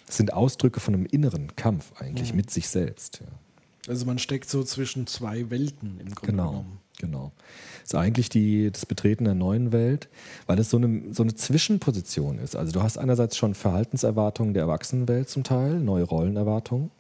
sind 0.10 0.34
Ausdrücke 0.34 0.80
von 0.80 0.94
einem 0.94 1.06
inneren 1.06 1.56
Kampf 1.56 1.94
eigentlich 2.00 2.32
Mhm. 2.32 2.38
mit 2.38 2.52
sich 2.52 2.68
selbst. 2.68 3.22
Ja. 3.22 3.28
Also 3.92 4.06
man 4.06 4.18
steckt 4.20 4.50
so 4.50 4.64
zwischen 4.64 5.08
zwei 5.08 5.50
Welten 5.50 6.00
im 6.00 6.14
Grunde 6.14 6.32
Genau, 6.32 6.50
genommen. 6.52 6.80
genau. 7.00 7.32
Das 7.82 7.90
ist 7.92 7.96
eigentlich 7.96 8.30
die, 8.30 8.72
das 8.72 8.86
Betreten 8.86 9.26
der 9.26 9.34
neuen 9.36 9.72
Welt, 9.74 10.08
weil 10.46 10.58
es 10.60 10.70
so 10.70 10.78
eine, 10.78 11.14
so 11.14 11.24
eine 11.24 11.36
Zwischenposition 11.36 12.38
ist. 12.40 12.56
Also 12.56 12.72
du 12.72 12.82
hast 12.82 12.98
einerseits 12.98 13.36
schon 13.36 13.56
Verhaltenserwartungen 13.56 14.54
der 14.54 14.64
Erwachsenenwelt 14.64 15.28
zum 15.30 15.44
Teil, 15.44 15.80
neue 15.80 16.04
Rollenerwartungen. 16.04 16.92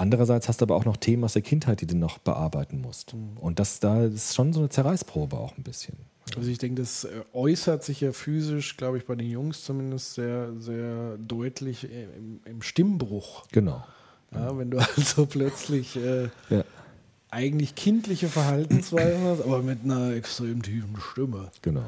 Andererseits 0.00 0.48
hast 0.48 0.62
du 0.62 0.64
aber 0.64 0.76
auch 0.76 0.86
noch 0.86 0.96
Themen 0.96 1.24
aus 1.24 1.34
der 1.34 1.42
Kindheit, 1.42 1.82
die 1.82 1.86
du 1.86 1.94
noch 1.94 2.16
bearbeiten 2.16 2.80
musst. 2.80 3.14
Und 3.38 3.58
das 3.58 3.80
da 3.80 4.04
ist 4.04 4.34
schon 4.34 4.54
so 4.54 4.60
eine 4.60 4.70
Zerreißprobe 4.70 5.36
auch 5.36 5.58
ein 5.58 5.62
bisschen. 5.62 5.94
Also 6.38 6.48
ich 6.48 6.56
denke, 6.56 6.80
das 6.80 7.04
äh, 7.04 7.10
äußert 7.34 7.84
sich 7.84 8.00
ja 8.00 8.12
physisch, 8.12 8.78
glaube 8.78 8.96
ich, 8.96 9.04
bei 9.04 9.14
den 9.14 9.28
Jungs 9.28 9.62
zumindest 9.62 10.14
sehr, 10.14 10.54
sehr 10.58 11.18
deutlich 11.18 11.84
äh, 11.84 12.04
im, 12.16 12.40
im 12.46 12.62
Stimmbruch. 12.62 13.44
Genau. 13.52 13.84
Ja, 14.32 14.56
wenn 14.56 14.70
du 14.70 14.78
also 14.96 15.26
plötzlich 15.26 15.96
äh, 15.96 16.30
Ja, 16.48 16.64
eigentlich 17.28 17.74
kindliche 17.74 18.28
Verhaltensweisen 18.28 19.24
hast, 19.24 19.42
aber 19.42 19.60
mit 19.62 19.84
einer 19.84 20.14
extrem 20.14 20.62
tiefen 20.62 20.96
Stimme. 20.98 21.50
genau. 21.60 21.84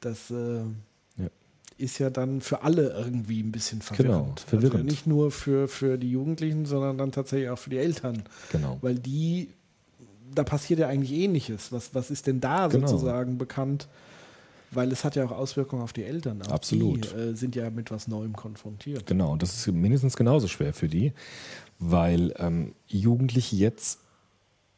Das 0.00 0.30
äh. 0.30 0.64
Ist 1.78 1.98
ja 1.98 2.10
dann 2.10 2.40
für 2.40 2.62
alle 2.62 2.90
irgendwie 2.90 3.40
ein 3.40 3.52
bisschen 3.52 3.78
Genau, 3.96 4.12
verwirrend. 4.12 4.40
verwirrend. 4.40 4.74
Also 4.74 4.84
nicht 4.86 5.06
nur 5.06 5.30
für, 5.30 5.68
für 5.68 5.96
die 5.96 6.10
Jugendlichen, 6.10 6.66
sondern 6.66 6.98
dann 6.98 7.12
tatsächlich 7.12 7.48
auch 7.50 7.58
für 7.58 7.70
die 7.70 7.78
Eltern. 7.78 8.24
Genau. 8.52 8.78
Weil 8.82 8.96
die, 8.96 9.50
da 10.34 10.42
passiert 10.44 10.80
ja 10.80 10.88
eigentlich 10.88 11.12
ähnliches. 11.12 11.72
Was, 11.72 11.94
was 11.94 12.10
ist 12.10 12.26
denn 12.26 12.40
da 12.40 12.66
Genau. 12.68 12.86
sozusagen 12.86 13.38
bekannt? 13.38 13.88
Weil 14.70 14.92
es 14.92 15.02
hat 15.04 15.16
ja 15.16 15.24
auch 15.24 15.30
Auswirkungen 15.30 15.80
auf 15.82 15.94
die 15.94 16.04
Eltern. 16.04 16.42
Auch 16.42 16.48
Absolut. 16.52 17.12
Die 17.14 17.16
äh, 17.18 17.34
sind 17.34 17.56
ja 17.56 17.70
mit 17.70 17.90
was 17.90 18.06
Neuem 18.06 18.34
konfrontiert. 18.34 19.06
Genau, 19.06 19.32
und 19.32 19.42
das 19.42 19.54
ist 19.66 19.72
mindestens 19.72 20.14
genauso 20.16 20.46
schwer 20.46 20.74
für 20.74 20.88
die, 20.88 21.12
weil 21.78 22.34
ähm, 22.38 22.74
Jugendliche 22.86 23.56
jetzt, 23.56 24.00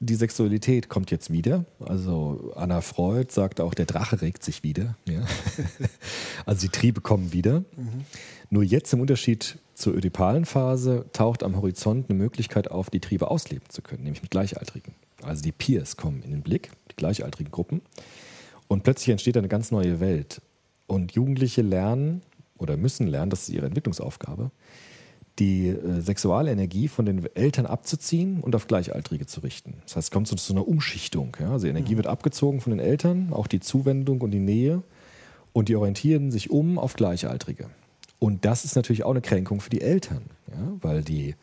die 0.01 0.15
Sexualität 0.15 0.89
kommt 0.89 1.11
jetzt 1.11 1.31
wieder. 1.31 1.67
Also 1.79 2.53
Anna 2.57 2.81
Freud 2.81 3.31
sagt 3.31 3.61
auch, 3.61 3.75
der 3.75 3.85
Drache 3.85 4.23
regt 4.23 4.43
sich 4.43 4.63
wieder. 4.63 4.97
Ja? 5.07 5.21
also 6.47 6.63
die 6.63 6.73
Triebe 6.73 7.03
kommen 7.03 7.35
wieder. 7.35 7.65
Nur 8.49 8.63
jetzt 8.63 8.93
im 8.95 9.01
Unterschied 9.01 9.59
zur 9.75 9.95
ödipalen 9.95 10.47
Phase 10.47 11.05
taucht 11.13 11.43
am 11.43 11.55
Horizont 11.55 12.09
eine 12.09 12.19
Möglichkeit 12.19 12.71
auf, 12.71 12.89
die 12.89 13.01
Triebe 13.01 13.31
ausleben 13.31 13.69
zu 13.69 13.83
können, 13.83 14.05
nämlich 14.05 14.23
mit 14.23 14.31
Gleichaltrigen. 14.31 14.95
Also 15.23 15.43
die 15.43 15.53
Peers 15.53 15.99
kommen 15.99 16.23
in 16.23 16.31
den 16.31 16.43
Blick, 16.43 16.71
die 16.91 16.97
gleichaltrigen 16.97 17.51
Gruppen. 17.51 17.83
Und 18.69 18.83
plötzlich 18.85 19.11
entsteht 19.11 19.37
eine 19.37 19.49
ganz 19.49 19.71
neue 19.71 20.01
Welt. 20.01 20.41
Und 20.87 21.13
Jugendliche 21.13 21.61
lernen 21.61 22.23
oder 22.57 22.79
müssen 22.79 23.07
lernen, 23.07 23.31
das 23.31 23.43
ist 23.43 23.51
ihre 23.51 23.67
Entwicklungsaufgabe, 23.67 24.51
die 25.41 25.69
äh, 25.69 26.01
Sexualenergie 26.01 26.89
von 26.89 27.07
den 27.07 27.27
Eltern 27.35 27.67
abzuziehen 27.67 28.41
und 28.41 28.55
auf 28.55 28.69
Gleichaltrige 28.69 29.27
zu 29.27 29.41
richten. 29.41 29.75
Das 29.85 29.97
heißt, 29.97 30.09
es 30.09 30.11
kommt 30.11 30.29
so 30.29 30.37
zu 30.37 30.53
einer 30.53 30.69
Umschichtung. 30.69 31.37
Ja? 31.41 31.51
Also 31.51 31.65
die 31.65 31.71
Energie 31.71 31.97
wird 31.97 32.07
abgezogen 32.07 32.61
von 32.61 32.71
den 32.71 32.81
Eltern, 32.81 33.33
auch 33.33 33.47
die 33.47 33.61
Zuwendung 33.61 34.21
und 34.21 34.31
die 34.31 34.39
Nähe. 34.39 34.83
Und 35.53 35.69
die 35.69 35.75
orientieren 35.75 36.31
sich 36.31 36.51
um 36.51 36.79
auf 36.79 36.95
Gleichaltrige. 36.95 37.71
Und 38.21 38.45
das 38.45 38.65
ist 38.65 38.77
natürlich 38.77 39.03
auch 39.05 39.11
eine 39.11 39.23
Kränkung 39.23 39.61
für 39.61 39.71
die 39.71 39.81
Eltern, 39.81 40.23
ja? 40.49 40.73
weil 40.81 41.03
die 41.03 41.35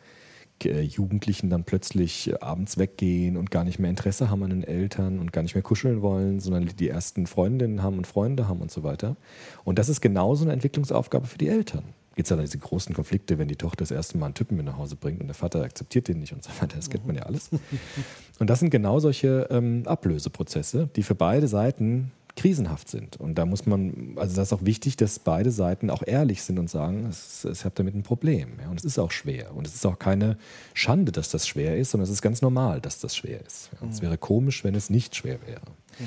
äh, 0.64 0.80
Jugendlichen 0.80 1.50
dann 1.50 1.64
plötzlich 1.64 2.30
äh, 2.30 2.38
abends 2.40 2.78
weggehen 2.78 3.36
und 3.36 3.50
gar 3.50 3.64
nicht 3.64 3.78
mehr 3.78 3.90
Interesse 3.90 4.30
haben 4.30 4.44
an 4.44 4.50
den 4.50 4.64
Eltern 4.64 5.18
und 5.18 5.32
gar 5.32 5.42
nicht 5.42 5.54
mehr 5.54 5.62
kuscheln 5.62 6.02
wollen, 6.02 6.40
sondern 6.40 6.66
die 6.66 6.88
ersten 6.88 7.26
Freundinnen 7.26 7.82
haben 7.82 7.98
und 7.98 8.06
Freunde 8.06 8.48
haben 8.48 8.60
und 8.60 8.70
so 8.70 8.82
weiter. 8.82 9.16
Und 9.64 9.78
das 9.78 9.88
ist 9.88 10.00
genauso 10.00 10.44
eine 10.44 10.52
Entwicklungsaufgabe 10.52 11.26
für 11.26 11.38
die 11.38 11.48
Eltern. 11.48 11.84
Gibt 12.18 12.26
es 12.26 12.30
ja 12.30 12.42
diese 12.42 12.58
großen 12.58 12.96
Konflikte, 12.96 13.38
wenn 13.38 13.46
die 13.46 13.54
Tochter 13.54 13.84
das 13.84 13.92
erste 13.92 14.18
Mal 14.18 14.26
einen 14.26 14.34
Typen 14.34 14.56
mit 14.56 14.66
nach 14.66 14.76
Hause 14.76 14.96
bringt 14.96 15.20
und 15.20 15.28
der 15.28 15.36
Vater 15.36 15.62
akzeptiert 15.62 16.08
den 16.08 16.18
nicht 16.18 16.32
und 16.32 16.42
so 16.42 16.50
weiter. 16.60 16.74
Das 16.74 16.90
kennt 16.90 17.06
man 17.06 17.14
ja 17.14 17.22
alles. 17.22 17.48
Und 18.40 18.50
das 18.50 18.58
sind 18.58 18.70
genau 18.70 18.98
solche 18.98 19.46
ähm, 19.50 19.84
Ablöseprozesse, 19.86 20.88
die 20.96 21.04
für 21.04 21.14
beide 21.14 21.46
Seiten 21.46 22.10
krisenhaft 22.34 22.88
sind. 22.88 23.18
Und 23.18 23.36
da 23.36 23.46
muss 23.46 23.66
man, 23.66 24.14
also 24.16 24.34
das 24.34 24.48
ist 24.48 24.52
auch 24.52 24.64
wichtig, 24.64 24.96
dass 24.96 25.20
beide 25.20 25.52
Seiten 25.52 25.90
auch 25.90 26.02
ehrlich 26.04 26.42
sind 26.42 26.58
und 26.58 26.68
sagen, 26.68 27.06
es, 27.08 27.44
es, 27.44 27.64
habe 27.64 27.76
damit 27.76 27.94
ein 27.94 28.02
Problem. 28.02 28.58
Ja, 28.60 28.68
und 28.68 28.80
es 28.80 28.84
ist 28.84 28.98
auch 28.98 29.12
schwer. 29.12 29.54
Und 29.54 29.68
es 29.68 29.76
ist 29.76 29.86
auch 29.86 30.00
keine 30.00 30.38
Schande, 30.74 31.12
dass 31.12 31.30
das 31.30 31.46
schwer 31.46 31.76
ist, 31.76 31.92
sondern 31.92 32.04
es 32.04 32.10
ist 32.10 32.22
ganz 32.22 32.42
normal, 32.42 32.80
dass 32.80 32.98
das 32.98 33.14
schwer 33.14 33.46
ist. 33.46 33.70
Ja, 33.74 33.82
und 33.82 33.90
Es 33.90 34.02
wäre 34.02 34.18
komisch, 34.18 34.64
wenn 34.64 34.74
es 34.74 34.90
nicht 34.90 35.14
schwer 35.14 35.38
wäre. 35.46 35.62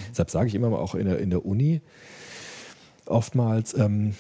Deshalb 0.10 0.30
sage 0.30 0.50
ich 0.50 0.56
immer 0.56 0.78
auch 0.78 0.94
in 0.94 1.06
der, 1.06 1.20
in 1.20 1.30
der 1.30 1.46
Uni, 1.46 1.80
oftmals, 3.12 3.74
ähm, 3.74 4.16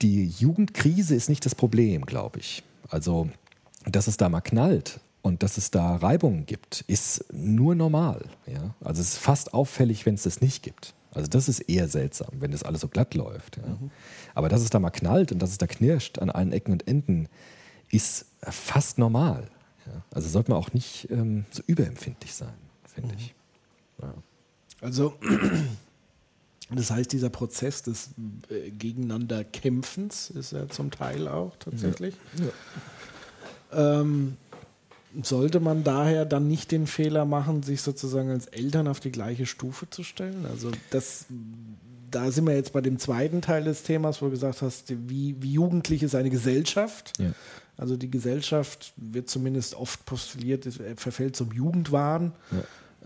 die 0.00 0.26
Jugendkrise 0.26 1.14
ist 1.14 1.28
nicht 1.28 1.46
das 1.46 1.54
Problem, 1.54 2.04
glaube 2.06 2.40
ich. 2.40 2.62
Also, 2.88 3.28
dass 3.86 4.06
es 4.06 4.16
da 4.16 4.28
mal 4.28 4.40
knallt 4.40 5.00
und 5.22 5.42
dass 5.42 5.56
es 5.56 5.70
da 5.70 5.96
Reibungen 5.96 6.46
gibt, 6.46 6.82
ist 6.88 7.24
nur 7.32 7.74
normal. 7.74 8.24
Ja? 8.46 8.74
Also 8.84 9.00
es 9.00 9.14
ist 9.14 9.18
fast 9.18 9.54
auffällig, 9.54 10.04
wenn 10.04 10.14
es 10.14 10.24
das 10.24 10.40
nicht 10.40 10.62
gibt. 10.62 10.94
Also 11.14 11.28
das 11.28 11.48
ist 11.48 11.60
eher 11.60 11.88
seltsam, 11.88 12.28
wenn 12.40 12.52
das 12.52 12.62
alles 12.62 12.80
so 12.80 12.88
glatt 12.88 13.14
läuft. 13.14 13.58
Ja? 13.58 13.78
Aber 14.34 14.48
dass 14.48 14.62
es 14.62 14.70
da 14.70 14.78
mal 14.78 14.90
knallt 14.90 15.32
und 15.32 15.40
dass 15.40 15.50
es 15.50 15.58
da 15.58 15.66
knirscht 15.66 16.18
an 16.18 16.30
allen 16.30 16.52
Ecken 16.52 16.72
und 16.72 16.88
Enden, 16.88 17.28
ist 17.90 18.26
fast 18.42 18.98
normal. 18.98 19.48
Ja? 19.86 20.02
Also 20.10 20.28
sollte 20.28 20.50
man 20.50 20.58
auch 20.58 20.72
nicht 20.72 21.08
ähm, 21.10 21.44
so 21.50 21.62
überempfindlich 21.66 22.34
sein, 22.34 22.54
finde 22.84 23.14
ich. 23.16 23.34
Ja. 24.00 24.14
Also, 24.80 25.14
das 26.74 26.90
heißt, 26.90 27.12
dieser 27.12 27.30
Prozess 27.30 27.82
des 27.82 28.10
äh, 28.50 28.70
Gegeneinanderkämpfens 28.70 30.30
ist 30.30 30.52
ja 30.52 30.68
zum 30.68 30.90
Teil 30.90 31.28
auch 31.28 31.56
tatsächlich. 31.56 32.14
Ähm, 33.72 34.36
sollte 35.22 35.60
man 35.60 35.84
daher 35.84 36.24
dann 36.24 36.48
nicht 36.48 36.72
den 36.72 36.86
Fehler 36.86 37.24
machen, 37.24 37.62
sich 37.62 37.82
sozusagen 37.82 38.30
als 38.30 38.46
Eltern 38.46 38.88
auf 38.88 39.00
die 39.00 39.12
gleiche 39.12 39.46
Stufe 39.46 39.88
zu 39.90 40.02
stellen? 40.02 40.46
Also 40.46 40.70
das, 40.90 41.26
da 42.10 42.30
sind 42.30 42.46
wir 42.46 42.54
jetzt 42.54 42.72
bei 42.72 42.80
dem 42.80 42.98
zweiten 42.98 43.42
Teil 43.42 43.64
des 43.64 43.82
Themas, 43.82 44.22
wo 44.22 44.26
du 44.26 44.32
gesagt 44.32 44.62
hast, 44.62 44.92
wie, 45.08 45.36
wie 45.40 45.52
jugendlich 45.52 46.02
ist 46.02 46.14
eine 46.14 46.30
Gesellschaft? 46.30 47.12
Ja. 47.18 47.32
Also 47.76 47.96
die 47.96 48.10
Gesellschaft 48.10 48.92
wird 48.96 49.28
zumindest 49.28 49.74
oft 49.74 50.04
postuliert, 50.06 50.68
verfällt 50.96 51.36
zum 51.36 51.52
Jugendwahn. 51.52 52.32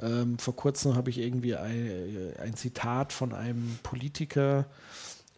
Ähm, 0.00 0.38
vor 0.38 0.56
kurzem 0.56 0.94
habe 0.94 1.10
ich 1.10 1.18
irgendwie 1.18 1.56
ein, 1.56 2.32
ein 2.38 2.54
Zitat 2.54 3.12
von 3.12 3.32
einem 3.32 3.78
Politiker 3.82 4.66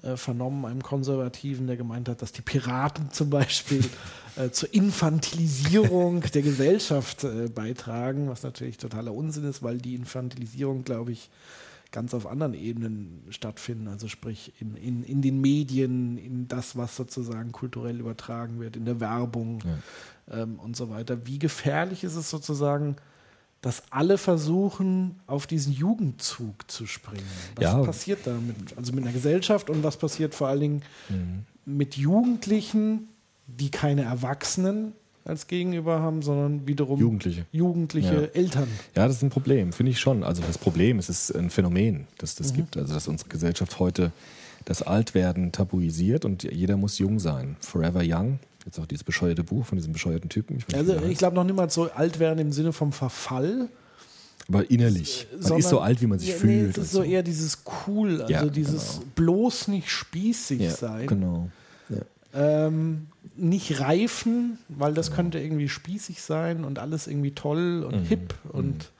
äh, 0.02 0.16
vernommen, 0.16 0.64
einem 0.64 0.82
Konservativen, 0.82 1.66
der 1.66 1.76
gemeint 1.76 2.08
hat, 2.08 2.22
dass 2.22 2.32
die 2.32 2.42
Piraten 2.42 3.10
zum 3.12 3.30
Beispiel 3.30 3.84
äh, 4.36 4.50
zur 4.50 4.72
Infantilisierung 4.72 6.20
der 6.34 6.42
Gesellschaft 6.42 7.24
äh, 7.24 7.48
beitragen, 7.48 8.28
was 8.28 8.42
natürlich 8.42 8.78
totaler 8.78 9.12
Unsinn 9.12 9.44
ist, 9.44 9.62
weil 9.62 9.78
die 9.78 9.94
Infantilisierung, 9.94 10.84
glaube 10.84 11.12
ich, 11.12 11.30
ganz 11.90 12.14
auf 12.14 12.26
anderen 12.26 12.54
Ebenen 12.54 13.24
stattfinden. 13.30 13.88
Also 13.88 14.08
sprich 14.08 14.52
in, 14.60 14.76
in, 14.76 15.04
in 15.04 15.22
den 15.22 15.40
Medien, 15.40 16.18
in 16.18 16.46
das, 16.46 16.76
was 16.76 16.94
sozusagen 16.94 17.50
kulturell 17.50 17.98
übertragen 17.98 18.60
wird, 18.60 18.76
in 18.76 18.84
der 18.84 19.00
Werbung 19.00 19.62
ähm, 20.30 20.58
und 20.58 20.76
so 20.76 20.90
weiter. 20.90 21.26
Wie 21.26 21.38
gefährlich 21.38 22.04
ist 22.04 22.14
es 22.14 22.28
sozusagen, 22.28 22.96
dass 23.60 23.82
alle 23.90 24.18
versuchen, 24.18 25.18
auf 25.26 25.46
diesen 25.46 25.72
Jugendzug 25.72 26.70
zu 26.70 26.86
springen? 26.86 27.22
Was 27.56 27.64
Ja. 27.64 27.82
passiert 27.82 28.20
da 28.24 28.32
mit, 28.34 28.76
also 28.76 28.92
mit 28.92 29.04
einer 29.04 29.12
Gesellschaft 29.12 29.68
und 29.70 29.82
was 29.82 29.96
passiert 29.96 30.34
vor 30.34 30.48
allen 30.48 30.60
Dingen 30.60 30.82
mit 31.64 31.96
Jugendlichen, 31.96 33.08
die 33.46 33.70
keine 33.70 34.02
Erwachsenen 34.02 34.92
als 35.24 35.46
Gegenüber 35.46 36.00
haben, 36.00 36.22
sondern 36.22 36.66
wiederum 36.66 36.98
Jugendliche. 37.00 37.44
jugendliche 37.52 38.14
Ja. 38.14 38.40
Eltern. 38.40 38.68
Ja, 38.96 39.06
das 39.06 39.16
ist 39.16 39.22
ein 39.22 39.30
Problem, 39.30 39.72
finde 39.74 39.92
ich 39.92 40.00
schon. 40.00 40.22
Also 40.24 40.42
das 40.46 40.56
Problem, 40.56 40.98
es 40.98 41.08
ist 41.10 41.32
ein 41.34 41.50
Phänomen, 41.50 42.06
das 42.16 42.34
das 42.34 42.54
gibt. 42.54 42.76
Also 42.78 42.94
dass 42.94 43.08
unsere 43.08 43.28
Gesellschaft 43.28 43.78
heute 43.78 44.12
das 44.64 44.82
Altwerden 44.82 45.52
tabuisiert 45.52 46.24
und 46.24 46.44
jeder 46.44 46.76
muss 46.78 46.98
jung 46.98 47.18
sein. 47.18 47.56
Forever 47.60 48.02
Young. 48.04 48.38
Jetzt 48.68 48.78
auch 48.78 48.84
dieses 48.86 49.02
bescheuerte 49.02 49.42
Buch 49.44 49.64
von 49.64 49.78
diesem 49.78 49.94
bescheuerten 49.94 50.28
Typen. 50.28 50.56
nicht, 50.56 50.74
Also 50.74 50.94
ich 51.08 51.16
glaube 51.16 51.34
noch 51.36 51.44
niemals 51.44 51.72
so 51.72 51.90
alt 51.90 52.18
werden 52.18 52.38
im 52.38 52.52
Sinne 52.52 52.74
vom 52.74 52.92
Verfall. 52.92 53.68
Aber 54.46 54.70
innerlich. 54.70 55.26
Man 55.32 55.40
sondern- 55.42 55.58
ist 55.60 55.68
so 55.70 55.80
alt, 55.80 56.02
wie 56.02 56.06
man 56.06 56.18
sich 56.18 56.28
ja, 56.28 56.34
Nee, 56.34 56.40
fühlt. 56.40 56.70
es 56.72 56.76
und 56.76 56.82
ist 56.84 56.92
so 56.92 57.02
eher 57.02 57.22
dieses 57.22 57.62
cool, 57.86 58.20
also 58.20 58.30
Ja, 58.32 58.44
dieses 58.44 59.00
bloß 59.14 59.68
nicht 59.68 59.88
spießig 59.90 60.60
ja, 60.60 60.70
sein. 60.70 61.06
Genau. 61.06 61.48
Ähm, 62.34 63.06
nicht 63.36 63.80
reifen, 63.80 64.58
weil 64.68 64.90
Genau. 64.90 64.96
das 64.96 65.12
könnte 65.12 65.38
irgendwie 65.38 65.70
spießig 65.70 66.20
sein 66.20 66.64
und 66.64 66.78
alles 66.78 67.06
irgendwie 67.06 67.30
toll 67.30 67.84
und 67.90 68.02
Mhm. 68.02 68.04
hip 68.04 68.34
und 68.52 68.90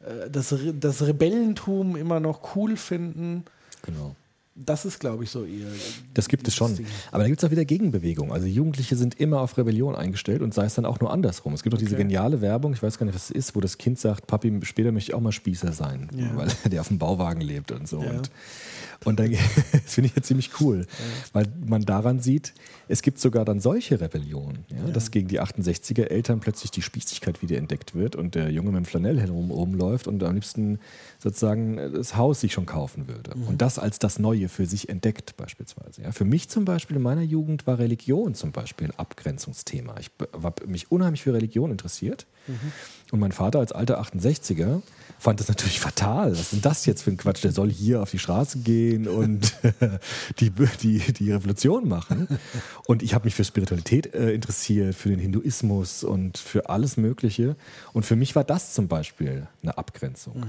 äh, 0.00 0.28
das, 0.30 0.52
Re 0.52 0.74
das 0.78 1.00
Rebellentum 1.00 1.96
immer 1.96 2.20
noch 2.20 2.54
cool 2.56 2.76
finden. 2.76 3.44
genau. 3.80 4.14
Das 4.54 4.84
ist, 4.84 5.00
glaube 5.00 5.24
ich, 5.24 5.30
so 5.30 5.44
eher. 5.46 5.66
Das 6.12 6.28
gibt 6.28 6.46
es 6.46 6.54
schon. 6.54 6.76
Ding. 6.76 6.84
Aber 7.10 7.22
da 7.22 7.28
gibt 7.28 7.42
es 7.42 7.46
auch 7.46 7.50
wieder 7.50 7.64
Gegenbewegung. 7.64 8.32
Also 8.34 8.46
Jugendliche 8.46 8.96
sind 8.96 9.18
immer 9.18 9.40
auf 9.40 9.56
Rebellion 9.56 9.94
eingestellt 9.96 10.42
und 10.42 10.52
sei 10.52 10.66
es 10.66 10.74
dann 10.74 10.84
auch 10.84 11.00
nur 11.00 11.10
andersrum. 11.10 11.54
Es 11.54 11.62
gibt 11.62 11.74
auch 11.74 11.78
diese 11.78 11.94
Okay. 11.94 12.02
geniale 12.04 12.42
Werbung, 12.42 12.74
ich 12.74 12.82
weiß 12.82 12.98
gar 12.98 13.06
nicht, 13.06 13.14
was 13.14 13.24
es 13.24 13.30
ist, 13.30 13.56
wo 13.56 13.60
das 13.60 13.78
Kind 13.78 13.98
sagt, 13.98 14.26
Papi, 14.26 14.52
später 14.64 14.92
möchte 14.92 15.10
ich 15.10 15.14
auch 15.14 15.20
mal 15.22 15.32
Spießer 15.32 15.72
sein, 15.72 16.10
Ja. 16.14 16.36
weil 16.36 16.48
der 16.70 16.82
auf 16.82 16.88
dem 16.88 16.98
Bauwagen 16.98 17.40
lebt 17.40 17.72
und 17.72 17.88
so. 17.88 18.02
Ja. 18.02 18.10
Und, 18.10 18.30
und 19.04 19.18
dann, 19.18 19.32
das 19.72 19.94
finde 19.94 20.08
ich 20.08 20.16
ja 20.16 20.22
ziemlich 20.22 20.60
cool, 20.60 20.86
weil 21.32 21.46
man 21.64 21.82
daran 21.82 22.20
sieht, 22.20 22.54
es 22.88 23.02
gibt 23.02 23.18
sogar 23.18 23.44
dann 23.44 23.60
solche 23.60 24.00
Rebellionen, 24.00 24.64
ja, 24.68 24.92
dass 24.92 25.10
gegen 25.10 25.28
die 25.28 25.40
68er 25.40 26.04
Eltern 26.04 26.40
plötzlich 26.40 26.70
die 26.70 26.82
Spießigkeit 26.82 27.42
wieder 27.42 27.56
entdeckt 27.56 27.94
wird 27.94 28.16
und 28.16 28.34
der 28.34 28.50
Junge 28.50 28.70
mit 28.70 28.78
dem 28.78 28.84
Flanellhelm 28.84 29.30
rum, 29.30 29.50
rumläuft 29.50 30.08
und 30.08 30.22
am 30.22 30.34
liebsten 30.34 30.78
sozusagen 31.18 31.76
das 31.76 32.16
Haus 32.16 32.40
sich 32.40 32.52
schon 32.52 32.66
kaufen 32.66 33.08
würde. 33.08 33.36
Mhm. 33.36 33.48
Und 33.48 33.62
das 33.62 33.78
als 33.78 33.98
das 33.98 34.18
Neue 34.18 34.48
für 34.48 34.66
sich 34.66 34.88
entdeckt 34.88 35.36
beispielsweise. 35.36 36.02
Ja. 36.02 36.12
Für 36.12 36.24
mich 36.24 36.48
zum 36.48 36.64
Beispiel 36.64 36.96
in 36.96 37.02
meiner 37.02 37.22
Jugend 37.22 37.66
war 37.66 37.78
Religion 37.78 38.34
zum 38.34 38.52
Beispiel 38.52 38.88
ein 38.88 38.98
Abgrenzungsthema. 38.98 39.94
Ich 40.00 40.10
habe 40.42 40.66
mich 40.66 40.90
unheimlich 40.90 41.22
für 41.22 41.32
Religion 41.32 41.70
interessiert. 41.70 42.26
Und 43.12 43.20
mein 43.20 43.32
Vater 43.32 43.60
als 43.60 43.72
alter 43.72 44.00
68er 44.00 44.82
fand 45.22 45.38
das 45.38 45.46
natürlich 45.46 45.78
fatal. 45.78 46.32
Was 46.32 46.40
ist 46.40 46.52
denn 46.52 46.62
das 46.62 46.84
jetzt 46.84 47.02
für 47.02 47.12
ein 47.12 47.16
Quatsch? 47.16 47.44
Der 47.44 47.52
soll 47.52 47.70
hier 47.70 48.02
auf 48.02 48.10
die 48.10 48.18
Straße 48.18 48.58
gehen 48.58 49.06
und 49.06 49.54
die, 50.40 50.50
die, 50.82 50.98
die 50.98 51.30
Revolution 51.30 51.86
machen. 51.86 52.26
Und 52.88 53.04
ich 53.04 53.14
habe 53.14 53.26
mich 53.26 53.36
für 53.36 53.44
Spiritualität 53.44 54.12
äh, 54.14 54.32
interessiert, 54.32 54.96
für 54.96 55.10
den 55.10 55.20
Hinduismus 55.20 56.02
und 56.02 56.38
für 56.38 56.68
alles 56.68 56.96
Mögliche. 56.96 57.54
Und 57.92 58.04
für 58.04 58.16
mich 58.16 58.34
war 58.34 58.42
das 58.42 58.74
zum 58.74 58.88
Beispiel 58.88 59.46
eine 59.62 59.78
Abgrenzung. 59.78 60.44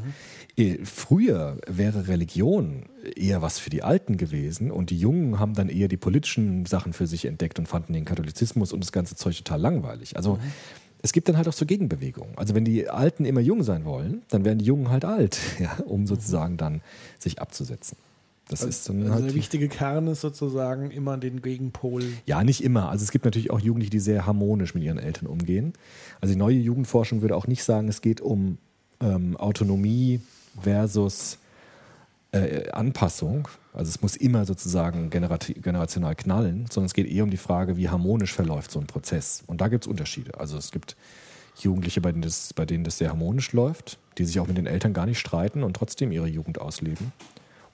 Äh, 0.57 0.79
Früher 0.83 1.59
wäre 1.67 2.07
Religion 2.07 2.87
eher 3.15 3.43
was 3.43 3.59
für 3.59 3.69
die 3.69 3.83
Alten 3.83 4.17
gewesen 4.17 4.71
und 4.71 4.89
die 4.89 4.97
Jungen 4.97 5.37
haben 5.37 5.53
dann 5.53 5.69
eher 5.69 5.87
die 5.87 5.97
politischen 5.97 6.65
Sachen 6.65 6.93
für 6.93 7.05
sich 7.05 7.25
entdeckt 7.25 7.59
und 7.59 7.67
fanden 7.67 7.93
den 7.93 8.05
Katholizismus 8.05 8.73
und 8.73 8.83
das 8.83 8.91
ganze 8.91 9.15
Zeug 9.15 9.37
total 9.37 9.61
langweilig. 9.61 10.15
Also 10.15 10.39
es 11.03 11.11
gibt 11.11 11.27
dann 11.29 11.37
halt 11.37 11.47
auch 11.47 11.53
so 11.53 11.65
Gegenbewegungen. 11.65 12.35
Also 12.37 12.55
wenn 12.55 12.63
die 12.65 12.89
Alten 12.89 13.25
immer 13.25 13.41
jung 13.41 13.61
sein 13.61 13.85
wollen, 13.85 14.23
dann 14.29 14.45
werden 14.45 14.57
die 14.59 14.65
Jungen 14.65 14.89
halt 14.89 15.05
alt, 15.05 15.37
ja, 15.59 15.77
um 15.85 16.07
sozusagen 16.07 16.57
dann 16.57 16.81
sich 17.19 17.39
abzusetzen. 17.39 17.97
Das 18.49 18.63
ist 18.63 18.89
dann 18.89 19.01
Also 19.03 19.13
halt 19.13 19.25
der 19.27 19.35
wichtige 19.35 19.69
Kern 19.69 20.07
ist 20.07 20.21
sozusagen 20.21 20.91
immer 20.91 21.17
den 21.17 21.41
Gegenpol. 21.41 22.03
ja, 22.25 22.43
nicht 22.43 22.63
immer. 22.63 22.89
Also 22.89 23.03
es 23.03 23.11
gibt 23.11 23.25
natürlich 23.25 23.51
auch 23.51 23.59
Jugendliche, 23.59 23.91
die 23.91 23.99
sehr 23.99 24.25
harmonisch 24.25 24.73
mit 24.75 24.83
ihren 24.83 24.99
Eltern 24.99 25.27
umgehen. 25.27 25.73
Also 26.19 26.33
die 26.33 26.39
neue 26.39 26.57
Jugendforschung 26.57 27.21
würde 27.21 27.35
auch 27.35 27.47
nicht 27.47 27.63
sagen, 27.63 27.87
es 27.87 28.01
geht 28.01 28.19
um 28.21 28.57
ähm, 29.01 29.37
Autonomie 29.37 30.21
versus 30.61 31.37
äh, 32.33 32.69
Anpassung. 32.71 33.47
Also 33.73 33.89
es 33.89 34.01
muss 34.01 34.15
immer 34.15 34.45
sozusagen 34.45 35.09
generati- 35.09 35.59
generational 35.59 36.15
knallen, 36.15 36.65
sondern 36.69 36.87
es 36.87 36.93
geht 36.93 37.07
eher 37.09 37.23
um 37.23 37.31
die 37.31 37.37
Frage, 37.37 37.77
wie 37.77 37.89
harmonisch 37.89 38.33
verläuft 38.33 38.71
so 38.71 38.79
ein 38.79 38.87
Prozess. 38.87 39.43
Und 39.47 39.61
da 39.61 39.67
gibt 39.69 39.85
es 39.85 39.87
Unterschiede. 39.87 40.39
Also 40.39 40.57
es 40.57 40.71
gibt 40.71 40.95
Jugendliche, 41.59 42.01
bei 42.01 42.11
denen, 42.11 42.23
das, 42.23 42.53
bei 42.53 42.65
denen 42.65 42.83
das 42.83 42.97
sehr 42.97 43.09
harmonisch 43.09 43.53
läuft, 43.53 43.97
die 44.17 44.25
sich 44.25 44.39
auch 44.39 44.47
mit 44.47 44.57
den 44.57 44.67
Eltern 44.67 44.93
gar 44.93 45.05
nicht 45.05 45.19
streiten 45.19 45.63
und 45.63 45.75
trotzdem 45.75 46.11
ihre 46.11 46.27
Jugend 46.27 46.59
ausleben. 46.59 47.13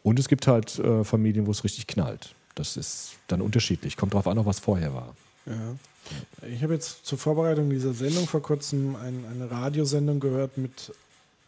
Und 0.03 0.19
es 0.19 0.27
gibt 0.29 0.47
halt 0.47 0.79
äh, 0.79 1.03
Familien, 1.03 1.47
wo 1.47 1.51
es 1.51 1.63
richtig 1.63 1.87
knallt. 1.87 2.35
Das 2.55 2.77
ist 2.77 3.13
dann 3.27 3.41
unterschiedlich. 3.41 3.97
Kommt 3.97 4.13
drauf 4.13 4.27
an, 4.27 4.37
auch 4.37 4.45
was 4.45 4.59
vorher 4.59 4.93
war. 4.93 5.15
Ja. 5.45 5.75
Ich 6.49 6.63
habe 6.63 6.73
jetzt 6.73 7.05
zur 7.05 7.17
Vorbereitung 7.17 7.69
dieser 7.69 7.93
Sendung 7.93 8.27
vor 8.27 8.41
kurzem 8.41 8.95
ein, 8.95 9.23
eine 9.29 9.51
Radiosendung 9.51 10.19
gehört 10.19 10.57
mit, 10.57 10.93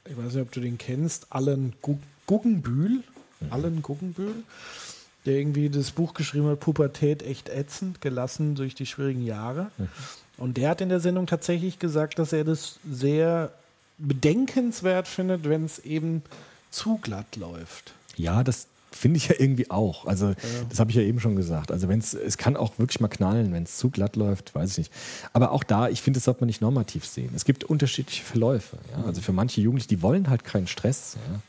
ich 0.06 0.18
weiß 0.18 0.34
nicht, 0.34 0.42
ob 0.42 0.52
du 0.52 0.60
den 0.60 0.78
kennst, 0.78 1.28
Allen 1.30 1.74
Gu- 1.82 1.98
Guggenbühl. 2.32 3.04
Allen 3.50 3.82
Guggenbühl, 3.82 4.36
der 5.26 5.34
irgendwie 5.34 5.70
das 5.70 5.92
Buch 5.92 6.14
geschrieben 6.14 6.48
hat, 6.48 6.62
Pubertät 6.62 7.24
echt 7.24 7.50
ätzend, 7.50 8.00
gelassen 8.00 8.56
durch 8.56 8.74
die 8.74 8.86
schwierigen 8.86 9.26
Jahre. 9.26 9.70
Und 10.38 10.56
der 10.56 10.70
hat 10.70 10.80
in 10.80 10.88
der 10.88 11.02
Sendung 11.02 11.28
tatsächlich 11.28 11.78
gesagt, 11.78 12.20
dass 12.20 12.32
er 12.32 12.46
das 12.46 12.80
sehr 12.90 13.52
bedenkenswert 13.98 15.10
findet, 15.10 15.44
wenn 15.50 15.66
es 15.66 15.80
eben 15.80 16.22
zu 16.70 17.00
glatt 17.02 17.36
läuft. 17.36 17.94
Ja, 18.16 18.46
das 18.46 18.68
finde 18.92 19.18
ich 19.18 19.28
ja 19.28 19.36
irgendwie 19.38 19.70
auch. 19.70 20.06
Also, 20.06 20.34
das 20.70 20.80
habe 20.80 20.92
ich 20.92 20.96
ja 20.96 21.02
eben 21.02 21.20
schon 21.20 21.36
gesagt. 21.36 21.72
Also, 21.72 21.90
wenn 21.90 22.00
es, 22.00 22.14
es 22.14 22.38
kann 22.38 22.56
auch 22.56 22.78
wirklich 22.78 23.00
mal 23.00 23.08
knallen, 23.08 23.52
wenn 23.54 23.64
es 23.64 23.78
zu 23.78 23.90
glatt 23.90 24.16
läuft, 24.16 24.56
weiß 24.56 24.72
ich 24.72 24.78
nicht. 24.78 24.94
Aber 25.34 25.52
auch 25.52 25.64
da, 25.64 25.90
ich 25.90 26.02
finde, 26.02 26.18
das 26.18 26.26
sollte 26.26 26.42
man 26.42 26.48
nicht 26.48 26.62
normativ 26.62 27.06
sehen. 27.06 27.32
Es 27.36 27.44
gibt 27.44 27.64
unterschiedliche 27.64 28.24
Verläufe. 28.24 28.78
Ja? 28.92 29.04
Also, 29.06 29.22
für 29.22 29.34
manche 29.34 29.62
Jugendliche, 29.62 29.90
die 29.90 30.02
wollen 30.02 30.30
halt 30.30 30.44
keinen 30.44 30.68
Stress. 30.68 31.16
Ja? 31.16 31.40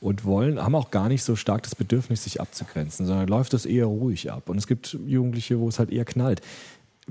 Und 0.00 0.24
wollen, 0.24 0.62
haben 0.62 0.74
auch 0.74 0.90
gar 0.90 1.08
nicht 1.08 1.24
so 1.24 1.36
stark 1.36 1.62
das 1.62 1.74
Bedürfnis, 1.74 2.24
sich 2.24 2.40
abzugrenzen, 2.40 3.06
sondern 3.06 3.28
läuft 3.28 3.52
das 3.52 3.66
eher 3.66 3.86
ruhig 3.86 4.30
ab. 4.30 4.48
Und 4.48 4.58
es 4.58 4.66
gibt 4.66 4.96
Jugendliche, 5.06 5.58
wo 5.58 5.68
es 5.68 5.78
halt 5.78 5.90
eher 5.90 6.04
knallt. 6.04 6.40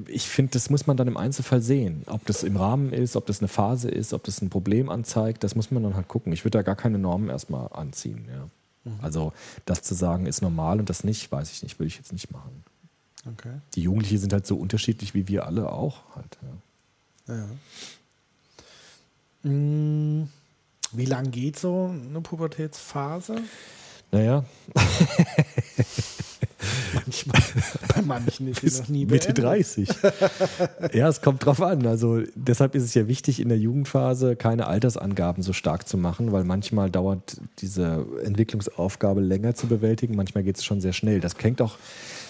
Ich 0.07 0.29
finde, 0.29 0.53
das 0.53 0.69
muss 0.69 0.87
man 0.87 0.95
dann 0.95 1.07
im 1.07 1.17
Einzelfall 1.17 1.61
sehen. 1.61 2.03
Ob 2.05 2.25
das 2.25 2.43
im 2.43 2.55
Rahmen 2.55 2.93
ist, 2.93 3.15
ob 3.15 3.25
das 3.25 3.39
eine 3.39 3.49
Phase 3.49 3.89
ist, 3.89 4.13
ob 4.13 4.23
das 4.23 4.41
ein 4.41 4.49
Problem 4.49 4.89
anzeigt, 4.89 5.43
das 5.43 5.55
muss 5.55 5.71
man 5.71 5.83
dann 5.83 5.95
halt 5.95 6.07
gucken. 6.07 6.31
Ich 6.31 6.45
würde 6.45 6.57
da 6.57 6.61
gar 6.61 6.75
keine 6.75 6.99
Normen 6.99 7.29
erstmal 7.29 7.67
anziehen. 7.73 8.25
Ja. 8.29 8.47
Also 9.01 9.33
das 9.65 9.81
zu 9.81 9.93
sagen, 9.93 10.25
ist 10.25 10.41
normal 10.41 10.79
und 10.79 10.89
das 10.89 11.03
nicht, 11.03 11.31
weiß 11.31 11.51
ich 11.51 11.63
nicht, 11.63 11.79
würde 11.79 11.87
ich 11.87 11.97
jetzt 11.97 12.13
nicht 12.13 12.31
machen. 12.31 12.63
Okay. 13.27 13.53
Die 13.75 13.81
Jugendlichen 13.81 14.19
sind 14.19 14.33
halt 14.33 14.47
so 14.47 14.55
unterschiedlich 14.55 15.13
wie 15.13 15.27
wir 15.27 15.45
alle 15.45 15.71
auch 15.71 16.03
halt. 16.15 16.37
Ja. 17.27 17.35
Ja. 17.35 19.49
Mm, 19.49 20.29
Wie 20.91 21.05
lang 21.05 21.31
geht 21.31 21.59
so 21.59 21.93
eine 21.93 22.21
Pubertätsphase? 22.21 23.41
Naja, 24.11 24.43
Manchmal. 26.93 27.41
Bei 27.95 28.01
manchen 28.01 28.47
ist 28.47 28.61
sie 28.61 28.81
noch 28.81 28.89
nie 28.89 29.05
Mitte 29.05 29.33
beendet. 29.33 29.45
30. 29.45 29.89
ja, 30.93 31.07
es 31.07 31.21
kommt 31.21 31.45
drauf 31.45 31.61
an. 31.61 31.85
Also 31.85 32.21
deshalb 32.35 32.75
ist 32.75 32.83
es 32.83 32.93
ja 32.93 33.07
wichtig, 33.07 33.39
in 33.39 33.49
der 33.49 33.57
Jugendphase 33.57 34.35
keine 34.35 34.67
Altersangaben 34.67 35.43
so 35.43 35.53
stark 35.53 35.87
zu 35.87 35.97
machen, 35.97 36.31
weil 36.31 36.43
manchmal 36.43 36.89
dauert 36.89 37.37
diese 37.59 38.05
Entwicklungsaufgabe 38.23 39.21
länger 39.21 39.55
zu 39.55 39.67
bewältigen, 39.67 40.15
manchmal 40.15 40.43
geht 40.43 40.57
es 40.57 40.65
schon 40.65 40.81
sehr 40.81 40.93
schnell. 40.93 41.19
Das 41.19 41.35
hängt 41.39 41.61
auch 41.61 41.77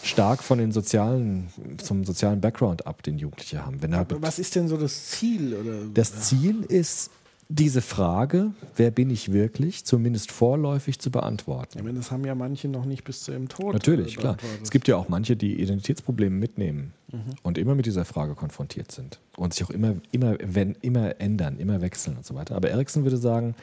stark 0.03 0.43
von 0.43 0.59
den 0.59 0.71
sozialen, 0.71 1.49
zum 1.77 2.03
sozialen 2.05 2.41
Background 2.41 2.87
ab, 2.87 3.03
den 3.03 3.17
Jugendliche 3.17 3.65
haben. 3.65 3.81
Wenn 3.81 3.93
er 3.93 4.05
Was 4.21 4.39
ist 4.39 4.55
denn 4.55 4.67
so 4.67 4.77
das 4.77 5.07
Ziel? 5.07 5.55
Oder? 5.55 5.79
das 5.93 6.21
Ziel 6.21 6.63
ist, 6.67 7.11
diese 7.51 7.81
Frage, 7.81 8.51
wer 8.75 8.91
bin 8.91 9.09
ich 9.09 9.33
wirklich, 9.33 9.83
zumindest 9.83 10.31
vorläufig 10.31 10.99
zu 10.99 11.09
beantworten. 11.09 11.79
Ich 11.79 11.83
meine, 11.83 11.97
das 11.97 12.11
haben 12.11 12.23
ja 12.23 12.35
manche 12.35 12.67
noch 12.67 12.85
nicht 12.85 13.03
bis 13.03 13.23
zu 13.23 13.31
ihrem 13.31 13.49
Tod. 13.49 13.73
Natürlich, 13.73 14.17
klar. 14.17 14.37
Es 14.61 14.69
gibt 14.69 14.87
ja 14.87 14.95
auch 14.95 15.09
manche, 15.09 15.35
die 15.35 15.59
Identitätsprobleme 15.59 16.35
mitnehmen 16.35 16.93
und 17.41 17.57
immer 17.57 17.73
mit 17.73 17.87
dieser 17.87 18.05
Frage 18.05 18.35
konfrontiert 18.35 18.91
sind 18.91 19.19
und 19.35 19.55
sich 19.55 19.63
auch 19.63 19.71
immer, 19.71 19.95
immer, 20.11 20.37
wenn, 20.43 20.75
immer 20.81 21.19
ändern, 21.19 21.57
immer 21.57 21.81
wechseln 21.81 22.17
und 22.17 22.25
so 22.25 22.35
weiter. 22.35 22.55
Aber 22.55 22.69
Erikson 22.69 23.03
würde 23.03 23.17
sagen, 23.17 23.55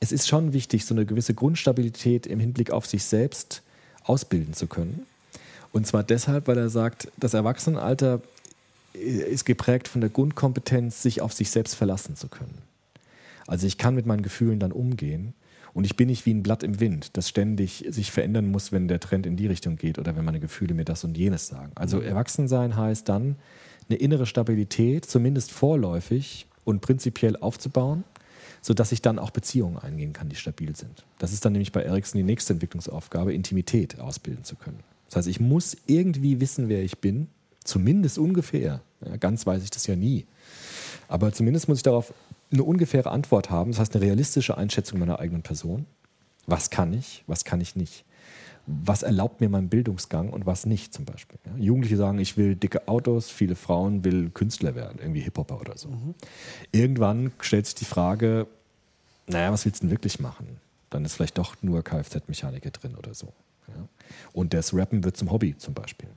es 0.00 0.12
ist 0.12 0.28
schon 0.28 0.52
wichtig, 0.52 0.84
so 0.84 0.94
eine 0.94 1.06
gewisse 1.06 1.32
Grundstabilität 1.32 2.26
im 2.26 2.40
Hinblick 2.40 2.70
auf 2.72 2.84
sich 2.84 3.04
selbst 3.04 3.62
ausbilden 4.02 4.52
zu 4.52 4.66
können. 4.66 5.06
Und 5.72 5.86
zwar 5.86 6.02
deshalb, 6.02 6.46
weil 6.46 6.58
er 6.58 6.68
sagt, 6.68 7.08
das 7.16 7.32
Erwachsenenalter 7.32 8.20
ist 8.92 9.46
geprägt 9.46 9.88
von 9.88 10.02
der 10.02 10.10
Grundkompetenz, 10.10 11.02
sich 11.02 11.22
auf 11.22 11.32
sich 11.32 11.50
selbst 11.50 11.74
verlassen 11.74 12.16
zu 12.16 12.28
können. 12.28 12.58
Also 13.46 13.66
ich 13.66 13.78
kann 13.78 13.94
mit 13.94 14.06
meinen 14.06 14.22
Gefühlen 14.22 14.58
dann 14.58 14.72
umgehen 14.72 15.34
und 15.74 15.84
ich 15.84 15.96
bin 15.96 16.08
nicht 16.08 16.24
wie 16.24 16.32
ein 16.32 16.42
Blatt 16.42 16.62
im 16.62 16.80
Wind, 16.80 17.16
das 17.16 17.28
ständig 17.28 17.84
sich 17.88 18.12
verändern 18.12 18.50
muss, 18.50 18.72
wenn 18.72 18.88
der 18.88 19.00
Trend 19.00 19.26
in 19.26 19.36
die 19.36 19.46
Richtung 19.46 19.76
geht 19.76 19.98
oder 19.98 20.16
wenn 20.16 20.24
meine 20.24 20.40
Gefühle 20.40 20.74
mir 20.74 20.84
das 20.84 21.04
und 21.04 21.18
jenes 21.18 21.48
sagen. 21.48 21.72
Also 21.74 22.00
Erwachsensein 22.00 22.76
heißt 22.76 23.08
dann, 23.08 23.36
eine 23.88 23.98
innere 23.98 24.26
Stabilität, 24.26 25.04
zumindest 25.04 25.52
vorläufig 25.52 26.46
und 26.64 26.80
prinzipiell 26.80 27.36
aufzubauen, 27.36 28.04
sodass 28.62 28.92
ich 28.92 29.02
dann 29.02 29.18
auch 29.18 29.30
Beziehungen 29.30 29.76
eingehen 29.76 30.12
kann, 30.12 30.28
die 30.28 30.36
stabil 30.36 30.74
sind. 30.74 31.04
Das 31.18 31.32
ist 31.32 31.44
dann 31.44 31.52
nämlich 31.52 31.72
bei 31.72 31.82
Ericsson 31.82 32.18
die 32.18 32.24
nächste 32.24 32.54
Entwicklungsaufgabe, 32.54 33.34
Intimität 33.34 34.00
ausbilden 34.00 34.44
zu 34.44 34.56
können. 34.56 34.80
Das 35.08 35.16
heißt, 35.16 35.28
ich 35.28 35.40
muss 35.40 35.76
irgendwie 35.86 36.40
wissen, 36.40 36.68
wer 36.68 36.82
ich 36.82 36.98
bin, 36.98 37.28
zumindest 37.62 38.18
ungefähr. 38.18 38.80
Ja, 39.04 39.16
ganz 39.16 39.46
weiß 39.46 39.62
ich 39.62 39.70
das 39.70 39.86
ja 39.86 39.96
nie. 39.96 40.24
Aber 41.08 41.32
zumindest 41.32 41.68
muss 41.68 41.78
ich 41.78 41.82
darauf 41.82 42.14
eine 42.54 42.64
ungefähre 42.64 43.10
Antwort 43.10 43.50
haben, 43.50 43.72
das 43.72 43.80
heißt 43.80 43.94
eine 43.94 44.04
realistische 44.04 44.56
Einschätzung 44.56 44.98
meiner 44.98 45.18
eigenen 45.18 45.42
Person. 45.42 45.86
Was 46.46 46.70
kann 46.70 46.92
ich, 46.92 47.24
was 47.26 47.44
kann 47.44 47.60
ich 47.60 47.76
nicht? 47.76 48.04
Was 48.66 49.02
erlaubt 49.02 49.40
mir 49.40 49.50
mein 49.50 49.68
Bildungsgang 49.68 50.30
und 50.30 50.46
was 50.46 50.64
nicht 50.64 50.94
zum 50.94 51.04
Beispiel? 51.04 51.38
Ja, 51.44 51.56
Jugendliche 51.58 51.96
sagen, 51.96 52.18
ich 52.18 52.36
will 52.38 52.56
dicke 52.56 52.88
Autos, 52.88 53.30
viele 53.30 53.56
Frauen 53.56 54.04
will 54.04 54.30
Künstler 54.30 54.74
werden, 54.74 54.98
irgendwie 55.00 55.20
Hip-Hopper 55.20 55.60
oder 55.60 55.76
so. 55.76 55.90
Irgendwann 56.72 57.32
stellt 57.40 57.66
sich 57.66 57.74
die 57.74 57.84
Frage, 57.84 58.46
naja, 59.26 59.52
was 59.52 59.64
willst 59.64 59.82
du 59.82 59.86
denn 59.86 59.90
wirklich 59.90 60.18
machen? 60.18 60.46
Dann 60.88 61.04
ist 61.04 61.14
vielleicht 61.14 61.36
doch 61.36 61.56
nur 61.60 61.82
Kfz-Mechaniker 61.82 62.70
drin 62.70 62.94
oder 62.94 63.12
so. 63.12 63.32
Ja? 63.68 63.86
Und 64.32 64.54
das 64.54 64.72
Rappen 64.72 65.04
wird 65.04 65.16
zum 65.16 65.30
Hobby 65.30 65.56
zum 65.58 65.74
Beispiel. 65.74 66.08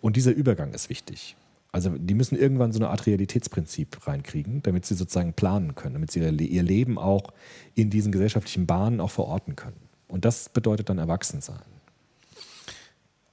Und 0.00 0.16
dieser 0.16 0.32
Übergang 0.32 0.72
ist 0.74 0.88
wichtig. 0.88 1.36
Also 1.74 1.90
die 1.90 2.14
müssen 2.14 2.38
irgendwann 2.38 2.70
so 2.70 2.78
eine 2.78 2.88
Art 2.90 3.04
Realitätsprinzip 3.04 4.06
reinkriegen, 4.06 4.62
damit 4.62 4.86
sie 4.86 4.94
sozusagen 4.94 5.32
planen 5.32 5.74
können, 5.74 5.94
damit 5.94 6.12
sie 6.12 6.20
ihr 6.20 6.30
Le- 6.30 6.44
ihr 6.44 6.62
Leben 6.62 6.98
auch 6.98 7.32
in 7.74 7.90
diesen 7.90 8.12
gesellschaftlichen 8.12 8.64
Bahnen 8.64 9.00
auch 9.00 9.10
verorten 9.10 9.56
können. 9.56 9.80
Und 10.06 10.24
das 10.24 10.48
bedeutet 10.50 10.88
dann 10.88 10.98
Erwachsensein. 10.98 11.58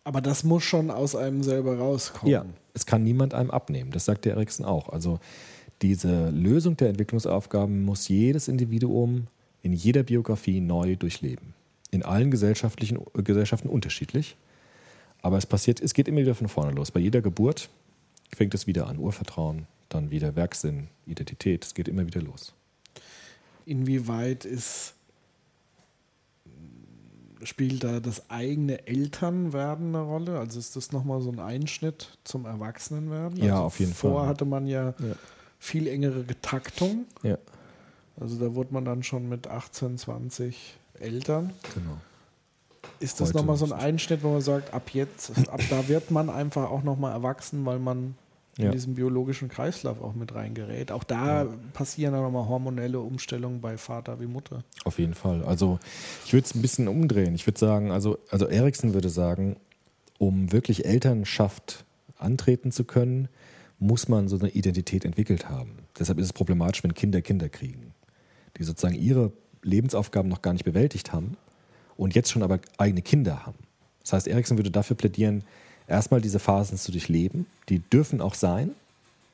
Aber 0.04 0.22
das 0.22 0.44
muss 0.44 0.64
schon 0.64 0.89
aus 0.89 1.16
einem 1.16 1.44
selber 1.44 1.78
rauskommen. 1.78 2.32
Ja, 2.32 2.46
es 2.74 2.88
kann 2.88 3.04
niemand 3.04 3.36
einem 3.36 3.52
abnehmen. 3.52 3.92
Das 3.92 4.06
sagt 4.06 4.26
der 4.26 4.34
Erikson 4.34 4.66
auch. 4.66 4.89
Also 4.89 5.20
diese 5.84 6.32
Lösung 6.32 6.76
der 6.78 6.89
Entwicklungsaufgaben 6.89 7.86
muss 7.86 8.08
jedes 8.08 8.48
Individuum 8.48 9.28
in 9.62 9.74
jeder 9.74 10.02
Biografie 10.02 10.62
neu 10.62 10.96
durchleben. 10.96 11.54
In 11.92 12.02
allen 12.02 12.32
gesellschaftlichen 12.32 12.98
Gesellschaften 13.14 13.70
unterschiedlich. 13.70 14.36
Aber 15.22 15.38
es 15.38 15.46
passiert, 15.46 15.80
es 15.80 15.94
geht 15.94 16.08
immer 16.08 16.22
wieder 16.22 16.34
von 16.34 16.48
vorne 16.48 16.72
los. 16.72 16.89
Bei 16.89 17.00
jeder 17.00 17.22
Geburt 17.22 17.70
fängt 18.36 18.54
es 18.54 18.68
wieder 18.68 18.88
an. 18.88 18.98
Urvertrauen, 18.98 19.68
dann 19.90 20.12
wieder 20.12 20.36
Werksinn, 20.36 20.88
Identität. 21.06 21.66
Es 21.66 21.74
geht 21.74 21.88
immer 21.88 22.06
wieder 22.06 22.22
los. 22.22 22.54
Inwieweit 23.66 24.46
ist 24.46 24.94
spielt 27.44 27.84
da 27.84 28.00
das 28.00 28.30
eigene 28.30 28.86
Elternwerden 28.88 29.88
eine 29.96 30.02
Rolle? 30.04 30.38
Also 30.38 30.60
ist 30.60 30.76
das 30.76 30.92
nochmal 30.92 31.22
so 31.22 31.32
ein 31.32 31.40
Einschnitt 31.40 32.18
zum 32.24 32.46
Erwachsenenwerden? 32.46 33.38
Ja, 33.40 33.54
also 33.54 33.64
auf 33.66 33.80
jeden 33.80 33.94
Vorher 33.94 34.20
Fall. 34.22 34.28
hatte 34.30 34.46
man 34.46 34.68
ja, 34.68 34.90
Ja. 35.00 35.16
viel 35.58 35.88
engere 35.88 36.24
Getaktung. 36.24 37.06
Ja, 37.24 37.38
Also 38.20 38.38
da 38.38 38.54
wurde 38.54 38.74
man 38.74 38.86
dann 38.86 39.02
schon 39.02 39.28
mit 39.28 39.48
18, 39.48 39.98
20 39.98 40.78
Eltern. 41.00 41.54
genau. 41.74 41.98
Ist 43.02 43.20
das 43.20 43.34
nochmal 43.34 43.58
so 43.58 43.66
ein. 43.66 43.74
Einschnitt, 43.74 44.24
wo 44.24 44.30
man 44.30 44.41
sagt, 44.41 44.74
ab 44.74 44.91
jetzt, 44.93 45.32
ab 45.49 45.60
da 45.70 45.88
wird 45.88 46.12
man 46.12 46.30
einfach 46.30 46.70
auch 46.70 46.84
nochmal 46.84 47.12
erwachsen, 47.12 47.66
weil 47.66 47.80
man 47.80 48.16
in 48.58 48.66
Ja. 48.66 48.72
diesen 48.72 48.95
biologischen 48.95 49.49
Kreislauf 49.49 50.02
auch 50.02 50.14
mit 50.14 50.36
reingerät. 50.36 50.91
Auch 50.91 51.04
da 51.04 51.47
passieren 51.74 52.14
dann 52.14 52.22
nochmal 52.22 52.47
hormonelle 52.47 52.99
Umstellungen 52.99 53.62
bei 53.62 53.78
Vater 53.78 54.20
wie 54.20 54.26
Mutter. 54.28 54.64
Auf 54.84 54.99
jeden 54.99 55.14
Fall. 55.14 55.43
Also 55.45 55.80
ich 56.26 56.34
würde 56.34 56.45
es 56.45 56.54
ein 56.54 56.62
bisschen 56.62 56.88
umdrehen. 56.88 57.34
Ich 57.34 57.47
würde 57.47 57.60
sagen, 57.60 57.91
also, 57.91 58.18
also 58.30 58.47
Erikson 58.47 58.93
würde 58.93 59.10
sagen, 59.10 59.56
um 60.18 60.52
wirklich 60.52 60.86
Elternschaft 60.86 61.86
antreten 62.18 62.72
zu 62.72 62.84
können, 62.84 63.30
muss 63.80 64.08
man 64.08 64.28
so 64.28 64.38
eine 64.38 64.49
Identität 64.49 65.06
entwickelt 65.06 65.49
haben. 65.49 65.80
Deshalb 65.97 66.20
ist 66.20 66.26
es 66.26 66.34
problematisch, 66.34 66.84
wenn 66.84 66.93
Kinder 66.93 67.22
Kinder 67.22 67.49
kriegen, 67.49 67.93
die 68.58 68.64
sozusagen 68.64 68.95
ihre 68.95 69.32
Lebensaufgaben 69.64 70.30
noch 70.30 70.41
gar 70.41 70.54
nicht 70.54 70.66
bewältigt 70.66 71.14
haben 71.14 71.38
und 72.02 72.16
jetzt 72.16 72.32
schon 72.32 72.41
aber 72.41 72.60
eigene 72.80 73.04
Kinder 73.04 73.45
haben. 73.45 73.60
Das 74.02 74.14
heißt, 74.14 74.28
Erikson 74.28 74.58
würde 74.58 74.72
dafür 74.72 74.95
plädieren, 74.97 75.43
erstmal 75.88 76.20
diese 76.20 76.39
Phasen 76.39 76.80
zu 76.80 76.91
durchleben. 76.91 77.45
Die 77.70 77.78
dürfen 77.78 78.22
auch 78.22 78.34
sein, 78.34 78.72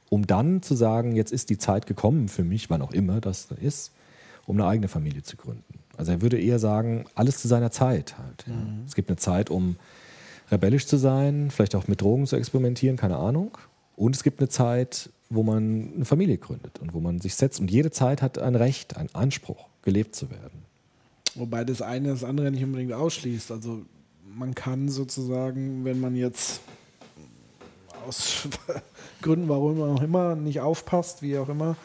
um 0.10 0.28
dann 0.28 0.62
zu 0.62 0.76
sagen, 0.76 1.16
jetzt 1.16 1.32
ist 1.32 1.50
die 1.50 1.58
Zeit 1.58 1.88
gekommen 1.88 2.28
für 2.28 2.44
mich, 2.44 2.70
wann 2.70 2.82
auch 2.82 2.92
immer 2.92 3.22
das 3.22 3.48
ist, 3.62 3.94
um 4.46 4.58
eine 4.58 4.68
eigene 4.68 4.90
Familie 4.90 5.24
zu 5.24 5.38
gründen. 5.38 5.64
Also 5.96 6.12
er 6.12 6.22
würde 6.22 6.42
eher 6.42 6.60
sagen, 6.60 7.06
alles 7.16 7.38
zu 7.38 7.48
seiner 7.48 7.72
Zeit 7.72 8.18
halt. 8.18 8.44
Ja. 8.46 8.54
Es 8.86 8.96
gibt 8.96 9.10
eine 9.10 9.18
Zeit, 9.18 9.50
um 9.50 9.78
rebellisch 10.52 10.88
zu 10.88 10.98
sein, 10.98 11.50
vielleicht 11.52 11.74
auch 11.74 11.88
mit 11.88 12.02
Drogen 12.02 12.28
zu 12.28 12.36
experimentieren, 12.36 12.98
keine 12.98 13.16
Ahnung. 13.16 13.58
Und 13.96 14.14
es 14.14 14.24
gibt 14.24 14.42
eine 14.42 14.50
Zeit, 14.50 15.10
wo 15.30 15.42
man 15.42 15.94
eine 15.96 16.06
Familie 16.06 16.38
gründet 16.38 16.80
und 16.80 16.94
wo 16.94 17.00
man 17.00 17.22
sich 17.22 17.36
setzt. 17.36 17.62
Und 17.62 17.72
jede 17.72 17.92
Zeit 17.92 18.22
hat 18.22 18.38
ein 18.38 18.56
Recht, 18.56 18.98
einen 18.98 19.16
Anspruch, 19.16 19.68
gelebt 19.84 20.18
zu 20.18 20.30
werden. 20.30 20.67
Wobei 21.38 21.64
das 21.64 21.82
eine 21.82 22.10
das 22.10 22.24
andere 22.24 22.52
nicht 22.52 22.64
unbedingt 22.64 22.94
ausschließt. 22.94 23.52
Also 23.52 23.86
man 24.36 24.56
kann 24.56 24.90
sozusagen, 24.90 25.86
wenn 25.86 26.00
man 26.00 26.16
jetzt 26.16 26.62
aus 28.08 28.48
Gründen, 29.22 29.50
warum 29.50 29.82
auch 29.82 30.02
immer, 30.02 30.36
nicht 30.36 30.62
aufpasst, 30.62 31.22
wie 31.22 31.38
auch 31.38 31.50
immer, 31.50 31.76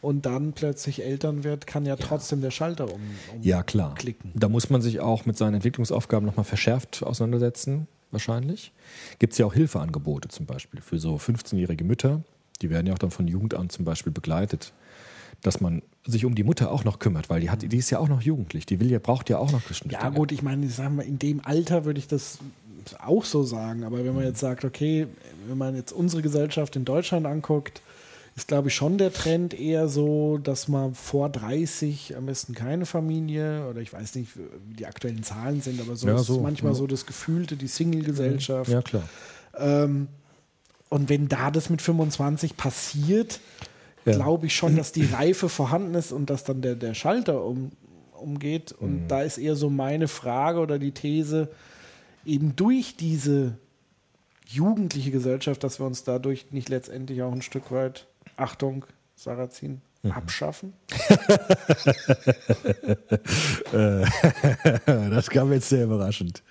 und 0.00 0.26
dann 0.26 0.52
plötzlich 0.52 1.02
Eltern 1.02 1.44
wird, 1.44 1.66
kann 1.66 1.84
ja 1.84 1.96
trotzdem 1.96 2.40
der 2.40 2.50
Schalter 2.50 2.86
um, 2.86 3.00
um 3.34 3.42
Ja, 3.42 3.62
klar. 3.62 3.94
klicken. 3.94 4.30
Da 4.34 4.48
muss 4.48 4.70
man 4.70 4.80
sich 4.80 5.00
auch 5.00 5.26
mit 5.26 5.36
seinen 5.36 5.54
Entwicklungsaufgaben 5.54 6.24
nochmal 6.24 6.44
verschärft 6.44 7.02
auseinandersetzen, 7.02 7.88
wahrscheinlich. 8.10 8.72
Gibt 9.18 9.32
es 9.32 9.38
ja 9.38 9.46
auch 9.46 9.54
Hilfeangebote 9.54 10.28
zum 10.28 10.46
Beispiel 10.46 10.80
für 10.80 10.98
so 10.98 11.16
15-jährige 11.16 11.84
Mütter. 11.84 12.22
Die 12.62 12.70
werden 12.70 12.86
ja 12.86 12.94
auch 12.94 12.98
dann 12.98 13.10
von 13.10 13.26
Jugendamt 13.26 13.72
zum 13.72 13.84
Beispiel 13.84 14.12
begleitet, 14.12 14.72
dass 15.42 15.60
man 15.60 15.82
sich 16.06 16.24
um 16.24 16.34
die 16.34 16.44
Mutter 16.44 16.70
auch 16.70 16.84
noch 16.84 16.98
kümmert, 16.98 17.30
weil 17.30 17.40
die, 17.40 17.50
hat, 17.50 17.62
die 17.62 17.76
ist 17.76 17.90
ja 17.90 17.98
auch 17.98 18.08
noch 18.08 18.22
jugendlich. 18.22 18.66
Die 18.66 18.80
will 18.80 18.90
ja, 18.90 18.98
braucht 18.98 19.30
ja 19.30 19.38
auch 19.38 19.52
noch 19.52 19.62
bestimmte 19.62 19.94
Ja, 19.94 20.08
gut, 20.08 20.32
ich 20.32 20.42
meine, 20.42 20.68
sagen 20.68 20.96
wir, 20.96 21.04
in 21.04 21.18
dem 21.18 21.44
Alter 21.44 21.84
würde 21.84 21.98
ich 21.98 22.08
das 22.08 22.38
auch 22.98 23.24
so 23.24 23.44
sagen. 23.44 23.84
Aber 23.84 24.04
wenn 24.04 24.14
man 24.14 24.24
jetzt 24.24 24.40
sagt, 24.40 24.64
okay, 24.64 25.06
wenn 25.46 25.58
man 25.58 25.76
jetzt 25.76 25.92
unsere 25.92 26.22
Gesellschaft 26.22 26.76
in 26.76 26.84
Deutschland 26.84 27.26
anguckt, 27.26 27.82
ist, 28.36 28.48
glaube 28.48 28.68
ich, 28.68 28.74
schon 28.74 28.98
der 28.98 29.12
Trend 29.12 29.52
eher 29.52 29.88
so, 29.88 30.38
dass 30.38 30.68
man 30.68 30.94
vor 30.94 31.28
30 31.28 32.16
am 32.16 32.26
besten 32.26 32.54
keine 32.54 32.86
Familie 32.86 33.66
oder 33.68 33.80
ich 33.80 33.92
weiß 33.92 34.14
nicht, 34.14 34.36
wie 34.36 34.74
die 34.74 34.86
aktuellen 34.86 35.24
Zahlen 35.24 35.60
sind, 35.60 35.80
aber 35.80 35.96
so 35.96 36.06
Ja, 36.06 36.16
ist 36.16 36.26
so, 36.26 36.40
manchmal 36.40 36.72
ja. 36.72 36.78
so 36.78 36.86
das 36.86 37.04
Gefühlte, 37.04 37.56
die 37.56 37.66
Single-Gesellschaft. 37.66 38.70
Ja, 38.70 38.80
klar. 38.80 39.08
Ähm, 39.56 40.06
und 40.88 41.08
wenn 41.08 41.28
da 41.28 41.50
das 41.50 41.68
mit 41.68 41.82
25 41.82 42.56
passiert, 42.56 43.40
Ja. 44.04 44.14
glaube 44.14 44.46
ich 44.46 44.54
schon, 44.56 44.76
dass 44.76 44.92
die 44.92 45.04
Reife 45.04 45.48
vorhanden 45.48 45.94
ist 45.94 46.12
und 46.12 46.30
dass 46.30 46.44
dann 46.44 46.62
der, 46.62 46.74
der 46.76 46.94
Schalter 46.94 47.44
um, 47.44 47.72
umgeht. 48.18 48.72
Und 48.72 49.04
Mhm. 49.04 49.08
da 49.08 49.22
ist 49.22 49.38
eher 49.38 49.54
so 49.56 49.68
meine 49.70 50.08
Frage 50.08 50.60
oder 50.60 50.78
die 50.78 50.92
These, 50.92 51.48
eben 52.24 52.56
durch 52.56 52.96
diese 52.96 53.54
jugendliche 54.46 55.10
Gesellschaft, 55.10 55.62
dass 55.62 55.78
wir 55.80 55.86
uns 55.86 56.04
dadurch 56.04 56.46
nicht 56.52 56.68
letztendlich 56.68 57.22
auch 57.22 57.32
ein 57.32 57.42
Stück 57.42 57.70
weit, 57.70 58.06
Achtung, 58.36 58.84
Sarrazin, 59.14 59.80
Mhm. 60.02 60.12
abschaffen. 60.12 60.72
das 63.72 65.30
kam 65.30 65.52
jetzt 65.52 65.68
sehr 65.68 65.84
überraschend. 65.84 66.42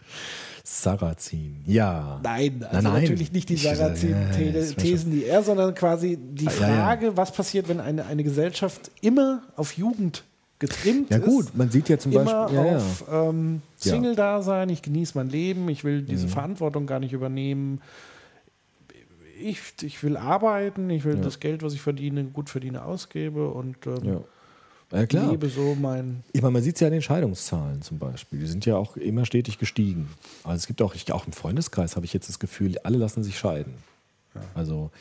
Sarrazin, 0.70 1.61
ja. 1.65 2.20
Nein, 2.24 2.61
also 2.63 2.74
Nein, 2.76 2.84
nein. 2.84 3.01
natürlich 3.03 3.32
nicht 3.32 3.47
die 3.47 3.55
ja, 3.55 3.72
ja, 3.72 3.80
war 3.80 3.95
Sarrazin-Thesen, 3.95 5.11
die 5.11 5.24
er, 5.24 5.41
sondern 5.41 5.74
quasi 5.74 6.18
die 6.18 6.45
Ah, 6.47 6.51
ja, 6.59 6.68
ja. 6.68 6.76
Frage, 6.76 7.15
was 7.15 7.32
passiert, 7.32 7.70
wenn 7.70 7.80
eine, 7.80 8.05
eine 8.05 8.22
Gesellschaft 8.22 8.91
immer 8.99 9.43
auf 9.55 9.78
Jugend 9.78 10.26
getrimmt 10.59 11.09
Ja 11.09 11.18
ist. 11.20 11.26
gut, 11.26 11.55
man 11.55 11.70
sieht 11.72 11.88
ja 11.88 11.97
zum 11.97 12.11
Beispiel, 12.11 12.55
ja, 12.57 12.65
ja. 12.65 12.78
auf 12.78 13.05
ähm, 13.09 13.61
Ja. 13.82 13.91
Single-Dasein, 13.93 14.68
ich 14.70 14.82
genieße 14.82 15.13
mein 15.18 15.30
Leben, 15.30 15.70
ich 15.70 15.86
will 15.86 16.01
Mhm. 16.01 16.05
diese 16.07 16.28
Verantwortung 16.28 16.86
gar 16.86 16.99
nicht 16.99 17.13
übernehmen. 17.13 17.80
Ich, 19.39 19.59
ich 19.84 20.03
will 20.03 20.18
arbeiten, 20.18 20.89
ich 20.89 21.05
will 21.05 21.15
Ja. 21.15 21.22
das 21.22 21.39
Geld, 21.39 21.63
was 21.63 21.74
ich 21.74 21.82
verdiene, 21.82 22.26
gut 22.26 22.49
verdiene, 22.49 22.84
ausgebe 22.84 23.47
und 23.49 23.78
ähm, 23.86 24.22
ja. 24.91 24.99
Ja, 24.99 25.05
klar. 25.05 25.31
lebe 25.31 25.49
so 25.49 25.75
mein. 25.75 26.23
Ich 26.33 26.41
meine, 26.41 26.53
man 26.53 26.63
sieht 26.63 26.75
es 26.75 26.81
ja 26.81 26.88
an 26.88 26.93
den 26.93 27.01
Scheidungszahlen 27.01 27.81
zum 27.81 27.99
Beispiel. 27.99 28.39
Die 28.39 28.47
sind 28.47 28.65
ja 28.65 28.77
auch 28.77 28.95
immer 28.95 29.25
stetig 29.25 29.59
gestiegen. 29.59 30.09
Also 30.43 30.55
es 30.55 30.67
gibt 30.67 30.81
auch, 30.81 30.95
ich, 30.95 31.11
auch 31.11 31.27
im 31.27 31.33
Freundeskreis 31.33 31.95
habe 31.95 32.05
ich 32.05 32.13
jetzt 32.13 32.29
das 32.29 32.39
Gefühl, 32.39 32.77
alle 32.83 32.97
lassen 32.97 33.23
sich 33.23 33.38
scheiden. 33.38 33.73
Also 34.53 34.91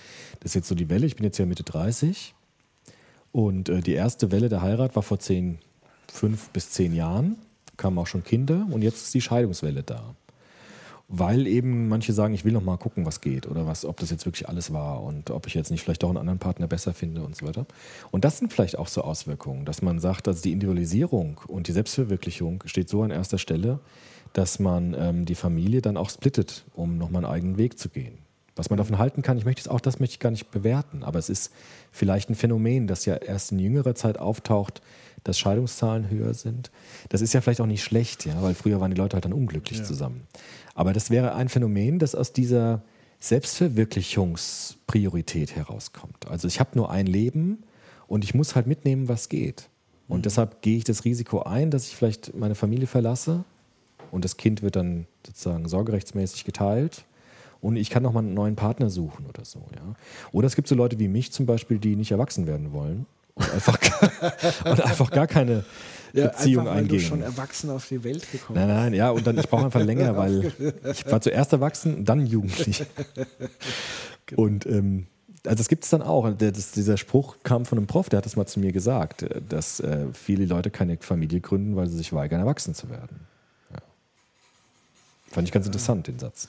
das 0.41 0.53
ist 0.53 0.55
jetzt 0.55 0.69
so 0.69 0.75
die 0.75 0.89
Welle. 0.89 1.07
Ich 1.07 1.17
bin 1.17 1.25
jetzt 1.25 1.39
ja 1.39 1.47
Mitte 1.47 1.63
30 1.63 2.35
und 3.33 3.69
äh, 3.69 3.81
die 3.81 3.93
erste 3.93 4.33
Welle 4.33 4.49
der 4.49 4.63
Heirat 4.63 4.97
war 4.97 5.03
vor 5.03 5.19
zehn, 5.19 5.59
fünf 6.11 6.49
bis 6.51 6.71
zehn 6.71 6.95
Jahren. 6.95 7.37
Kamen 7.77 7.99
auch 7.99 8.07
schon 8.07 8.25
Kinder 8.25 8.67
und 8.71 8.83
jetzt 8.83 9.03
ist 9.03 9.15
die 9.15 9.21
Scheidungswelle 9.21 9.83
da. 9.83 10.15
Weil 11.09 11.47
eben 11.47 11.89
manche 11.89 12.13
sagen, 12.13 12.35
ich 12.35 12.45
will 12.45 12.53
noch 12.53 12.65
mal 12.65 12.79
gucken, 12.79 13.07
was 13.07 13.21
geht 13.21 13.47
oder 13.47 13.65
was, 13.65 13.85
ob 13.85 13.99
das 14.01 14.11
jetzt 14.11 14.27
wirklich 14.27 14.49
alles 14.49 14.73
war 14.73 15.03
und 15.05 15.31
ob 15.31 15.47
ich 15.47 15.55
jetzt 15.55 15.71
nicht 15.71 15.85
vielleicht 15.85 16.03
auch 16.03 16.09
einen 16.09 16.19
anderen 16.19 16.41
Partner 16.41 16.67
besser 16.67 16.95
finde 16.95 17.23
und 17.23 17.37
so 17.37 17.47
weiter. 17.47 17.65
Und 18.11 18.25
das 18.25 18.39
sind 18.39 18.53
vielleicht 18.53 18.77
auch 18.77 18.89
so 18.89 19.03
Auswirkungen, 19.03 19.65
dass 19.65 19.83
man 19.83 20.01
sagt, 20.01 20.27
dass 20.27 20.43
die 20.43 20.51
Individualisierung 20.51 21.41
und 21.47 21.69
die 21.69 21.73
Selbstverwirklichung 21.73 22.65
steht 22.67 22.89
so 22.89 23.03
an 23.03 23.13
erster 23.13 23.39
Stelle, 23.39 23.79
dass 24.33 24.59
man 24.59 24.95
ähm, 24.99 25.25
die 25.27 25.37
Familie 25.37 25.81
dann 25.81 25.97
auch 25.97 26.11
splittet, 26.11 26.65
um 26.75 26.99
nochmal 26.99 27.25
einen 27.25 27.33
eigenen 27.33 27.59
Weg 27.59 27.79
zu 27.79 27.89
gehen. 27.89 28.19
Was 28.57 28.71
man 28.71 28.79
davon 28.79 28.99
halten 28.99 29.23
kann, 29.23 29.39
ich 29.39 29.45
möchte 29.45 29.61
es 29.61 29.69
auch, 29.69 29.81
das 29.81 30.01
möchte 30.01 30.15
ich 30.15 30.21
gar 30.21 30.31
nicht 30.31 30.51
bewerten, 30.51 31.05
aber 31.05 31.19
es 31.19 31.29
ist 31.29 31.53
vielleicht 31.93 32.31
ein 32.31 32.35
Phänomen, 32.35 32.87
das 32.87 33.05
ja 33.05 33.15
erst 33.15 33.53
in 33.53 33.59
jüngerer 33.59 33.95
Zeit 33.95 34.19
auftaucht, 34.19 34.81
dass 35.27 35.39
Scheidungszahlen 35.39 36.09
höher 36.09 36.33
sind. 36.35 36.71
Das 37.09 37.21
ist 37.21 37.35
ja 37.35 37.41
vielleicht 37.41 37.61
auch 37.61 37.67
nicht 37.67 37.83
schlecht, 37.83 38.27
ja, 38.27 38.41
weil 38.43 38.55
früher 38.55 38.81
waren 38.81 38.93
die 38.93 38.97
Leute 38.97 39.15
halt 39.15 39.25
dann 39.25 39.33
unglücklich 39.33 39.83
zusammen. 39.83 40.29
Aber 40.75 40.93
das 40.93 41.11
wäre 41.11 41.35
ein 41.35 41.49
Phänomen, 41.49 41.99
das 41.99 42.15
aus 42.15 42.33
dieser 42.33 42.85
Selbstverwirklichungspriorität 43.19 45.57
herauskommt. 45.57 46.29
Also 46.29 46.47
ich 46.47 46.61
habe 46.61 46.71
nur 46.75 46.91
ein 46.91 47.07
Leben 47.07 47.65
und 48.07 48.23
ich 48.25 48.35
muss 48.35 48.55
halt 48.55 48.69
mitnehmen, 48.69 49.09
was 49.09 49.29
geht. 49.29 49.69
Und 50.07 50.27
deshalb 50.27 50.63
gehe 50.63 50.77
ich 50.77 50.85
das 50.85 51.05
Risiko 51.05 51.43
ein, 51.43 51.73
dass 51.73 51.89
ich 51.89 51.97
vielleicht 51.97 52.37
meine 52.37 52.55
Familie 52.55 52.87
verlasse 52.87 53.43
und 54.13 54.25
das 54.25 54.37
Kind 54.37 54.63
wird 54.63 54.77
dann 54.77 55.09
sozusagen 55.27 55.69
sorgerechtsmäßig 55.69 56.45
geteilt 56.45 57.05
und 57.61 57.75
ich 57.75 57.91
kann 57.91 58.05
noch 58.05 58.13
mal 58.13 58.21
einen 58.21 58.35
neuen 58.35 58.55
Partner 58.55 58.91
suchen 58.91 59.27
oder 59.27 59.45
so. 59.45 59.59
Ja. 59.75 59.97
Oder 60.31 60.47
es 60.47 60.55
gibt 60.55 60.69
so 60.69 60.77
Leute 60.77 61.01
wie 61.01 61.09
mich 61.09 61.33
zum 61.33 61.47
Beispiel, 61.47 61.81
die 61.81 61.97
nicht 61.97 62.13
erwachsen 62.13 62.47
werden 62.47 62.73
wollen 62.73 63.07
und 63.37 63.53
einfach, 63.53 63.79
und 64.65 64.81
einfach 64.81 65.11
gar 65.11 65.27
keine 65.27 65.65
Beziehung 66.13 66.63
einfach, 66.63 66.75
weil 66.75 66.83
eingehen. 66.83 66.99
du 66.99 67.05
schon 67.05 67.23
erwachsen 67.23 67.71
auf 67.71 67.87
die 67.87 68.03
Welt 68.03 68.31
gekommen 68.33 68.59
Nein, 68.59 68.69
nein, 68.69 68.95
ja, 68.95 69.11
und 69.11 69.27
dann 69.27 69.39
ich 69.39 69.49
brauche 69.49 69.67
einfach 69.67 69.83
länger, 69.85 70.17
weil 70.17 70.53
ich 70.91 71.07
war 71.11 71.21
zuerst 71.21 71.53
erwachsen 71.53 72.05
dann 72.05 72.27
jugendlich. 72.27 72.85
Und 74.35 74.67
ähm, 74.67 75.07
also 75.47 75.57
das 75.57 75.69
gibt 75.69 75.85
es 75.85 75.91
dann 75.91 76.03
auch. 76.03 76.33
Der, 76.33 76.53
das, 76.53 76.73
dieser 76.73 76.97
Spruch 76.97 77.37
kam 77.43 77.65
von 77.65 77.79
einem 77.79 77.87
Prof, 77.87 78.09
der 78.09 78.19
hat 78.19 78.27
das 78.27 78.37
mal 78.37 78.47
zu 78.47 78.61
mir 78.61 78.73
gesagt, 78.73 79.23
äh, 79.23 79.41
dass 79.49 79.81
äh, 79.81 80.07
viele 80.13 80.47
Leute 80.47 80.71
keine 80.71 80.97
Familie 80.99 81.41
gründen, 81.41 81.77
weil 81.77 81.87
sie 81.87 81.97
sich 81.97 82.13
weigern, 82.13 82.41
erwachsen 82.41 82.75
zu 82.75 82.91
werden. 82.91 83.21
Ja. 83.71 83.79
Fand 85.31 85.47
ich 85.47 85.53
ganz 85.53 85.67
interessant, 85.67 86.07
den 86.07 86.19
Satz. 86.19 86.49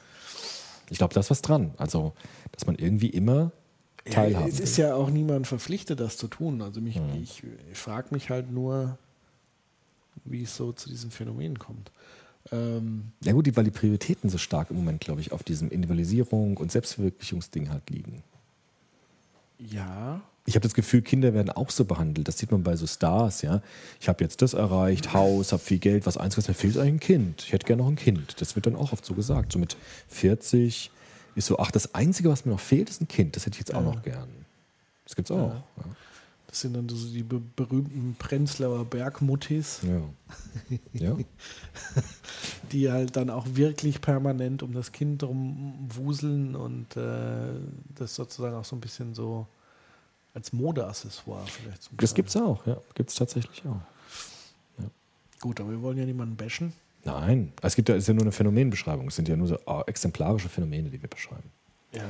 Ich 0.89 0.97
glaube, 0.97 1.13
da 1.13 1.19
ist 1.19 1.29
was 1.29 1.41
dran. 1.41 1.71
Also, 1.77 2.13
dass 2.53 2.65
man 2.65 2.75
irgendwie 2.75 3.09
immer 3.09 3.51
teilhaben 4.12 4.47
Ja, 4.47 4.53
es 4.53 4.60
ist 4.60 4.78
ja 4.78 4.93
auch 4.95 5.10
niemand 5.10 5.47
verpflichtet, 5.47 5.99
das 5.99 6.18
zu 6.18 6.28
tun. 6.28 6.62
Also 6.62 6.82
mich, 6.82 6.97
Mhm. 6.99 7.22
ich, 7.24 7.43
ich 7.72 7.78
frage 7.78 8.08
mich 8.12 8.30
halt 8.30 8.51
nur, 8.51 8.97
wie 10.26 10.43
es 10.43 10.55
so 10.55 10.72
zu 10.74 10.89
diesem 10.89 11.12
Phänomen 11.12 11.58
kommt. 11.60 11.91
Ähm, 12.51 13.12
Ja 13.24 13.34
gut, 13.34 13.53
weil 13.55 13.64
die 13.66 13.72
Prioritäten 13.72 14.30
so 14.30 14.38
stark 14.38 14.70
im 14.72 14.78
Moment, 14.78 15.01
glaube 15.01 15.22
ich, 15.22 15.32
auf 15.32 15.43
diesem 15.43 15.70
Individualisierung 15.70 16.58
und 16.58 16.72
Selbstverwirklichungsding 16.72 17.70
halt 17.70 17.89
liegen. 17.89 18.24
ja, 19.60 20.22
Ich 20.45 20.55
habe 20.55 20.64
das 20.64 20.74
Gefühl, 20.74 21.01
Kinder 21.01 21.34
werden 21.34 21.49
auch 21.49 21.70
so 21.72 21.84
behandelt. 21.84 22.28
Das 22.28 22.38
sieht 22.38 22.51
man 22.51 22.64
bei 22.64 22.76
so 22.78 22.88
Stars, 22.88 23.41
ja. 23.41 23.62
Ich 23.99 24.08
habe 24.08 24.24
jetzt 24.24 24.41
das 24.41 24.53
erreicht, 24.53 25.14
Haus, 25.14 25.51
habe 25.51 25.62
viel 25.62 25.80
Geld, 25.80 26.05
was 26.05 26.16
Einziges, 26.16 26.47
mir 26.47 26.53
fehlt 26.53 26.78
eigentlich 26.78 26.93
ein 26.93 26.99
Kind. 27.01 27.43
Ich 27.45 27.51
hätte 27.53 27.66
gerne 27.68 27.82
noch 27.82 27.89
ein 27.89 27.97
Kind. 27.97 28.39
Das 28.39 28.55
wird 28.55 28.66
dann 28.66 28.76
auch 28.78 28.93
oft 28.93 29.03
so 29.05 29.14
gesagt. 29.14 29.51
So 29.51 29.60
mit 29.60 29.76
40 30.08 30.89
ist 31.38 31.45
so, 31.47 31.59
ach, 31.59 31.71
das 31.71 31.93
Einzige, 31.95 32.29
was 32.29 32.45
mir 32.45 32.51
noch 32.51 32.59
fehlt, 32.59 32.89
ist 32.89 33.01
ein 33.01 33.07
Kind. 33.07 33.35
Das 33.35 33.45
hätte 33.45 33.55
ich 33.55 33.59
jetzt 33.59 33.73
auch 33.75 33.83
noch 33.83 34.01
gern. 34.01 34.27
Das 35.05 35.15
gibt's 35.15 35.31
auch. 35.31 35.53
Ja. 35.53 35.63
das 36.47 36.61
sind 36.61 36.73
dann 36.73 36.89
so 36.89 36.95
die 37.09 37.23
be 37.23 37.39
berühmten 37.55 38.15
Prenzlauer 38.19 38.83
Bergmuttis, 38.85 39.79
Ja. 39.83 40.01
ja. 40.93 41.17
die 42.71 42.91
halt 42.91 43.15
dann 43.15 43.29
auch 43.29 43.45
wirklich 43.51 44.01
permanent 44.01 44.63
um 44.63 44.73
das 44.73 44.91
Kind 44.91 45.21
drum 45.21 45.88
wuseln 45.93 46.55
und 46.55 46.95
äh, 46.97 47.53
das 47.95 48.15
sozusagen 48.15 48.55
auch 48.55 48.65
so 48.65 48.75
ein 48.75 48.81
bisschen 48.81 49.13
so 49.13 49.47
als 50.33 50.51
Modeaccessoire 50.53 51.45
vielleicht. 51.47 51.83
zum 51.83 51.97
Das 51.97 52.11
Teil. 52.11 52.15
gibt's 52.15 52.35
auch, 52.35 52.65
ja. 52.67 52.77
Gibt's 52.95 53.15
tatsächlich 53.15 53.63
auch. 53.65 53.79
Gut, 55.39 55.59
aber 55.61 55.69
wir 55.69 55.81
wollen 55.83 55.97
ja 55.99 56.05
niemanden 56.05 56.35
bashen. 56.35 56.73
Nein. 57.08 57.53
Es 57.62 57.76
gibt 57.76 57.88
ja, 57.88 57.95
ist 57.95 58.08
ja 58.08 58.14
nur 58.14 58.24
eine 58.24 58.34
Phänomenbeschreibung. 58.34 59.08
Es 59.08 59.16
sind 59.16 59.30
ja 59.30 59.38
nur 59.38 59.47
so 59.47 59.58
oh, 59.66 59.82
exemplarische 59.88 60.49
Phänomene, 60.49 60.89
die 60.89 61.01
wir 61.01 61.10
beschreiben. 61.10 61.49
Ja. 61.93 62.03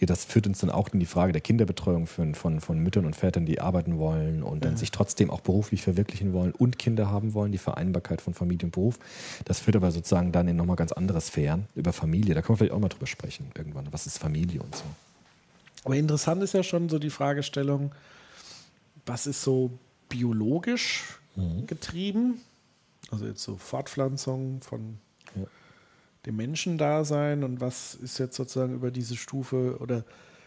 Das 0.00 0.24
führt 0.24 0.46
uns 0.46 0.58
dann 0.58 0.70
auch 0.70 0.90
in 0.90 1.00
die 1.00 1.06
Frage 1.06 1.32
der 1.32 1.40
Kinderbetreuung 1.40 2.06
von, 2.06 2.34
von, 2.34 2.60
von 2.60 2.78
Müttern 2.78 3.06
und 3.06 3.16
Vätern, 3.16 3.46
die 3.46 3.60
arbeiten 3.60 3.98
wollen 3.98 4.42
und 4.42 4.64
dann 4.64 4.76
sich 4.76 4.90
trotzdem 4.90 5.30
auch 5.30 5.40
beruflich 5.40 5.80
verwirklichen 5.80 6.34
wollen 6.34 6.52
und 6.52 6.78
Kinder 6.78 7.10
haben 7.10 7.32
wollen, 7.32 7.50
die 7.52 7.58
Vereinbarkeit 7.58 8.20
von 8.20 8.34
Familie 8.34 8.66
und 8.66 8.72
Beruf. 8.72 8.98
Das 9.46 9.60
führt 9.60 9.76
aber 9.76 9.90
sozusagen 9.90 10.30
dann 10.30 10.46
in 10.46 10.56
nochmal 10.56 10.76
ganz 10.76 10.92
andere 10.92 11.20
Sphären 11.22 11.66
über 11.74 11.94
Familie. 11.94 12.34
Da 12.34 12.42
können 12.42 12.54
wir 12.54 12.58
vielleicht 12.58 12.74
auch 12.74 12.80
mal 12.80 12.90
drüber 12.90 13.06
sprechen 13.06 13.50
irgendwann. 13.56 13.88
Was 13.92 14.06
ist 14.06 14.18
Familie 14.18 14.62
und 14.62 14.76
so? 14.76 14.84
Aber 15.84 15.96
interessant 15.96 16.42
ist 16.42 16.52
ja 16.52 16.62
schon 16.62 16.90
so 16.90 16.98
die 16.98 17.10
Fragestellung, 17.10 17.92
was 19.06 19.26
ist 19.26 19.42
so 19.42 19.70
biologisch 20.10 21.18
getrieben? 21.66 22.42
Also 23.10 23.26
jetzt 23.26 23.42
so 23.42 23.56
Fortpflanzung 23.56 24.60
von 24.62 24.98
Ja. 25.36 25.44
dem 26.26 26.36
Menschendasein 26.36 27.44
und 27.44 27.60
was 27.60 27.94
ist 27.94 28.18
jetzt 28.18 28.36
sozusagen 28.36 28.74
über 28.74 28.90
diese 28.90 29.16
Stufe 29.16 29.76
oder 29.80 30.04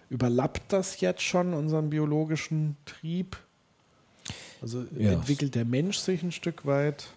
überlappt 0.10 0.74
das 0.74 1.00
jetzt 1.02 1.22
schon 1.22 1.54
unseren 1.54 1.90
biologischen 1.90 2.78
Trieb? 2.86 3.38
Also 4.62 4.86
Ja. 4.98 5.12
entwickelt 5.12 5.56
der 5.56 5.66
Mensch 5.66 5.98
sich 5.98 6.24
ein 6.24 6.32
Stück 6.32 6.66
weit? 6.66 7.08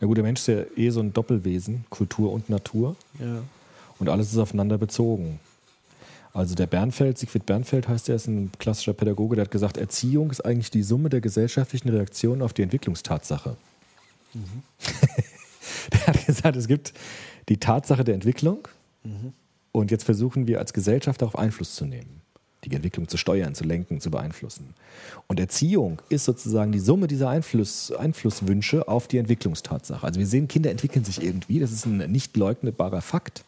Ja 0.00 0.06
gut, 0.06 0.16
der 0.16 0.24
Mensch 0.24 0.40
ist 0.40 0.48
ja 0.48 0.62
eh 0.76 0.90
so 0.90 1.00
ein 1.00 1.12
Doppelwesen, 1.12 1.84
Kultur 1.90 2.32
und 2.32 2.48
Natur. 2.50 2.96
Ja. 3.18 3.42
Und 3.98 4.08
alles 4.08 4.32
ist 4.32 4.38
aufeinander 4.38 4.76
bezogen. 4.78 5.40
Also 6.34 6.54
der 6.54 6.66
Bernfeld, 6.66 7.16
Siegfried 7.16 7.46
Bernfeld 7.46 7.88
heißt 7.88 8.10
er, 8.10 8.16
ist 8.16 8.26
ein 8.26 8.52
klassischer 8.58 8.92
Pädagoge, 8.92 9.36
der 9.36 9.46
hat 9.46 9.50
gesagt, 9.50 9.78
Erziehung 9.78 10.30
ist 10.30 10.44
eigentlich 10.44 10.70
die 10.70 10.82
Summe 10.82 11.08
der 11.08 11.22
gesellschaftlichen 11.22 11.88
Reaktionen 11.88 12.42
auf 12.42 12.52
die 12.52 12.60
Entwicklungstatsache. 12.60 13.56
der 15.92 16.06
hat 16.06 16.26
gesagt, 16.26 16.56
es 16.56 16.68
gibt 16.68 16.92
die 17.48 17.58
Tatsache 17.58 18.04
der 18.04 18.14
Entwicklung 18.14 18.68
und 19.72 19.90
jetzt 19.90 20.04
versuchen 20.04 20.46
wir 20.46 20.58
als 20.58 20.72
Gesellschaft 20.72 21.22
darauf 21.22 21.38
Einfluss 21.38 21.74
zu 21.74 21.84
nehmen. 21.84 22.22
Die 22.64 22.74
Entwicklung 22.74 23.06
zu 23.06 23.16
steuern, 23.16 23.54
zu 23.54 23.62
lenken, 23.62 24.00
zu 24.00 24.10
beeinflussen. 24.10 24.74
Und 25.28 25.38
Erziehung 25.38 26.02
ist 26.08 26.24
sozusagen 26.24 26.72
die 26.72 26.80
Summe 26.80 27.06
dieser 27.06 27.28
Einfluss, 27.28 27.92
Einflusswünsche 27.92 28.88
auf 28.88 29.06
die 29.06 29.18
Entwicklungstatsache. 29.18 30.04
Also 30.04 30.18
wir 30.18 30.26
sehen, 30.26 30.48
Kinder 30.48 30.70
entwickeln 30.70 31.04
sich 31.04 31.22
irgendwie, 31.22 31.60
das 31.60 31.70
ist 31.70 31.86
ein 31.86 32.10
nicht 32.10 32.36
leugnetbarer 32.36 33.02
Fakt. 33.02 33.44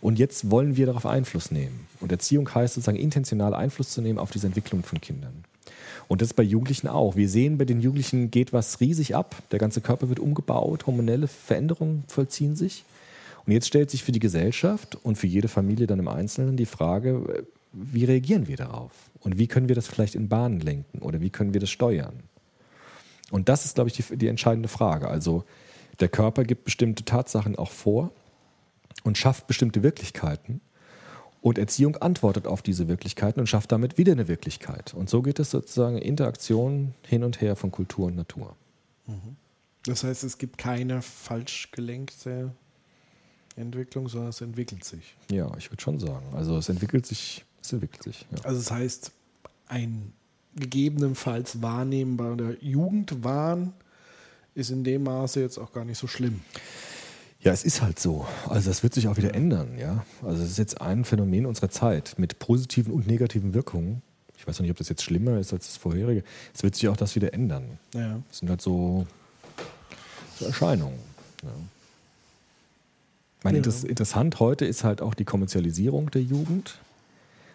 Und 0.00 0.18
jetzt 0.18 0.50
wollen 0.50 0.76
wir 0.76 0.86
darauf 0.86 1.04
Einfluss 1.04 1.50
nehmen. 1.50 1.86
Und 2.00 2.12
Erziehung 2.12 2.48
heißt 2.54 2.74
sozusagen 2.74 2.96
intentional 2.96 3.52
Einfluss 3.52 3.90
zu 3.90 4.00
nehmen 4.00 4.18
auf 4.18 4.30
diese 4.30 4.46
Entwicklung 4.46 4.82
von 4.82 5.00
Kindern. 5.00 5.44
Und 6.08 6.22
das 6.22 6.28
ist 6.28 6.34
bei 6.34 6.42
Jugendlichen 6.42 6.88
auch. 6.88 7.16
Wir 7.16 7.28
sehen, 7.28 7.58
bei 7.58 7.64
den 7.64 7.80
Jugendlichen 7.80 8.30
geht 8.30 8.52
was 8.52 8.80
riesig 8.80 9.14
ab. 9.14 9.36
Der 9.50 9.58
ganze 9.58 9.80
Körper 9.80 10.08
wird 10.08 10.20
umgebaut, 10.20 10.86
hormonelle 10.86 11.28
Veränderungen 11.28 12.04
vollziehen 12.08 12.56
sich. 12.56 12.84
Und 13.46 13.52
jetzt 13.52 13.66
stellt 13.66 13.90
sich 13.90 14.04
für 14.04 14.12
die 14.12 14.20
Gesellschaft 14.20 14.98
und 15.02 15.16
für 15.16 15.26
jede 15.26 15.48
Familie 15.48 15.86
dann 15.86 15.98
im 15.98 16.08
Einzelnen 16.08 16.56
die 16.56 16.66
Frage, 16.66 17.44
wie 17.72 18.04
reagieren 18.04 18.46
wir 18.46 18.56
darauf? 18.56 18.92
Und 19.20 19.38
wie 19.38 19.46
können 19.46 19.68
wir 19.68 19.74
das 19.74 19.88
vielleicht 19.88 20.14
in 20.14 20.28
Bahnen 20.28 20.60
lenken 20.60 21.00
oder 21.00 21.20
wie 21.20 21.30
können 21.30 21.54
wir 21.54 21.60
das 21.60 21.70
steuern? 21.70 22.22
Und 23.30 23.48
das 23.48 23.64
ist, 23.64 23.74
glaube 23.74 23.90
ich, 23.90 23.96
die, 23.96 24.16
die 24.16 24.28
entscheidende 24.28 24.68
Frage. 24.68 25.08
Also 25.08 25.44
der 26.00 26.08
Körper 26.08 26.44
gibt 26.44 26.64
bestimmte 26.64 27.04
Tatsachen 27.04 27.56
auch 27.56 27.70
vor 27.70 28.10
und 29.04 29.18
schafft 29.18 29.46
bestimmte 29.46 29.82
Wirklichkeiten. 29.82 30.60
Und 31.48 31.56
Erziehung 31.56 31.96
antwortet 31.96 32.46
auf 32.46 32.60
diese 32.60 32.88
Wirklichkeiten 32.88 33.40
und 33.40 33.46
schafft 33.46 33.72
damit 33.72 33.96
wieder 33.96 34.12
eine 34.12 34.28
Wirklichkeit. 34.28 34.92
Und 34.92 35.08
so 35.08 35.22
geht 35.22 35.38
es 35.38 35.50
sozusagen 35.50 35.96
in 35.96 36.02
Interaktion 36.02 36.92
hin 37.06 37.24
und 37.24 37.40
her 37.40 37.56
von 37.56 37.70
Kultur 37.70 38.08
und 38.08 38.16
Natur. 38.16 38.54
Das 39.86 40.04
heißt, 40.04 40.24
es 40.24 40.36
gibt 40.36 40.58
keine 40.58 41.00
falsch 41.00 41.70
gelenkte 41.70 42.52
Entwicklung, 43.56 44.10
sondern 44.10 44.28
es 44.28 44.42
entwickelt 44.42 44.84
sich. 44.84 45.16
Ja, 45.30 45.50
ich 45.56 45.70
würde 45.70 45.82
schon 45.82 45.98
sagen. 45.98 46.26
Also 46.34 46.54
es 46.58 46.68
entwickelt 46.68 47.06
sich, 47.06 47.46
es 47.62 47.72
entwickelt 47.72 48.02
sich. 48.02 48.26
Ja. 48.30 48.44
Also 48.44 48.60
das 48.60 48.70
heißt, 48.70 49.12
ein 49.68 50.12
gegebenenfalls 50.54 51.62
wahrnehmbarer 51.62 52.62
Jugendwahn 52.62 53.72
ist 54.54 54.68
in 54.68 54.84
dem 54.84 55.04
Maße 55.04 55.40
jetzt 55.40 55.56
auch 55.56 55.72
gar 55.72 55.86
nicht 55.86 55.96
so 55.96 56.08
schlimm. 56.08 56.42
Ja, 57.40 57.52
es 57.52 57.62
ist 57.64 57.82
halt 57.82 58.00
so. 58.00 58.26
Also 58.48 58.68
das 58.68 58.82
wird 58.82 58.94
sich 58.94 59.06
auch 59.08 59.16
wieder 59.16 59.34
ändern, 59.34 59.78
ja. 59.78 60.04
Also 60.22 60.42
es 60.42 60.50
ist 60.50 60.58
jetzt 60.58 60.80
ein 60.80 61.04
Phänomen 61.04 61.46
unserer 61.46 61.68
Zeit 61.70 62.14
mit 62.18 62.38
positiven 62.40 62.92
und 62.92 63.06
negativen 63.06 63.54
Wirkungen. 63.54 64.02
Ich 64.36 64.46
weiß 64.46 64.58
noch 64.58 64.62
nicht, 64.62 64.70
ob 64.72 64.76
das 64.78 64.88
jetzt 64.88 65.02
schlimmer 65.02 65.38
ist 65.38 65.52
als 65.52 65.66
das 65.66 65.76
vorherige. 65.76 66.24
Es 66.54 66.62
wird 66.62 66.74
sich 66.74 66.88
auch 66.88 66.96
das 66.96 67.14
wieder 67.14 67.32
ändern. 67.34 67.78
Ja. 67.94 68.20
Das 68.28 68.38
sind 68.38 68.50
halt 68.50 68.60
so, 68.60 69.06
so 70.38 70.46
Erscheinungen. 70.46 70.98
Ja. 71.42 71.50
Ich 73.38 73.44
meine, 73.44 73.58
Ja. 73.58 73.64
interess 73.64 73.84
interessant 73.84 74.40
heute 74.40 74.64
ist 74.64 74.82
halt 74.82 75.00
auch 75.00 75.14
die 75.14 75.24
Kommerzialisierung 75.24 76.10
der 76.10 76.22
Jugend. 76.22 76.78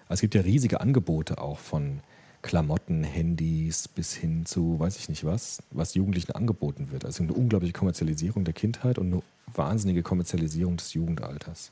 Also 0.07 0.15
es 0.15 0.21
gibt 0.21 0.35
ja 0.35 0.41
riesige 0.41 0.79
Angebote 0.79 1.39
auch 1.39 1.59
von 1.59 1.99
Klamotten, 2.41 3.03
Handys 3.03 3.87
bis 3.87 4.13
hin 4.13 4.45
zu, 4.45 4.79
weiß 4.79 4.97
ich 4.97 5.09
nicht 5.09 5.25
was, 5.25 5.61
was 5.71 5.93
Jugendlichen 5.93 6.31
angeboten 6.33 6.91
wird. 6.91 7.03
Also 7.05 7.23
eine 7.23 7.33
unglaubliche 7.33 7.73
Kommerzialisierung 7.73 8.43
der 8.45 8.53
Kindheit 8.53 8.97
und 8.97 9.07
eine 9.13 9.21
wahnsinnige 9.55 10.03
Kommerzialisierung 10.03 10.77
des 10.77 10.93
Jugendalters. 10.93 11.71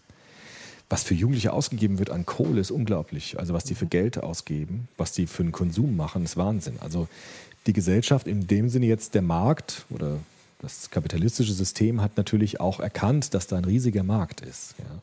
Was 0.89 1.03
für 1.03 1.13
Jugendliche 1.13 1.53
ausgegeben 1.53 1.99
wird 1.99 2.09
an 2.09 2.25
Kohle 2.25 2.59
ist 2.59 2.71
unglaublich. 2.71 3.39
Also 3.39 3.53
was 3.53 3.63
die 3.63 3.75
für 3.75 3.85
Geld 3.85 4.21
ausgeben, 4.21 4.89
was 4.97 5.13
die 5.13 5.25
für 5.25 5.43
den 5.43 5.53
Konsum 5.53 5.95
machen, 5.95 6.25
ist 6.25 6.35
Wahnsinn. 6.35 6.77
Also 6.81 7.07
die 7.65 7.73
Gesellschaft 7.73 8.27
in 8.27 8.47
dem 8.47 8.69
Sinne 8.69 8.87
jetzt 8.87 9.15
der 9.15 9.21
Markt 9.21 9.85
oder 9.89 10.17
das 10.59 10.89
kapitalistische 10.91 11.53
System 11.53 12.01
hat 12.01 12.17
natürlich 12.17 12.59
auch 12.59 12.79
erkannt, 12.79 13.33
dass 13.33 13.47
da 13.47 13.57
ein 13.57 13.65
riesiger 13.65 14.03
Markt 14.03 14.41
ist, 14.41 14.75
ja, 14.79 15.01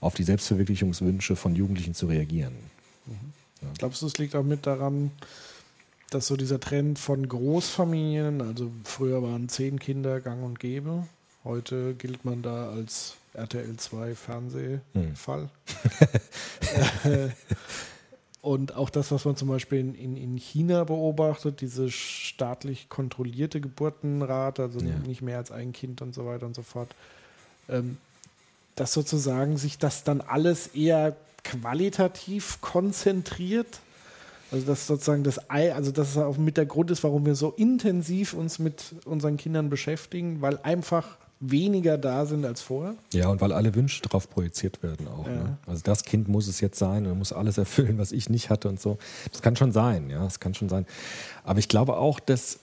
auf 0.00 0.14
die 0.14 0.22
Selbstverwirklichungswünsche 0.22 1.36
von 1.36 1.54
Jugendlichen 1.54 1.94
zu 1.94 2.06
reagieren. 2.06 2.54
Glaubst 3.78 4.02
du, 4.02 4.06
es 4.06 4.18
liegt 4.18 4.34
auch 4.34 4.44
mit 4.44 4.66
daran, 4.66 5.10
dass 6.10 6.26
so 6.26 6.36
dieser 6.36 6.60
Trend 6.60 6.98
von 6.98 7.28
Großfamilien, 7.28 8.40
also 8.40 8.70
früher 8.84 9.22
waren 9.22 9.48
zehn 9.48 9.78
Kinder 9.78 10.20
gang 10.20 10.44
und 10.44 10.60
gäbe, 10.60 11.06
heute 11.44 11.94
gilt 11.94 12.24
man 12.24 12.42
da 12.42 12.70
als 12.70 13.14
RTL 13.34 13.76
2 13.76 14.14
Fernsehfall. 14.14 15.48
Hm. 17.02 17.32
Und 18.42 18.76
auch 18.76 18.90
das, 18.90 19.10
was 19.10 19.24
man 19.24 19.36
zum 19.36 19.48
Beispiel 19.48 19.78
in, 19.78 19.94
in, 19.94 20.16
in 20.18 20.36
China 20.36 20.84
beobachtet, 20.84 21.62
diese 21.62 21.90
staatlich 21.90 22.90
kontrollierte 22.90 23.58
Geburtenrate, 23.58 24.62
also 24.64 24.80
Ja. 24.80 24.98
nicht 25.06 25.22
mehr 25.22 25.38
als 25.38 25.50
ein 25.50 25.72
Kind 25.72 26.02
und 26.02 26.14
so 26.14 26.26
weiter 26.26 26.44
und 26.44 26.54
so 26.54 26.62
fort, 26.62 26.94
ähm, 27.70 27.96
dass 28.76 28.92
sozusagen 28.92 29.56
sich 29.56 29.78
das 29.78 30.04
dann 30.04 30.20
alles 30.20 30.66
eher 30.68 31.16
qualitativ 31.42 32.60
konzentriert. 32.60 33.80
Also 34.50 34.66
dass 34.66 34.86
sozusagen 34.86 35.24
das 35.24 35.48
Ei, 35.50 35.74
also 35.74 35.90
dass 35.90 36.10
es 36.10 36.18
auch 36.18 36.36
mit 36.36 36.58
der 36.58 36.66
Grund 36.66 36.90
ist, 36.90 37.02
warum 37.02 37.24
wir 37.24 37.34
so 37.36 37.50
intensiv 37.56 38.34
uns 38.34 38.58
mit 38.58 38.94
unseren 39.06 39.38
Kindern 39.38 39.70
beschäftigen, 39.70 40.42
weil 40.42 40.58
einfach 40.62 41.16
weniger 41.50 41.98
da 41.98 42.26
sind 42.26 42.44
als 42.44 42.60
vorher. 42.62 42.94
Ja, 43.12 43.28
und 43.28 43.40
weil 43.40 43.52
alle 43.52 43.74
Wünsche 43.74 44.02
drauf 44.02 44.28
projiziert 44.30 44.82
werden 44.82 45.08
auch. 45.08 45.26
Ja. 45.26 45.32
Ne? 45.32 45.58
Also 45.66 45.82
das 45.84 46.04
Kind 46.04 46.28
muss 46.28 46.46
es 46.48 46.60
jetzt 46.60 46.78
sein 46.78 47.06
und 47.06 47.18
muss 47.18 47.32
alles 47.32 47.58
erfüllen, 47.58 47.98
was 47.98 48.12
ich 48.12 48.28
nicht 48.30 48.50
hatte 48.50 48.68
und 48.68 48.80
so. 48.80 48.98
Das 49.32 49.42
kann 49.42 49.56
schon 49.56 49.72
sein, 49.72 50.10
ja, 50.10 50.22
das 50.24 50.40
kann 50.40 50.54
schon 50.54 50.68
sein. 50.68 50.86
Aber 51.44 51.58
ich 51.58 51.68
glaube 51.68 51.96
auch, 51.96 52.20
dass 52.20 52.58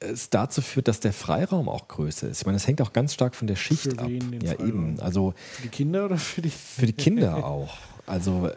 es 0.00 0.30
dazu 0.30 0.62
führt, 0.62 0.86
dass 0.86 1.00
der 1.00 1.12
Freiraum 1.12 1.68
auch 1.68 1.88
größer 1.88 2.28
ist. 2.28 2.40
Ich 2.42 2.46
meine, 2.46 2.56
das 2.56 2.66
hängt 2.68 2.80
auch 2.80 2.92
ganz 2.92 3.14
stark 3.14 3.34
von 3.34 3.48
der 3.48 3.56
Schicht 3.56 3.82
Für 3.94 3.98
ab. 3.98 4.08
Ja, 4.42 4.52
Freiraum? 4.54 4.68
eben. 4.68 5.00
Also 5.00 5.34
Für 5.54 5.62
die 5.62 5.68
Kinder 5.68 6.04
oder 6.04 6.18
für 6.18 6.40
die 6.42 6.50
für 6.50 6.86
die 6.86 6.92
Kinder 6.92 7.44
auch. 7.44 7.76
Also 8.06 8.50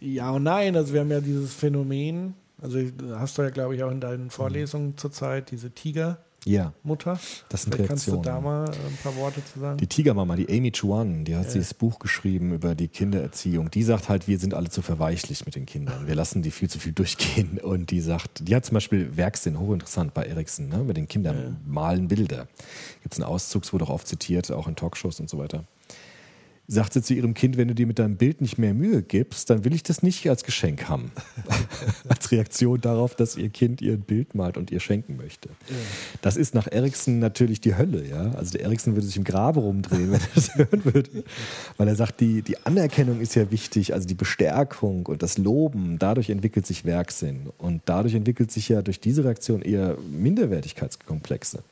Ja 0.00 0.30
und 0.30 0.42
nein, 0.44 0.74
also 0.76 0.94
wir 0.94 1.00
haben 1.00 1.10
ja 1.10 1.20
dieses 1.20 1.52
Phänomen, 1.52 2.34
also 2.62 2.78
hast 3.18 3.36
du 3.36 3.42
ja, 3.42 3.50
glaube 3.50 3.74
ich, 3.76 3.82
auch 3.82 3.90
in 3.90 3.96
Mhm. 3.96 4.00
deinen 4.00 4.30
Vorlesungen 4.30 4.96
zurzeit, 4.96 5.50
diese 5.50 5.70
Tigermutter. 5.70 6.18
Ja, 6.48 6.72
das 7.48 7.62
sind 7.62 7.74
Vielleicht 7.74 7.88
kannst 7.88 8.06
du 8.06 8.22
da 8.22 8.40
mal 8.40 8.68
ein 8.68 8.98
paar 9.02 9.16
Worte 9.16 9.44
zu 9.44 9.58
sagen. 9.58 9.78
Die 9.78 9.88
Tigermama, 9.88 10.36
die 10.36 10.48
Amy 10.48 10.70
Chuan, 10.70 11.24
die 11.24 11.34
hat 11.34 11.46
Ja. 11.46 11.52
dieses 11.54 11.74
Buch 11.74 11.98
geschrieben 11.98 12.52
über 12.54 12.76
die 12.76 12.86
Kindererziehung. 12.86 13.70
Die 13.70 13.82
sagt 13.82 14.08
halt, 14.08 14.28
wir 14.28 14.38
sind 14.38 14.54
alle 14.54 14.70
zu 14.70 14.80
verweichlich 14.80 15.44
mit 15.44 15.56
den 15.56 15.66
Kindern. 15.66 16.06
Wir 16.06 16.14
lassen 16.14 16.42
die 16.42 16.52
viel 16.52 16.70
zu 16.70 16.78
viel 16.78 16.92
durchgehen. 16.92 17.58
Und 17.58 17.90
die 17.90 18.00
sagt, 18.00 18.48
die 18.48 18.54
hat 18.54 18.64
zum 18.64 18.74
Beispiel 18.74 19.16
Werksinn, 19.16 19.58
hochinteressant 19.58 20.14
bei 20.14 20.22
Ericsson, 20.24 20.68
ne? 20.68 20.78
mit 20.78 20.96
den 20.96 21.08
Kindern 21.08 21.56
malen 21.66 22.06
Bilder. 22.06 22.46
Gibt 23.02 23.14
es 23.14 23.20
einen 23.20 23.28
Auszug, 23.28 23.64
es 23.64 23.72
wurde 23.72 23.84
auch 23.84 23.90
oft 23.90 24.06
zitiert, 24.06 24.52
auch 24.52 24.68
in 24.68 24.76
Talkshows 24.76 25.18
und 25.18 25.28
so 25.28 25.38
weiter. 25.38 25.64
Sagt 26.68 26.94
sie 26.94 27.02
zu 27.02 27.14
ihrem 27.14 27.34
Kind, 27.34 27.56
wenn 27.56 27.68
du 27.68 27.74
dir 27.74 27.86
mit 27.86 27.98
deinem 27.98 28.16
Bild 28.16 28.40
nicht 28.40 28.58
mehr 28.58 28.74
Mühe 28.74 29.02
gibst, 29.02 29.50
dann 29.50 29.64
will 29.64 29.74
ich 29.74 29.84
das 29.84 30.02
nicht 30.02 30.28
als 30.28 30.42
Geschenk 30.42 30.88
haben. 30.88 31.12
als 32.08 32.32
Reaktion 32.32 32.80
darauf, 32.80 33.14
dass 33.14 33.36
ihr 33.36 33.50
Kind 33.50 33.80
ihr 33.80 33.92
ein 33.92 34.00
Bild 34.00 34.34
malt 34.34 34.56
und 34.56 34.70
ihr 34.72 34.80
schenken 34.80 35.16
möchte. 35.16 35.48
Das 36.22 36.36
ist 36.36 36.54
nach 36.54 36.66
Erikson 36.70 37.20
natürlich 37.20 37.60
die 37.60 37.76
Hölle, 37.76 38.04
ja. 38.08 38.32
Also 38.32 38.52
der 38.52 38.62
Erikson 38.62 38.94
würde 38.94 39.06
sich 39.06 39.16
im 39.16 39.24
Grabe 39.24 39.60
rumdrehen, 39.60 40.10
wenn 40.10 40.20
er 40.20 40.28
das 40.34 40.56
hören 40.56 40.84
würde. 40.84 41.24
Weil 41.76 41.88
er 41.88 41.96
sagt, 41.96 42.20
die, 42.20 42.42
die 42.42 42.58
Anerkennung 42.66 43.20
ist 43.20 43.36
ja 43.36 43.50
wichtig, 43.50 43.94
also 43.94 44.08
die 44.08 44.14
Bestärkung 44.14 45.06
und 45.06 45.22
das 45.22 45.38
Loben, 45.38 45.98
dadurch 45.98 46.30
entwickelt 46.30 46.66
sich 46.66 46.84
Werksinn. 46.84 47.50
Und 47.58 47.82
dadurch 47.84 48.14
entwickelt 48.14 48.50
sich 48.50 48.68
ja 48.68 48.82
durch 48.82 48.98
diese 48.98 49.24
Reaktion 49.24 49.62
eher 49.62 49.96
Minderwertigkeitskomplexe. 50.10 51.62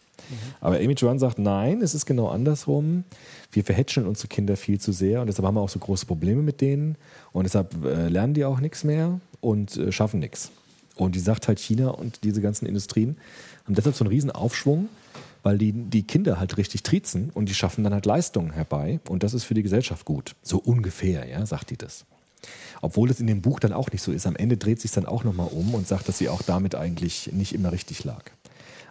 Aber 0.60 0.76
Amy 0.76 0.94
Joan 0.94 1.18
sagt, 1.18 1.38
nein, 1.38 1.82
es 1.82 1.94
ist 1.94 2.06
genau 2.06 2.28
andersrum. 2.28 3.04
Wir 3.52 3.64
verhätscheln 3.64 4.06
unsere 4.06 4.28
Kinder 4.28 4.56
viel 4.56 4.80
zu 4.80 4.92
sehr 4.92 5.20
und 5.20 5.26
deshalb 5.26 5.46
haben 5.46 5.54
wir 5.54 5.60
auch 5.60 5.68
so 5.68 5.78
große 5.78 6.06
Probleme 6.06 6.42
mit 6.42 6.60
denen 6.60 6.96
und 7.32 7.44
deshalb 7.44 7.84
äh, 7.84 8.08
lernen 8.08 8.34
die 8.34 8.44
auch 8.44 8.60
nichts 8.60 8.84
mehr 8.84 9.20
und 9.40 9.76
äh, 9.76 9.92
schaffen 9.92 10.20
nichts. 10.20 10.50
Und 10.96 11.14
die 11.14 11.20
sagt 11.20 11.48
halt 11.48 11.58
China 11.58 11.90
und 11.90 12.24
diese 12.24 12.40
ganzen 12.40 12.66
Industrien 12.66 13.16
haben 13.64 13.74
deshalb 13.74 13.96
so 13.96 14.04
einen 14.04 14.12
riesen 14.12 14.30
Aufschwung, 14.30 14.88
weil 15.42 15.58
die, 15.58 15.72
die 15.72 16.04
Kinder 16.04 16.38
halt 16.38 16.56
richtig 16.56 16.82
triezen 16.82 17.30
und 17.34 17.48
die 17.48 17.54
schaffen 17.54 17.84
dann 17.84 17.92
halt 17.92 18.06
Leistungen 18.06 18.52
herbei 18.52 19.00
und 19.08 19.22
das 19.22 19.34
ist 19.34 19.44
für 19.44 19.54
die 19.54 19.62
Gesellschaft 19.62 20.04
gut. 20.04 20.34
So 20.42 20.58
ungefähr, 20.58 21.28
ja, 21.28 21.44
sagt 21.46 21.70
die 21.70 21.76
das. 21.76 22.06
Obwohl 22.80 23.10
es 23.10 23.20
in 23.20 23.26
dem 23.26 23.40
Buch 23.40 23.60
dann 23.60 23.72
auch 23.72 23.90
nicht 23.90 24.02
so 24.02 24.12
ist. 24.12 24.26
Am 24.26 24.36
Ende 24.36 24.56
dreht 24.56 24.80
sich 24.80 24.90
dann 24.90 25.06
auch 25.06 25.24
nochmal 25.24 25.48
um 25.50 25.74
und 25.74 25.88
sagt, 25.88 26.08
dass 26.08 26.18
sie 26.18 26.28
auch 26.28 26.42
damit 26.42 26.74
eigentlich 26.74 27.30
nicht 27.32 27.54
immer 27.54 27.72
richtig 27.72 28.04
lag. 28.04 28.30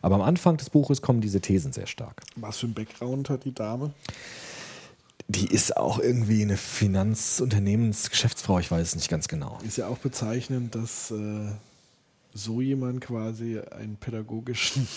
Aber 0.03 0.15
am 0.15 0.21
Anfang 0.21 0.57
des 0.57 0.69
Buches 0.69 1.01
kommen 1.01 1.21
diese 1.21 1.39
Thesen 1.41 1.71
sehr 1.71 1.87
stark. 1.87 2.21
Was 2.35 2.59
für 2.59 2.67
ein 2.67 2.73
Background 2.73 3.29
hat 3.29 3.45
die 3.45 3.55
Dame? 3.55 3.93
Die 5.29 5.47
ist 5.47 5.77
auch 5.77 5.97
irgendwie 5.97 6.41
eine 6.41 6.57
Finanzunternehmensgeschäftsfrau, 6.57 8.59
ich 8.59 8.69
weiß 8.69 8.89
es 8.89 8.95
nicht 8.95 9.09
ganz 9.09 9.29
genau. 9.29 9.57
Ist 9.65 9.77
ja 9.77 9.87
auch 9.87 9.97
bezeichnend, 9.97 10.75
dass 10.75 11.09
äh, 11.11 11.45
so 12.33 12.59
jemand 12.59 12.99
quasi 12.99 13.59
einen 13.59 13.95
pädagogischen. 13.95 14.87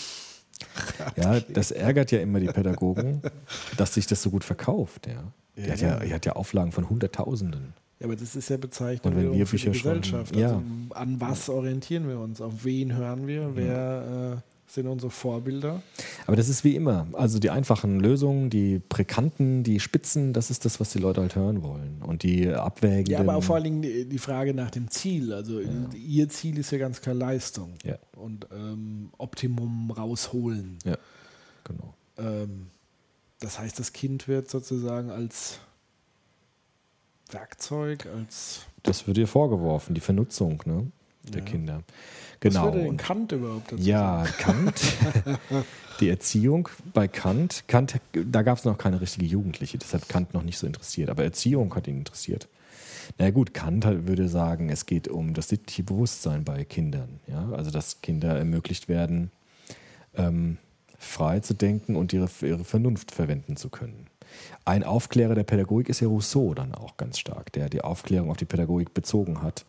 Ja, 1.15 1.39
das 1.39 1.71
ärgert 1.71 2.11
ja 2.11 2.19
immer 2.19 2.41
die 2.41 2.47
Pädagogen, 2.47 3.21
dass 3.77 3.93
sich 3.93 4.07
das 4.07 4.21
so 4.21 4.29
gut 4.29 4.43
verkauft. 4.43 5.07
Ja. 5.07 5.23
Die, 5.55 5.61
Ja, 5.61 5.71
hat 5.71 5.79
ja, 5.81 5.99
die 5.99 6.13
hat 6.13 6.25
ja 6.25 6.33
Auflagen 6.33 6.73
von 6.73 6.89
Hunderttausenden. 6.89 7.73
Ja, 7.99 8.07
aber 8.07 8.17
das 8.17 8.35
ist 8.35 8.49
ja 8.49 8.57
bezeichnend 8.57 9.05
Und 9.05 9.15
wenn 9.15 9.31
wir 9.33 9.47
für 9.47 9.55
die 9.55 9.69
Bücher 9.69 9.79
schreiben, 9.79 10.01
Gesellschaft. 10.01 10.35
ja. 10.35 10.47
Also, 10.47 10.61
an 10.95 11.21
was 11.21 11.47
orientieren 11.49 12.09
wir 12.09 12.19
uns? 12.19 12.41
Auf 12.41 12.65
wen 12.65 12.93
hören 12.93 13.25
wir? 13.27 13.55
Wer 13.55 14.33
äh, 14.37 14.41
sind 14.69 14.85
unsere 14.87 15.09
Vorbilder? 15.09 15.81
Aber 16.25 16.35
das 16.35 16.49
ist 16.49 16.63
wie 16.65 16.75
immer. 16.75 17.07
Also 17.13 17.39
die 17.39 17.49
einfachen 17.49 17.99
Lösungen, 18.01 18.49
die 18.49 18.79
Präkanten, 18.79 19.63
die 19.63 19.79
Spitzen, 19.79 20.33
das 20.33 20.51
ist 20.51 20.65
das, 20.65 20.79
was 20.81 20.91
die 20.91 20.99
Leute 20.99 21.21
halt 21.21 21.35
hören 21.35 21.63
wollen. 21.63 22.01
Und 22.05 22.23
die 22.23 22.49
Abwägenden. 22.49 23.11
Ja, 23.13 23.19
aber 23.19 23.35
auch 23.37 23.43
vor 23.43 23.55
allen 23.55 23.63
Dingen 23.63 23.81
die, 23.81 24.05
die 24.05 24.17
Frage 24.19 24.53
nach 24.53 24.69
dem 24.69 24.89
Ziel. 24.91 25.31
Also 25.33 25.61
ihr 25.95 26.27
Ziel 26.29 26.57
ist 26.59 26.71
ja 26.71 26.77
ganz 26.79 26.99
klar 27.01 27.15
Leistung 27.15 27.73
Ja, 27.83 27.97
und 28.17 28.47
ähm, 28.51 29.09
Optimum 29.17 29.89
rausholen. 29.91 30.79
ja, 30.85 30.97
genau. 31.63 31.93
Ähm, 32.17 32.67
das 33.39 33.59
heißt, 33.59 33.79
das 33.79 33.93
Kind 33.93 34.27
wird 34.27 34.49
sozusagen 34.49 35.11
als 35.11 35.59
Werkzeug, 37.31 38.05
als 38.07 38.61
Das 38.83 39.07
wird 39.07 39.17
ihr 39.17 39.27
vorgeworfen, 39.27 39.93
die 39.95 40.01
Vernutzung 40.01 40.61
ne, 40.65 40.91
der 41.23 41.41
Ja. 41.41 41.45
Kinder. 41.45 41.83
Was 42.41 42.53
Genau. 42.53 42.65
würde 42.65 42.79
denn 42.79 42.89
Und- 42.89 42.97
Kant 42.97 43.31
überhaupt 43.31 43.71
dazu 43.71 43.81
Ja, 43.83 44.25
sagen? 44.25 44.33
Kant. 44.39 44.81
die 45.99 46.09
Erziehung 46.09 46.69
bei 46.93 47.07
Kant. 47.07 47.63
Kant, 47.67 47.99
da 48.13 48.41
gab 48.43 48.57
es 48.57 48.65
noch 48.65 48.77
keine 48.77 49.01
richtige 49.01 49.25
Jugendliche, 49.25 49.77
das 49.77 49.93
hat 49.93 50.07
Kant 50.09 50.33
noch 50.33 50.43
nicht 50.43 50.57
so 50.57 50.67
interessiert. 50.67 51.09
Aber 51.09 51.23
Erziehung 51.23 51.73
hat 51.75 51.87
ihn 51.87 51.97
interessiert. 51.99 52.47
Na 53.17 53.25
ja, 53.25 53.31
gut, 53.31 53.53
Kant 53.53 53.85
würde 53.85 54.27
sagen, 54.27 54.69
es 54.69 54.85
geht 54.85 55.07
um 55.07 55.33
das 55.33 55.47
sittliche 55.49 55.83
Bewusstsein 55.83 56.43
bei 56.43 56.63
Kindern. 56.65 57.19
Ja? 57.27 57.49
Also, 57.53 57.71
dass 57.71 58.01
Kinder 58.01 58.37
ermöglicht 58.37 58.89
werden, 58.89 59.31
ähm, 60.15 60.57
frei 60.99 61.39
zu 61.39 61.53
denken 61.53 61.95
und 61.95 62.11
ihre, 62.13 62.27
ihre 62.41 62.63
Vernunft 62.65 63.11
verwenden 63.11 63.55
zu 63.55 63.69
können. 63.69 64.07
Ein 64.65 64.83
Aufklärer 64.83 65.35
der 65.35 65.43
Pädagogik 65.43 65.87
ist 65.89 66.01
ja 66.01 66.07
Rousseau 66.07 66.53
dann 66.53 66.75
auch 66.75 66.97
ganz 66.97 67.17
stark, 67.17 67.53
der 67.53 67.69
die 67.69 67.81
Aufklärung 67.81 68.29
auf 68.29 68.37
die 68.37 68.45
Pädagogik 68.45 68.93
bezogen 68.93 69.41
hat 69.41 69.65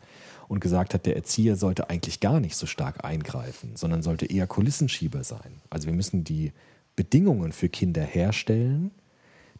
und 0.48 0.60
gesagt 0.60 0.94
hat, 0.94 1.06
der 1.06 1.16
Erzieher 1.16 1.56
sollte 1.56 1.90
eigentlich 1.90 2.20
gar 2.20 2.40
nicht 2.40 2.56
so 2.56 2.66
stark 2.66 3.04
eingreifen, 3.04 3.76
sondern 3.76 4.02
sollte 4.02 4.26
eher 4.26 4.46
Kulissenschieber 4.46 5.22
sein. 5.22 5.60
Also 5.70 5.86
wir 5.86 5.94
müssen 5.94 6.24
die 6.24 6.52
Bedingungen 6.96 7.52
für 7.52 7.68
Kinder 7.68 8.02
herstellen, 8.02 8.90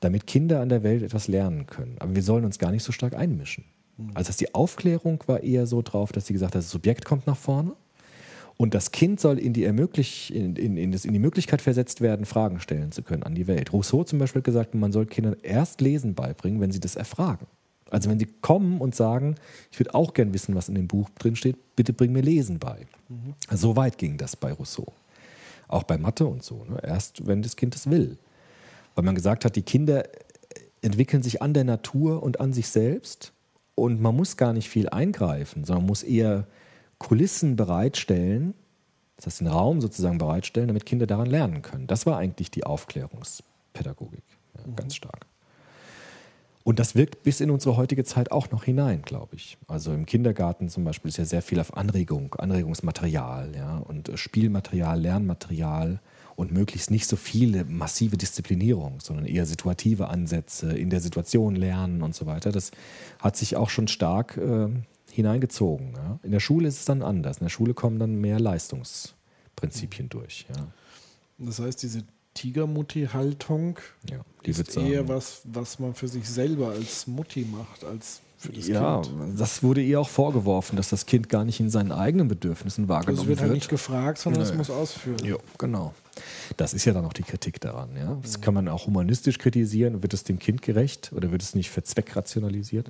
damit 0.01 0.26
Kinder 0.26 0.61
an 0.61 0.68
der 0.68 0.82
Welt 0.82 1.03
etwas 1.03 1.28
lernen 1.28 1.66
können. 1.66 1.97
Aber 1.99 2.14
wir 2.14 2.22
sollen 2.22 2.45
uns 2.45 2.59
gar 2.59 2.70
nicht 2.70 2.82
so 2.82 2.93
stark 2.93 3.14
einmischen. 3.14 3.64
Also 4.14 4.28
dass 4.28 4.36
die 4.36 4.55
Aufklärung 4.55 5.22
war 5.26 5.43
eher 5.43 5.66
so 5.66 5.82
drauf, 5.82 6.12
dass 6.12 6.26
sie 6.26 6.32
gesagt 6.32 6.55
hat, 6.55 6.62
das 6.62 6.70
Subjekt 6.70 7.05
kommt 7.05 7.26
nach 7.26 7.36
vorne 7.36 7.74
und 8.57 8.74
das 8.74 8.93
Kind 8.93 9.20
soll 9.20 9.39
in 9.39 9.53
die, 9.53 9.64
ermöglich, 9.64 10.34
in, 10.34 10.55
in, 10.57 10.76
in, 10.76 10.93
das, 10.93 11.05
in 11.05 11.12
die 11.12 11.18
Möglichkeit 11.18 11.61
versetzt 11.62 12.01
werden, 12.01 12.24
Fragen 12.24 12.61
stellen 12.61 12.93
zu 12.93 13.03
können 13.03 13.24
an 13.24 13.34
die 13.34 13.49
Welt. 13.49 13.72
Rousseau 13.72 14.05
zum 14.05 14.20
Beispiel 14.20 14.41
hat 14.41 14.45
gesagt, 14.45 14.74
man 14.74 14.93
soll 14.93 15.07
Kindern 15.07 15.36
erst 15.43 15.80
Lesen 15.80 16.14
beibringen, 16.14 16.61
wenn 16.61 16.70
sie 16.70 16.80
das 16.80 16.97
erfragen. 16.97 17.47
Also 17.91 18.11
wenn 18.11 18.18
sie 18.18 18.28
kommen 18.41 18.80
und 18.80 18.95
sagen, 18.95 19.36
ich 19.70 19.78
würde 19.80 19.95
auch 19.95 20.14
gern 20.14 20.34
wissen, 20.34 20.55
was 20.55 20.68
in 20.68 20.74
dem 20.74 20.89
Buch 20.89 21.09
drin 21.18 21.36
steht, 21.36 21.57
bitte 21.76 21.93
bring 21.93 22.12
mir 22.12 22.22
Lesen 22.22 22.59
bei. 22.59 22.86
So 23.51 23.76
weit 23.76 23.99
ging 23.99 24.18
das 24.18 24.36
bei 24.36 24.53
Rousseau. 24.53 24.93
Auch 25.68 25.84
bei 25.84 25.99
Mathe 25.99 26.26
und 26.26 26.43
so. 26.43 26.64
Ne? 26.64 26.80
Erst 26.82 27.26
wenn 27.26 27.43
das 27.43 27.57
Kind 27.57 27.74
es 27.74 27.89
will. 27.89 28.18
Weil 28.95 29.05
man 29.05 29.14
gesagt 29.14 29.45
hat, 29.45 29.57
die 29.57 29.62
Kinder 29.62 30.05
entwickeln 30.82 31.22
sich 31.22 31.43
an 31.43 31.55
der 31.55 31.64
Natur 31.64 32.22
und 32.22 32.41
an 32.41 32.53
sich 32.53 32.68
selbst 32.68 33.32
und 33.74 34.01
man 34.01 34.16
muss 34.16 34.36
gar 34.36 34.53
nicht 34.53 34.68
viel 34.68 34.89
eingreifen, 34.89 35.64
sondern 35.64 35.86
muss 35.86 36.03
eher 36.03 36.47
Kulissen 36.99 37.57
bereitstellen, 37.57 38.55
das 39.16 39.26
heißt 39.26 39.41
den 39.41 39.47
Raum 39.49 39.80
sozusagen 39.80 40.18
bereitstellen, 40.18 40.68
damit 40.68 40.84
Kinder 40.84 41.07
daran 41.07 41.26
lernen 41.26 41.62
können. 41.62 41.86
Das 41.86 42.07
war 42.07 42.18
eigentlich 42.18 42.51
die 42.51 42.64
Aufklärungspädagogik, 42.64 44.24
ja, 44.57 44.72
ganz 44.74 44.97
stark. 44.97 45.26
Und 46.68 46.78
das 46.78 46.94
wirkt 46.94 47.22
bis 47.22 47.40
in 47.40 47.50
unsere 47.50 47.78
heutige 47.78 48.04
Zeit 48.04 48.30
auch 48.30 48.50
noch 48.50 48.64
hinein, 48.64 49.00
glaube 49.00 49.36
ich. 49.36 49.56
Also 49.68 49.90
im 49.94 50.04
Kindergarten 50.04 50.68
zum 50.68 50.84
Beispiel 50.84 51.08
ist 51.08 51.16
ja 51.16 51.24
sehr 51.24 51.40
viel 51.40 51.60
auf 51.60 51.74
Anregung, 51.74 52.34
Anregungsmaterial 52.34 53.52
ja, 53.56 53.78
und 53.78 54.10
Spielmaterial, 54.16 55.00
Lernmaterial 55.00 55.98
und 56.36 56.52
möglichst 56.52 56.90
nicht 56.90 57.06
so 57.06 57.16
viele 57.16 57.64
massive 57.64 58.18
Disziplinierung, 58.18 59.00
sondern 59.00 59.24
eher 59.24 59.46
situative 59.46 60.08
Ansätze, 60.08 60.76
in 60.76 60.90
der 60.90 61.00
Situation 61.00 61.56
lernen 61.56 62.02
und 62.02 62.14
so 62.14 62.26
weiter. 62.26 62.52
Das 62.52 62.70
hat 63.18 63.38
sich 63.38 63.56
auch 63.56 63.70
schon 63.70 63.88
stark 63.88 64.36
äh, 64.36 64.68
hineingezogen. 65.10 65.94
Ja. 65.96 66.20
In 66.22 66.32
der 66.32 66.40
Schule 66.40 66.68
ist 66.68 66.80
es 66.80 66.84
dann 66.84 67.00
anders. 67.00 67.38
In 67.38 67.46
der 67.46 67.50
Schule 67.50 67.72
kommen 67.72 67.98
dann 67.98 68.16
mehr 68.16 68.38
Leistungsprinzipien 68.38 70.10
durch. 70.10 70.44
Ja. 70.54 70.66
Das 71.38 71.60
heißt, 71.60 71.82
diese 71.82 72.04
Tigermutti-Haltung 72.39 73.78
Ja, 74.11 74.18
wird 74.43 74.59
ist 74.59 74.72
sagen. 74.72 74.86
eher 74.86 75.09
was, 75.09 75.43
was 75.45 75.78
man 75.78 75.95
für 75.95 76.09
sich 76.09 76.28
selber 76.28 76.68
als 76.70 77.07
Mutti 77.07 77.45
macht, 77.51 77.84
als 77.84 78.20
für 78.36 78.53
das 78.53 78.68
ja, 78.68 79.01
Kind. 79.03 79.41
das 79.41 79.62
wurde 79.64 79.80
ihr 79.82 80.01
auch 80.01 80.09
vorgeworfen, 80.09 80.76
dass 80.76 80.89
das 80.91 81.07
Kind 81.07 81.28
gar 81.28 81.45
nicht 81.45 81.59
in 81.59 81.70
seinen 81.70 81.91
eigenen 81.91 82.28
Bedürfnissen 82.28 82.84
Also 82.84 82.89
wahrgenommen 82.95 83.22
es 83.22 83.26
wird 83.28 83.41
halt 83.41 83.49
wird. 83.51 83.57
nicht 83.59 83.68
gefragt, 83.68 84.18
sondern 84.18 84.43
es 84.43 84.55
muss 84.55 84.70
ausführen. 84.70 85.18
Ja, 85.24 85.36
genau. 85.59 85.93
Das 86.57 86.72
ist 86.72 86.84
ja 86.84 86.93
dann 86.93 87.05
auch 87.05 87.12
die 87.12 87.24
Kritik 87.24 87.61
daran. 87.61 87.91
Ja? 87.97 88.16
Das 88.22 88.41
kann 88.41 88.55
man 88.55 88.68
auch 88.68 88.86
humanistisch 88.86 89.39
kritisieren. 89.39 90.03
Wird 90.03 90.14
es 90.14 90.22
dem 90.22 90.39
Kind 90.39 90.62
gerecht 90.62 91.12
oder 91.12 91.32
wird 91.32 91.43
es 91.43 91.57
nicht 91.57 91.70
für 91.70 91.82
Zweck 91.82 92.14
rationalisiert? 92.14 92.89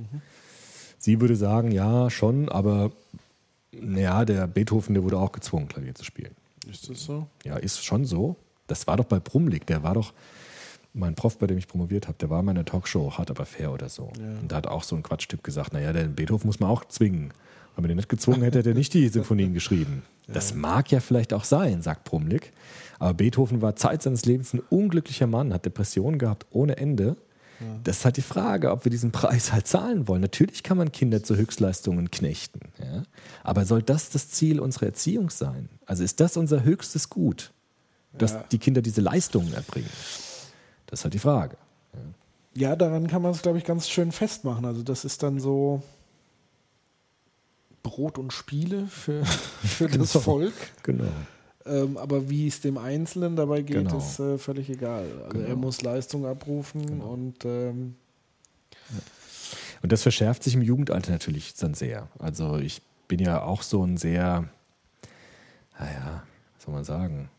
Sie 0.99 1.21
würde 1.21 1.37
sagen, 1.37 1.71
ja, 1.71 2.11
schon, 2.11 2.51
aber 2.51 2.93
naja, 3.73 4.25
der 4.27 4.47
Beethoven, 4.47 4.93
der 4.95 5.03
wurde 5.03 5.19
auch 5.19 5.33
gezwungen, 5.33 5.69
Klavier 5.69 5.95
zu 5.95 6.05
spielen. 6.05 6.35
Ist 6.71 6.91
das 6.91 7.05
so? 7.05 7.27
Ja, 7.45 7.57
ist 7.57 7.83
schon 7.83 8.05
so. 8.05 8.37
Das 8.69 8.87
war 8.87 8.97
doch 8.97 9.07
bei 9.07 9.19
Brumlik, 9.19 9.67
der 9.67 9.83
war 9.83 9.95
doch 9.95 10.13
mein 10.95 11.15
Prof, 11.15 11.39
bei 11.39 11.47
dem 11.47 11.59
ich 11.59 11.69
promoviert 11.69 12.09
habe, 12.09 12.19
der 12.19 12.31
war 12.31 12.41
in 12.41 12.47
meiner 12.47 12.65
Talkshow, 12.65 13.19
hart 13.19 13.31
aber 13.31 13.45
fair 13.45 13.73
oder 13.73 13.89
so. 13.89 14.11
Und 14.41 14.51
da 14.51 14.57
hat 14.57 14.67
auch 14.67 14.83
so 14.83 14.97
ein 14.97 15.03
Quatschtyp 15.03 15.43
gesagt, 15.43 15.73
naja, 15.73 15.93
den 15.93 16.15
Beethoven 16.15 16.47
muss 16.47 16.61
man 16.61 16.71
auch 16.71 16.85
zwingen. 16.85 17.33
Wenn 17.75 17.83
man 17.83 17.89
den 17.89 17.97
nicht 17.97 18.09
gezwungen 18.09 18.43
hätte, 18.43 18.59
hätte 18.59 18.71
er 18.71 18.75
nicht 18.75 18.95
die 18.95 19.09
Sinfonien 19.09 19.55
geschrieben. 19.55 20.03
Das 20.27 20.55
mag 20.55 20.91
ja 20.91 21.01
vielleicht 21.01 21.33
auch 21.33 21.45
sein, 21.45 21.83
sagt 21.83 22.05
Brumlik. 22.05 22.53
Aber 22.99 23.15
Beethoven 23.15 23.63
war 23.63 23.77
Zeit 23.77 24.03
seines 24.03 24.25
Lebens 24.25 24.53
ein 24.53 24.61
unglücklicher 24.71 25.27
Mann, 25.27 25.55
hat 25.55 25.65
Depressionen 25.65 26.19
gehabt 26.19 26.47
ohne 26.51 26.77
Ende. 26.77 27.17
Das 27.83 27.99
ist 27.99 28.05
halt 28.05 28.17
die 28.17 28.23
Frage, 28.23 28.71
ob 28.71 28.85
wir 28.85 28.91
diesen 28.91 29.11
Preis 29.11 29.53
halt 29.53 29.67
zahlen 29.67 30.07
wollen. 30.07 30.21
Natürlich 30.21 30.63
kann 30.63 30.77
man 30.77 30.93
Kinder 30.93 31.25
zu 31.25 31.37
Höchstleistungen 31.37 32.11
knechten. 32.11 32.61
Ja? 32.79 33.03
Aber 33.43 33.65
soll 33.65 33.83
das 33.83 34.11
das 34.11 34.29
Ziel 34.29 34.61
unserer 34.61 34.87
Erziehung 34.87 35.31
sein? 35.31 35.69
Also 35.85 36.05
ist 36.05 36.21
das 36.21 36.37
unser 36.37 36.63
höchstes 36.63 37.11
Gut, 37.11 37.53
dass 38.13 38.33
Ja. 38.33 38.45
die 38.51 38.59
Kinder 38.59 38.83
diese 38.83 39.01
Leistungen 39.01 39.53
erbringen? 39.55 39.91
Das 40.87 41.01
ist 41.01 41.05
halt 41.05 41.15
die 41.15 41.19
Frage. 41.19 41.57
Ja, 42.55 42.75
daran 42.77 43.07
kann 43.07 43.23
man 43.23 43.33
es, 43.33 43.43
glaube 43.43 43.59
ich, 43.59 43.65
ganz 43.65 43.89
schön 43.89 44.11
festmachen. 44.13 44.65
Also 44.65 44.83
das 44.83 45.05
ist 45.05 45.23
dann 45.23 45.39
so 45.39 45.83
Brot 47.83 48.19
und 48.19 48.33
Spiele 48.33 48.87
für, 48.87 49.25
für 49.65 49.89
das 49.89 50.13
Genau. 50.13 50.23
Volk. 50.25 50.55
Genau. 50.83 51.05
Ähm, 51.67 51.97
aber 51.99 52.29
wie 52.31 52.47
es 52.49 52.61
dem 52.61 52.79
Einzelnen 52.79 53.37
dabei 53.37 53.63
geht, 53.63 53.77
Genau. 53.77 53.99
ist 53.99 54.19
äh, 54.19 54.39
völlig 54.39 54.71
egal. 54.71 55.07
Also 55.27 55.39
er 55.41 55.47
Genau. 55.49 55.57
muss 55.59 55.83
Leistung 55.83 56.27
abrufen 56.27 57.01
und 57.01 57.45
ähm, 57.45 57.95
Und 59.83 59.93
das 59.93 60.03
verschärft 60.03 60.43
sich 60.43 60.55
im 60.55 60.63
Jugendalter 60.63 61.13
natürlich 61.13 61.55
dann 61.55 61.75
sehr. 61.75 62.09
Also 62.19 62.57
ich 62.57 62.83
bin 63.07 63.21
ja 63.21 63.43
auch 63.43 63.63
so 63.63 63.85
ein 63.85 63.97
sehr, 63.97 64.49
naja, 65.79 66.23
was 66.57 66.65
soll 66.65 66.75
man 66.75 66.85
sagen, 66.85 67.31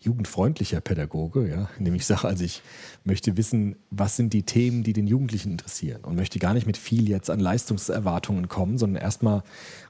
jugendfreundlicher 0.00 0.80
Pädagoge, 0.80 1.48
ja, 1.48 1.68
indem 1.78 1.94
ich 1.94 2.06
sage, 2.06 2.26
also 2.26 2.42
ich 2.44 2.62
möchte 3.04 3.36
wissen, 3.36 3.76
was 3.90 4.16
sind 4.16 4.32
die 4.32 4.42
Themen, 4.42 4.82
die 4.82 4.92
den 4.92 5.06
Jugendlichen 5.06 5.52
interessieren 5.52 6.04
und 6.04 6.16
möchte 6.16 6.38
gar 6.38 6.54
nicht 6.54 6.66
mit 6.66 6.76
viel 6.76 7.08
jetzt 7.08 7.30
an 7.30 7.40
Leistungserwartungen 7.40 8.48
kommen, 8.48 8.78
sondern 8.78 9.02
erstmal 9.02 9.42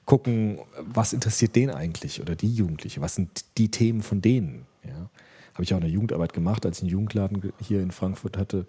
gucken, 0.05 0.59
was 0.81 1.13
interessiert 1.13 1.55
den 1.57 1.71
eigentlich 1.71 2.21
oder 2.21 2.35
die 2.35 2.53
Jugendliche, 2.53 3.01
was 3.01 3.15
sind 3.15 3.45
die 3.59 3.71
Themen 3.71 4.03
von 4.03 4.21
denen, 4.21 4.67
ja. 4.85 5.09
Habe 5.55 5.65
ich 5.65 5.75
auch 5.75 5.79
in 5.79 5.83
der 5.83 5.91
Jugendarbeit 5.91 6.33
gemacht, 6.33 6.65
als 6.65 6.79
ich 6.79 6.85
einen 6.85 6.93
Jugendladen 6.93 7.41
ge- 7.41 7.53
hier 7.61 7.83
in 7.83 7.91
Frankfurt 7.91 8.39
hatte, 8.39 8.67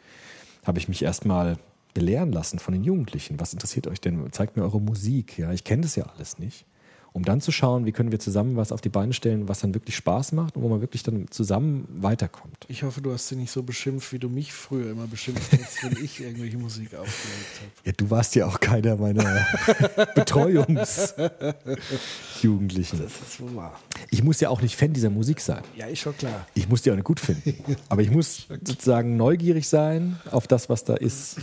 habe 0.66 0.80
ich 0.80 0.90
mich 0.90 1.04
erstmal 1.04 1.58
belehren 1.94 2.34
lassen 2.34 2.60
von 2.60 2.74
den 2.74 2.84
Jugendlichen. 2.84 3.40
Was 3.40 3.54
interessiert 3.54 3.88
euch 3.88 4.02
denn? 4.02 4.32
Zeigt 4.32 4.58
mir 4.58 4.64
eure 4.64 4.82
Musik. 4.82 5.38
Ja, 5.38 5.54
ich 5.54 5.64
kenne 5.64 5.84
das 5.84 5.96
ja 5.96 6.06
alles 6.06 6.40
nicht. 6.40 6.66
Um 7.14 7.26
dann 7.26 7.42
zu 7.42 7.52
schauen, 7.52 7.86
wie 7.86 7.92
können 7.92 8.14
wir 8.14 8.20
zusammen 8.20 8.56
was 8.56 8.72
auf 8.72 8.80
die 8.80 8.88
Beine 8.88 9.12
stellen, 9.12 9.50
was 9.50 9.60
dann 9.60 9.74
wirklich 9.74 9.98
Spaß 9.98 10.32
macht 10.32 10.56
und 10.56 10.64
wo 10.64 10.70
man 10.70 10.80
wirklich 10.80 11.04
dann 11.04 11.26
zusammen 11.30 11.86
weiterkommt. 11.92 12.56
ich 12.70 12.84
hoffe, 12.84 13.02
du 13.02 13.12
hast 13.12 13.28
sie 13.28 13.36
nicht 13.36 13.52
so 13.52 13.64
beschimpft, 13.64 14.14
wie 14.14 14.20
du 14.20 14.30
mich 14.30 14.54
früher 14.54 14.92
immer 14.92 15.08
beschimpft 15.08 15.52
hast, 15.62 15.84
wenn 15.84 16.02
ich 16.04 16.22
irgendwelche 16.22 16.58
Musik 16.58 16.96
aufgelegt 16.96 17.60
habe. 17.60 17.72
Ja, 17.84 17.92
du 17.98 18.10
warst 18.10 18.34
ja 18.36 18.46
auch 18.46 18.62
keiner 18.62 18.96
meiner 18.96 19.26
Betreuungsjugendlichen. 20.16 23.00
Das 23.02 23.12
ist 23.28 23.42
wohl 23.42 23.56
wahr. 23.56 23.80
Ich 24.10 24.24
muss 24.24 24.40
ja 24.40 24.50
auch 24.50 24.62
nicht 24.62 24.76
Fan 24.78 24.94
dieser 24.94 25.10
Musik 25.10 25.40
sein. 25.42 25.62
Ja, 25.76 25.88
ist 25.88 26.00
schon 26.00 26.16
klar. 26.18 26.46
Ich 26.54 26.68
muss 26.70 26.82
die 26.82 26.92
auch 26.92 26.96
nicht 26.96 27.04
gut 27.06 27.20
finden. 27.20 27.56
Aber 27.90 28.02
ich 28.02 28.12
muss 28.12 28.48
sozusagen 28.64 29.18
neugierig 29.18 29.68
sein 29.68 30.20
auf 30.32 30.48
das, 30.48 30.70
was 30.70 30.84
da 30.84 30.96
ist. 30.96 31.38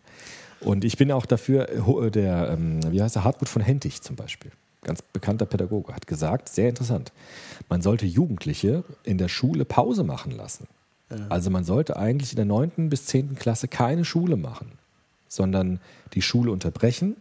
Und 0.60 0.84
ich 0.84 0.96
bin 0.96 1.12
auch 1.12 1.26
dafür, 1.26 1.68
äh, 1.70 1.80
ho- 1.80 2.08
der, 2.10 2.50
ähm, 2.52 2.80
wie 2.90 3.02
heißt 3.02 3.16
er, 3.16 3.24
Hartmut 3.24 3.48
von 3.48 3.62
Hentig 3.62 4.02
zum 4.02 4.16
Beispiel, 4.16 4.50
ganz 4.86 5.02
bekannter 5.02 5.44
Pädagoge, 5.44 5.94
hat 5.94 6.06
gesagt, 6.06 6.48
sehr 6.48 6.68
interessant, 6.68 7.12
man 7.68 7.82
sollte 7.82 8.06
Jugendliche 8.06 8.84
in 9.02 9.18
der 9.18 9.28
Schule 9.28 9.64
Pause 9.64 10.04
machen 10.04 10.32
lassen. 10.32 10.66
Also 11.28 11.50
man 11.50 11.64
sollte 11.64 11.96
eigentlich 11.96 12.32
in 12.32 12.36
der 12.36 12.46
9. 12.46 12.88
bis 12.88 13.06
10. 13.06 13.36
Klasse 13.36 13.68
keine 13.68 14.04
Schule 14.04 14.36
machen, 14.36 14.72
sondern 15.28 15.80
die 16.14 16.22
Schule 16.22 16.50
unterbrechen 16.50 17.16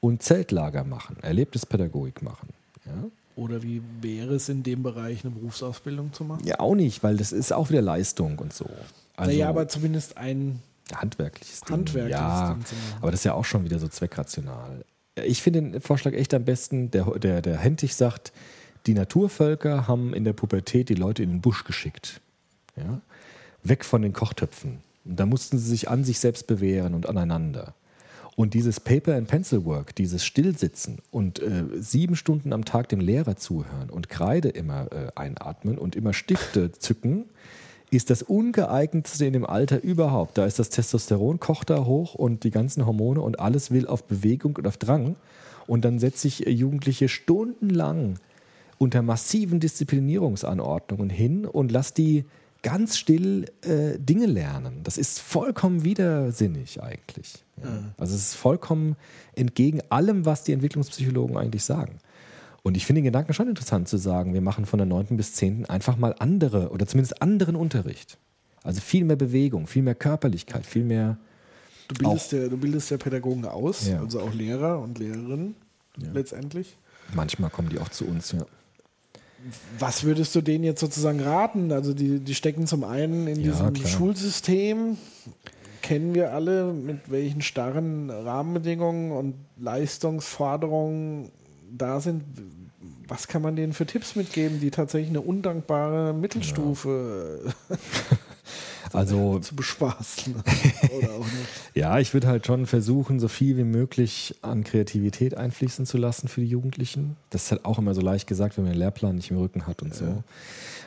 und 0.00 0.22
Zeltlager 0.22 0.84
machen, 0.84 1.16
Erlebnispädagogik 1.22 2.22
machen. 2.22 2.50
Ja? 2.86 2.92
Oder 3.34 3.62
wie 3.62 3.82
wäre 4.00 4.34
es 4.34 4.48
in 4.48 4.62
dem 4.62 4.82
Bereich, 4.82 5.24
eine 5.24 5.34
Berufsausbildung 5.34 6.12
zu 6.14 6.24
machen? 6.24 6.46
Ja, 6.46 6.58
auch 6.60 6.74
nicht, 6.74 7.02
weil 7.02 7.18
das 7.18 7.32
ist 7.32 7.52
auch 7.52 7.68
wieder 7.68 7.82
Leistung 7.82 8.38
und 8.38 8.54
so. 8.54 8.66
Also 9.14 9.30
naja, 9.30 9.48
aber 9.48 9.68
zumindest 9.68 10.16
ein 10.16 10.62
handwerkliches 10.94 11.60
Ding. 11.62 11.76
handwerkliches 11.76 12.18
ja, 12.18 12.54
Ding 12.54 12.64
aber 13.00 13.10
das 13.10 13.20
ist 13.20 13.24
ja 13.24 13.34
auch 13.34 13.44
schon 13.44 13.64
wieder 13.64 13.78
so 13.78 13.88
zweckrational. 13.88 14.84
Ich 15.24 15.42
finde 15.42 15.62
den 15.62 15.80
Vorschlag 15.80 16.12
echt 16.12 16.34
am 16.34 16.44
besten. 16.44 16.90
Der, 16.90 17.04
der, 17.18 17.42
der 17.42 17.58
Hentig 17.58 17.94
sagt, 17.94 18.32
die 18.86 18.94
Naturvölker 18.94 19.88
haben 19.88 20.14
in 20.14 20.24
der 20.24 20.32
Pubertät 20.32 20.88
die 20.88 20.94
Leute 20.94 21.22
in 21.22 21.30
den 21.30 21.40
Busch 21.40 21.64
geschickt. 21.64 22.20
Ja? 22.76 23.00
Weg 23.62 23.84
von 23.84 24.02
den 24.02 24.12
Kochtöpfen. 24.12 24.78
Und 25.04 25.18
da 25.18 25.26
mussten 25.26 25.58
sie 25.58 25.68
sich 25.68 25.88
an 25.88 26.04
sich 26.04 26.18
selbst 26.18 26.46
bewähren 26.46 26.94
und 26.94 27.08
aneinander. 27.08 27.74
Und 28.36 28.52
dieses 28.52 28.80
Paper 28.80 29.14
and 29.14 29.28
Pencil 29.28 29.64
Work, 29.64 29.94
dieses 29.94 30.24
Stillsitzen 30.24 30.98
und 31.10 31.40
äh, 31.40 31.64
sieben 31.78 32.16
Stunden 32.16 32.52
am 32.52 32.66
Tag 32.66 32.90
dem 32.90 33.00
Lehrer 33.00 33.36
zuhören 33.36 33.88
und 33.88 34.10
Kreide 34.10 34.50
immer 34.50 34.92
äh, 34.92 35.10
einatmen 35.14 35.78
und 35.78 35.96
immer 35.96 36.12
Stifte 36.12 36.70
zücken, 36.72 37.24
ist 37.90 38.10
das 38.10 38.22
ungeeignetste 38.22 39.26
in 39.26 39.32
dem 39.32 39.46
Alter 39.46 39.82
überhaupt. 39.82 40.38
Da 40.38 40.46
ist 40.46 40.58
das 40.58 40.70
Testosteron 40.70 41.38
kocht 41.38 41.70
da 41.70 41.84
hoch 41.84 42.14
und 42.14 42.44
die 42.44 42.50
ganzen 42.50 42.84
Hormone 42.84 43.20
und 43.20 43.38
alles 43.38 43.70
will 43.70 43.86
auf 43.86 44.04
Bewegung 44.04 44.56
und 44.56 44.66
auf 44.66 44.76
Drang. 44.76 45.16
Und 45.66 45.84
dann 45.84 45.98
setze 45.98 46.28
ich 46.28 46.40
Jugendliche 46.40 47.08
stundenlang 47.08 48.18
unter 48.78 49.02
massiven 49.02 49.60
Disziplinierungsanordnungen 49.60 51.10
hin 51.10 51.46
und 51.46 51.72
lass 51.72 51.94
die 51.94 52.24
ganz 52.62 52.98
still 52.98 53.46
äh, 53.62 53.98
Dinge 53.98 54.26
lernen. 54.26 54.80
Das 54.82 54.98
ist 54.98 55.20
vollkommen 55.20 55.84
widersinnig 55.84 56.82
eigentlich. 56.82 57.44
Ja. 57.62 57.92
Also 57.96 58.14
es 58.14 58.30
ist 58.30 58.34
vollkommen 58.34 58.96
entgegen 59.34 59.80
allem, 59.88 60.26
was 60.26 60.42
die 60.42 60.52
Entwicklungspsychologen 60.52 61.36
eigentlich 61.36 61.64
sagen. 61.64 61.98
Und 62.66 62.76
ich 62.76 62.84
finde 62.84 62.98
den 62.98 63.04
Gedanken 63.04 63.32
schon 63.32 63.46
interessant 63.48 63.86
zu 63.86 63.96
sagen, 63.96 64.34
wir 64.34 64.40
machen 64.40 64.66
von 64.66 64.78
der 64.80 64.86
9. 64.86 65.16
bis 65.16 65.34
10. 65.34 65.66
einfach 65.66 65.96
mal 65.98 66.16
andere 66.18 66.70
oder 66.70 66.84
zumindest 66.84 67.22
anderen 67.22 67.54
Unterricht. 67.54 68.18
Also 68.64 68.80
viel 68.80 69.04
mehr 69.04 69.14
Bewegung, 69.14 69.68
viel 69.68 69.84
mehr 69.84 69.94
Körperlichkeit, 69.94 70.66
viel 70.66 70.82
mehr. 70.82 71.16
Du 71.86 71.94
bildest, 71.94 72.32
ja, 72.32 72.48
du 72.48 72.56
bildest 72.56 72.90
ja 72.90 72.96
Pädagogen 72.96 73.44
aus, 73.44 73.86
Ja. 73.86 74.00
also 74.00 74.18
auch 74.18 74.34
Lehrer 74.34 74.80
und 74.80 74.98
Lehrerinnen 74.98 75.54
letztendlich. 76.12 76.76
Manchmal 77.14 77.50
kommen 77.50 77.68
die 77.68 77.78
auch 77.78 77.88
zu 77.90 78.04
uns, 78.04 78.32
ja. 78.32 78.44
Was 79.78 80.02
würdest 80.02 80.34
du 80.34 80.40
denen 80.40 80.64
jetzt 80.64 80.80
sozusagen 80.80 81.20
raten? 81.20 81.70
Also 81.70 81.94
die, 81.94 82.18
die 82.18 82.34
stecken 82.34 82.66
zum 82.66 82.82
einen 82.82 83.28
in 83.28 83.36
Ja, 83.42 83.52
diesem 83.52 83.74
klar. 83.74 83.88
Schulsystem, 83.88 84.96
kennen 85.82 86.16
wir 86.16 86.32
alle, 86.32 86.72
mit 86.72 87.12
welchen 87.12 87.42
starren 87.42 88.10
Rahmenbedingungen 88.10 89.12
und 89.12 89.34
Leistungsforderungen 89.56 91.30
da 91.70 92.00
sind. 92.00 92.24
Was 93.08 93.28
kann 93.28 93.42
man 93.42 93.54
denen 93.54 93.72
für 93.72 93.86
Tipps 93.86 94.16
mitgeben, 94.16 94.60
die 94.60 94.70
tatsächlich 94.70 95.10
eine 95.10 95.20
undankbare 95.20 96.12
Mittelstufe 96.12 97.54
Also 98.92 99.38
zu 99.40 99.54
bespaßen? 99.54 100.34
Oder 100.98 101.12
auch 101.12 101.24
nicht? 101.24 101.48
Ja, 101.74 101.98
ich 101.98 102.14
würde 102.14 102.26
halt 102.28 102.46
schon 102.46 102.66
versuchen, 102.66 103.20
so 103.20 103.28
viel 103.28 103.56
wie 103.56 103.64
möglich 103.64 104.36
an 104.42 104.64
Kreativität 104.64 105.36
einfließen 105.36 105.86
zu 105.86 105.98
lassen 105.98 106.28
für 106.28 106.40
die 106.40 106.48
Jugendlichen. 106.48 107.16
Das 107.30 107.44
ist 107.44 107.50
halt 107.50 107.64
auch 107.64 107.78
immer 107.78 107.94
so 107.94 108.00
leicht 108.00 108.26
gesagt, 108.26 108.56
wenn 108.56 108.64
man 108.64 108.72
den 108.72 108.78
Lehrplan 108.78 109.16
nicht 109.16 109.30
im 109.30 109.38
Rücken 109.38 109.66
hat 109.66 109.82
und 109.82 109.94
so. 109.94 110.22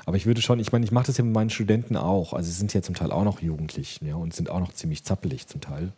Aber 0.06 0.18
ich 0.18 0.26
würde 0.26 0.42
schon, 0.42 0.60
ich 0.60 0.72
meine, 0.72 0.86
ich 0.86 0.92
mache 0.92 1.08
das 1.08 1.18
ja 1.18 1.24
mit 1.24 1.34
meinen 1.34 1.50
Studenten 1.50 1.96
auch. 1.96 2.34
Also 2.34 2.50
sie 2.50 2.58
sind 2.58 2.74
ja 2.74 2.82
zum 2.82 2.96
Teil 2.96 3.12
auch 3.12 3.24
noch 3.24 3.42
jugendlich 3.42 4.00
ja, 4.04 4.16
und 4.16 4.34
sind 4.34 4.50
auch 4.50 4.60
noch 4.60 4.74
ziemlich 4.74 5.04
zappelig 5.04 5.48
zum 5.48 5.62
Teil. 5.62 5.92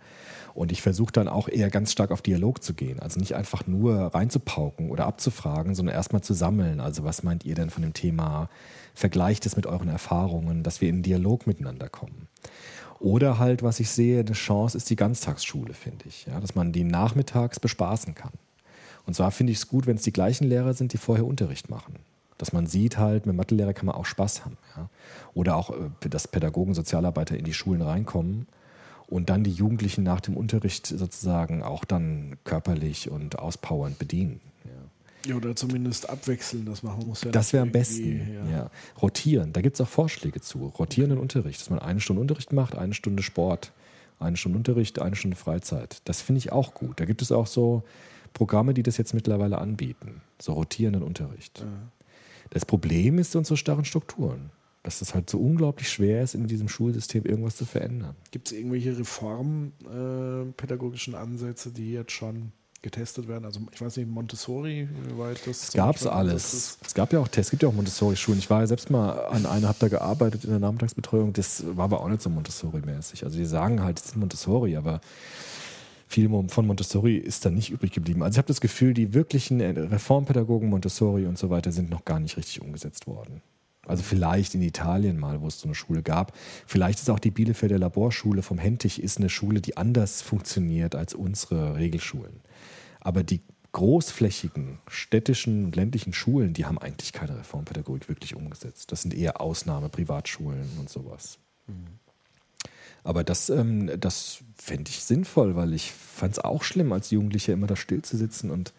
Und 0.54 0.72
ich 0.72 0.82
versuche 0.82 1.12
dann 1.12 1.28
auch 1.28 1.48
eher 1.48 1.70
ganz 1.70 1.92
stark 1.92 2.12
auf 2.12 2.22
Dialog 2.22 2.64
zu 2.64 2.74
gehen. 2.74 3.00
Also 3.00 3.20
nicht 3.20 3.36
einfach 3.36 3.68
nur 3.68 4.14
reinzupauken 4.14 4.90
oder 4.90 5.06
abzufragen, 5.06 5.76
sondern 5.76 5.96
erstmal 5.96 6.22
zu 6.22 6.34
sammeln. 6.34 6.80
Also 6.80 7.04
was 7.04 7.24
meint 7.24 7.46
ihr 7.46 7.56
denn 7.56 7.70
von 7.70 7.84
dem 7.84 7.94
Thema? 7.94 8.50
Vergleicht 8.94 9.46
es 9.46 9.56
mit 9.56 9.66
euren 9.66 9.88
Erfahrungen, 9.88 10.64
dass 10.64 10.82
wir 10.82 10.90
in 10.90 11.04
Dialog 11.04 11.48
miteinander 11.48 11.88
kommen. 11.88 12.28
Oder 13.00 13.40
halt, 13.40 13.64
was 13.64 13.80
ich 13.80 13.90
sehe, 13.90 14.20
eine 14.20 14.34
Chance 14.34 14.78
ist 14.78 14.90
die 14.90 14.96
Ganztagsschule, 14.96 15.74
finde 15.74 16.06
ich. 16.08 16.26
Ja, 16.26 16.40
dass 16.40 16.54
man 16.54 16.72
die 16.72 16.84
nachmittags 16.84 17.60
bespaßen 17.60 18.14
kann. 18.14 18.34
Und 19.08 19.16
zwar 19.16 19.32
finde 19.32 19.52
ich 19.52 19.58
es 19.58 19.68
gut, 19.68 19.88
wenn 19.88 19.96
es 19.96 20.04
die 20.04 20.14
gleichen 20.14 20.48
Lehrer 20.48 20.74
sind, 20.74 20.94
die 20.94 20.98
vorher 20.98 21.26
Unterricht 21.26 21.70
machen. 21.70 21.96
Dass 22.38 22.54
man 22.54 22.68
sieht 22.68 22.98
halt, 22.98 23.26
mit 23.26 23.36
Mathelehrer 23.36 23.74
kann 23.74 23.88
man 23.88 23.96
auch 23.96 24.06
Spaß 24.06 24.46
haben. 24.46 24.58
Ja? 24.76 24.90
Oder 25.34 25.56
auch, 25.56 25.72
äh, 25.72 26.10
dass 26.10 26.28
Pädagogen, 26.28 26.74
Sozialarbeiter 26.74 27.38
in 27.38 27.46
die 27.46 27.54
Schulen 27.54 27.82
reinkommen 27.82 28.48
und 29.12 29.30
dann 29.30 29.44
die 29.44 29.52
Jugendlichen 29.52 30.04
nach 30.04 30.22
dem 30.22 30.38
Unterricht 30.38 30.88
sozusagen 30.88 31.64
auch 31.64 31.84
dann 31.84 32.38
körperlich 32.46 33.12
und 33.12 33.38
auspowernd 33.38 34.00
bedienen. 34.00 34.40
Ja. 34.64 35.32
Ja, 35.32 35.36
oder 35.36 35.56
zumindest 35.56 36.10
abwechseln, 36.10 36.66
das 36.66 36.82
machen 36.82 37.06
muss. 37.06 37.24
Ja 37.24 37.32
Das 37.32 37.52
wäre 37.52 37.62
am 37.62 37.72
besten. 37.72 38.40
Ja. 38.50 38.72
Rotieren, 39.02 39.52
da 39.54 39.62
gibt 39.62 39.76
es 39.76 39.82
auch 39.82 39.88
Vorschläge 39.90 40.40
zu. 40.40 40.66
Rotierenden 40.66 41.20
Unterricht, 41.20 41.60
dass 41.60 41.70
man 41.70 41.80
eine 41.80 42.00
Stunde 42.00 42.22
Unterricht 42.22 42.54
macht, 42.54 42.76
eine 42.76 42.94
Stunde 42.94 43.22
Sport, 43.22 43.74
eine 44.18 44.38
Stunde 44.38 44.58
Unterricht, 44.58 45.00
eine 45.00 45.16
Stunde 45.16 45.36
Freizeit. 45.36 46.02
Das 46.06 46.22
finde 46.22 46.40
ich 46.40 46.54
auch 46.54 46.74
gut. 46.74 47.00
Da 47.00 47.06
gibt 47.06 47.22
es 47.22 47.34
auch 47.34 47.48
so 47.48 47.84
Programme, 48.34 48.74
die 48.74 48.82
das 48.82 48.98
jetzt 48.98 49.14
mittlerweile 49.14 49.58
anbieten. 49.58 50.22
So 50.40 50.54
rotierenden 50.54 51.04
Unterricht. 51.04 51.66
Das 52.50 52.66
Problem 52.66 53.20
ist 53.20 53.36
unsere 53.36 53.58
starren 53.58 53.86
Strukturen. 53.86 54.52
Dass 54.84 55.02
es 55.02 55.14
halt 55.14 55.30
so 55.30 55.38
unglaublich 55.38 55.90
schwer 55.90 56.24
ist, 56.24 56.34
in 56.34 56.48
diesem 56.48 56.68
Schulsystem 56.68 57.24
irgendwas 57.24 57.56
zu 57.56 57.66
verändern. 57.66 58.16
Gibt 58.32 58.48
es 58.48 58.54
irgendwelche 58.58 58.98
reformpädagogischen 58.98 61.14
Ansätze, 61.14 61.70
die 61.72 61.92
jetzt 61.92 62.14
schon 62.14 62.52
getestet 62.82 63.28
werden? 63.28 63.46
Also 63.46 63.60
ich 63.72 63.80
weiß 63.80 63.98
nicht, 63.98 64.10
Montessori, 64.10 64.90
wie 65.08 65.20
weit 65.20 65.46
das 65.46 65.66
Es 65.66 65.74
gab 65.74 66.04
alles. 66.08 66.80
Es 66.84 66.96
gab 66.96 67.14
ja 67.14 67.20
auch 67.20 67.28
Tests, 67.28 67.50
es 67.50 67.52
gibt 67.52 67.62
ja 67.62 67.70
auch 67.70 67.76
Montessori-Schulen. 67.76 68.40
Ich 68.40 68.50
war 68.50 68.62
ja 68.62 68.68
selbst 68.68 68.90
mal 68.90 69.28
an 69.28 69.46
einer, 69.46 69.68
habe 69.68 69.78
da 69.80 69.88
gearbeitet 69.88 70.46
in 70.46 70.50
der 70.50 70.58
Nachmittagsbetreuung. 70.58 71.34
Das 71.34 71.64
war 71.78 71.84
aber 71.84 72.02
auch 72.02 72.10
nicht 72.10 72.24
so 72.24 72.32
Montessori-mäßig. 72.32 73.24
Also 73.24 73.38
die 73.38 73.46
sagen 73.46 73.84
halt, 73.84 74.00
es 74.00 74.06
ist 74.06 74.16
Montessori, 74.16 74.78
aber 74.78 75.00
viel 76.08 76.28
von 76.48 76.66
Montessori 76.66 77.18
ist 77.18 77.46
da 77.46 77.52
nicht 77.52 77.70
übrig 77.70 77.92
geblieben. 77.92 78.24
Also 78.24 78.34
ich 78.34 78.40
habe 78.40 78.48
das 78.48 78.62
Gefühl, 78.62 78.96
die 78.96 79.14
wirklichen 79.14 79.62
Reformpädagogen 79.62 80.72
Montessori 80.72 81.28
und 81.28 81.38
so 81.38 81.52
weiter 81.52 81.72
sind 81.72 81.92
noch 81.92 82.04
gar 82.04 82.20
nicht 82.20 82.36
richtig 82.36 82.64
umgesetzt 82.64 83.06
worden. 83.06 83.44
Also 83.88 84.04
vielleicht 84.04 84.54
in 84.54 84.62
Italien 84.62 85.20
mal, 85.20 85.42
wo 85.42 85.48
es 85.48 85.60
so 85.60 85.68
eine 85.68 85.76
Schule 85.76 86.04
gab. 86.04 86.38
Vielleicht 86.68 87.00
ist 87.00 87.10
auch 87.10 87.20
die 87.20 87.32
Bielefelder 87.32 87.80
Laborschule 87.80 88.44
vom 88.44 88.60
Hentig 88.60 89.02
ist 89.02 89.18
eine 89.18 89.30
Schule, 89.30 89.60
die 89.60 89.76
anders 89.78 90.22
funktioniert 90.22 90.96
als 90.96 91.14
unsere 91.14 91.76
Regelschulen. 91.76 92.42
Aber 93.00 93.24
die 93.24 93.42
großflächigen 93.72 94.80
städtischen 94.88 95.66
und 95.66 95.76
ländlichen 95.76 96.14
Schulen, 96.14 96.54
die 96.54 96.66
haben 96.66 96.78
eigentlich 96.78 97.14
keine 97.14 97.40
Reformpädagogik 97.40 98.10
wirklich 98.10 98.36
umgesetzt. 98.36 98.92
Das 98.92 99.02
sind 99.02 99.14
eher 99.14 99.42
Ausnahme, 99.42 99.90
Privatschulen 99.90 100.70
und 100.78 100.90
sowas. 100.90 101.40
Aber 103.04 103.24
das, 103.24 103.50
ähm, 103.50 103.90
das 104.00 104.44
fände 104.56 104.90
ich 104.90 105.04
sinnvoll, 105.04 105.56
weil 105.56 105.74
ich 105.74 105.92
fand 105.92 106.34
es 106.34 106.40
auch 106.40 106.64
schlimm, 106.64 106.92
als 106.92 107.10
Jugendlicher 107.10 107.54
immer 107.54 107.68
da 107.68 107.76
still 107.76 108.02
zu 108.04 108.18
sitzen 108.18 108.52
und 108.52 108.74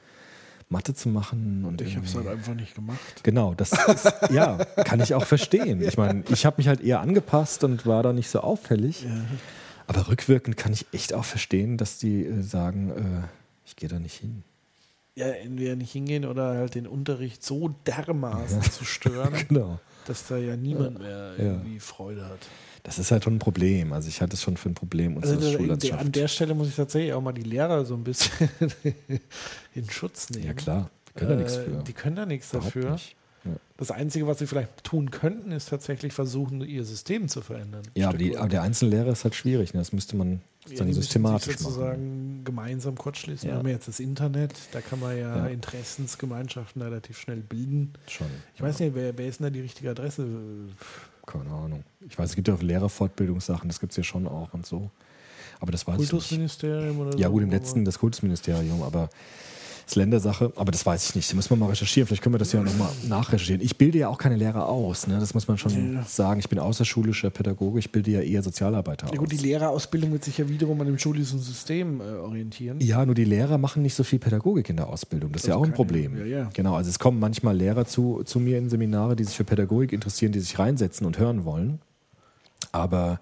Mathe 0.72 0.94
zu 0.94 1.08
machen. 1.08 1.64
Und 1.64 1.80
Ich 1.80 1.94
habe 1.96 2.04
es 2.06 2.14
halt 2.16 2.26
einfach 2.26 2.54
nicht 2.54 2.74
gemacht. 2.74 3.22
Genau, 3.22 3.54
das 3.54 3.70
ist, 3.72 4.12
ja, 4.32 4.56
kann 4.84 5.00
ich 5.00 5.14
auch 5.14 5.24
verstehen. 5.26 5.80
Ich 5.82 5.96
meine, 5.96 6.24
ich 6.30 6.44
habe 6.44 6.56
mich 6.58 6.66
halt 6.66 6.80
eher 6.80 7.00
angepasst 7.00 7.62
und 7.62 7.86
war 7.86 8.02
da 8.02 8.12
nicht 8.12 8.28
so 8.30 8.40
auffällig. 8.40 9.06
Aber 9.86 10.08
rückwirkend 10.08 10.56
kann 10.56 10.72
ich 10.72 10.86
echt 10.92 11.12
auch 11.14 11.24
verstehen, 11.24 11.76
dass 11.76 11.98
die 11.98 12.24
äh, 12.24 12.42
sagen, 12.42 12.90
äh, 12.90 13.26
ich 13.66 13.76
gehe 13.76 13.88
da 13.88 13.98
nicht 13.98 14.14
hin. 14.18 14.42
Ja, 15.14 15.26
entweder 15.26 15.76
nicht 15.76 15.92
hingehen 15.92 16.24
oder 16.24 16.54
halt 16.54 16.74
den 16.74 16.86
Unterricht 16.86 17.44
so 17.44 17.74
dermaßen 17.86 18.62
zu 18.62 18.84
stören, 18.84 19.34
Genau. 19.48 19.78
dass 20.06 20.26
da 20.26 20.38
ja 20.38 20.56
niemand 20.56 20.98
mehr 21.00 21.34
Ja. 21.36 21.44
irgendwie 21.44 21.78
Freude 21.80 22.24
hat. 22.24 22.38
Das 22.84 22.98
ist 22.98 23.10
halt 23.12 23.22
schon 23.24 23.36
ein 23.36 23.38
Problem. 23.38 23.92
Also 23.92 24.08
ich 24.08 24.20
halte 24.20 24.34
es 24.34 24.42
schon 24.42 24.56
für 24.56 24.68
ein 24.68 24.74
Problem 24.74 25.16
Also 25.18 25.34
unserer 25.34 25.40
da, 25.40 25.50
der, 25.50 25.58
Schullandschaft. 25.58 26.00
an 26.00 26.12
der 26.12 26.28
Stelle 26.28 26.54
muss 26.54 26.68
ich 26.68 26.74
tatsächlich 26.76 27.12
auch 27.12 27.22
mal 27.22 27.32
die 27.32 27.42
Lehrer 27.42 27.84
so 27.84 27.94
ein 27.94 28.02
bisschen 28.04 28.48
in 29.74 29.88
Schutz 29.90 30.30
nehmen. 30.30 30.46
ja 30.46 30.52
klar, 30.54 30.90
die 31.08 31.12
können 31.18 31.30
da 31.30 31.36
nichts 31.36 31.56
Äh, 31.56 31.64
für. 31.64 31.82
Die 31.84 31.92
können 31.92 32.16
da 32.16 32.26
nichts 32.26 32.50
dafür. 32.50 32.92
nicht. 32.92 33.16
Ja. 33.44 33.52
Das 33.76 33.90
Einzige, 33.90 34.26
was 34.28 34.38
sie 34.38 34.46
vielleicht 34.46 34.84
tun 34.84 35.10
könnten, 35.10 35.50
ist 35.52 35.68
tatsächlich 35.68 36.12
versuchen, 36.12 36.60
ihr 36.60 36.84
System 36.84 37.28
zu 37.28 37.40
verändern. 37.40 37.82
Ja, 37.96 38.08
aber, 38.08 38.18
die, 38.18 38.36
aber 38.36 38.48
der 38.48 38.62
einzelne 38.62 38.92
Lehrer 38.96 39.10
ist 39.12 39.24
halt 39.24 39.34
schwierig. 39.34 39.74
Ne? 39.74 39.80
Das 39.80 39.92
müsste 39.92 40.16
man 40.16 40.30
Ja, 40.32 40.38
sozusagen 40.64 40.88
müssen 40.90 41.02
systematisch 41.02 41.46
sich 41.46 41.60
machen. 41.60 41.72
sozusagen 41.74 42.44
gemeinsam 42.44 42.96
kurzschließen. 42.96 43.48
Ja. 43.48 43.54
Wir 43.54 43.58
haben 43.58 43.68
jetzt 43.68 43.88
das 43.88 43.98
Internet, 44.00 44.54
da 44.72 44.80
kann 44.80 45.00
man 45.00 45.16
ja, 45.18 45.36
Ja. 45.38 45.46
Interessensgemeinschaften 45.48 46.82
relativ 46.82 47.18
schnell 47.18 47.38
bilden. 47.40 47.92
Schon. 48.08 48.28
Ich 48.54 48.62
weiß 48.62 48.78
nicht, 48.78 48.94
wer, 48.94 49.16
wer 49.18 49.26
ist 49.26 49.40
denn 49.40 49.44
da 49.46 49.50
die 49.50 49.60
richtige 49.60 49.90
Adresse? 49.90 50.26
Keine 51.32 51.50
Ahnung. 51.50 51.84
Ich 52.08 52.18
weiß, 52.18 52.30
es 52.30 52.36
gibt 52.36 52.48
ja 52.48 52.54
auch 52.54 52.62
Lehrerfortbildungssachen, 52.62 53.68
das 53.68 53.80
gibt 53.80 53.92
es 53.92 53.96
ja 53.96 54.02
schon 54.02 54.26
auch 54.26 54.52
und 54.52 54.66
so. 54.66 54.90
Aber 55.60 55.72
das 55.72 55.86
weiß 55.86 55.94
ich 55.94 56.00
nicht. 56.00 56.10
Kultusministerium 56.10 56.98
oder 57.00 57.16
Ja, 57.18 57.28
so? 57.28 57.32
gut, 57.34 57.42
im 57.44 57.50
letzten 57.50 57.84
das 57.84 57.98
Kultusministerium, 57.98 58.82
aber 58.82 59.08
ist 59.86 59.96
Ländersache, 59.96 60.52
aber 60.56 60.70
das 60.72 60.84
weiß 60.86 61.10
ich 61.10 61.14
nicht. 61.16 61.30
Da 61.30 61.36
müssen 61.36 61.50
wir 61.50 61.56
mal 61.56 61.66
recherchieren. 61.66 62.06
Vielleicht 62.06 62.22
können 62.22 62.34
wir 62.34 62.38
das 62.38 62.52
ja 62.52 62.62
nochmal 62.62 62.88
nachrecherchieren. 63.08 63.60
Ich 63.62 63.76
bilde 63.76 63.98
ja 63.98 64.08
auch 64.08 64.18
keine 64.18 64.36
Lehrer 64.36 64.68
aus, 64.68 65.06
ne? 65.06 65.18
das 65.18 65.34
muss 65.34 65.48
man 65.48 65.58
schon 65.58 65.94
Ja. 65.96 66.02
sagen. 66.04 66.40
Ich 66.40 66.48
bin 66.48 66.58
außerschulischer 66.58 67.30
Pädagoge, 67.30 67.78
ich 67.78 67.90
bilde 67.92 68.10
ja 68.10 68.20
eher 68.20 68.42
Sozialarbeiter 68.42 69.08
Ja, 69.12 69.16
gut, 69.18 69.32
die 69.32 69.36
aus. 69.36 69.42
Lehrerausbildung 69.42 70.12
wird 70.12 70.24
sich 70.24 70.38
ja 70.38 70.48
wiederum 70.48 70.80
an 70.80 70.86
dem 70.86 70.98
schulischen 70.98 71.38
System 71.40 72.00
äh, 72.00 72.04
orientieren. 72.04 72.80
Ja, 72.80 73.04
nur 73.04 73.14
die 73.14 73.24
Lehrer 73.24 73.58
machen 73.58 73.82
nicht 73.82 73.94
so 73.94 74.04
viel 74.04 74.18
Pädagogik 74.18 74.68
in 74.70 74.76
der 74.76 74.88
Ausbildung. 74.88 75.32
Das 75.32 75.42
ist 75.42 75.48
ja 75.48 75.54
Also 75.54 75.64
auch 75.64 75.68
ein 75.68 75.74
Problem. 75.74 76.16
ja, 76.18 76.24
ja. 76.24 76.50
Genau, 76.54 76.74
also 76.76 76.88
es 76.90 76.98
kommen 76.98 77.18
manchmal 77.18 77.56
Lehrer 77.56 77.84
zu, 77.86 78.22
zu 78.24 78.38
mir 78.40 78.58
in 78.58 78.68
Seminare, 78.70 79.16
die 79.16 79.24
sich 79.24 79.36
für 79.36 79.44
Pädagogik 79.44 79.92
interessieren, 79.92 80.32
die 80.32 80.40
sich 80.40 80.58
reinsetzen 80.58 81.06
und 81.06 81.18
hören 81.18 81.44
wollen. 81.44 81.80
Aber 82.70 83.20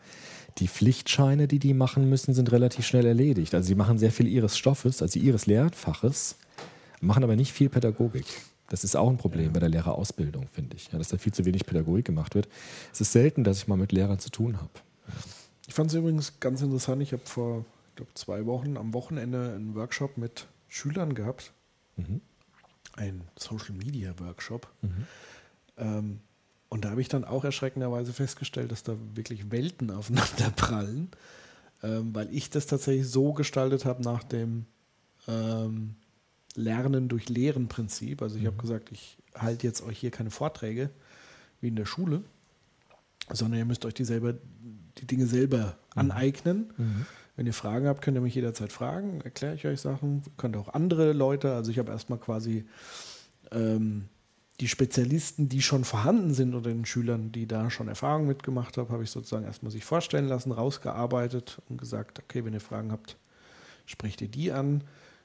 die 0.60 0.68
Pflichtscheine, 0.68 1.48
die 1.48 1.58
die 1.58 1.74
machen 1.74 2.08
müssen, 2.08 2.34
sind 2.34 2.52
relativ 2.52 2.86
schnell 2.86 3.06
erledigt. 3.06 3.54
Also 3.54 3.66
sie 3.66 3.74
machen 3.74 3.98
sehr 3.98 4.12
viel 4.12 4.28
ihres 4.28 4.56
Stoffes, 4.56 5.02
also 5.02 5.18
ihres 5.18 5.46
Lehrfaches, 5.46 6.36
machen 7.00 7.24
aber 7.24 7.34
nicht 7.34 7.52
viel 7.52 7.70
Pädagogik. 7.70 8.26
Das 8.68 8.84
ist 8.84 8.94
auch 8.94 9.10
ein 9.10 9.16
Problem 9.16 9.52
bei 9.52 9.58
der 9.58 9.70
Lehrerausbildung, 9.70 10.46
finde 10.52 10.76
ich. 10.76 10.92
Ja, 10.92 10.98
dass 10.98 11.08
da 11.08 11.18
viel 11.18 11.32
zu 11.32 11.44
wenig 11.44 11.66
Pädagogik 11.66 12.04
gemacht 12.04 12.34
wird. 12.34 12.48
Es 12.92 13.00
ist 13.00 13.12
selten, 13.12 13.42
dass 13.42 13.58
ich 13.58 13.68
mal 13.68 13.76
mit 13.76 13.90
Lehrern 13.90 14.20
zu 14.20 14.30
tun 14.30 14.58
habe. 14.58 14.70
Ich 15.66 15.74
fand 15.74 15.90
es 15.90 15.96
übrigens 15.96 16.38
ganz 16.38 16.62
interessant. 16.62 17.02
Ich 17.02 17.12
habe 17.12 17.22
vor 17.24 17.64
ich 17.88 17.96
glaub, 17.96 18.08
zwei 18.16 18.46
Wochen 18.46 18.76
am 18.76 18.94
Wochenende 18.94 19.54
einen 19.54 19.74
Workshop 19.74 20.16
mit 20.18 20.46
Schülern 20.68 21.14
gehabt. 21.14 21.52
Mhm. 21.96 22.20
Ein 22.94 23.22
Social 23.36 23.74
Media 23.74 24.14
Workshop. 24.20 24.68
Ähm, 25.76 26.20
und 26.70 26.84
da 26.84 26.90
habe 26.90 27.00
ich 27.00 27.08
dann 27.08 27.24
auch 27.24 27.44
erschreckenderweise 27.44 28.12
festgestellt, 28.12 28.72
dass 28.72 28.84
da 28.84 28.96
wirklich 29.14 29.50
Welten 29.50 29.90
aufeinander 29.94 30.50
prallen, 30.56 31.10
ähm, 31.82 32.14
weil 32.14 32.32
ich 32.32 32.48
das 32.48 32.66
tatsächlich 32.66 33.08
so 33.08 33.34
gestaltet 33.34 33.84
habe 33.84 34.02
nach 34.02 34.22
dem 34.22 34.64
ähm, 35.28 35.96
Lernen 36.54 37.08
durch 37.08 37.28
Lehren 37.28 37.68
Prinzip. 37.68 38.22
Also 38.22 38.38
ich 38.38 38.46
habe 38.46 38.56
gesagt, 38.56 38.90
ich 38.92 39.18
halte 39.34 39.66
jetzt 39.66 39.82
euch 39.82 39.98
hier 39.98 40.10
keine 40.10 40.30
Vorträge 40.30 40.90
wie 41.60 41.68
in 41.68 41.76
der 41.76 41.86
Schule, 41.86 42.22
sondern 43.30 43.58
ihr 43.58 43.64
müsst 43.66 43.84
euch 43.84 43.94
die 43.94 44.04
selber 44.04 44.34
die 44.98 45.06
Dinge 45.06 45.26
selber 45.26 45.76
aneignen. 45.94 46.72
Wenn 47.36 47.46
ihr 47.46 47.54
Fragen 47.54 47.86
habt, 47.86 48.02
könnt 48.02 48.16
ihr 48.16 48.20
mich 48.20 48.34
jederzeit 48.34 48.72
fragen, 48.72 49.20
erkläre 49.22 49.54
ich 49.54 49.66
euch 49.66 49.80
Sachen. 49.80 50.22
Könnt 50.36 50.56
auch 50.56 50.68
andere 50.74 51.12
Leute, 51.12 51.54
also 51.54 51.70
ich 51.70 51.78
habe 51.78 51.92
erstmal 51.92 52.18
quasi 52.18 52.66
ähm, 53.52 54.08
die 54.60 54.68
Spezialisten, 54.68 55.48
die 55.48 55.62
schon 55.62 55.84
vorhanden 55.84 56.34
sind 56.34 56.54
unter 56.54 56.68
den 56.68 56.84
Schülern, 56.84 57.32
die 57.32 57.46
da 57.46 57.70
schon 57.70 57.88
Erfahrung 57.88 58.26
mitgemacht 58.26 58.76
haben, 58.76 58.90
habe 58.90 59.02
ich 59.02 59.10
sozusagen 59.10 59.46
erstmal 59.46 59.72
sich 59.72 59.84
vorstellen 59.84 60.28
lassen, 60.28 60.52
rausgearbeitet 60.52 61.62
und 61.68 61.78
gesagt, 61.78 62.18
okay, 62.18 62.44
wenn 62.44 62.52
ihr 62.52 62.60
Fragen 62.60 62.92
habt, 62.92 63.16
sprecht 63.86 64.20
ihr 64.20 64.28
die 64.28 64.52
an, 64.52 64.84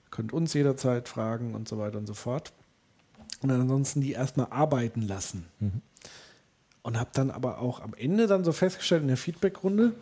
könnt 0.09 0.31
uns 0.31 0.53
jederzeit 0.53 1.09
fragen 1.09 1.53
und 1.53 1.67
so 1.67 1.77
weiter 1.77 1.97
und 1.97 2.07
so 2.07 2.13
fort. 2.13 2.53
Und 3.41 3.49
dann 3.49 3.61
ansonsten 3.61 3.99
die 3.99 4.13
erstmal 4.13 4.47
arbeiten 4.51 5.01
lassen. 5.01 5.45
Und 6.83 6.97
habe 6.97 7.09
dann 7.13 7.29
aber 7.29 7.59
auch 7.59 7.81
am 7.81 7.93
Ende 7.93 8.27
dann 8.27 8.45
so 8.45 8.53
festgestellt 8.53 9.01
in 9.01 9.09
der 9.09 9.17
Feedbackrunde, 9.17 9.93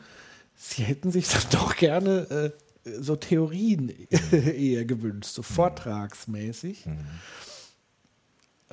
sie 0.55 0.83
hätten 0.83 1.11
sich 1.11 1.27
dann 1.27 1.41
doch 1.51 1.75
gerne 1.75 2.53
äh, 2.85 2.89
so 2.99 3.15
Theorien 3.15 3.89
eher 4.31 4.85
gewünscht, 4.85 5.33
so 5.33 5.41
vortragsmäßig. 5.41 6.85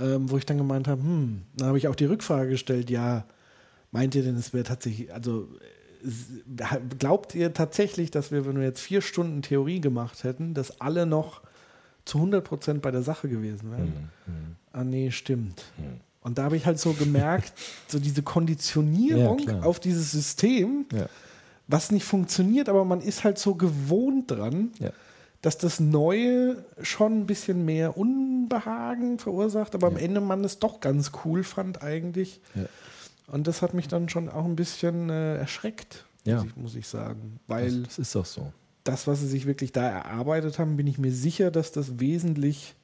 Ähm, 0.01 0.31
wo 0.31 0.39
ich 0.39 0.47
dann 0.47 0.57
gemeint 0.57 0.89
habe, 0.89 1.03
hm, 1.03 1.43
dann 1.57 1.69
habe 1.69 1.79
ich 1.79 1.87
auch 1.89 1.95
die 1.95 2.07
Rückfrage 2.07 2.49
gestellt, 2.51 2.89
ja, 2.91 3.25
meint 3.93 4.15
ihr 4.15 4.23
denn, 4.23 4.37
es 4.37 4.53
wäre 4.55 4.65
tatsächlich, 4.65 5.13
also 5.13 5.49
glaubt 6.99 7.35
ihr 7.35 7.53
tatsächlich, 7.53 8.11
dass 8.11 8.33
wir, 8.33 8.47
wenn 8.47 8.57
wir 8.57 8.65
jetzt 8.65 8.81
vier 8.81 9.03
Stunden 9.03 9.43
Theorie 9.43 9.81
gemacht 9.81 10.25
hätten, 10.25 10.55
dass 10.55 10.81
alle 10.81 11.07
noch 11.07 11.43
zu 12.05 12.19
100 12.19 12.43
Prozent 12.45 12.83
bei 12.83 12.91
der 12.91 13.03
Sache 13.03 13.29
gewesen 13.29 13.71
wären? 13.71 13.93
Ah, 14.73 14.85
nee, 14.85 15.11
stimmt. 15.11 15.65
Und 16.23 16.39
da 16.39 16.45
habe 16.45 16.57
ich 16.57 16.67
halt 16.67 16.79
so 16.79 16.93
gemerkt, 16.93 17.53
so 17.89 17.99
diese 17.99 18.23
Konditionierung 18.23 19.41
Ja, 19.41 19.61
auf 19.61 19.81
dieses 19.81 20.11
System, 20.13 20.87
Ja. 20.93 21.07
was 21.67 21.91
nicht 21.91 22.05
funktioniert, 22.05 22.69
aber 22.69 22.85
man 22.85 23.01
ist 23.01 23.25
halt 23.25 23.39
so 23.39 23.55
gewohnt 23.55 24.31
dran, 24.31 24.71
Ja. 24.79 24.91
Dass 25.43 25.57
das 25.59 25.81
Neue 25.81 26.65
schon 26.83 27.21
ein 27.21 27.27
bisschen 27.27 27.65
mehr 27.65 27.97
Unbehagen 27.97 29.19
verursacht, 29.19 29.75
aber 29.75 29.87
am 29.87 29.95
Ja. 29.97 30.01
Ende 30.01 30.21
man 30.21 30.45
es 30.45 30.59
doch 30.59 30.81
ganz 30.81 31.13
cool 31.25 31.45
fand 31.45 31.83
eigentlich. 31.83 32.41
Ja. 32.55 32.65
Und 33.29 33.47
das 33.47 33.63
hat 33.63 33.75
mich 33.75 33.89
dann 33.89 34.09
schon 34.09 34.29
auch 34.29 34.45
ein 34.45 34.57
bisschen 34.57 35.09
äh, 35.09 35.37
erschreckt, 35.37 36.05
Ja. 36.25 36.37
muss, 36.37 36.47
ich, 36.47 36.57
muss 36.57 36.75
ich 36.75 36.89
sagen. 36.89 37.41
Weil 37.47 37.85
das 37.85 37.99
ist 37.99 38.15
doch 38.15 38.27
so. 38.27 38.53
das, 38.85 39.07
was 39.07 39.21
sie 39.21 39.29
sich 39.29 39.47
wirklich 39.47 39.73
da 39.73 39.89
erarbeitet 39.89 40.59
haben, 40.59 40.77
bin 40.77 40.87
ich 40.87 40.99
mir 40.99 41.13
sicher, 41.13 41.51
dass 41.51 41.73
das 41.73 41.99
wesentlich 42.01 42.75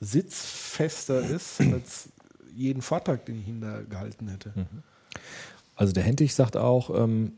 sitzfester 0.00 1.20
ist 1.20 1.60
als 1.72 2.08
jeden 2.54 2.82
Vortrag, 2.82 3.26
den 3.26 3.40
ich 3.40 3.48
ihn 3.48 3.60
da 3.60 3.82
gehalten 3.82 4.28
hätte. 4.28 4.52
Also 5.74 5.92
der 5.92 6.02
Hentig 6.04 6.34
sagt 6.34 6.56
auch, 6.56 6.90
ähm, 6.98 7.32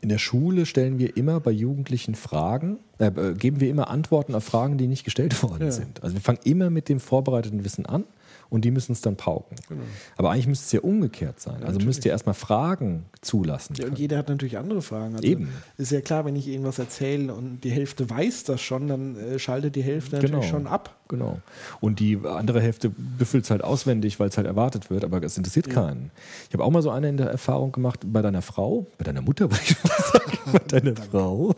in 0.00 0.08
der 0.08 0.18
Schule 0.18 0.66
stellen 0.66 0.98
wir 0.98 1.16
immer 1.16 1.40
bei 1.40 1.50
Jugendlichen 1.50 2.14
Fragen, 2.14 2.78
äh, 2.98 3.10
geben 3.36 3.60
wir 3.60 3.68
immer 3.70 3.88
Antworten 3.90 4.34
auf 4.34 4.44
Fragen, 4.44 4.78
die 4.78 4.86
nicht 4.86 5.04
gestellt 5.04 5.42
worden 5.42 5.66
Ja. 5.66 5.72
sind. 5.72 6.02
Also 6.02 6.14
wir 6.14 6.20
fangen 6.20 6.38
immer 6.44 6.70
mit 6.70 6.88
dem 6.88 7.00
vorbereiteten 7.00 7.64
Wissen 7.64 7.86
an 7.86 8.04
und 8.50 8.64
die 8.64 8.70
müssen 8.70 8.92
es 8.92 9.00
dann 9.00 9.16
pauken. 9.16 9.56
Genau. 9.68 9.82
Aber 10.16 10.30
eigentlich 10.30 10.46
müsste 10.46 10.64
es 10.66 10.72
ja 10.72 10.80
umgekehrt 10.80 11.40
sein. 11.40 11.62
Also 11.64 11.78
müsst 11.80 12.04
ihr 12.04 12.12
erstmal 12.12 12.34
Fragen 12.34 13.06
zulassen. 13.20 13.74
Ja, 13.76 13.86
und 13.86 13.98
jeder 13.98 14.18
hat 14.18 14.28
natürlich 14.28 14.56
andere 14.58 14.82
Fragen. 14.82 15.14
Also 15.16 15.26
Eben. 15.26 15.50
Ist 15.76 15.92
ja 15.92 16.00
klar, 16.00 16.24
wenn 16.24 16.36
ich 16.36 16.48
irgendwas 16.48 16.78
erzähle 16.78 17.34
und 17.34 17.60
die 17.64 17.70
Hälfte 17.70 18.08
weiß 18.08 18.44
das 18.44 18.60
schon, 18.60 18.88
dann 18.88 19.16
äh, 19.16 19.38
schaltet 19.38 19.76
die 19.76 19.82
Hälfte 19.82 20.16
natürlich 20.16 20.28
Genau. 20.40 20.42
schon 20.46 20.66
ab. 20.66 20.94
Genau. 21.08 21.38
Und 21.80 22.00
die 22.00 22.18
andere 22.24 22.60
Hälfte 22.60 22.90
büffelt 22.90 23.44
es 23.44 23.50
halt 23.50 23.64
auswendig, 23.64 24.20
weil 24.20 24.28
es 24.28 24.36
halt 24.36 24.46
erwartet 24.46 24.90
wird, 24.90 25.04
aber 25.04 25.22
es 25.22 25.38
interessiert 25.38 25.70
keinen. 25.70 26.10
Ich 26.48 26.52
habe 26.54 26.62
auch 26.64 26.70
mal 26.70 26.82
so 26.82 26.90
eine 26.90 27.08
in 27.08 27.16
der 27.16 27.30
Erfahrung 27.30 27.72
gemacht 27.72 28.00
bei 28.06 28.20
deiner 28.20 28.42
Frau, 28.42 28.86
bei 28.98 29.04
deiner 29.04 29.22
Mutter, 29.22 29.46
würde 29.50 29.62
ich 29.64 29.76
mal 29.84 29.90
sagen, 30.12 30.38
bei 30.52 30.58
deiner 30.80 30.96
Frau. 30.96 31.54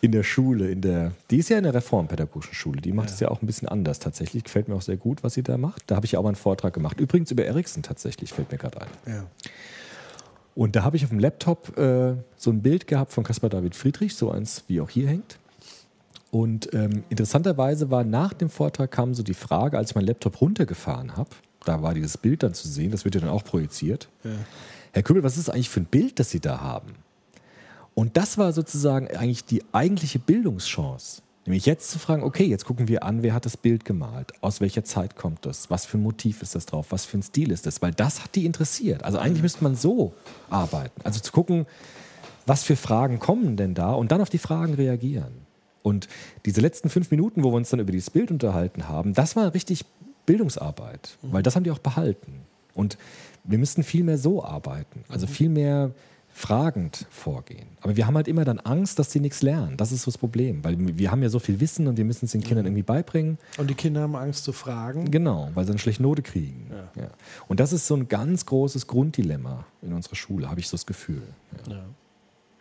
In 0.00 0.12
der 0.12 0.22
Schule, 0.22 0.70
in 0.70 0.80
der, 0.80 1.12
die 1.30 1.38
ist 1.38 1.48
ja 1.48 1.58
in 1.58 1.64
der 1.64 1.74
reformpädagogischen 1.74 2.54
Schule, 2.54 2.80
die 2.80 2.92
macht 2.92 3.10
es 3.10 3.18
ja 3.18 3.28
auch 3.28 3.42
ein 3.42 3.46
bisschen 3.46 3.68
anders 3.68 3.98
tatsächlich. 3.98 4.44
Gefällt 4.44 4.68
mir 4.68 4.74
auch 4.76 4.82
sehr 4.82 4.96
gut, 4.96 5.24
was 5.24 5.34
sie 5.34 5.42
da 5.42 5.58
macht. 5.58 5.82
Da 5.88 5.96
habe 5.96 6.06
ich 6.06 6.12
ja 6.12 6.18
auch 6.20 6.22
mal 6.22 6.30
einen 6.30 6.36
Vortrag 6.36 6.72
gemacht. 6.72 7.00
Übrigens 7.00 7.30
über 7.30 7.44
Ericsson 7.44 7.82
tatsächlich, 7.82 8.32
fällt 8.32 8.52
mir 8.52 8.58
gerade 8.58 8.80
ein. 8.82 8.88
Ja. 9.06 9.26
Und 10.54 10.76
da 10.76 10.84
habe 10.84 10.96
ich 10.96 11.04
auf 11.04 11.10
dem 11.10 11.18
Laptop 11.18 11.76
äh, 11.78 12.14
so 12.36 12.50
ein 12.50 12.62
Bild 12.62 12.86
gehabt 12.86 13.12
von 13.12 13.24
Caspar 13.24 13.50
David 13.50 13.74
Friedrich, 13.74 14.14
so 14.14 14.30
eins 14.30 14.64
wie 14.68 14.80
auch 14.80 14.90
hier 14.90 15.08
hängt. 15.08 15.38
Und 16.30 16.72
ähm, 16.74 17.04
interessanterweise 17.08 17.90
war 17.90 18.04
nach 18.04 18.34
dem 18.34 18.50
Vortrag 18.50 18.90
kam 18.90 19.14
so 19.14 19.22
die 19.22 19.34
Frage, 19.34 19.78
als 19.78 19.90
ich 19.90 19.94
meinen 19.94 20.06
Laptop 20.06 20.40
runtergefahren 20.40 21.16
habe, 21.16 21.30
da 21.64 21.82
war 21.82 21.94
dieses 21.94 22.16
Bild 22.18 22.42
dann 22.42 22.54
zu 22.54 22.68
sehen, 22.68 22.90
das 22.90 23.04
wird 23.04 23.14
ja 23.14 23.20
dann 23.20 23.30
auch 23.30 23.44
projiziert. 23.44 24.08
Herr 24.92 25.02
Kübel, 25.02 25.22
was 25.22 25.36
ist 25.36 25.48
eigentlich 25.48 25.70
für 25.70 25.80
ein 25.80 25.86
Bild, 25.86 26.18
das 26.18 26.30
Sie 26.30 26.40
da 26.40 26.60
haben? 26.60 26.94
Und 27.98 28.16
das 28.16 28.38
war 28.38 28.52
sozusagen 28.52 29.08
eigentlich 29.08 29.44
die 29.44 29.64
eigentliche 29.72 30.20
Bildungschance. 30.20 31.20
Nämlich 31.46 31.66
jetzt 31.66 31.90
zu 31.90 31.98
fragen, 31.98 32.22
okay, 32.22 32.44
jetzt 32.44 32.64
gucken 32.64 32.86
wir 32.86 33.02
an, 33.02 33.24
wer 33.24 33.34
hat 33.34 33.44
das 33.44 33.56
Bild 33.56 33.84
gemalt, 33.84 34.34
aus 34.40 34.60
welcher 34.60 34.84
Zeit 34.84 35.16
kommt 35.16 35.44
das, 35.44 35.68
was 35.68 35.84
für 35.84 35.98
ein 35.98 36.04
Motiv 36.04 36.40
ist 36.40 36.54
das 36.54 36.64
drauf, 36.64 36.86
was 36.90 37.04
für 37.06 37.18
ein 37.18 37.24
Stil 37.24 37.50
ist 37.50 37.66
das, 37.66 37.82
weil 37.82 37.90
das 37.90 38.22
hat 38.22 38.36
die 38.36 38.46
interessiert. 38.46 39.02
Also 39.02 39.18
eigentlich 39.18 39.42
müsste 39.42 39.64
man 39.64 39.74
so 39.74 40.12
arbeiten. 40.48 41.00
Also 41.02 41.18
zu 41.18 41.32
gucken, 41.32 41.66
was 42.46 42.62
für 42.62 42.76
Fragen 42.76 43.18
kommen 43.18 43.56
denn 43.56 43.74
da 43.74 43.94
und 43.94 44.12
dann 44.12 44.20
auf 44.20 44.30
die 44.30 44.38
Fragen 44.38 44.74
reagieren. 44.74 45.32
Und 45.82 46.06
diese 46.46 46.60
letzten 46.60 46.90
fünf 46.90 47.10
Minuten, 47.10 47.42
wo 47.42 47.50
wir 47.50 47.56
uns 47.56 47.70
dann 47.70 47.80
über 47.80 47.90
dieses 47.90 48.10
Bild 48.10 48.30
unterhalten 48.30 48.86
haben, 48.86 49.12
das 49.12 49.34
war 49.34 49.54
richtig 49.54 49.84
Bildungsarbeit, 50.24 51.18
weil 51.22 51.42
das 51.42 51.56
haben 51.56 51.64
die 51.64 51.72
auch 51.72 51.80
behalten. 51.80 52.42
Und 52.74 52.96
wir 53.42 53.58
müssten 53.58 53.82
viel 53.82 54.04
mehr 54.04 54.18
so 54.18 54.44
arbeiten, 54.44 55.02
also 55.08 55.26
viel 55.26 55.48
mehr 55.48 55.90
fragend 56.38 57.06
vorgehen. 57.10 57.66
Aber 57.80 57.96
wir 57.96 58.06
haben 58.06 58.14
halt 58.14 58.28
immer 58.28 58.44
dann 58.44 58.60
Angst, 58.60 58.98
dass 58.98 59.10
sie 59.10 59.18
nichts 59.18 59.42
lernen. 59.42 59.76
Das 59.76 59.90
ist 59.90 60.02
so 60.02 60.10
das 60.12 60.18
Problem, 60.18 60.62
weil 60.62 60.76
wir 60.78 61.10
haben 61.10 61.22
ja 61.22 61.28
so 61.28 61.40
viel 61.40 61.58
Wissen 61.58 61.88
und 61.88 61.96
wir 61.96 62.04
müssen 62.04 62.26
es 62.26 62.32
den 62.32 62.42
Kindern 62.42 62.64
irgendwie 62.64 62.84
beibringen. 62.84 63.38
Und 63.56 63.68
die 63.68 63.74
Kinder 63.74 64.02
haben 64.02 64.14
Angst 64.14 64.44
zu 64.44 64.52
fragen. 64.52 65.10
Genau, 65.10 65.50
weil 65.54 65.64
sie 65.64 65.72
eine 65.72 65.80
schlechte 65.80 66.02
Note 66.02 66.22
kriegen. 66.22 66.70
Ja. 66.94 67.08
Und 67.48 67.58
das 67.58 67.72
ist 67.72 67.86
so 67.86 67.96
ein 67.96 68.08
ganz 68.08 68.46
großes 68.46 68.86
Grunddilemma 68.86 69.66
in 69.82 69.92
unserer 69.92 70.14
Schule, 70.14 70.48
habe 70.48 70.60
ich 70.60 70.68
so 70.68 70.76
das 70.76 70.86
Gefühl. 70.86 71.22
Ja. 71.66 71.74
Ja. 71.74 71.84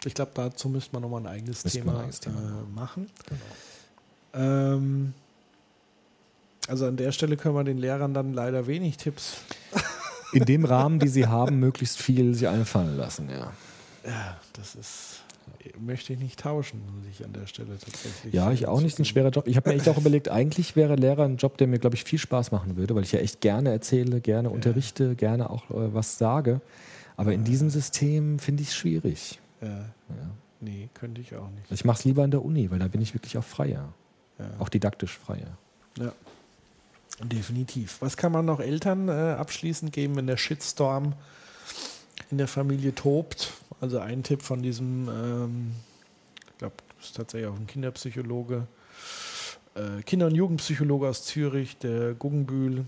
Ich 0.05 0.13
glaube, 0.13 0.31
dazu 0.33 0.69
müsste 0.69 0.93
man 0.93 1.03
nochmal 1.03 1.21
ein 1.21 1.27
eigenes 1.27 1.63
Müsste 1.63 1.79
Thema, 1.79 1.93
ein 1.93 1.99
eigenes 1.99 2.19
Thema 2.19 2.39
äh, 2.39 2.75
machen. 2.75 3.07
Ähm, 4.33 5.13
also 6.67 6.87
an 6.87 6.97
der 6.97 7.11
Stelle 7.11 7.37
können 7.37 7.55
wir 7.55 7.63
den 7.63 7.77
Lehrern 7.77 8.13
dann 8.13 8.33
leider 8.33 8.65
wenig 8.65 8.97
Tipps. 8.97 9.37
In 10.33 10.45
dem 10.45 10.65
Rahmen, 10.65 10.99
die 10.99 11.07
sie 11.07 11.27
haben, 11.27 11.59
möglichst 11.59 12.01
viel 12.01 12.33
sich 12.33 12.47
einfallen 12.47 12.97
lassen. 12.97 13.29
Ja, 13.29 13.53
Ja, 14.07 14.38
das 14.53 14.75
ist 14.75 15.21
möchte 15.79 16.13
ich 16.13 16.19
nicht 16.19 16.39
tauschen, 16.39 16.81
muss 16.95 17.05
ich 17.09 17.23
an 17.25 17.34
der 17.34 17.47
Stelle 17.47 17.77
tatsächlich. 17.77 18.34
ja 18.34 18.51
ich 18.51 18.67
auch 18.67 18.79
nicht. 18.81 18.93
Ist 18.93 18.99
ein 18.99 19.05
schwerer 19.05 19.29
Job. 19.29 19.47
Ich 19.47 19.57
habe 19.57 19.69
mir 19.69 19.75
echt 19.75 19.88
auch 19.89 19.97
überlegt, 19.97 20.29
eigentlich 20.29 20.75
wäre 20.75 20.95
Lehrer 20.95 21.23
ein 21.23 21.38
Job, 21.38 21.57
der 21.57 21.67
mir, 21.67 21.79
glaube 21.79 21.95
ich, 21.95 22.03
viel 22.03 22.19
Spaß 22.19 22.51
machen 22.51 22.77
würde, 22.77 22.95
weil 22.95 23.03
ich 23.03 23.11
ja 23.11 23.19
echt 23.19 23.41
gerne 23.41 23.71
erzähle, 23.71 24.21
gerne 24.21 24.49
unterrichte, 24.49 25.15
gerne 25.15 25.49
auch 25.49 25.69
äh, 25.69 25.93
was 25.93 26.17
sage. 26.17 26.61
Aber 27.15 27.34
in 27.34 27.43
diesem 27.43 27.69
System 27.69 28.39
finde 28.39 28.63
ich 28.63 28.69
es 28.69 28.75
schwierig. 28.75 29.39
Ja. 29.61 29.85
Nee, 30.59 30.89
könnte 30.93 31.21
ich 31.21 31.35
auch 31.35 31.49
nicht. 31.49 31.71
Ich 31.71 31.85
mache 31.85 31.99
es 31.99 32.05
lieber 32.05 32.23
in 32.23 32.31
der 32.31 32.43
Uni, 32.43 32.69
weil 32.69 32.79
da 32.79 32.88
bin 32.88 33.01
ich 33.01 33.13
wirklich 33.13 33.38
auch 33.38 33.43
freier. 33.43 33.93
Ja. 34.39 34.49
Auch 34.59 34.69
didaktisch 34.69 35.17
freier. 35.17 35.57
Ja. 35.97 36.11
Definitiv. 37.23 37.97
Was 38.01 38.17
kann 38.17 38.31
man 38.31 38.45
noch 38.45 38.59
Eltern 38.59 39.07
äh, 39.07 39.11
abschließend 39.11 39.91
geben, 39.91 40.15
wenn 40.15 40.27
der 40.27 40.38
Shitstorm 40.38 41.13
in 42.31 42.38
der 42.38 42.48
Familie 42.48 42.94
tobt? 42.94 43.53
Also 43.80 43.99
ein 43.99 44.23
Tipp 44.23 44.41
von 44.41 44.61
diesem, 44.61 45.07
ähm, 45.10 45.72
ich 46.52 46.57
glaube, 46.57 46.76
das 46.98 47.07
ist 47.07 47.15
tatsächlich 47.15 47.49
auch 47.49 47.56
ein 47.56 47.68
Kinderpsychologe, 47.68 48.68
äh, 49.76 50.02
Kinder- 50.03 50.27
und 50.27 50.35
Jugendpsychologe 50.35 51.07
aus 51.07 51.23
Zürich, 51.23 51.77
der 51.77 52.14
Guggenbühl, 52.14 52.85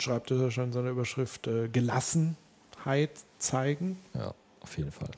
schreibt 0.00 0.30
das 0.30 0.40
ja 0.40 0.50
schon 0.50 0.64
in 0.64 0.72
seiner 0.72 0.90
Überschrift, 0.90 1.46
äh, 1.46 1.68
Gelassenheit 1.68 3.10
zeigen. 3.38 3.98
Ja, 4.14 4.34
auf 4.60 4.76
jeden 4.76 4.92
Fall. 4.92 5.10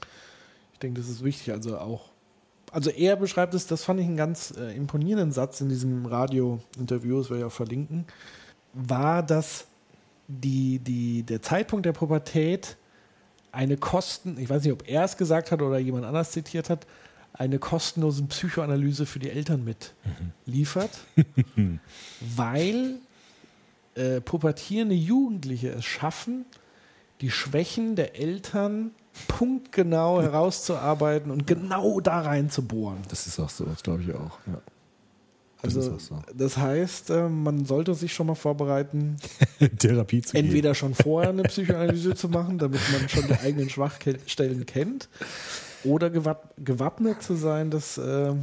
Ich 0.73 0.79
denke, 0.81 1.01
das 1.01 1.09
ist 1.09 1.23
wichtig. 1.23 1.53
Also 1.53 1.79
auch, 1.79 2.11
also 2.73 2.91
er 2.91 3.17
beschreibt 3.17 3.55
es, 3.55 3.67
das 3.67 3.85
fand 3.85 4.01
ich 4.01 4.07
einen 4.07 4.17
ganz 4.17 4.53
äh, 4.57 4.75
imponierenden 4.77 5.33
Satz 5.33 5.61
in 5.61 5.69
diesem 5.69 6.07
Radio-Interview, 6.07 7.19
das 7.19 7.31
werde 7.31 7.43
ich 7.43 7.47
auch 7.47 7.53
verlinken, 7.53 8.07
war, 8.73 9.23
dass 9.23 9.67
die, 10.27 10.79
die, 10.79 11.23
der 11.23 11.43
Zeitpunkt 11.43 11.87
der 11.87 11.93
Pubertät 11.93 12.77
eine 13.55 13.77
Kosten, 13.77 14.39
ich 14.39 14.51
weiß 14.51 14.63
nicht, 14.65 14.73
ob 14.73 14.89
er 14.89 15.05
es 15.05 15.17
gesagt 15.17 15.51
hat 15.51 15.63
oder 15.63 15.79
jemand 15.79 16.05
anders 16.05 16.33
zitiert 16.33 16.71
hat, 16.71 16.87
eine 17.33 17.59
kostenlose 17.59 18.23
Psychoanalyse 18.25 19.07
für 19.07 19.19
die 19.19 19.31
Eltern 19.31 19.65
mitliefert, 19.65 20.91
weil 22.37 22.97
äh, 23.95 24.21
pubertierende 24.21 24.95
Jugendliche 24.95 25.71
es 25.71 25.85
schaffen, 25.85 26.45
die 27.21 27.31
Schwächen 27.31 27.97
der 27.97 28.19
Eltern 28.19 28.93
punktgenau 29.29 30.21
herauszuarbeiten 30.21 31.31
und 31.31 31.47
genau 31.47 32.01
da 32.01 32.21
reinzubohren. 32.21 32.99
Das 33.09 33.27
ist 33.27 33.39
auch 33.39 33.51
so, 33.51 33.65
das 33.65 33.83
glaube 33.83 34.03
ich 34.03 34.13
auch. 34.15 34.39
Ja. 34.47 34.61
Das 35.65 35.77
Also, 35.77 35.93
auch 35.95 36.01
so. 36.01 36.23
das 36.37 36.57
heißt, 36.57 37.11
äh, 37.11 37.29
man 37.29 37.65
sollte 37.65 37.95
sich 37.95 38.13
schon 38.13 38.27
mal 38.27 38.35
vorbereiten, 38.35 39.17
Therapie 39.79 40.23
zu 40.23 40.33
geben. 40.33 40.47
entweder 40.47 40.75
schon 40.75 40.95
vorher 40.95 41.31
eine 41.31 41.43
Psychoanalyse 41.45 42.15
zu 42.15 42.29
machen, 42.29 42.59
damit 42.59 42.81
man 42.93 43.09
schon 43.09 43.27
die 43.27 43.39
eigenen 43.41 43.69
Schwachstellen 43.71 44.67
kennt, 44.67 45.09
oder 45.85 46.09
gewapp 46.11 46.55
gewappnet 46.63 47.23
zu 47.23 47.35
sein, 47.35 47.71
dass 47.71 47.99
äh, 47.99 48.03
Ja. 48.29 48.37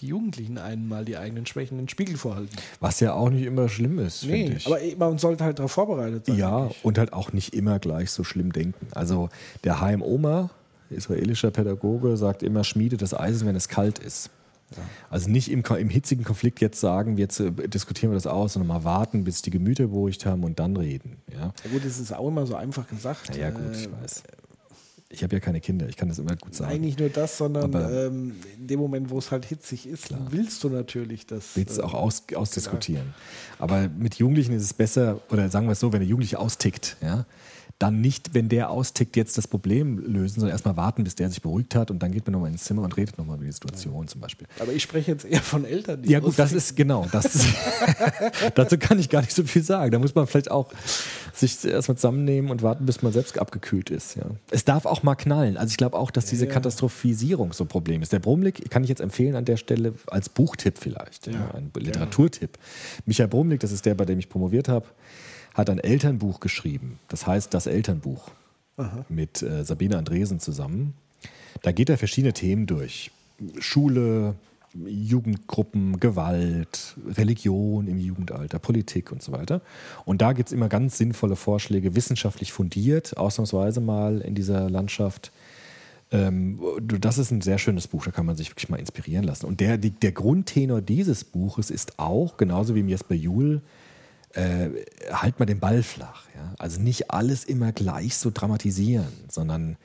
die 0.00 0.06
Jugendlichen 0.08 0.58
einen 0.58 0.88
mal 0.88 1.04
die 1.04 1.16
eigenen 1.16 1.46
Schwächen 1.46 1.78
in 1.78 1.84
den 1.84 1.88
Spiegel 1.88 2.16
vorhalten. 2.16 2.56
Was 2.80 2.98
ja 3.00 3.12
auch 3.14 3.30
nicht 3.30 3.44
immer 3.44 3.68
schlimm 3.68 3.98
ist, 4.00 4.20
finde 4.24 4.56
ich. 4.56 4.66
aber 4.66 4.78
man 4.98 5.18
sollte 5.18 5.44
halt 5.44 5.58
darauf 5.60 5.70
vorbereitet 5.72 6.26
sein. 6.26 6.36
ja, 6.36 6.58
denke 6.60 6.74
ich. 6.78 6.84
und 6.84 6.98
halt 6.98 7.12
auch 7.12 7.32
nicht 7.32 7.54
immer 7.54 7.78
gleich 7.78 8.10
so 8.10 8.24
schlimm 8.24 8.52
denken. 8.52 8.88
Also 8.92 9.28
der 9.64 9.80
Haim 9.80 10.02
Omer, 10.02 10.50
israelischer 10.90 11.50
Pädagoge, 11.52 12.16
sagt 12.16 12.42
immer, 12.42 12.64
schmiede 12.64 12.96
das 12.96 13.14
Eisen, 13.14 13.46
wenn 13.46 13.54
es 13.56 13.68
kalt 13.68 13.98
ist. 14.00 14.30
Also 15.10 15.30
nicht 15.30 15.50
im, 15.50 15.62
im 15.64 15.88
hitzigen 15.88 16.24
Konflikt 16.24 16.60
jetzt 16.60 16.80
sagen, 16.80 17.16
jetzt 17.16 17.40
äh, 17.40 17.50
diskutieren 17.68 18.10
wir 18.12 18.14
das 18.16 18.26
aus, 18.26 18.52
sondern 18.52 18.68
mal 18.68 18.84
warten, 18.84 19.24
bis 19.24 19.42
die 19.42 19.50
Gemüter 19.50 19.86
beruhigt 19.88 20.26
haben 20.26 20.44
und 20.44 20.58
dann 20.58 20.76
reden. 20.76 21.16
Ja, 21.32 21.52
Ja 21.64 21.70
gut, 21.72 21.84
es 21.84 21.98
ist 21.98 22.12
auch 22.12 22.28
immer 22.28 22.46
so 22.46 22.54
einfach 22.54 22.86
gesagt. 22.88 23.36
Ja 23.36 23.50
gut, 23.50 23.62
ich 23.74 23.86
Äh, 23.86 24.02
weiß. 24.02 24.22
Ich 25.10 25.22
habe 25.22 25.34
ja 25.36 25.40
keine 25.40 25.58
Kinder, 25.62 25.88
ich 25.88 25.96
kann 25.96 26.10
das 26.10 26.18
immer 26.18 26.36
gut 26.36 26.54
sagen. 26.54 26.70
Nein, 26.70 26.82
nicht 26.82 26.98
nur 26.98 27.08
das, 27.08 27.38
sondern 27.38 27.72
ähm, 27.72 28.34
in 28.58 28.66
dem 28.66 28.78
Moment, 28.78 29.08
wo 29.08 29.16
es 29.18 29.30
halt 29.30 29.46
hitzig 29.46 29.86
ist, 29.88 30.10
willst 30.30 30.62
du 30.64 30.68
natürlich 30.68 31.24
das. 31.24 31.56
willst 31.56 31.78
du 31.78 31.80
äh, 31.80 31.84
auch 31.84 31.94
aus, 31.94 32.24
ausdiskutieren. 32.34 33.14
Aber 33.58 33.88
mit 33.88 34.16
Jugendlichen 34.16 34.52
ist 34.52 34.64
es 34.64 34.74
besser, 34.74 35.22
oder 35.30 35.48
sagen 35.48 35.66
wir 35.66 35.72
es 35.72 35.80
so, 35.80 35.94
wenn 35.94 36.00
der 36.00 36.08
Jugendliche 36.08 36.38
austickt, 36.38 36.98
ja, 37.00 37.24
dann 37.78 38.00
nicht, 38.00 38.34
wenn 38.34 38.48
der 38.48 38.70
austickt, 38.70 39.16
jetzt 39.16 39.38
das 39.38 39.46
Problem 39.46 39.98
lösen, 39.98 40.40
sondern 40.40 40.50
erstmal 40.50 40.76
warten, 40.76 41.04
bis 41.04 41.14
der 41.14 41.28
sich 41.28 41.42
beruhigt 41.42 41.76
hat 41.76 41.92
und 41.92 42.00
dann 42.02 42.10
geht 42.10 42.26
man 42.26 42.32
nochmal 42.32 42.50
ins 42.50 42.64
Zimmer 42.64 42.82
und 42.82 42.96
redet 42.96 43.18
nochmal 43.18 43.36
über 43.36 43.44
die 43.44 43.52
Situation 43.52 44.08
zum 44.08 44.20
Beispiel. 44.20 44.48
Aber 44.58 44.72
ich 44.72 44.82
spreche 44.82 45.12
jetzt 45.12 45.24
eher 45.24 45.40
von 45.40 45.64
Eltern, 45.64 46.02
die 46.02 46.10
Ja 46.10 46.18
gut, 46.18 46.36
das 46.38 46.52
ist 46.52 46.74
genau, 46.76 47.06
das 47.12 47.24
ist, 47.36 47.46
dazu 48.56 48.78
kann 48.78 48.98
ich 48.98 49.08
gar 49.08 49.20
nicht 49.20 49.32
so 49.34 49.44
viel 49.44 49.62
sagen. 49.62 49.92
Da 49.92 49.98
muss 50.00 50.14
man 50.14 50.26
vielleicht 50.26 50.50
auch 50.50 50.72
sich 51.32 51.64
erstmal 51.64 51.96
zusammennehmen 51.96 52.50
und 52.50 52.62
warten, 52.62 52.84
bis 52.84 53.02
man 53.02 53.12
selbst 53.12 53.38
abgekühlt 53.38 53.90
ist. 53.90 54.16
Ja. 54.16 54.24
Es 54.50 54.64
darf 54.64 54.84
auch 54.84 55.04
mal 55.04 55.14
knallen. 55.14 55.56
Also 55.56 55.70
ich 55.70 55.76
glaube 55.76 55.96
auch, 55.96 56.10
dass 56.10 56.26
diese 56.26 56.46
Ja. 56.46 56.52
Katastrophisierung 56.52 57.52
so 57.52 57.62
ein 57.64 57.68
Problem 57.68 58.02
ist. 58.02 58.12
Der 58.12 58.18
Brumlik 58.18 58.70
kann 58.70 58.82
ich 58.82 58.88
jetzt 58.88 59.00
empfehlen 59.00 59.36
an 59.36 59.44
der 59.44 59.56
Stelle 59.56 59.94
als 60.08 60.28
Buchtipp 60.28 60.78
vielleicht, 60.78 61.28
ja. 61.28 61.34
Ja. 61.34 61.54
ein 61.54 61.70
Literaturtipp. 61.76 62.58
Michael 63.06 63.28
Brumlik, 63.28 63.60
das 63.60 63.70
ist 63.70 63.86
der, 63.86 63.94
bei 63.94 64.04
dem 64.04 64.18
ich 64.18 64.28
promoviert 64.28 64.68
habe, 64.68 64.86
hat 65.58 65.68
ein 65.68 65.78
Elternbuch 65.78 66.40
geschrieben. 66.40 66.98
Das 67.08 67.26
heißt 67.26 67.52
das 67.52 67.66
Elternbuch 67.66 68.30
mit 69.08 69.42
äh, 69.42 69.64
Sabine 69.64 69.98
Andresen 69.98 70.38
zusammen. 70.38 70.94
Da 71.62 71.72
geht 71.72 71.90
er 71.90 71.98
verschiedene 71.98 72.32
Themen 72.32 72.66
durch. 72.66 73.10
Schule, 73.58 74.36
Jugendgruppen, 74.86 75.98
Gewalt, 75.98 76.96
Religion 77.08 77.88
im 77.88 77.98
Jugendalter, 77.98 78.58
Politik 78.58 79.10
und 79.10 79.22
so 79.22 79.32
weiter. 79.32 79.60
Und 80.04 80.22
da 80.22 80.32
gibt 80.32 80.48
es 80.48 80.52
immer 80.52 80.68
ganz 80.68 80.98
sinnvolle 80.98 81.36
Vorschläge, 81.36 81.96
wissenschaftlich 81.96 82.52
fundiert, 82.52 83.16
ausnahmsweise 83.16 83.80
mal 83.80 84.20
in 84.20 84.34
dieser 84.34 84.70
Landschaft. 84.70 85.32
Ähm, 86.10 86.60
das 86.80 87.18
ist 87.18 87.30
ein 87.30 87.40
sehr 87.40 87.58
schönes 87.58 87.88
Buch, 87.88 88.04
da 88.04 88.10
kann 88.10 88.26
man 88.26 88.36
sich 88.36 88.50
wirklich 88.50 88.68
mal 88.68 88.78
inspirieren 88.78 89.24
lassen. 89.24 89.46
Und 89.46 89.60
der, 89.60 89.78
der 89.78 90.12
Grundtenor 90.12 90.80
dieses 90.80 91.24
Buches 91.24 91.70
ist 91.70 91.98
auch, 91.98 92.36
genauso 92.36 92.74
wie 92.74 92.80
Jesper 92.80 93.14
Juhl, 93.14 93.62
äh, 94.34 94.70
halt 95.10 95.38
mal 95.38 95.46
den 95.46 95.60
Ball 95.60 95.82
flach. 95.82 96.24
Ja? 96.34 96.54
Also 96.58 96.80
nicht 96.80 97.10
alles 97.10 97.44
immer 97.44 97.72
gleich 97.72 98.16
so 98.16 98.30
dramatisieren, 98.32 99.12
sondern 99.28 99.76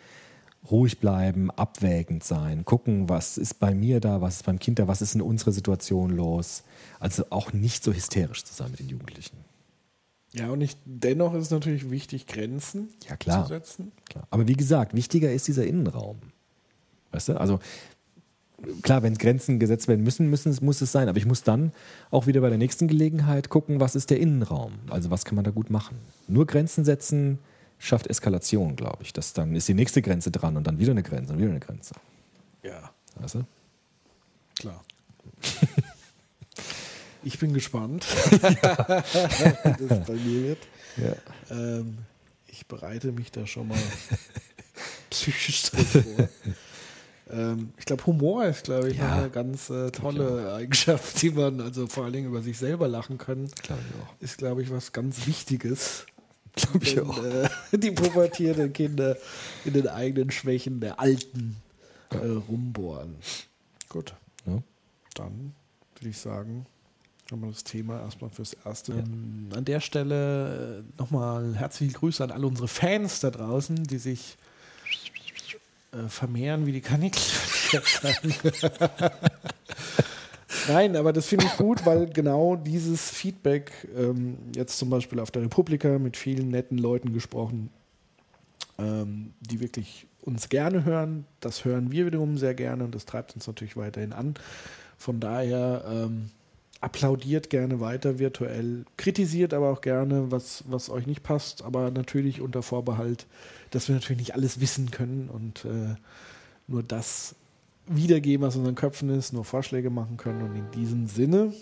ruhig 0.69 0.99
bleiben, 0.99 1.51
abwägend 1.51 2.23
sein, 2.23 2.63
gucken, 2.63 3.09
was 3.09 3.37
ist 3.37 3.59
bei 3.59 3.73
mir 3.73 3.99
da, 3.99 4.21
was 4.21 4.37
ist 4.37 4.45
beim 4.45 4.59
Kind 4.59 4.79
da, 4.79 4.87
was 4.87 5.01
ist 5.01 5.15
in 5.15 5.21
unserer 5.21 5.51
Situation 5.51 6.11
los. 6.11 6.63
Also 6.99 7.25
auch 7.31 7.51
nicht 7.53 7.83
so 7.83 7.91
hysterisch 7.91 8.43
zu 8.45 8.53
sein 8.53 8.71
mit 8.71 8.79
den 8.79 8.89
Jugendlichen. 8.89 9.37
Ja, 10.31 10.49
und 10.49 10.61
ich, 10.61 10.77
dennoch 10.85 11.33
ist 11.33 11.45
es 11.45 11.51
natürlich 11.51 11.91
wichtig, 11.91 12.25
Grenzen 12.25 12.89
ja, 13.07 13.15
klar, 13.17 13.43
zu 13.43 13.49
setzen. 13.49 13.91
Klar. 14.09 14.25
Aber 14.31 14.47
wie 14.47 14.55
gesagt, 14.55 14.95
wichtiger 14.95 15.31
ist 15.31 15.47
dieser 15.47 15.65
Innenraum. 15.65 16.17
Weißt 17.11 17.29
du? 17.29 17.39
Also 17.39 17.59
klar, 18.81 19.03
wenn 19.03 19.15
Grenzen 19.15 19.59
gesetzt 19.59 19.87
werden 19.87 20.03
müssen, 20.03 20.29
müssen 20.29 20.55
muss 20.61 20.81
es 20.81 20.91
sein. 20.91 21.09
Aber 21.09 21.17
ich 21.17 21.25
muss 21.25 21.43
dann 21.43 21.71
auch 22.11 22.27
wieder 22.27 22.41
bei 22.41 22.49
der 22.49 22.57
nächsten 22.57 22.87
Gelegenheit 22.87 23.49
gucken, 23.49 23.79
was 23.79 23.95
ist 23.95 24.09
der 24.09 24.19
Innenraum? 24.19 24.73
Also 24.89 25.11
was 25.11 25.25
kann 25.25 25.35
man 25.35 25.43
da 25.43 25.51
gut 25.51 25.69
machen? 25.69 25.97
Nur 26.27 26.45
Grenzen 26.45 26.85
setzen 26.85 27.39
schafft 27.79 28.07
Eskalation, 28.07 28.75
glaube 28.75 29.03
ich. 29.03 29.13
Das, 29.13 29.33
dann 29.33 29.55
ist 29.55 29.67
die 29.67 29.73
nächste 29.73 30.01
Grenze 30.01 30.31
dran 30.31 30.55
und 30.55 30.65
dann 30.65 30.79
wieder 30.79 30.91
eine 30.91 31.03
Grenze 31.03 31.33
und 31.33 31.39
wieder 31.39 31.49
eine 31.49 31.59
Grenze. 31.59 31.93
Ja. 32.63 32.91
Weißt 33.15 33.35
du? 33.35 33.43
Klar. 34.55 34.83
ich 37.23 37.37
bin 37.39 37.53
gespannt, 37.53 38.05
wie 38.31 39.87
das 39.87 40.05
bei 40.07 40.13
mir 40.13 40.43
wird. 40.43 40.67
Ja. 40.97 41.15
Ähm, 41.55 41.97
ich 42.47 42.67
bereite 42.67 43.11
mich 43.11 43.31
da 43.31 43.45
schon 43.45 43.67
mal 43.67 43.79
psychisch 45.09 45.63
drauf 45.63 45.87
vor. 45.87 46.29
Ähm, 47.29 47.71
ich 47.77 47.85
glaube, 47.85 48.05
Humor 48.05 48.45
ist, 48.45 48.65
glaube 48.65 48.89
ich, 48.89 48.97
Ja. 48.97 49.17
eine 49.17 49.29
ganz 49.29 49.69
äh, 49.69 49.91
tolle 49.91 50.53
Eigenschaft, 50.53 51.21
die 51.21 51.31
man 51.31 51.61
also 51.61 51.87
vor 51.87 52.03
allen 52.03 52.13
Dingen 52.13 52.27
über 52.27 52.41
sich 52.41 52.57
selber 52.57 52.87
lachen 52.87 53.17
können. 53.17 53.49
Glaube. 53.61 53.81
Ist, 54.19 54.37
glaube 54.37 54.61
ich, 54.61 54.71
was 54.71 54.91
ganz 54.91 55.25
Wichtiges. 55.27 56.05
Glaube 56.55 56.83
ich 56.83 56.95
wenn, 56.97 57.07
auch. 57.09 57.23
äh, 57.23 57.49
die 57.77 57.91
pubertierenden 57.91 58.73
Kinder 58.73 59.17
in 59.65 59.73
den 59.73 59.87
eigenen 59.87 60.29
Schwächen 60.31 60.79
der 60.81 60.99
Alten 60.99 61.55
äh, 62.11 62.17
rumbohren. 62.17 63.15
Gut. 63.89 64.13
Ja. 64.45 64.61
Dann 65.15 65.53
würde 65.95 66.09
ich 66.09 66.17
sagen, 66.17 66.65
haben 67.31 67.41
wir 67.41 67.49
das 67.49 67.63
Thema 67.63 68.01
erstmal 68.01 68.29
fürs 68.29 68.53
Erste. 68.65 68.91
Ähm, 68.93 69.49
an 69.55 69.65
der 69.65 69.79
Stelle 69.79 70.83
äh, 70.83 71.01
nochmal 71.01 71.55
herzliche 71.55 71.93
Grüße 71.93 72.23
an 72.23 72.29
alle 72.31 72.45
unsere 72.45 72.67
Fans 72.67 73.21
da 73.21 73.31
draußen, 73.31 73.85
die 73.85 73.97
sich 73.97 74.37
äh, 75.93 76.09
vermehren 76.09 76.65
wie 76.65 76.71
die 76.71 76.81
sagen. 76.81 78.33
Nein, 80.67 80.95
aber 80.95 81.13
das 81.13 81.27
finde 81.27 81.45
ich 81.45 81.57
gut, 81.57 81.85
weil 81.85 82.07
genau 82.07 82.55
dieses 82.55 83.09
Feedback, 83.09 83.71
ähm, 83.97 84.37
jetzt 84.55 84.77
zum 84.77 84.89
Beispiel 84.89 85.19
auf 85.19 85.31
der 85.31 85.41
Republika 85.41 85.99
mit 85.99 86.15
vielen 86.15 86.49
netten 86.49 86.77
Leuten 86.77 87.13
gesprochen, 87.13 87.69
ähm, 88.77 89.33
die 89.41 89.59
wirklich 89.59 90.07
uns 90.21 90.49
gerne 90.49 90.85
hören, 90.85 91.25
das 91.41 91.65
hören 91.65 91.91
wir 91.91 92.05
wiederum 92.05 92.37
sehr 92.37 92.53
gerne 92.53 92.85
und 92.85 92.95
das 92.95 93.05
treibt 93.05 93.35
uns 93.35 93.45
natürlich 93.47 93.75
weiterhin 93.75 94.13
an. 94.13 94.35
Von 94.97 95.19
daher 95.19 95.83
ähm, 95.87 96.29
applaudiert 96.79 97.49
gerne 97.49 97.79
weiter 97.79 98.19
virtuell, 98.19 98.85
kritisiert 98.97 99.53
aber 99.53 99.69
auch 99.69 99.81
gerne, 99.81 100.31
was, 100.31 100.63
was 100.67 100.89
euch 100.89 101.07
nicht 101.07 101.23
passt, 101.23 101.63
aber 101.63 101.91
natürlich 101.91 102.41
unter 102.41 102.61
Vorbehalt, 102.61 103.25
dass 103.73 103.87
wir 103.87 103.95
natürlich 103.95 104.19
nicht 104.19 104.35
alles 104.35 104.59
wissen 104.59 104.91
können 104.91 105.29
und 105.29 105.65
äh, 105.65 105.95
nur 106.67 106.83
das 106.83 107.35
wiedergeben, 107.87 108.45
was 108.45 108.55
in 108.55 108.61
unseren 108.61 108.75
Köpfen 108.75 109.09
ist, 109.09 109.33
nur 109.33 109.43
Vorschläge 109.43 109.89
machen 109.89 110.17
können. 110.17 110.43
Und 110.43 110.55
in 110.55 110.69
diesem 110.71 111.07
Sinne 111.07 111.53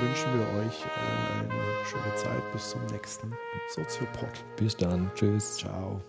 wünschen 0.00 0.38
wir 0.38 0.60
euch 0.60 0.80
äh, 0.84 1.42
eine 1.42 1.50
schöne 1.84 2.14
Zeit. 2.16 2.52
Bis 2.52 2.70
zum 2.70 2.84
nächsten 2.86 3.32
Soziopod. 3.74 4.30
Bis 4.56 4.76
dann. 4.76 5.10
Tschüss. 5.14 5.56
Ciao. 5.56 6.00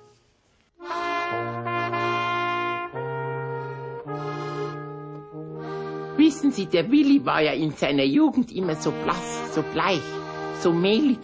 Wissen 6.17 6.51
Sie, 6.51 6.65
der 6.67 6.91
Willi 6.91 7.25
war 7.25 7.41
ja 7.41 7.53
in 7.53 7.71
seiner 7.71 8.03
Jugend 8.03 8.51
immer 8.51 8.75
so 8.75 8.91
blass, 8.91 9.53
so 9.53 9.63
bleich, 9.73 10.01
so 10.61 10.71
mehlig. 10.71 11.19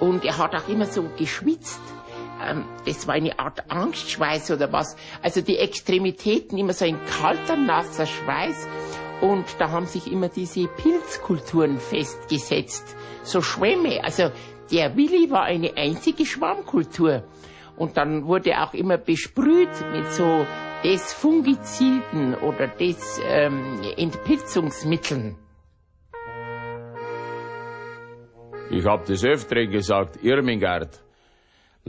Und 0.00 0.24
er 0.24 0.38
hat 0.38 0.54
auch 0.54 0.68
immer 0.68 0.86
so 0.86 1.04
geschwitzt. 1.18 1.80
Ähm, 2.42 2.64
das 2.86 3.06
war 3.06 3.14
eine 3.14 3.38
Art 3.38 3.70
Angstschweiß 3.70 4.50
oder 4.50 4.72
was. 4.72 4.96
Also 5.22 5.40
die 5.40 5.58
Extremitäten 5.58 6.58
immer 6.58 6.72
so 6.72 6.84
ein 6.84 6.98
kalter, 7.06 7.56
nasser 7.56 8.06
Schweiß. 8.06 8.68
Und 9.20 9.44
da 9.58 9.70
haben 9.70 9.86
sich 9.86 10.10
immer 10.10 10.28
diese 10.28 10.68
Pilzkulturen 10.68 11.78
festgesetzt. 11.78 12.96
So 13.22 13.40
Schwämme. 13.42 14.02
Also 14.04 14.30
der 14.70 14.96
Willi 14.96 15.30
war 15.30 15.44
eine 15.44 15.76
einzige 15.76 16.24
Schwammkultur. 16.24 17.24
Und 17.76 17.96
dann 17.96 18.26
wurde 18.26 18.60
auch 18.60 18.74
immer 18.74 18.98
besprüht 18.98 19.70
mit 19.92 20.12
so 20.12 20.46
Desfungiziden 20.84 22.34
oder 22.36 22.68
Des 22.68 23.20
ähm, 23.24 23.80
Entpilzungsmitteln. 23.96 25.36
Ich 28.70 28.84
hab 28.84 29.06
des 29.06 29.24
Öfteren 29.24 29.70
gesagt, 29.70 30.22
Irmingard. 30.22 31.00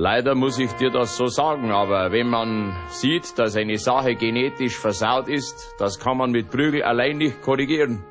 Leider 0.01 0.34
muss 0.34 0.57
ich 0.57 0.71
dir 0.76 0.91
das 0.91 1.17
so 1.17 1.26
sagen, 1.26 1.71
aber 1.71 2.13
wenn 2.13 2.30
man 2.30 2.73
sieht, 2.88 3.38
dass 3.38 3.57
eine 3.57 3.77
Sache 3.77 4.15
genetisch 4.15 4.80
versaut 4.80 5.27
ist, 5.27 5.76
das 5.77 5.99
kann 5.99 6.15
man 6.15 6.31
mit 6.31 6.49
Prügel 6.49 6.84
allein 6.84 7.17
nicht 7.17 7.41
korrigieren. 7.41 8.05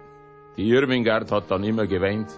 Die 0.58 0.68
Irmingard 0.68 1.32
hat 1.32 1.50
dann 1.50 1.64
immer 1.64 1.86
geweint. 1.86 2.28